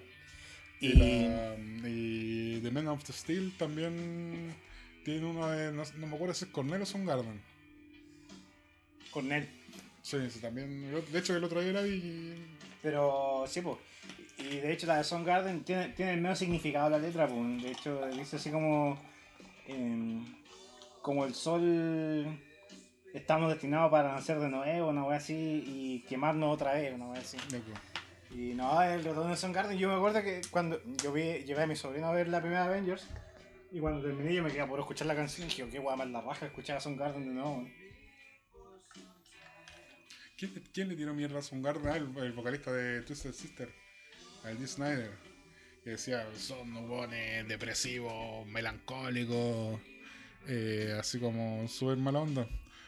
Y, 0.82 0.88
Y, 0.90 0.94
la, 0.94 1.56
y 1.88 2.60
The 2.62 2.70
Men 2.72 2.90
of 2.90 3.02
the 3.06 3.14
Steel 3.14 3.54
también 3.58 4.54
tiene 5.06 5.28
una 5.28 5.52
de, 5.52 5.72
no, 5.72 5.84
no 5.98 6.08
me 6.08 6.16
acuerdo 6.16 6.34
si 6.34 6.46
es 6.46 6.52
Cornell 6.52 6.82
o 6.82 6.86
Soundgarden. 6.86 7.40
Cornell. 9.12 9.48
Sí, 10.02 10.18
sí, 10.32 10.40
también. 10.40 10.92
de 11.12 11.20
hecho, 11.20 11.38
el 11.38 11.44
otro 11.44 11.62
día 11.62 11.74
la 11.74 11.82
vi 11.82 11.94
y 11.94 12.58
Pero 12.82 13.46
sí, 13.48 13.62
pues. 13.62 13.78
Y 14.40 14.58
de 14.58 14.74
hecho 14.74 14.88
la 14.88 14.98
de 14.98 15.04
Soundgarden 15.04 15.64
tiene, 15.64 15.90
tiene 15.90 16.14
el 16.14 16.22
mismo 16.22 16.36
significado 16.36 16.90
la 16.90 16.98
letra, 16.98 17.28
pues. 17.28 17.62
De 17.62 17.72
hecho 17.72 18.06
dice 18.08 18.38
así 18.38 18.50
como... 18.50 19.00
em, 19.68 20.26
como 21.02 21.26
el 21.26 21.36
sol... 21.36 22.40
Estamos 23.14 23.50
destinados 23.50 23.92
para 23.92 24.12
nacer 24.12 24.40
de 24.40 24.50
nuevo, 24.50 24.90
una 24.90 25.06
wea 25.06 25.18
así, 25.18 25.64
y 25.66 26.00
quemarnos 26.10 26.54
otra 26.54 26.74
vez, 26.74 26.94
una 26.94 27.08
wea 27.08 27.22
así. 27.22 27.38
loco. 27.52 27.80
Y 28.32 28.54
no, 28.56 28.82
el 28.82 29.04
retorno 29.04 29.30
de 29.30 29.38
Soundgarden, 29.38 29.78
yo 29.78 29.88
me 29.88 29.96
acuerdo 29.96 30.22
que 30.22 30.42
cuando 30.52 30.82
yo 31.02 31.14
vi, 31.14 31.44
llevé 31.46 31.64
a 31.64 31.68
mi 31.68 31.76
sobrino 31.78 32.08
a 32.08 32.12
ver 32.12 32.28
la 32.28 32.42
primera 32.42 32.66
Avengers, 32.66 33.08
y 33.76 33.80
cuando 33.82 34.02
terminé 34.02 34.34
yo 34.34 34.42
me 34.42 34.50
quedé 34.50 34.66
por 34.66 34.80
escuchar 34.80 35.06
la 35.06 35.16
canción 35.16 35.48
y 35.48 35.50
dije, 35.50 35.64
"Oh, 35.64 35.70
qué 35.70 35.80
guay 35.80 35.98
más 35.98 36.08
la 36.08 36.22
raja 36.22 36.46
escuchar 36.46 36.78
a 36.78 36.80
Soundgarden 36.80 37.28
de 37.28 37.34
nuevo. 37.34 37.56
weón". 37.58 37.74
¿Quién, 40.38 40.64
quién 40.74 40.88
le 40.88 40.96
tiró 40.96 41.14
mierda 41.14 41.40
a 41.40 41.42
Soundgarden? 41.42 41.88
Ah, 41.88 41.98
el, 41.98 42.18
el 42.24 42.32
vocalista 42.32 42.72
de 42.72 43.02
Twisted 43.02 43.34
Sister, 43.34 43.70
al 44.46 44.58
Dee 44.58 44.68
Snyder. 44.68 45.12
Que 45.84 45.90
decía, 45.90 46.26
son 46.38 46.74
hueones 46.90 47.50
depresivos, 47.50 48.48
melancólicos, 48.48 49.82
eh, 50.48 50.96
así 50.98 51.20
como 51.20 51.68
súper 51.68 51.98
mala 51.98 52.20
onda. 52.20 52.48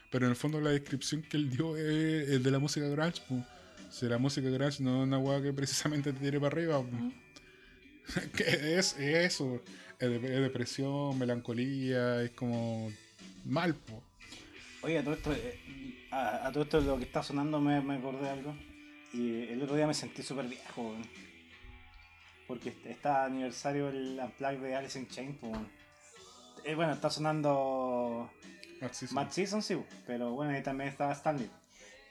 Pero 0.09 0.25
en 0.25 0.31
el 0.31 0.37
fondo 0.37 0.61
la 0.61 0.69
descripción 0.69 1.21
que 1.21 1.35
él 1.35 1.49
dio 1.49 1.75
es, 1.75 2.29
es 2.29 2.41
de 2.41 2.49
la 2.49 2.59
música 2.59 2.87
grunge. 2.87 3.21
po. 3.27 3.45
Si 3.89 4.05
la 4.05 4.17
música 4.17 4.49
grunge 4.49 4.81
no 4.81 5.01
es 5.01 5.07
una 5.07 5.17
hueá 5.17 5.41
que 5.41 5.51
precisamente 5.51 6.13
te 6.13 6.19
tire 6.21 6.39
para 6.39 6.55
arriba. 6.55 6.81
es, 8.37 8.95
es 8.97 9.33
eso. 9.33 9.61
Es, 9.99 10.09
de- 10.09 10.35
es 10.35 10.41
depresión, 10.41 11.17
melancolía, 11.17 12.21
es 12.23 12.31
como 12.31 12.91
mal. 13.45 13.73
Po. 13.75 14.01
Oye, 14.83 14.99
a 14.99 15.03
todo 15.03 15.15
esto, 15.15 15.33
eh, 15.33 16.07
a, 16.11 16.47
a 16.47 16.51
todo 16.51 16.63
esto 16.63 16.79
lo 16.81 16.97
que 16.97 17.03
está 17.05 17.23
sonando 17.23 17.59
me, 17.59 17.81
me 17.81 17.95
acordé 17.95 18.21
de 18.23 18.29
algo. 18.29 18.55
Y 19.13 19.43
el 19.43 19.61
otro 19.63 19.75
día 19.75 19.87
me 19.87 19.93
sentí 19.93 20.21
súper 20.21 20.47
viejo, 20.47 20.81
weón. 20.89 21.01
Porque 22.47 22.69
est- 22.69 22.85
está 22.85 23.25
aniversario 23.25 23.89
el 23.89 24.19
Unplugged 24.23 24.59
de 24.61 24.75
Alice 24.75 24.99
in 24.99 25.07
Chains, 25.07 25.37
pues. 25.41 25.53
Eh, 26.63 26.75
bueno, 26.75 26.93
está 26.93 27.09
sonando 27.09 28.29
Matt 28.81 28.93
Season. 28.93 29.15
Matt 29.15 29.31
Season, 29.31 29.61
sí, 29.63 29.77
pero 30.05 30.31
bueno, 30.31 30.53
ahí 30.53 30.61
también 30.61 30.89
estaba 30.89 31.11
Stanley. 31.13 31.49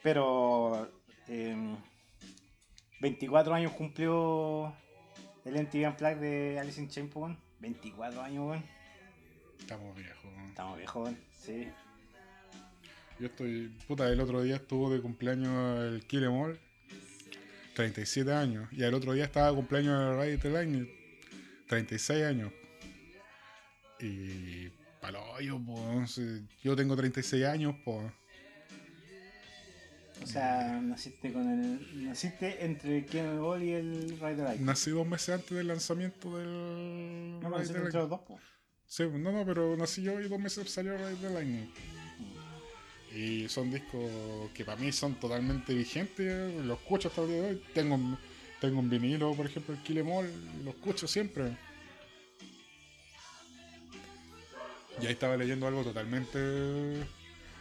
Pero 0.02 0.90
em, 1.28 1.76
24 3.00 3.54
años 3.54 3.72
cumplió 3.72 4.74
el 5.44 5.56
MTV 5.56 5.88
Unplugged 5.88 6.18
de 6.20 6.58
Alice 6.58 6.80
in 6.80 6.88
Chains, 6.88 7.10
pues. 7.12 7.36
24 7.66 8.22
años, 8.22 8.48
weón. 8.48 8.64
Estamos 9.58 9.96
viejos. 9.96 10.24
¿no? 10.36 10.46
Estamos 10.46 10.76
viejos, 10.76 11.02
weón. 11.02 11.18
Sí. 11.32 11.68
Yo 13.18 13.26
estoy. 13.26 13.74
Puta, 13.88 14.08
el 14.08 14.20
otro 14.20 14.42
día 14.42 14.56
estuvo 14.56 14.88
de 14.92 15.00
cumpleaños 15.00 15.82
el 15.82 16.06
Kill 16.06 16.24
Em 16.24 16.32
All, 16.32 16.60
37 17.74 18.32
años. 18.32 18.68
Y 18.72 18.84
el 18.84 18.94
otro 18.94 19.14
día 19.14 19.24
estaba 19.24 19.48
de 19.48 19.56
cumpleaños 19.56 20.24
el 20.24 20.38
the 20.38 20.50
Lightning, 20.50 20.88
36 21.68 22.24
años. 22.24 22.52
Y. 24.00 24.68
Palo, 25.00 25.40
yo, 25.40 25.58
pues. 25.58 26.20
Yo 26.62 26.76
tengo 26.76 26.94
36 26.94 27.44
años, 27.46 27.74
pues. 27.84 28.12
O 30.26 30.28
sea, 30.28 30.80
naciste 30.82 31.32
con 31.32 31.48
el. 31.48 32.04
Naciste 32.08 32.64
entre 32.64 32.98
el 32.98 33.04
Game 33.04 33.38
Ball 33.38 33.62
y 33.62 33.70
el 33.74 34.08
Ride 34.20 34.34
the 34.34 34.42
Lightning. 34.42 34.66
Nací 34.66 34.90
dos 34.90 35.06
meses 35.06 35.28
antes 35.36 35.56
del 35.56 35.68
lanzamiento 35.68 36.36
del. 36.36 37.38
No, 37.40 37.48
naciste 37.50 37.74
the 37.78 37.84
entre 37.86 38.00
los 38.00 38.10
dos, 38.10 38.20
po. 38.22 38.40
Sí, 38.88 39.04
no, 39.04 39.30
no, 39.30 39.46
pero 39.46 39.76
nací 39.76 40.02
yo 40.02 40.20
y 40.20 40.28
dos 40.28 40.40
meses 40.40 40.68
salió 40.68 40.96
Ride 40.96 41.16
the 41.20 41.30
Lightning. 41.30 41.70
Y 43.14 43.48
son 43.48 43.70
discos 43.70 44.10
que 44.52 44.64
para 44.64 44.80
mí 44.80 44.90
son 44.90 45.14
totalmente 45.14 45.72
vigentes, 45.72 46.52
los 46.64 46.78
escucho 46.80 47.06
hasta 47.08 47.22
el 47.22 47.28
día 47.28 47.42
de 47.42 47.48
hoy. 47.50 47.62
Tengo, 47.72 47.94
un- 47.94 48.18
tengo 48.60 48.80
un 48.80 48.90
vinilo, 48.90 49.32
por 49.34 49.46
ejemplo, 49.46 49.74
el 49.76 49.82
Em 49.98 50.26
y 50.60 50.64
lo 50.64 50.70
escucho 50.70 51.06
siempre. 51.06 51.56
Y 55.00 55.06
ahí 55.06 55.12
estaba 55.12 55.36
leyendo 55.36 55.66
algo 55.68 55.82
totalmente 55.84 56.38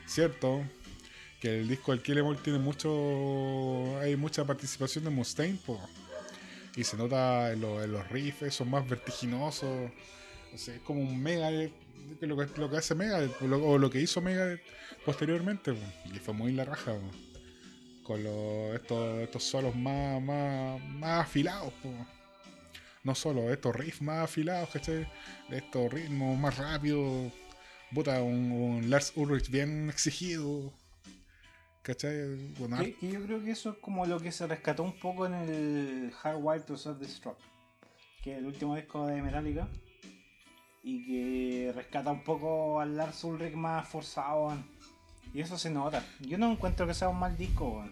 cierto, 0.08 0.64
que 1.40 1.60
el 1.60 1.68
disco 1.68 1.92
del 1.92 2.02
Kill 2.02 2.18
Em 2.20 2.26
All 2.26 2.42
tiene 2.42 2.60
mucho, 2.60 4.00
hay 4.00 4.16
mucha 4.16 4.46
participación 4.46 5.04
de 5.04 5.10
Mustaine, 5.10 5.60
po. 5.66 5.80
y 6.76 6.84
se 6.84 6.98
nota 6.98 7.52
en, 7.52 7.62
lo- 7.62 7.84
en 7.84 7.92
los 7.92 8.08
riffs, 8.10 8.54
son 8.54 8.70
más 8.70 8.88
vertiginosos. 8.88 9.92
O 10.54 10.58
sea, 10.58 10.76
es 10.76 10.82
como 10.82 11.02
un 11.02 11.22
mega 11.22 11.50
lo, 12.22 12.38
que, 12.38 12.60
lo 12.60 12.70
que 12.70 12.78
hace 12.78 12.96
Mega 12.96 13.20
o 13.42 13.78
lo 13.78 13.90
que 13.90 14.00
hizo 14.02 14.22
Mega 14.22 14.58
posteriormente 15.06 15.74
po. 15.74 15.80
y 16.14 16.20
fue 16.20 16.34
muy 16.34 16.52
la 16.54 16.64
raja 16.66 16.94
po. 16.94 17.12
con 18.04 18.24
los, 18.24 18.76
estos, 18.76 19.20
estos 19.22 19.44
solos 19.44 19.76
más, 19.76 20.22
más, 20.22 20.82
más 20.82 21.22
afilados 21.26 21.74
po. 21.84 21.90
no 23.04 23.16
solo 23.16 23.52
estos 23.52 23.76
riffs 23.76 24.02
más 24.02 24.24
afilados 24.24 24.70
¿cachai? 24.70 25.08
estos 25.50 25.92
ritmos 25.92 26.38
más 26.40 26.58
rápidos 26.58 27.32
puta 27.94 28.22
un 28.22 28.90
Lars 28.90 29.12
Ulrich 29.16 29.50
bien 29.50 29.90
exigido 29.90 30.72
¿cachai? 31.86 32.36
Bueno, 32.58 32.78
Que, 32.80 32.96
que 32.96 33.12
yo 33.12 33.24
creo 33.24 33.44
que 33.44 33.52
eso 33.52 33.70
es 33.70 33.78
como 33.78 34.06
lo 34.08 34.20
que 34.20 34.32
se 34.32 34.48
rescató 34.48 34.82
un 34.82 35.00
poco 35.00 35.28
en 35.28 35.36
el 35.36 36.12
Hardwired 36.12 36.64
to 36.64 36.76
Self-Destruct, 36.76 37.38
que 38.24 38.34
es 38.34 38.38
el 38.40 38.48
último 38.48 38.76
disco 38.76 39.06
de 39.06 39.22
Metallica, 39.22 39.68
y 40.84 41.06
que 41.06 41.72
rescata 41.74 42.12
un 42.12 42.24
poco 42.24 42.80
al 42.80 42.98
Lars 42.98 43.24
Ulrich 43.24 43.54
más 43.54 43.88
forzado, 43.88 44.58
y 45.32 45.42
eso 45.42 45.58
se 45.58 45.70
nota. 45.70 46.04
Yo 46.22 46.38
no 46.40 46.52
encuentro 46.52 46.88
que 46.88 46.94
sea 46.96 47.10
un 47.10 47.20
mal 47.20 47.38
disco. 47.38 47.86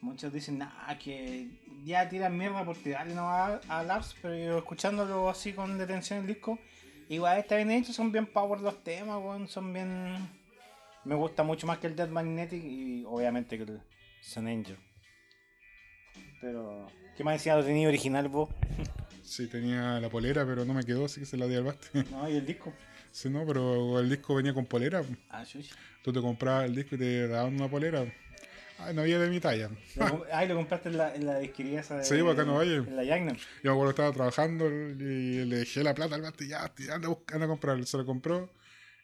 Muchos 0.00 0.32
dicen, 0.32 0.58
nah, 0.58 0.94
que 0.98 1.50
ya 1.84 2.08
tiran 2.08 2.36
mierda 2.36 2.64
por 2.64 2.76
tirarle 2.76 3.14
no 3.14 3.28
a, 3.28 3.60
a 3.68 3.82
Lars, 3.82 4.16
pero 4.22 4.36
yo 4.36 4.58
escuchándolo 4.58 5.28
así 5.28 5.52
con 5.52 5.76
detención 5.76 6.20
el 6.20 6.26
disco, 6.26 6.58
igual 7.08 7.38
está 7.38 7.56
bien 7.56 7.70
hecho, 7.70 7.92
son 7.92 8.10
bien 8.10 8.26
power 8.26 8.60
los 8.60 8.82
temas, 8.82 9.20
son 9.50 9.72
bien... 9.74 10.40
Me 11.04 11.14
gusta 11.16 11.42
mucho 11.42 11.66
más 11.66 11.78
que 11.78 11.88
el 11.88 11.96
Dead 11.96 12.08
Magnetic 12.08 12.62
y 12.62 13.04
obviamente 13.04 13.56
que 13.56 13.64
el 13.64 13.80
Sun 14.20 14.46
Angel. 14.46 14.76
Pero, 16.40 16.86
¿qué 17.16 17.24
más 17.24 17.34
decía? 17.34 17.56
¿Lo 17.56 17.64
tenía 17.64 17.88
original 17.88 18.28
vos? 18.28 18.48
Sí, 19.24 19.46
tenía 19.46 19.98
la 20.00 20.10
polera, 20.10 20.44
pero 20.44 20.64
no 20.64 20.74
me 20.74 20.82
quedó, 20.82 21.06
así 21.06 21.20
que 21.20 21.26
se 21.26 21.38
la 21.38 21.46
di 21.46 21.54
al 21.54 21.62
baste. 21.62 22.04
No, 22.10 22.28
y 22.28 22.36
el 22.36 22.44
disco. 22.44 22.74
sí, 23.12 23.30
no, 23.30 23.46
pero 23.46 24.00
el 24.00 24.10
disco 24.10 24.34
venía 24.34 24.52
con 24.52 24.66
polera. 24.66 25.02
Ah, 25.30 25.44
chucha. 25.44 25.74
Tú 26.02 26.12
te 26.12 26.20
comprabas 26.20 26.66
el 26.66 26.74
disco 26.74 26.96
y 26.96 26.98
te 26.98 27.28
daban 27.28 27.54
una 27.54 27.70
polera. 27.70 28.04
Ay, 28.78 28.94
no 28.94 29.02
había 29.02 29.18
de 29.20 29.30
mi 29.30 29.40
talla. 29.40 29.70
Lo 29.96 30.26
Ay, 30.32 30.48
lo 30.48 30.56
compraste 30.56 30.88
en 30.88 30.98
la, 30.98 31.14
en 31.14 31.24
la 31.24 31.38
disquería 31.38 31.80
esa 31.80 31.96
de... 31.96 32.04
Sí, 32.04 32.20
pues 32.20 32.34
acá 32.34 32.44
no 32.44 32.58
hay. 32.58 32.74
En 32.74 32.96
la 32.96 33.04
Yagna. 33.04 33.32
Yo 33.62 33.70
me 33.70 33.70
acuerdo 33.70 33.90
estaba 33.90 34.12
trabajando 34.12 34.68
y 34.68 35.44
le 35.44 35.56
dejé 35.56 35.84
la 35.84 35.94
plata 35.94 36.16
al 36.16 36.22
baste 36.22 36.44
y 36.44 36.48
ya, 36.48 36.70
anda, 36.90 37.08
anda 37.32 37.44
a 37.46 37.48
comprarlo. 37.48 37.86
Se 37.86 37.96
lo 37.96 38.04
compró 38.04 38.50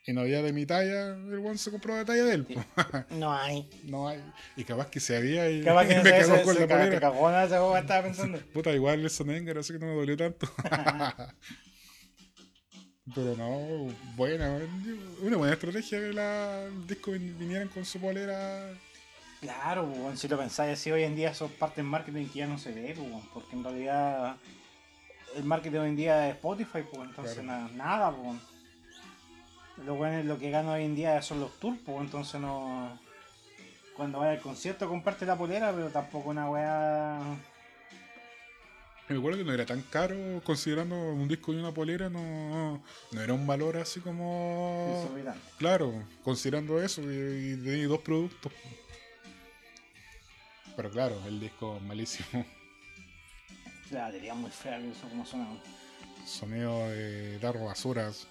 y 0.09 0.12
no 0.14 0.22
había 0.22 0.40
de 0.43 0.52
mi 0.55 0.64
talla. 0.64 1.09
El 1.09 1.35
one 1.44 1.59
se 1.59 1.70
compró 1.70 1.94
de 1.94 2.05
talla 2.05 2.24
de 2.24 2.35
él. 2.35 2.47
No 3.10 3.32
hay. 3.32 3.68
no 3.85 4.09
hay. 4.09 4.20
Y 4.56 4.64
capaz 4.64 4.89
que 4.89 5.01
se 5.01 5.16
había 5.16 5.51
y 5.51 5.62
Capaz 5.62 5.86
que 5.86 5.94
me 5.97 6.02
no 6.02 6.05
se, 6.05 6.10
cagó 6.10 6.43
con 6.43 6.55
se 6.55 6.60
la 6.60 6.66
te 6.66 6.74
polera. 6.74 7.01
cagó 7.01 7.30
nada, 7.30 7.44
estaba 7.80 8.02
pensando. 8.02 8.39
Puta, 8.55 8.72
igual 8.72 9.01
el 9.01 9.10
Sonenger, 9.10 9.59
así 9.59 9.74
que 9.74 9.78
no 9.78 9.86
me 9.86 9.94
dolió 9.94 10.16
tanto. 10.16 10.48
Pero 13.14 13.35
no, 13.36 13.93
buena, 14.16 14.59
una 15.22 15.36
buena 15.39 15.55
estrategia 15.55 15.98
que 15.98 16.12
la, 16.12 16.64
el 16.64 16.86
disco 16.86 17.10
vin- 17.12 17.36
vinieran 17.39 17.68
con 17.68 17.85
su 17.85 17.98
polera. 17.98 18.70
Claro, 19.40 20.12
si 20.14 20.28
lo 20.28 20.36
pensáis 20.36 20.72
así, 20.78 20.90
hoy 20.90 21.05
en 21.05 21.16
día 21.16 21.32
son 21.32 21.48
partes 21.52 21.76
del 21.78 21.86
marketing 21.86 22.26
que 22.26 22.40
ya 22.40 22.47
no 22.47 22.59
se 22.59 22.72
ve, 22.72 22.94
porque 23.32 23.55
en 23.56 23.64
realidad 23.64 24.36
el 25.36 25.44
marketing 25.44 25.78
hoy 25.78 25.89
en 25.90 25.97
día 25.97 26.28
es 26.28 26.35
Spotify, 26.35 26.80
pues, 26.93 27.09
entonces 27.09 27.39
Claro. 27.39 27.68
nada, 27.74 28.10
pues. 28.10 28.36
Lo 29.84 29.94
bueno 29.94 30.18
es 30.18 30.24
lo 30.24 30.38
que 30.38 30.50
gana 30.50 30.72
hoy 30.72 30.84
en 30.84 30.96
día 30.96 31.20
son 31.22 31.40
los 31.40 31.52
tours, 31.59 31.78
pues, 31.84 31.98
entonces 32.00 32.40
no. 32.40 32.98
Cuando 33.96 34.20
vaya 34.20 34.32
al 34.32 34.40
concierto 34.40 34.88
comparte 34.88 35.26
la 35.26 35.36
polera, 35.36 35.72
pero 35.72 35.88
tampoco 35.88 36.30
una 36.30 36.50
weá. 36.50 37.20
Me 39.09 39.16
acuerdo 39.16 39.38
que 39.38 39.44
no 39.44 39.55
era 39.55 39.64
tan 39.64 39.82
caro, 39.82 40.16
considerando 40.44 40.94
un 40.94 41.26
disco 41.26 41.52
y 41.52 41.56
una 41.56 41.72
polera, 41.72 42.10
no, 42.10 42.82
no 43.10 43.20
era 43.20 43.32
un 43.32 43.46
valor 43.46 43.78
así 43.78 44.00
como. 44.00 45.09
Claro, 45.59 46.05
considerando 46.22 46.80
eso 46.82 47.00
y, 47.02 47.82
dos 47.84 48.00
productos. 48.00 48.52
Pero 50.76 50.90
claro, 50.90 51.20
el 51.26 51.40
disco 51.40 51.80
malísimo. 51.80 52.44
La 53.90 54.02
batería 54.02 54.34
muy 54.34 54.50
fea, 54.50 54.78
que 54.78 54.90
eso 54.90 55.09
como 55.09 55.24
weón. 55.24 55.60
Sonido 56.26 56.88
de 56.90 57.38
tarro 57.40 57.64
basuras. 57.64 58.26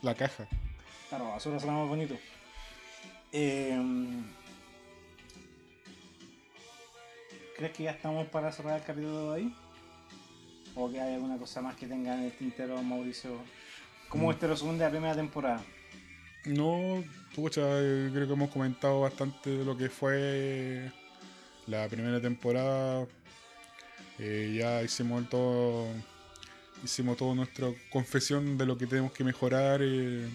La 0.00 0.14
caja. 0.14 0.48
Claro, 1.08 1.28
basura 1.30 1.58
suena 1.58 1.78
más 1.78 1.88
bonito. 1.88 2.16
Eh, 3.32 3.78
¿Crees 7.56 7.72
que 7.72 7.82
ya 7.84 7.90
estamos 7.92 8.26
para 8.28 8.52
cerrar 8.52 8.78
el 8.78 8.84
capítulo 8.84 9.18
de 9.22 9.28
hoy? 9.28 9.54
¿O 10.74 10.90
que 10.90 11.00
hay 11.00 11.14
alguna 11.14 11.38
cosa 11.38 11.60
más 11.60 11.76
que 11.76 11.86
tenga 11.86 12.14
en 12.14 12.24
el 12.24 12.32
tintero, 12.32 12.80
Mauricio? 12.82 13.38
¿Cómo 14.08 14.28
Mm. 14.28 14.32
este 14.32 14.46
resumen 14.46 14.78
de 14.78 14.84
la 14.84 14.90
primera 14.90 15.14
temporada? 15.14 15.62
No, 16.44 17.02
pucha, 17.34 17.62
eh, 17.64 18.10
creo 18.12 18.26
que 18.26 18.32
hemos 18.32 18.50
comentado 18.50 19.00
bastante 19.00 19.50
de 19.50 19.64
lo 19.64 19.76
que 19.76 19.88
fue 19.88 20.90
la 21.66 21.88
primera 21.88 22.20
temporada. 22.20 23.06
Eh, 24.18 24.56
ya 24.58 24.82
hicimos 24.82 25.28
todo, 25.28 25.88
hicimos 26.84 27.16
toda 27.16 27.34
nuestra 27.34 27.68
confesión 27.90 28.56
de 28.56 28.66
lo 28.66 28.78
que 28.78 28.86
tenemos 28.86 29.12
que 29.12 29.24
mejorar. 29.24 29.80
eh, 29.82 30.28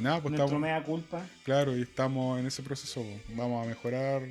y 0.00 0.02
nada, 0.02 0.20
pues 0.20 0.32
Nuestro 0.32 0.46
estamos, 0.46 0.62
mea 0.62 0.82
culpa. 0.82 1.24
claro, 1.44 1.76
y 1.76 1.82
estamos 1.82 2.40
en 2.40 2.46
ese 2.46 2.62
proceso. 2.62 3.02
pues. 3.02 3.36
Vamos 3.36 3.64
a 3.64 3.68
mejorar 3.68 4.22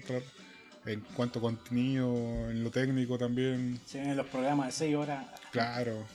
en 0.86 1.02
cuanto 1.16 1.40
a 1.40 1.42
contenido, 1.42 2.50
en 2.50 2.64
lo 2.64 2.72
técnico 2.72 3.18
también. 3.18 3.80
Se 3.86 4.00
vienen 4.00 4.18
los 4.18 4.28
programas 4.28 4.68
de 4.68 4.72
6 4.74 4.96
horas. 4.96 5.26
Claro. 5.52 6.06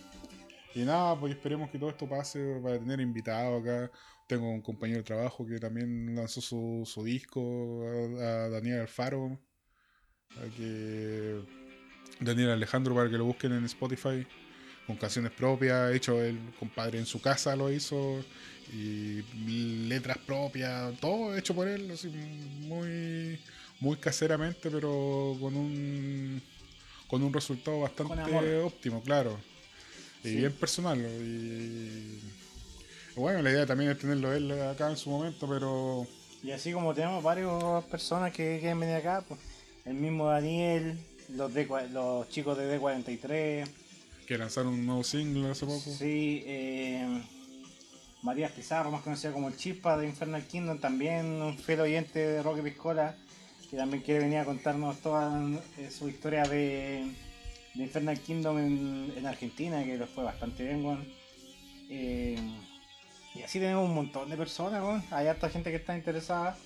Y 0.75 0.81
nada, 0.81 1.19
pues 1.19 1.33
esperemos 1.35 1.71
que 1.71 1.79
todo 1.79 1.91
esto 1.91 2.09
pase 2.09 2.59
para 2.63 2.79
tener 2.79 3.01
invitados 3.01 3.63
acá. 3.63 3.91
Tengo 4.27 4.51
un 4.51 4.61
compañero 4.63 4.99
de 4.99 5.05
trabajo 5.05 5.47
que 5.47 5.59
también 5.61 6.15
lanzó 6.17 6.41
su, 6.41 6.83
su 6.85 7.05
disco, 7.05 7.85
a, 8.19 8.23
a 8.25 8.49
Daniel 8.49 8.81
Alfaro. 8.81 9.39
A 10.31 10.57
que 10.57 11.41
Daniel 12.21 12.51
Alejandro 12.51 12.95
para 12.95 13.09
que 13.09 13.19
lo 13.19 13.27
busquen 13.27 13.53
en 13.53 13.65
Spotify. 13.67 14.27
Con 14.87 14.97
canciones 14.97 15.33
propias, 15.33 15.95
hecho 15.95 16.23
el 16.23 16.39
compadre 16.59 16.99
en 16.99 17.07
su 17.07 17.21
casa 17.21 17.57
lo 17.57 17.73
hizo. 17.73 18.23
Y 18.73 19.23
letras 19.89 20.19
propias, 20.19 20.99
todo 21.01 21.37
hecho 21.37 21.55
por 21.55 21.69
él, 21.69 21.91
así 21.93 22.09
muy, 22.09 23.39
muy 23.81 23.97
caseramente, 23.97 24.71
pero 24.71 25.37
con 25.41 25.55
un 25.55 26.43
con 27.07 27.23
un 27.23 27.33
resultado 27.33 27.81
bastante 27.81 28.57
óptimo, 28.59 29.01
claro. 29.03 29.39
Y 30.25 30.29
Sí. 30.29 30.37
bien 30.37 30.53
personal. 30.53 30.99
Y 30.99 32.21
bueno, 33.15 33.43
la 33.43 33.51
idea 33.51 33.67
también 33.67 33.91
es 33.91 33.99
tenerlo 33.99 34.33
él 34.33 34.51
acá 34.63 34.91
en 34.91 34.97
su 34.97 35.11
momento, 35.11 35.47
pero 35.49 36.07
Y 36.43 36.51
así 36.51 36.73
como 36.73 36.93
tenemos 36.95 37.23
varias 37.23 37.85
personas 37.85 38.33
que 38.33 38.59
quieren 38.59 38.81
venir 38.81 38.97
acá, 38.97 39.23
pues, 39.27 39.39
el 39.85 39.95
mismo 39.95 40.27
Daniel, 40.27 40.99
los, 41.29 41.53
de, 41.55 41.67
los 41.91 42.29
chicos 42.31 42.59
de 42.59 42.79
D43, 42.81 43.67
que 44.27 44.39
lanzaron 44.39 44.75
un 44.75 44.87
nuevo 44.87 45.05
single 45.05 45.51
hace 45.51 45.67
poco. 45.67 45.81
Sí, 45.81 46.43
eh, 46.47 47.23
Pizarro, 48.57 48.91
más 48.91 49.03
conocida 49.03 49.33
como 49.33 49.49
el 49.49 49.57
Chispa 49.57 49.97
de 49.99 50.07
Infernal 50.07 50.47
Kingdom, 50.47 50.79
también 50.79 51.27
un 51.43 51.59
fiel 51.59 51.81
oyente 51.81 52.19
de 52.19 52.43
Roque 52.43 52.63
Piscola, 52.63 53.17
que 53.71 53.77
también 53.77 54.03
quiere 54.03 54.21
venir 54.21 54.39
a 54.39 54.45
contarnos 54.45 54.99
toda 55.01 55.43
eh, 55.79 55.91
su 55.91 56.09
historia 56.09 56.45
de, 56.45 57.05
Infernal 57.75 58.19
Kingdom 58.21 58.59
en, 58.59 59.13
en 59.17 59.27
Argentina, 59.27 59.85
que 59.85 59.99
les 59.99 60.09
fue 60.09 60.25
bastante 60.25 60.65
bien, 60.65 60.85
weón. 60.85 61.07
Eh, 61.91 62.39
y 63.35 63.43
así 63.43 63.59
tenemos 63.59 63.89
un 63.89 63.95
montón 63.95 64.31
de 64.31 64.37
personas, 64.37 64.83
weón. 64.83 65.05
Hay 65.11 65.27
harta 65.27 65.51
gente 65.51 65.71
que 65.71 65.77
está 65.77 65.97
interesada. 65.97 66.57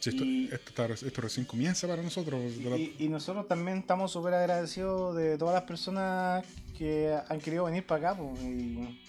Sí, 0.00 0.10
esto, 0.10 0.24
Y- 0.24 0.44
esto, 0.52 0.68
está 0.68 0.86
re- 0.86 0.94
esto 0.94 1.20
recién 1.20 1.44
comienza 1.46 1.88
para 1.88 2.02
nosotros. 2.02 2.40
Y, 2.78 2.94
y 2.98 3.08
nosotros 3.08 3.48
también 3.48 3.78
estamos 3.78 4.12
súper 4.12 4.34
agradecidos 4.34 5.16
de 5.16 5.36
todas 5.38 5.54
las 5.54 5.64
personas 5.64 6.44
que 6.76 7.16
han 7.28 7.40
querido 7.40 7.64
venir 7.64 7.84
para 7.84 8.10
acá 8.12 8.20
pues, 8.20 8.40
y, 8.42 9.00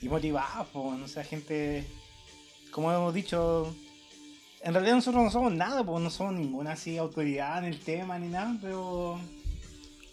y 0.00 0.08
motivados. 0.08 0.68
Pues, 0.72 1.00
o 1.02 1.08
sea, 1.08 1.22
gente, 1.24 1.86
como 2.70 2.90
hemos 2.92 3.12
dicho, 3.12 3.74
En 4.62 4.72
realidad 4.72 4.94
nosotros 4.96 5.22
no 5.22 5.30
somos 5.30 5.52
nada, 5.52 5.84
pues 5.84 6.02
no 6.02 6.10
somos 6.10 6.32
ninguna 6.34 6.72
así 6.72 6.96
autoridad 6.96 7.58
en 7.58 7.66
el 7.66 7.78
tema 7.78 8.18
ni 8.18 8.28
nada, 8.28 8.56
pero 8.60 9.20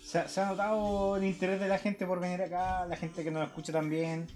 se, 0.06 0.20
ha- 0.20 0.28
se 0.28 0.42
ha 0.42 0.48
notado 0.48 1.16
el 1.16 1.24
interés 1.24 1.60
de 1.62 1.68
la 1.70 1.80
gente 1.80 2.06
por 2.06 2.20
venir 2.20 2.42
acá, 2.42 2.86
la 2.86 2.98
gente 2.98 3.24
que 3.24 3.32
nos 3.32 3.48
escucha 3.48 3.72
también. 3.72 4.28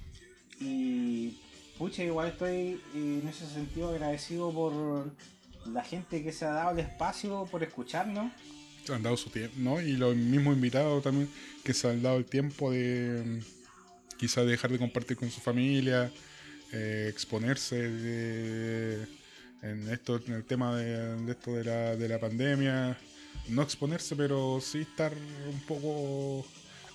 Y 0.59 1.37
pucha, 1.77 2.03
igual 2.03 2.29
estoy 2.29 2.81
en 2.95 3.27
ese 3.27 3.45
sentido 3.47 3.89
agradecido 3.89 4.51
por 4.51 5.11
la 5.73 5.83
gente 5.83 6.23
que 6.23 6.31
se 6.31 6.45
ha 6.45 6.49
dado 6.51 6.71
el 6.71 6.79
espacio 6.79 7.45
por 7.51 7.63
escucharnos. 7.63 8.31
han 8.93 9.03
dado 9.03 9.17
su 9.17 9.29
tiempo, 9.29 9.55
¿no? 9.57 9.81
Y 9.81 9.93
los 9.97 10.15
mismos 10.15 10.55
invitados 10.55 11.03
también 11.03 11.29
que 11.63 11.73
se 11.73 11.89
han 11.89 12.01
dado 12.01 12.17
el 12.17 12.25
tiempo 12.25 12.71
de 12.71 13.41
mm, 13.41 14.17
quizás 14.17 14.45
dejar 14.45 14.71
de 14.71 14.77
compartir 14.79 15.17
con 15.17 15.29
su 15.29 15.41
familia, 15.41 16.09
eh, 16.71 17.07
exponerse 17.09 17.75
de- 17.91 19.07
en 19.61 19.89
esto, 19.89 20.21
en 20.27 20.33
el 20.33 20.43
tema 20.45 20.75
de, 20.77 21.15
de 21.25 21.31
esto 21.31 21.51
de 21.53 21.63
la, 21.65 21.95
de 21.95 22.07
la 22.07 22.19
pandemia, 22.19 22.97
no 23.49 23.61
exponerse, 23.61 24.15
pero 24.15 24.59
sí 24.61 24.79
estar 24.81 25.11
un 25.51 25.59
poco 25.61 26.45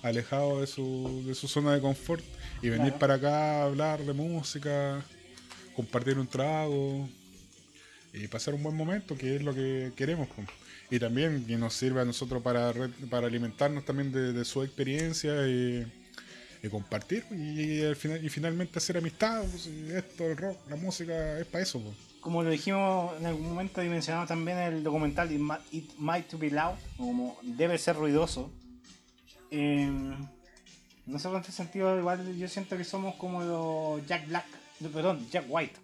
alejado 0.01 0.61
de 0.61 0.67
su, 0.67 1.23
de 1.27 1.35
su 1.35 1.47
zona 1.47 1.73
de 1.73 1.81
confort 1.81 2.23
y 2.61 2.69
venir 2.69 2.93
Claro. 2.93 2.99
para 2.99 3.13
acá 3.15 3.61
a 3.61 3.63
hablar 3.65 4.01
de 4.03 4.13
música, 4.13 5.03
compartir 5.75 6.17
un 6.17 6.27
trago 6.27 7.07
y 8.13 8.27
pasar 8.27 8.53
un 8.53 8.63
buen 8.63 8.75
momento, 8.75 9.17
que 9.17 9.35
es 9.35 9.43
lo 9.43 9.53
que 9.53 9.91
queremos. 9.95 10.29
Y 10.89 10.99
también 10.99 11.45
que 11.45 11.57
nos 11.57 11.73
sirve 11.73 12.01
a 12.01 12.05
nosotros 12.05 12.43
para, 12.43 12.71
para 13.09 13.27
alimentarnos 13.27 13.83
también 13.83 14.11
de, 14.11 14.45
su 14.45 14.61
experiencia 14.61 15.47
y, 15.47 15.91
y 16.61 16.69
compartir 16.69 17.25
y, 17.31 17.81
al 17.83 17.95
final, 17.95 18.23
y 18.23 18.29
finalmente 18.29 18.77
hacer 18.77 18.97
amistad. 18.97 19.43
pues, 19.49 19.65
esto, 19.65 20.27
el 20.27 20.37
rock, 20.37 20.57
la 20.69 20.75
música, 20.75 21.39
es 21.39 21.47
para 21.47 21.63
eso. 21.63 21.81
Como 22.21 22.43
lo 22.43 22.51
dijimos 22.51 23.19
en 23.19 23.25
algún 23.25 23.49
momento 23.49 23.83
y 23.83 23.89
mencionamos 23.89 24.29
también 24.29 24.57
el 24.59 24.83
documental 24.83 25.29
It, 25.71 25.91
Might 25.97 26.27
to 26.27 26.37
Be 26.37 26.51
Loud, 26.51 26.75
como 26.97 27.37
debe 27.41 27.77
ser 27.77 27.95
ruidoso. 27.95 28.51
Eh, 29.51 29.91
nosotros 31.05 31.35
en 31.35 31.41
este 31.41 31.51
sentido 31.51 31.99
igual 31.99 32.37
yo 32.37 32.47
siento 32.47 32.77
que 32.77 32.83
somos 32.83 33.15
como 33.15 33.43
los 33.43 34.07
Jack 34.07 34.27
Black, 34.27 34.45
no, 34.79 34.89
perdón, 34.89 35.27
Jack 35.31 35.45
White. 35.49 35.82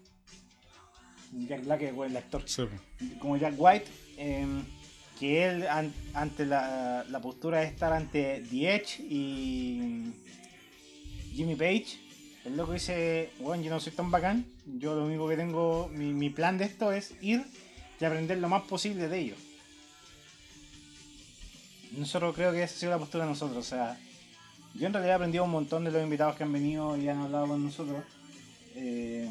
Jack 1.32 1.64
Black 1.64 1.82
es 1.82 1.92
el 1.96 2.16
actor. 2.16 2.42
Sí. 2.46 2.62
Como 3.18 3.36
Jack 3.36 3.54
White, 3.56 3.86
eh, 4.16 4.46
que 5.18 5.44
él 5.44 5.66
an- 5.68 5.92
ante 6.14 6.46
la, 6.46 7.04
la 7.08 7.20
postura 7.20 7.60
de 7.60 7.66
estar 7.66 7.92
ante 7.92 8.42
The 8.50 8.74
Edge 8.74 9.00
y 9.00 10.12
Jimmy 11.34 11.54
Page, 11.56 11.98
el 12.44 12.56
loco 12.56 12.72
dice, 12.72 13.30
bueno, 13.40 13.62
yo 13.62 13.70
no 13.70 13.78
soy 13.80 13.92
tan 13.92 14.10
bacán, 14.10 14.46
yo 14.78 14.94
lo 14.94 15.04
único 15.04 15.28
que 15.28 15.36
tengo, 15.36 15.88
mi, 15.92 16.12
mi 16.12 16.30
plan 16.30 16.56
de 16.58 16.64
esto 16.64 16.90
es 16.92 17.14
ir 17.20 17.44
y 18.00 18.04
aprender 18.04 18.38
lo 18.38 18.48
más 18.48 18.62
posible 18.62 19.08
de 19.08 19.18
ellos. 19.18 19.38
Nosotros 21.96 22.34
creo 22.34 22.52
que 22.52 22.62
esa 22.62 22.74
ha 22.74 22.78
sido 22.78 22.92
la 22.92 22.98
postura 22.98 23.24
de 23.24 23.30
nosotros, 23.30 23.58
o 23.58 23.68
sea, 23.68 23.98
yo 24.74 24.86
en 24.86 24.92
realidad 24.92 25.14
he 25.14 25.16
aprendido 25.16 25.44
un 25.44 25.50
montón 25.50 25.84
de 25.84 25.90
los 25.90 26.02
invitados 26.02 26.36
que 26.36 26.44
han 26.44 26.52
venido 26.52 26.96
y 26.96 27.08
han 27.08 27.18
hablado 27.18 27.48
con 27.48 27.64
nosotros. 27.64 28.04
Eh, 28.76 29.28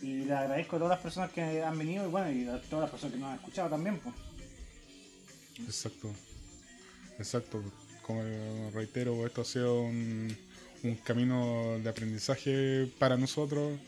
y 0.00 0.24
le 0.24 0.34
agradezco 0.34 0.76
a 0.76 0.78
todas 0.78 0.90
las 0.96 1.00
personas 1.02 1.30
que 1.32 1.62
han 1.62 1.78
venido 1.78 2.06
y 2.06 2.10
bueno, 2.10 2.30
y 2.30 2.46
a 2.48 2.60
todas 2.62 2.82
las 2.82 2.90
personas 2.90 3.14
que 3.14 3.20
nos 3.20 3.30
han 3.30 3.36
escuchado 3.36 3.70
también. 3.70 3.98
Pues. 4.00 4.14
Exacto. 5.66 6.10
Exacto. 7.18 7.62
Como 8.02 8.22
reitero, 8.72 9.26
esto 9.26 9.42
ha 9.42 9.44
sido 9.44 9.82
un, 9.82 10.34
un 10.82 10.94
camino 10.96 11.78
de 11.82 11.88
aprendizaje 11.90 12.86
para 12.98 13.16
nosotros. 13.16 13.78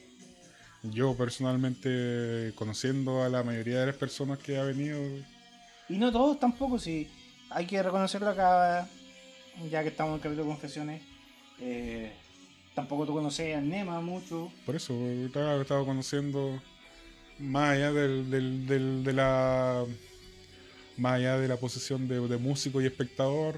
Yo 0.82 1.14
personalmente, 1.16 2.52
conociendo 2.54 3.22
a 3.22 3.28
la 3.28 3.42
mayoría 3.42 3.80
de 3.80 3.86
las 3.86 3.96
personas 3.96 4.38
que 4.38 4.58
ha 4.58 4.64
venido, 4.64 4.98
Y 5.88 5.98
no 5.98 6.10
todos 6.12 6.38
tampoco, 6.40 6.78
si 6.78 7.08
hay 7.50 7.66
que 7.66 7.82
reconocerlo 7.82 8.28
acá, 8.30 8.88
ya 9.70 9.82
que 9.82 9.88
estamos 9.88 10.10
en 10.12 10.14
el 10.16 10.20
capítulo 10.22 10.44
de 10.44 10.50
confesiones. 10.50 11.02
eh, 11.60 12.12
tampoco 12.74 13.06
tú 13.06 13.12
conoces 13.14 13.56
a 13.56 13.60
Nema 13.60 14.00
mucho. 14.00 14.50
por 14.66 14.76
eso 14.76 14.94
estaba, 15.26 15.60
estaba 15.60 15.84
conociendo 15.84 16.60
más 17.38 17.70
allá 17.76 17.92
del, 17.92 18.30
del- 18.30 18.66
del- 18.66 19.04
de 19.04 19.12
la 19.12 19.84
más 20.96 21.14
allá 21.14 21.38
de 21.38 21.48
la 21.48 21.56
posición 21.56 22.08
de, 22.08 22.20
de 22.20 22.36
músico 22.36 22.80
y 22.82 22.86
espectador 22.86 23.56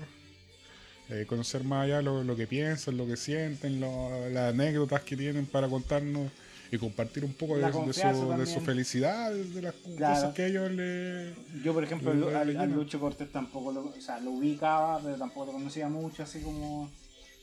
eh, 1.09 1.26
conocer 1.28 1.64
más 1.64 1.84
allá 1.84 2.01
lo, 2.01 2.22
lo 2.22 2.36
que 2.36 2.47
piensan 2.47 2.97
lo 2.97 3.06
que 3.06 3.16
sienten 3.16 3.80
lo- 3.80 4.28
las 4.30 4.55
anécdotas 4.55 5.02
que 5.02 5.16
tienen 5.16 5.47
para 5.47 5.68
contarnos 5.68 6.30
y 6.70 6.78
compartir 6.78 7.24
un 7.24 7.34
poco 7.34 7.59
de, 7.59 7.66
de 7.66 7.93
su, 7.93 8.32
de 8.39 8.47
su 8.47 8.60
felicidad 8.60 9.30
de 9.32 9.60
las 9.62 9.74
Claro. 9.97 10.14
cosas 10.14 10.34
que 10.34 10.47
ellos 10.47 10.70
le 10.70 11.34
Yo, 11.62 11.74
por 11.74 11.84
ejemplo, 11.84 12.14
lo 12.14 12.34
al 12.39 12.47
lleno. 12.47 12.76
Lucho 12.76 12.98
Cortés 12.98 13.30
tampoco 13.30 13.72
lo, 13.72 13.84
o 13.86 14.01
sea, 14.01 14.20
lo 14.20 14.30
ubicaba, 14.30 14.98
pero 15.02 15.16
tampoco 15.16 15.47
lo 15.47 15.52
conocía 15.52 15.89
mucho, 15.89 16.22
así 16.22 16.40
como... 16.40 16.90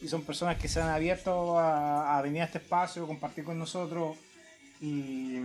Y 0.01 0.07
son 0.07 0.23
personas 0.23 0.57
que 0.57 0.67
se 0.67 0.81
han 0.81 0.89
abierto 0.89 1.59
a, 1.59 2.17
a 2.17 2.21
venir 2.21 2.41
a 2.41 2.45
este 2.45 2.57
espacio, 2.59 3.05
compartir 3.07 3.43
con 3.43 3.57
nosotros 3.59 4.17
y... 4.81 5.37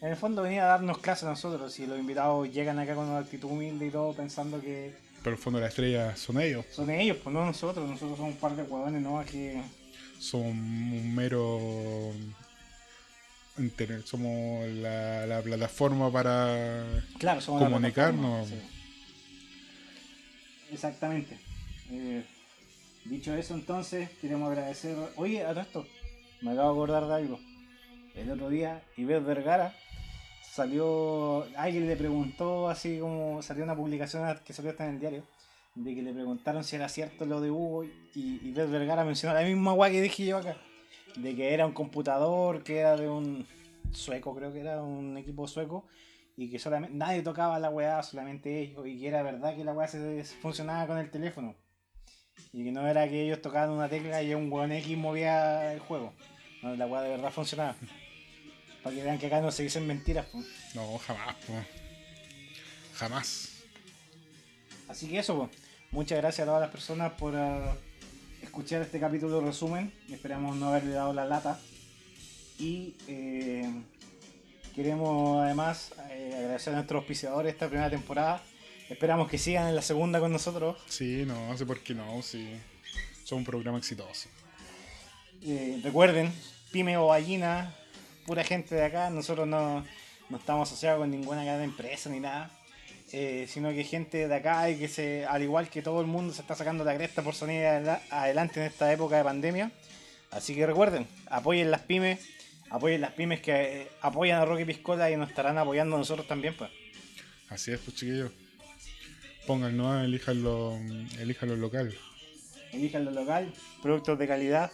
En 0.00 0.08
el 0.08 0.16
fondo 0.16 0.42
venir 0.42 0.58
a 0.58 0.64
darnos 0.64 0.98
clases 0.98 1.24
a 1.24 1.30
nosotros, 1.30 1.78
y 1.78 1.86
los 1.86 1.96
invitados 1.96 2.52
llegan 2.52 2.76
acá 2.80 2.96
con 2.96 3.08
una 3.08 3.18
actitud 3.18 3.48
humilde 3.50 3.86
y 3.86 3.90
todo, 3.90 4.12
pensando 4.14 4.60
que 4.60 4.92
pero 5.22 5.36
el 5.36 5.40
fondo 5.40 5.60
de 5.60 5.62
la 5.62 5.68
estrella 5.68 6.16
son 6.16 6.40
ellos 6.40 6.64
son 6.72 6.90
ellos, 6.90 7.18
pues 7.22 7.32
no 7.32 7.44
nosotros, 7.46 7.88
nosotros 7.88 8.16
somos 8.16 8.34
un 8.34 8.40
par 8.40 8.56
de 8.56 8.64
huevones, 8.64 9.00
¿no? 9.00 9.24
Que 9.24 9.62
son 10.18 10.40
un 10.42 11.14
mero 11.14 12.10
internet, 13.58 14.04
somos 14.04 14.66
la, 14.70 15.24
la 15.28 15.40
plataforma 15.40 16.10
para 16.10 16.82
Claro, 17.20 17.40
somos 17.40 17.60
la 17.62 17.68
Comunicarnos. 17.68 18.48
plataforma, 18.48 18.66
sí. 20.68 20.74
Exactamente. 20.74 21.38
Eh, 21.92 22.24
dicho 23.04 23.34
eso, 23.34 23.54
entonces, 23.54 24.10
queremos 24.20 24.48
agradecer. 24.50 24.96
Oye, 25.16 25.44
a 25.44 25.50
todo 25.50 25.60
esto, 25.60 25.86
me 26.40 26.52
acabo 26.52 26.68
de 26.68 26.74
acordar 26.74 27.06
de 27.06 27.14
algo. 27.14 27.38
El 28.14 28.30
otro 28.30 28.48
día, 28.48 28.82
Iber 28.96 29.22
Vergara 29.22 29.74
salió. 30.50 31.46
Alguien 31.56 31.86
le 31.86 31.96
preguntó, 31.96 32.68
así 32.68 32.98
como 32.98 33.42
salió 33.42 33.64
una 33.64 33.76
publicación 33.76 34.38
que 34.44 34.52
salió 34.52 34.70
hasta 34.70 34.86
en 34.86 34.94
el 34.94 35.00
diario, 35.00 35.24
de 35.74 35.94
que 35.94 36.02
le 36.02 36.12
preguntaron 36.12 36.64
si 36.64 36.76
era 36.76 36.88
cierto 36.88 37.24
lo 37.24 37.40
de 37.40 37.50
Hugo. 37.50 37.84
Y 37.84 38.48
Iber 38.48 38.68
Vergara 38.68 39.04
mencionó 39.04 39.34
la 39.34 39.42
misma 39.42 39.72
guay 39.72 39.92
que 39.92 40.02
dije 40.02 40.26
yo 40.26 40.38
acá: 40.38 40.56
de 41.16 41.34
que 41.34 41.54
era 41.54 41.66
un 41.66 41.72
computador, 41.72 42.62
que 42.62 42.78
era 42.78 42.96
de 42.96 43.08
un 43.08 43.46
sueco, 43.92 44.34
creo 44.34 44.52
que 44.52 44.60
era 44.60 44.82
un 44.82 45.16
equipo 45.16 45.46
sueco 45.46 45.86
y 46.36 46.50
que 46.50 46.58
solamente 46.58 46.96
nadie 46.96 47.22
tocaba 47.22 47.58
la 47.58 47.70
weá, 47.70 48.02
solamente 48.02 48.60
ellos, 48.60 48.86
y 48.86 48.98
que 48.98 49.08
era 49.08 49.22
verdad 49.22 49.54
que 49.54 49.64
la 49.64 49.72
weá 49.72 49.86
se, 49.86 50.24
funcionaba 50.24 50.86
con 50.86 50.98
el 50.98 51.10
teléfono. 51.10 51.54
Y 52.52 52.64
que 52.64 52.72
no 52.72 52.86
era 52.86 53.08
que 53.08 53.22
ellos 53.22 53.40
tocaban 53.40 53.70
una 53.70 53.88
tecla 53.88 54.22
y 54.22 54.34
un 54.34 54.52
weón 54.52 54.72
X 54.72 54.96
movía 54.96 55.72
el 55.72 55.80
juego. 55.80 56.12
No, 56.62 56.76
la 56.76 56.86
weá 56.86 57.02
de 57.02 57.10
verdad 57.10 57.32
funcionaba. 57.32 57.74
Para 58.82 58.94
que 58.94 59.02
vean 59.02 59.18
que 59.18 59.26
acá 59.26 59.40
no 59.40 59.50
se 59.50 59.62
dicen 59.62 59.86
mentiras. 59.86 60.26
pues. 60.30 60.46
No, 60.74 60.98
jamás, 60.98 61.34
po. 61.46 61.54
Jamás. 62.94 63.62
Así 64.88 65.08
que 65.08 65.18
eso, 65.18 65.38
pues. 65.38 65.50
muchas 65.90 66.18
gracias 66.18 66.46
a 66.46 66.50
todas 66.50 66.60
las 66.60 66.70
personas 66.70 67.12
por 67.12 67.34
ah, 67.36 67.74
escuchar 68.42 68.82
este 68.82 69.00
capítulo 69.00 69.40
de 69.40 69.46
resumen. 69.46 69.92
Esperamos 70.10 70.56
no 70.56 70.68
haberle 70.68 70.92
dado 70.92 71.12
la 71.12 71.24
lata. 71.24 71.58
Y 72.58 72.94
eh, 73.08 73.68
queremos 74.74 75.42
además 75.42 75.92
eh, 76.10 76.34
agradecer 76.36 76.74
a 76.74 76.76
nuestros 76.76 77.00
auspiciadores 77.00 77.52
esta 77.52 77.68
primera 77.68 77.90
temporada. 77.90 78.42
Esperamos 78.92 79.28
que 79.28 79.38
sigan 79.38 79.68
en 79.68 79.74
la 79.76 79.82
segunda 79.82 80.20
con 80.20 80.32
nosotros. 80.32 80.76
Sí, 80.88 81.24
no, 81.26 81.48
no 81.48 81.56
sé 81.56 81.64
por 81.66 81.80
qué 81.80 81.94
no, 81.94 82.22
sí. 82.22 82.56
Son 83.24 83.38
un 83.38 83.44
programa 83.44 83.78
exitoso. 83.78 84.28
Eh, 85.42 85.80
recuerden, 85.82 86.32
pyme 86.70 86.96
o 86.96 87.08
gallina, 87.08 87.74
pura 88.26 88.44
gente 88.44 88.74
de 88.74 88.84
acá. 88.84 89.10
Nosotros 89.10 89.46
no, 89.46 89.84
no 90.28 90.36
estamos 90.36 90.68
asociados 90.68 91.00
con 91.00 91.10
ninguna 91.10 91.44
gran 91.44 91.62
empresa 91.62 92.10
ni 92.10 92.20
nada. 92.20 92.50
eh, 93.14 93.46
sino 93.48 93.70
que 93.70 93.84
gente 93.84 94.26
de 94.26 94.34
acá 94.34 94.70
y 94.70 94.76
que 94.78 94.88
se, 94.88 95.26
al 95.26 95.42
igual 95.42 95.68
que 95.68 95.82
todo 95.82 96.00
el 96.00 96.06
mundo, 96.06 96.32
se 96.32 96.40
está 96.40 96.54
sacando 96.54 96.82
la 96.84 96.94
cresta 96.96 97.22
por 97.22 97.34
salir 97.34 97.64
adela- 97.66 98.00
adelante 98.10 98.60
en 98.60 98.66
esta 98.66 98.90
época 98.92 99.16
de 99.18 99.24
pandemia. 99.24 99.70
Así 100.30 100.54
que 100.54 100.64
recuerden, 100.66 101.06
apoyen 101.26 101.70
las 101.70 101.82
pymes, 101.82 102.20
apoyen 102.70 103.02
las 103.02 103.12
pymes 103.12 103.40
que 103.42 103.82
eh, 103.82 103.88
apoyan 104.00 104.40
a 104.40 104.44
Rocky 104.46 104.64
Piscola 104.64 105.10
y 105.10 105.16
nos 105.16 105.28
estarán 105.28 105.58
apoyando 105.58 105.96
a 105.96 105.98
nosotros 105.98 106.26
también, 106.26 106.54
pues. 106.56 106.70
Así 107.50 107.70
es, 107.70 107.80
pues 107.80 107.96
chiquillos. 107.96 108.30
Pónganlo, 109.46 110.02
elíjanlo, 110.02 110.78
elíjanlo 111.18 111.56
local. 111.56 111.92
Elijan 112.72 113.04
lo 113.04 113.10
local, 113.10 113.52
productos 113.82 114.18
de 114.18 114.26
calidad. 114.26 114.70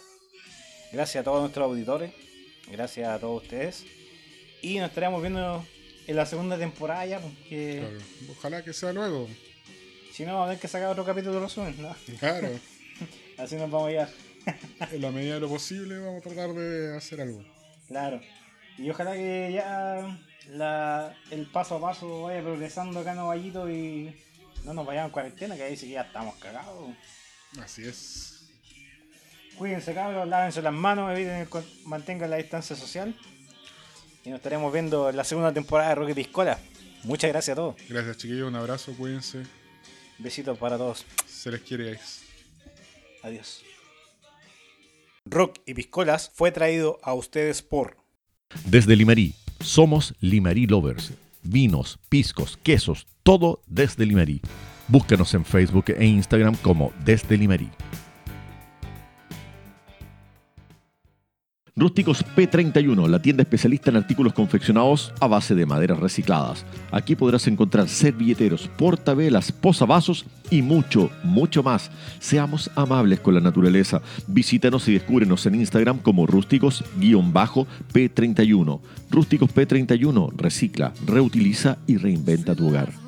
Gracias 0.93 1.23
a 1.23 1.25
todos 1.25 1.41
nuestros 1.41 1.65
auditores, 1.65 2.13
gracias 2.71 3.09
a 3.09 3.19
todos 3.19 3.43
ustedes. 3.43 3.85
Y 4.63 4.79
nos 4.79 4.89
estaremos 4.89 5.21
viendo 5.23 5.65
en 6.07 6.17
la 6.17 6.27
segunda 6.27 6.59
temporada 6.59 7.07
ya, 7.07 7.21
porque 7.21 7.81
Claro. 7.81 8.33
Ojalá 8.37 8.65
que 8.65 8.73
sea 8.73 8.93
luego. 8.93 9.29
si 10.13 10.25
no, 10.25 10.33
vamos 10.33 10.47
a 10.47 10.49
tener 10.51 10.61
que 10.61 10.69
sacar 10.69 10.89
otro 10.89 11.05
capítulo 11.05 11.35
de 11.35 11.41
resumen, 11.41 11.75
¿no? 11.81 11.95
Claro. 12.19 12.49
Así 13.39 13.57
nos 13.57 13.71
vamos 13.71 13.89
a 13.89 13.93
ir. 13.93 14.09
en 14.93 15.03
la 15.03 15.11
medida 15.11 15.35
de 15.35 15.41
lo 15.41 15.49
posible 15.49 15.99
vamos 15.99 16.25
a 16.25 16.29
tratar 16.29 16.55
de 16.55 16.97
hacer 16.97 17.21
algo. 17.21 17.43
Claro. 17.87 18.21
Y 18.77 18.89
ojalá 18.91 19.15
que 19.15 19.51
ya 19.53 20.19
la, 20.51 21.17
el 21.31 21.47
paso 21.51 21.77
a 21.77 21.81
paso 21.81 22.23
vaya 22.23 22.43
progresando 22.43 23.01
acá 23.01 23.13
en 23.13 23.19
Ovallito 23.19 23.69
y 23.71 24.15
no 24.65 24.75
nos 24.75 24.87
vayamos 24.87 25.09
en 25.09 25.13
cuarentena, 25.13 25.57
que 25.57 25.63
ahí 25.63 25.77
sí 25.77 25.87
que 25.87 25.93
ya 25.93 26.03
estamos 26.03 26.35
cagados. 26.37 26.91
Así 27.63 27.85
es. 27.85 28.35
Cuídense 29.57 29.93
cabros, 29.95 30.29
lávense 30.29 30.63
las 30.63 30.73
manos, 30.73 31.11
eviten 31.13 31.37
el 31.37 31.49
con- 31.49 31.67
mantengan 31.85 32.31
la 32.31 32.37
distancia 32.37 32.77
social. 32.77 33.15
Y 34.25 34.31
nos 34.31 34.39
estaremos 34.39 34.73
viendo 34.73 35.09
en 35.11 35.17
la 35.17 35.25
segunda 35.25 35.53
temporada 35.53 35.91
de 35.91 35.95
Rocket 35.97 36.15
Piscola. 36.17 36.59
Muchas 37.05 37.31
gracias 37.31 37.55
a 37.55 37.57
todos. 37.57 37.77
Gracias, 37.89 38.19
chiquillos. 38.19 38.49
Un 38.49 38.57
abrazo. 38.57 38.93
Cuídense. 38.97 39.43
Besitos 40.19 40.59
para 40.59 40.77
todos. 40.77 41.05
Se 41.27 41.51
les 41.51 41.61
quiere, 41.63 41.91
guys. 41.93 42.23
Adiós. 43.23 43.63
Rock 45.25 45.59
y 45.67 45.75
Piscolas 45.75 46.31
fue 46.35 46.51
traído 46.53 46.99
a 47.03 47.15
ustedes 47.15 47.63
por 47.63 47.97
Desde 48.65 48.97
Limarí, 48.97 49.35
somos 49.61 50.15
Limarí 50.21 50.67
Lovers. 50.67 51.13
Vinos, 51.51 51.99
piscos, 52.11 52.59
quesos, 52.63 53.07
todo 53.23 53.63
desde 53.67 54.05
Limarí. 54.05 54.43
Búscanos 54.87 55.33
en 55.33 55.47
Facebook 55.47 55.87
e 55.97 56.05
Instagram 56.05 56.55
como 56.57 56.93
Desde 57.07 57.39
Limarí. 57.39 57.71
Rústicos 61.79 62.25
P31, 62.35 63.07
la 63.07 63.23
tienda 63.23 63.45
especialista 63.45 63.91
en 63.91 63.97
artículos 63.97 64.33
confeccionados 64.33 65.13
a 65.21 65.29
base 65.29 65.55
de 65.55 65.65
maderas 65.65 66.01
recicladas. 66.01 66.67
Aquí 66.91 67.15
podrás 67.15 67.47
encontrar 67.47 67.89
servilleteros, 67.89 68.69
portavelas, 68.77 69.53
posavasos 69.53 70.27
y 70.51 70.63
mucho, 70.63 71.09
mucho 71.23 71.63
más. 71.63 71.93
Seamos 72.19 72.69
amables 72.75 73.21
con 73.21 73.35
la 73.35 73.41
naturaleza. 73.41 74.03
Visítanos 74.27 74.89
y 74.89 74.95
descúbrenos 74.95 75.47
en 75.47 75.55
Instagram 75.55 75.99
como 75.99 76.27
rústicos-p31. 76.27 78.81
Rústicos 79.09 79.55
P31, 79.55 80.33
recicla, 80.37 80.93
reutiliza 81.07 81.79
y 81.87 81.97
reinventa 81.97 82.57
tu 82.57 82.67
hogar. 82.67 83.08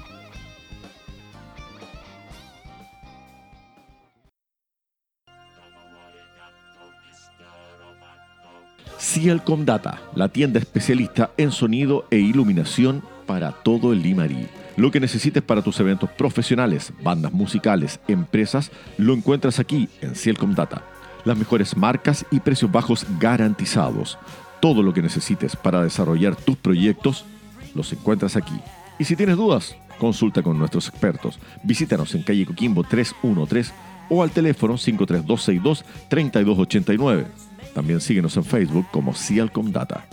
Cielcom 9.13 9.65
Data, 9.65 10.01
la 10.15 10.29
tienda 10.29 10.57
especialista 10.57 11.31
en 11.35 11.51
sonido 11.51 12.05
e 12.11 12.17
iluminación 12.17 13.03
para 13.25 13.51
todo 13.51 13.91
el 13.91 14.01
Limarí. 14.01 14.47
Lo 14.77 14.89
que 14.89 15.01
necesites 15.01 15.43
para 15.43 15.61
tus 15.61 15.77
eventos 15.81 16.09
profesionales, 16.11 16.93
bandas 17.03 17.33
musicales, 17.33 17.99
empresas, 18.07 18.71
lo 18.97 19.13
encuentras 19.13 19.59
aquí 19.59 19.89
en 19.99 20.15
Cielcom 20.15 20.55
Data. 20.55 20.85
Las 21.25 21.37
mejores 21.37 21.75
marcas 21.75 22.25
y 22.31 22.39
precios 22.39 22.71
bajos 22.71 23.05
garantizados. 23.19 24.17
Todo 24.61 24.81
lo 24.81 24.93
que 24.93 25.01
necesites 25.01 25.57
para 25.57 25.83
desarrollar 25.83 26.37
tus 26.37 26.55
proyectos, 26.55 27.25
los 27.75 27.91
encuentras 27.91 28.37
aquí. 28.37 28.61
Y 28.97 29.03
si 29.03 29.17
tienes 29.17 29.35
dudas, 29.35 29.75
consulta 29.99 30.41
con 30.41 30.57
nuestros 30.57 30.87
expertos. 30.87 31.37
Visítanos 31.63 32.15
en 32.15 32.23
calle 32.23 32.45
Coquimbo 32.45 32.85
313 32.85 33.73
o 34.07 34.23
al 34.23 34.31
teléfono 34.31 34.75
53262-3289. 34.75 37.25
También 37.73 38.01
síguenos 38.01 38.35
en 38.37 38.43
Facebook 38.43 38.87
como 38.91 39.13
Cialcom 39.13 39.71
Data. 39.71 40.05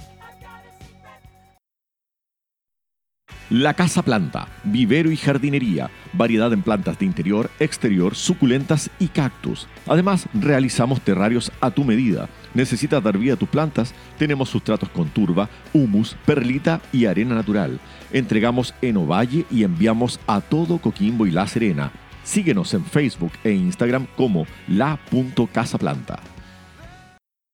La 3.51 3.73
Casa 3.73 4.03
Planta, 4.03 4.47
vivero 4.63 5.11
y 5.11 5.17
jardinería, 5.17 5.91
variedad 6.13 6.53
en 6.53 6.61
plantas 6.61 6.99
de 6.99 7.07
interior, 7.07 7.51
exterior, 7.59 8.15
suculentas 8.15 8.91
y 8.99 9.09
cactus. 9.09 9.67
Además, 9.87 10.29
realizamos 10.35 11.01
terrarios 11.01 11.51
a 11.63 11.71
tu 11.71 11.83
medida. 11.83 12.29
¿Necesitas 12.53 13.03
dar 13.03 13.17
vida 13.17 13.35
a 13.35 13.37
tus 13.37 13.49
plantas? 13.49 13.95
Tenemos 14.19 14.51
sustratos 14.51 14.91
con 14.91 15.09
turba, 15.09 15.49
humus, 15.73 16.15
perlita 16.27 16.83
y 16.93 17.07
arena 17.07 17.35
natural. 17.35 17.81
Entregamos 18.13 18.75
en 18.83 18.99
Ovalle 18.99 19.47
y 19.51 19.65
enviamos 19.65 20.21
a 20.27 20.43
todo 20.43 20.77
Coquimbo 20.77 21.27
y 21.27 21.31
La 21.31 21.47
Serena. 21.47 21.91
Síguenos 22.25 22.75
en 22.75 22.85
Facebook 22.85 23.33
e 23.45 23.53
Instagram 23.53 24.07
como 24.15 24.47
la.casaplanta. 24.67 26.21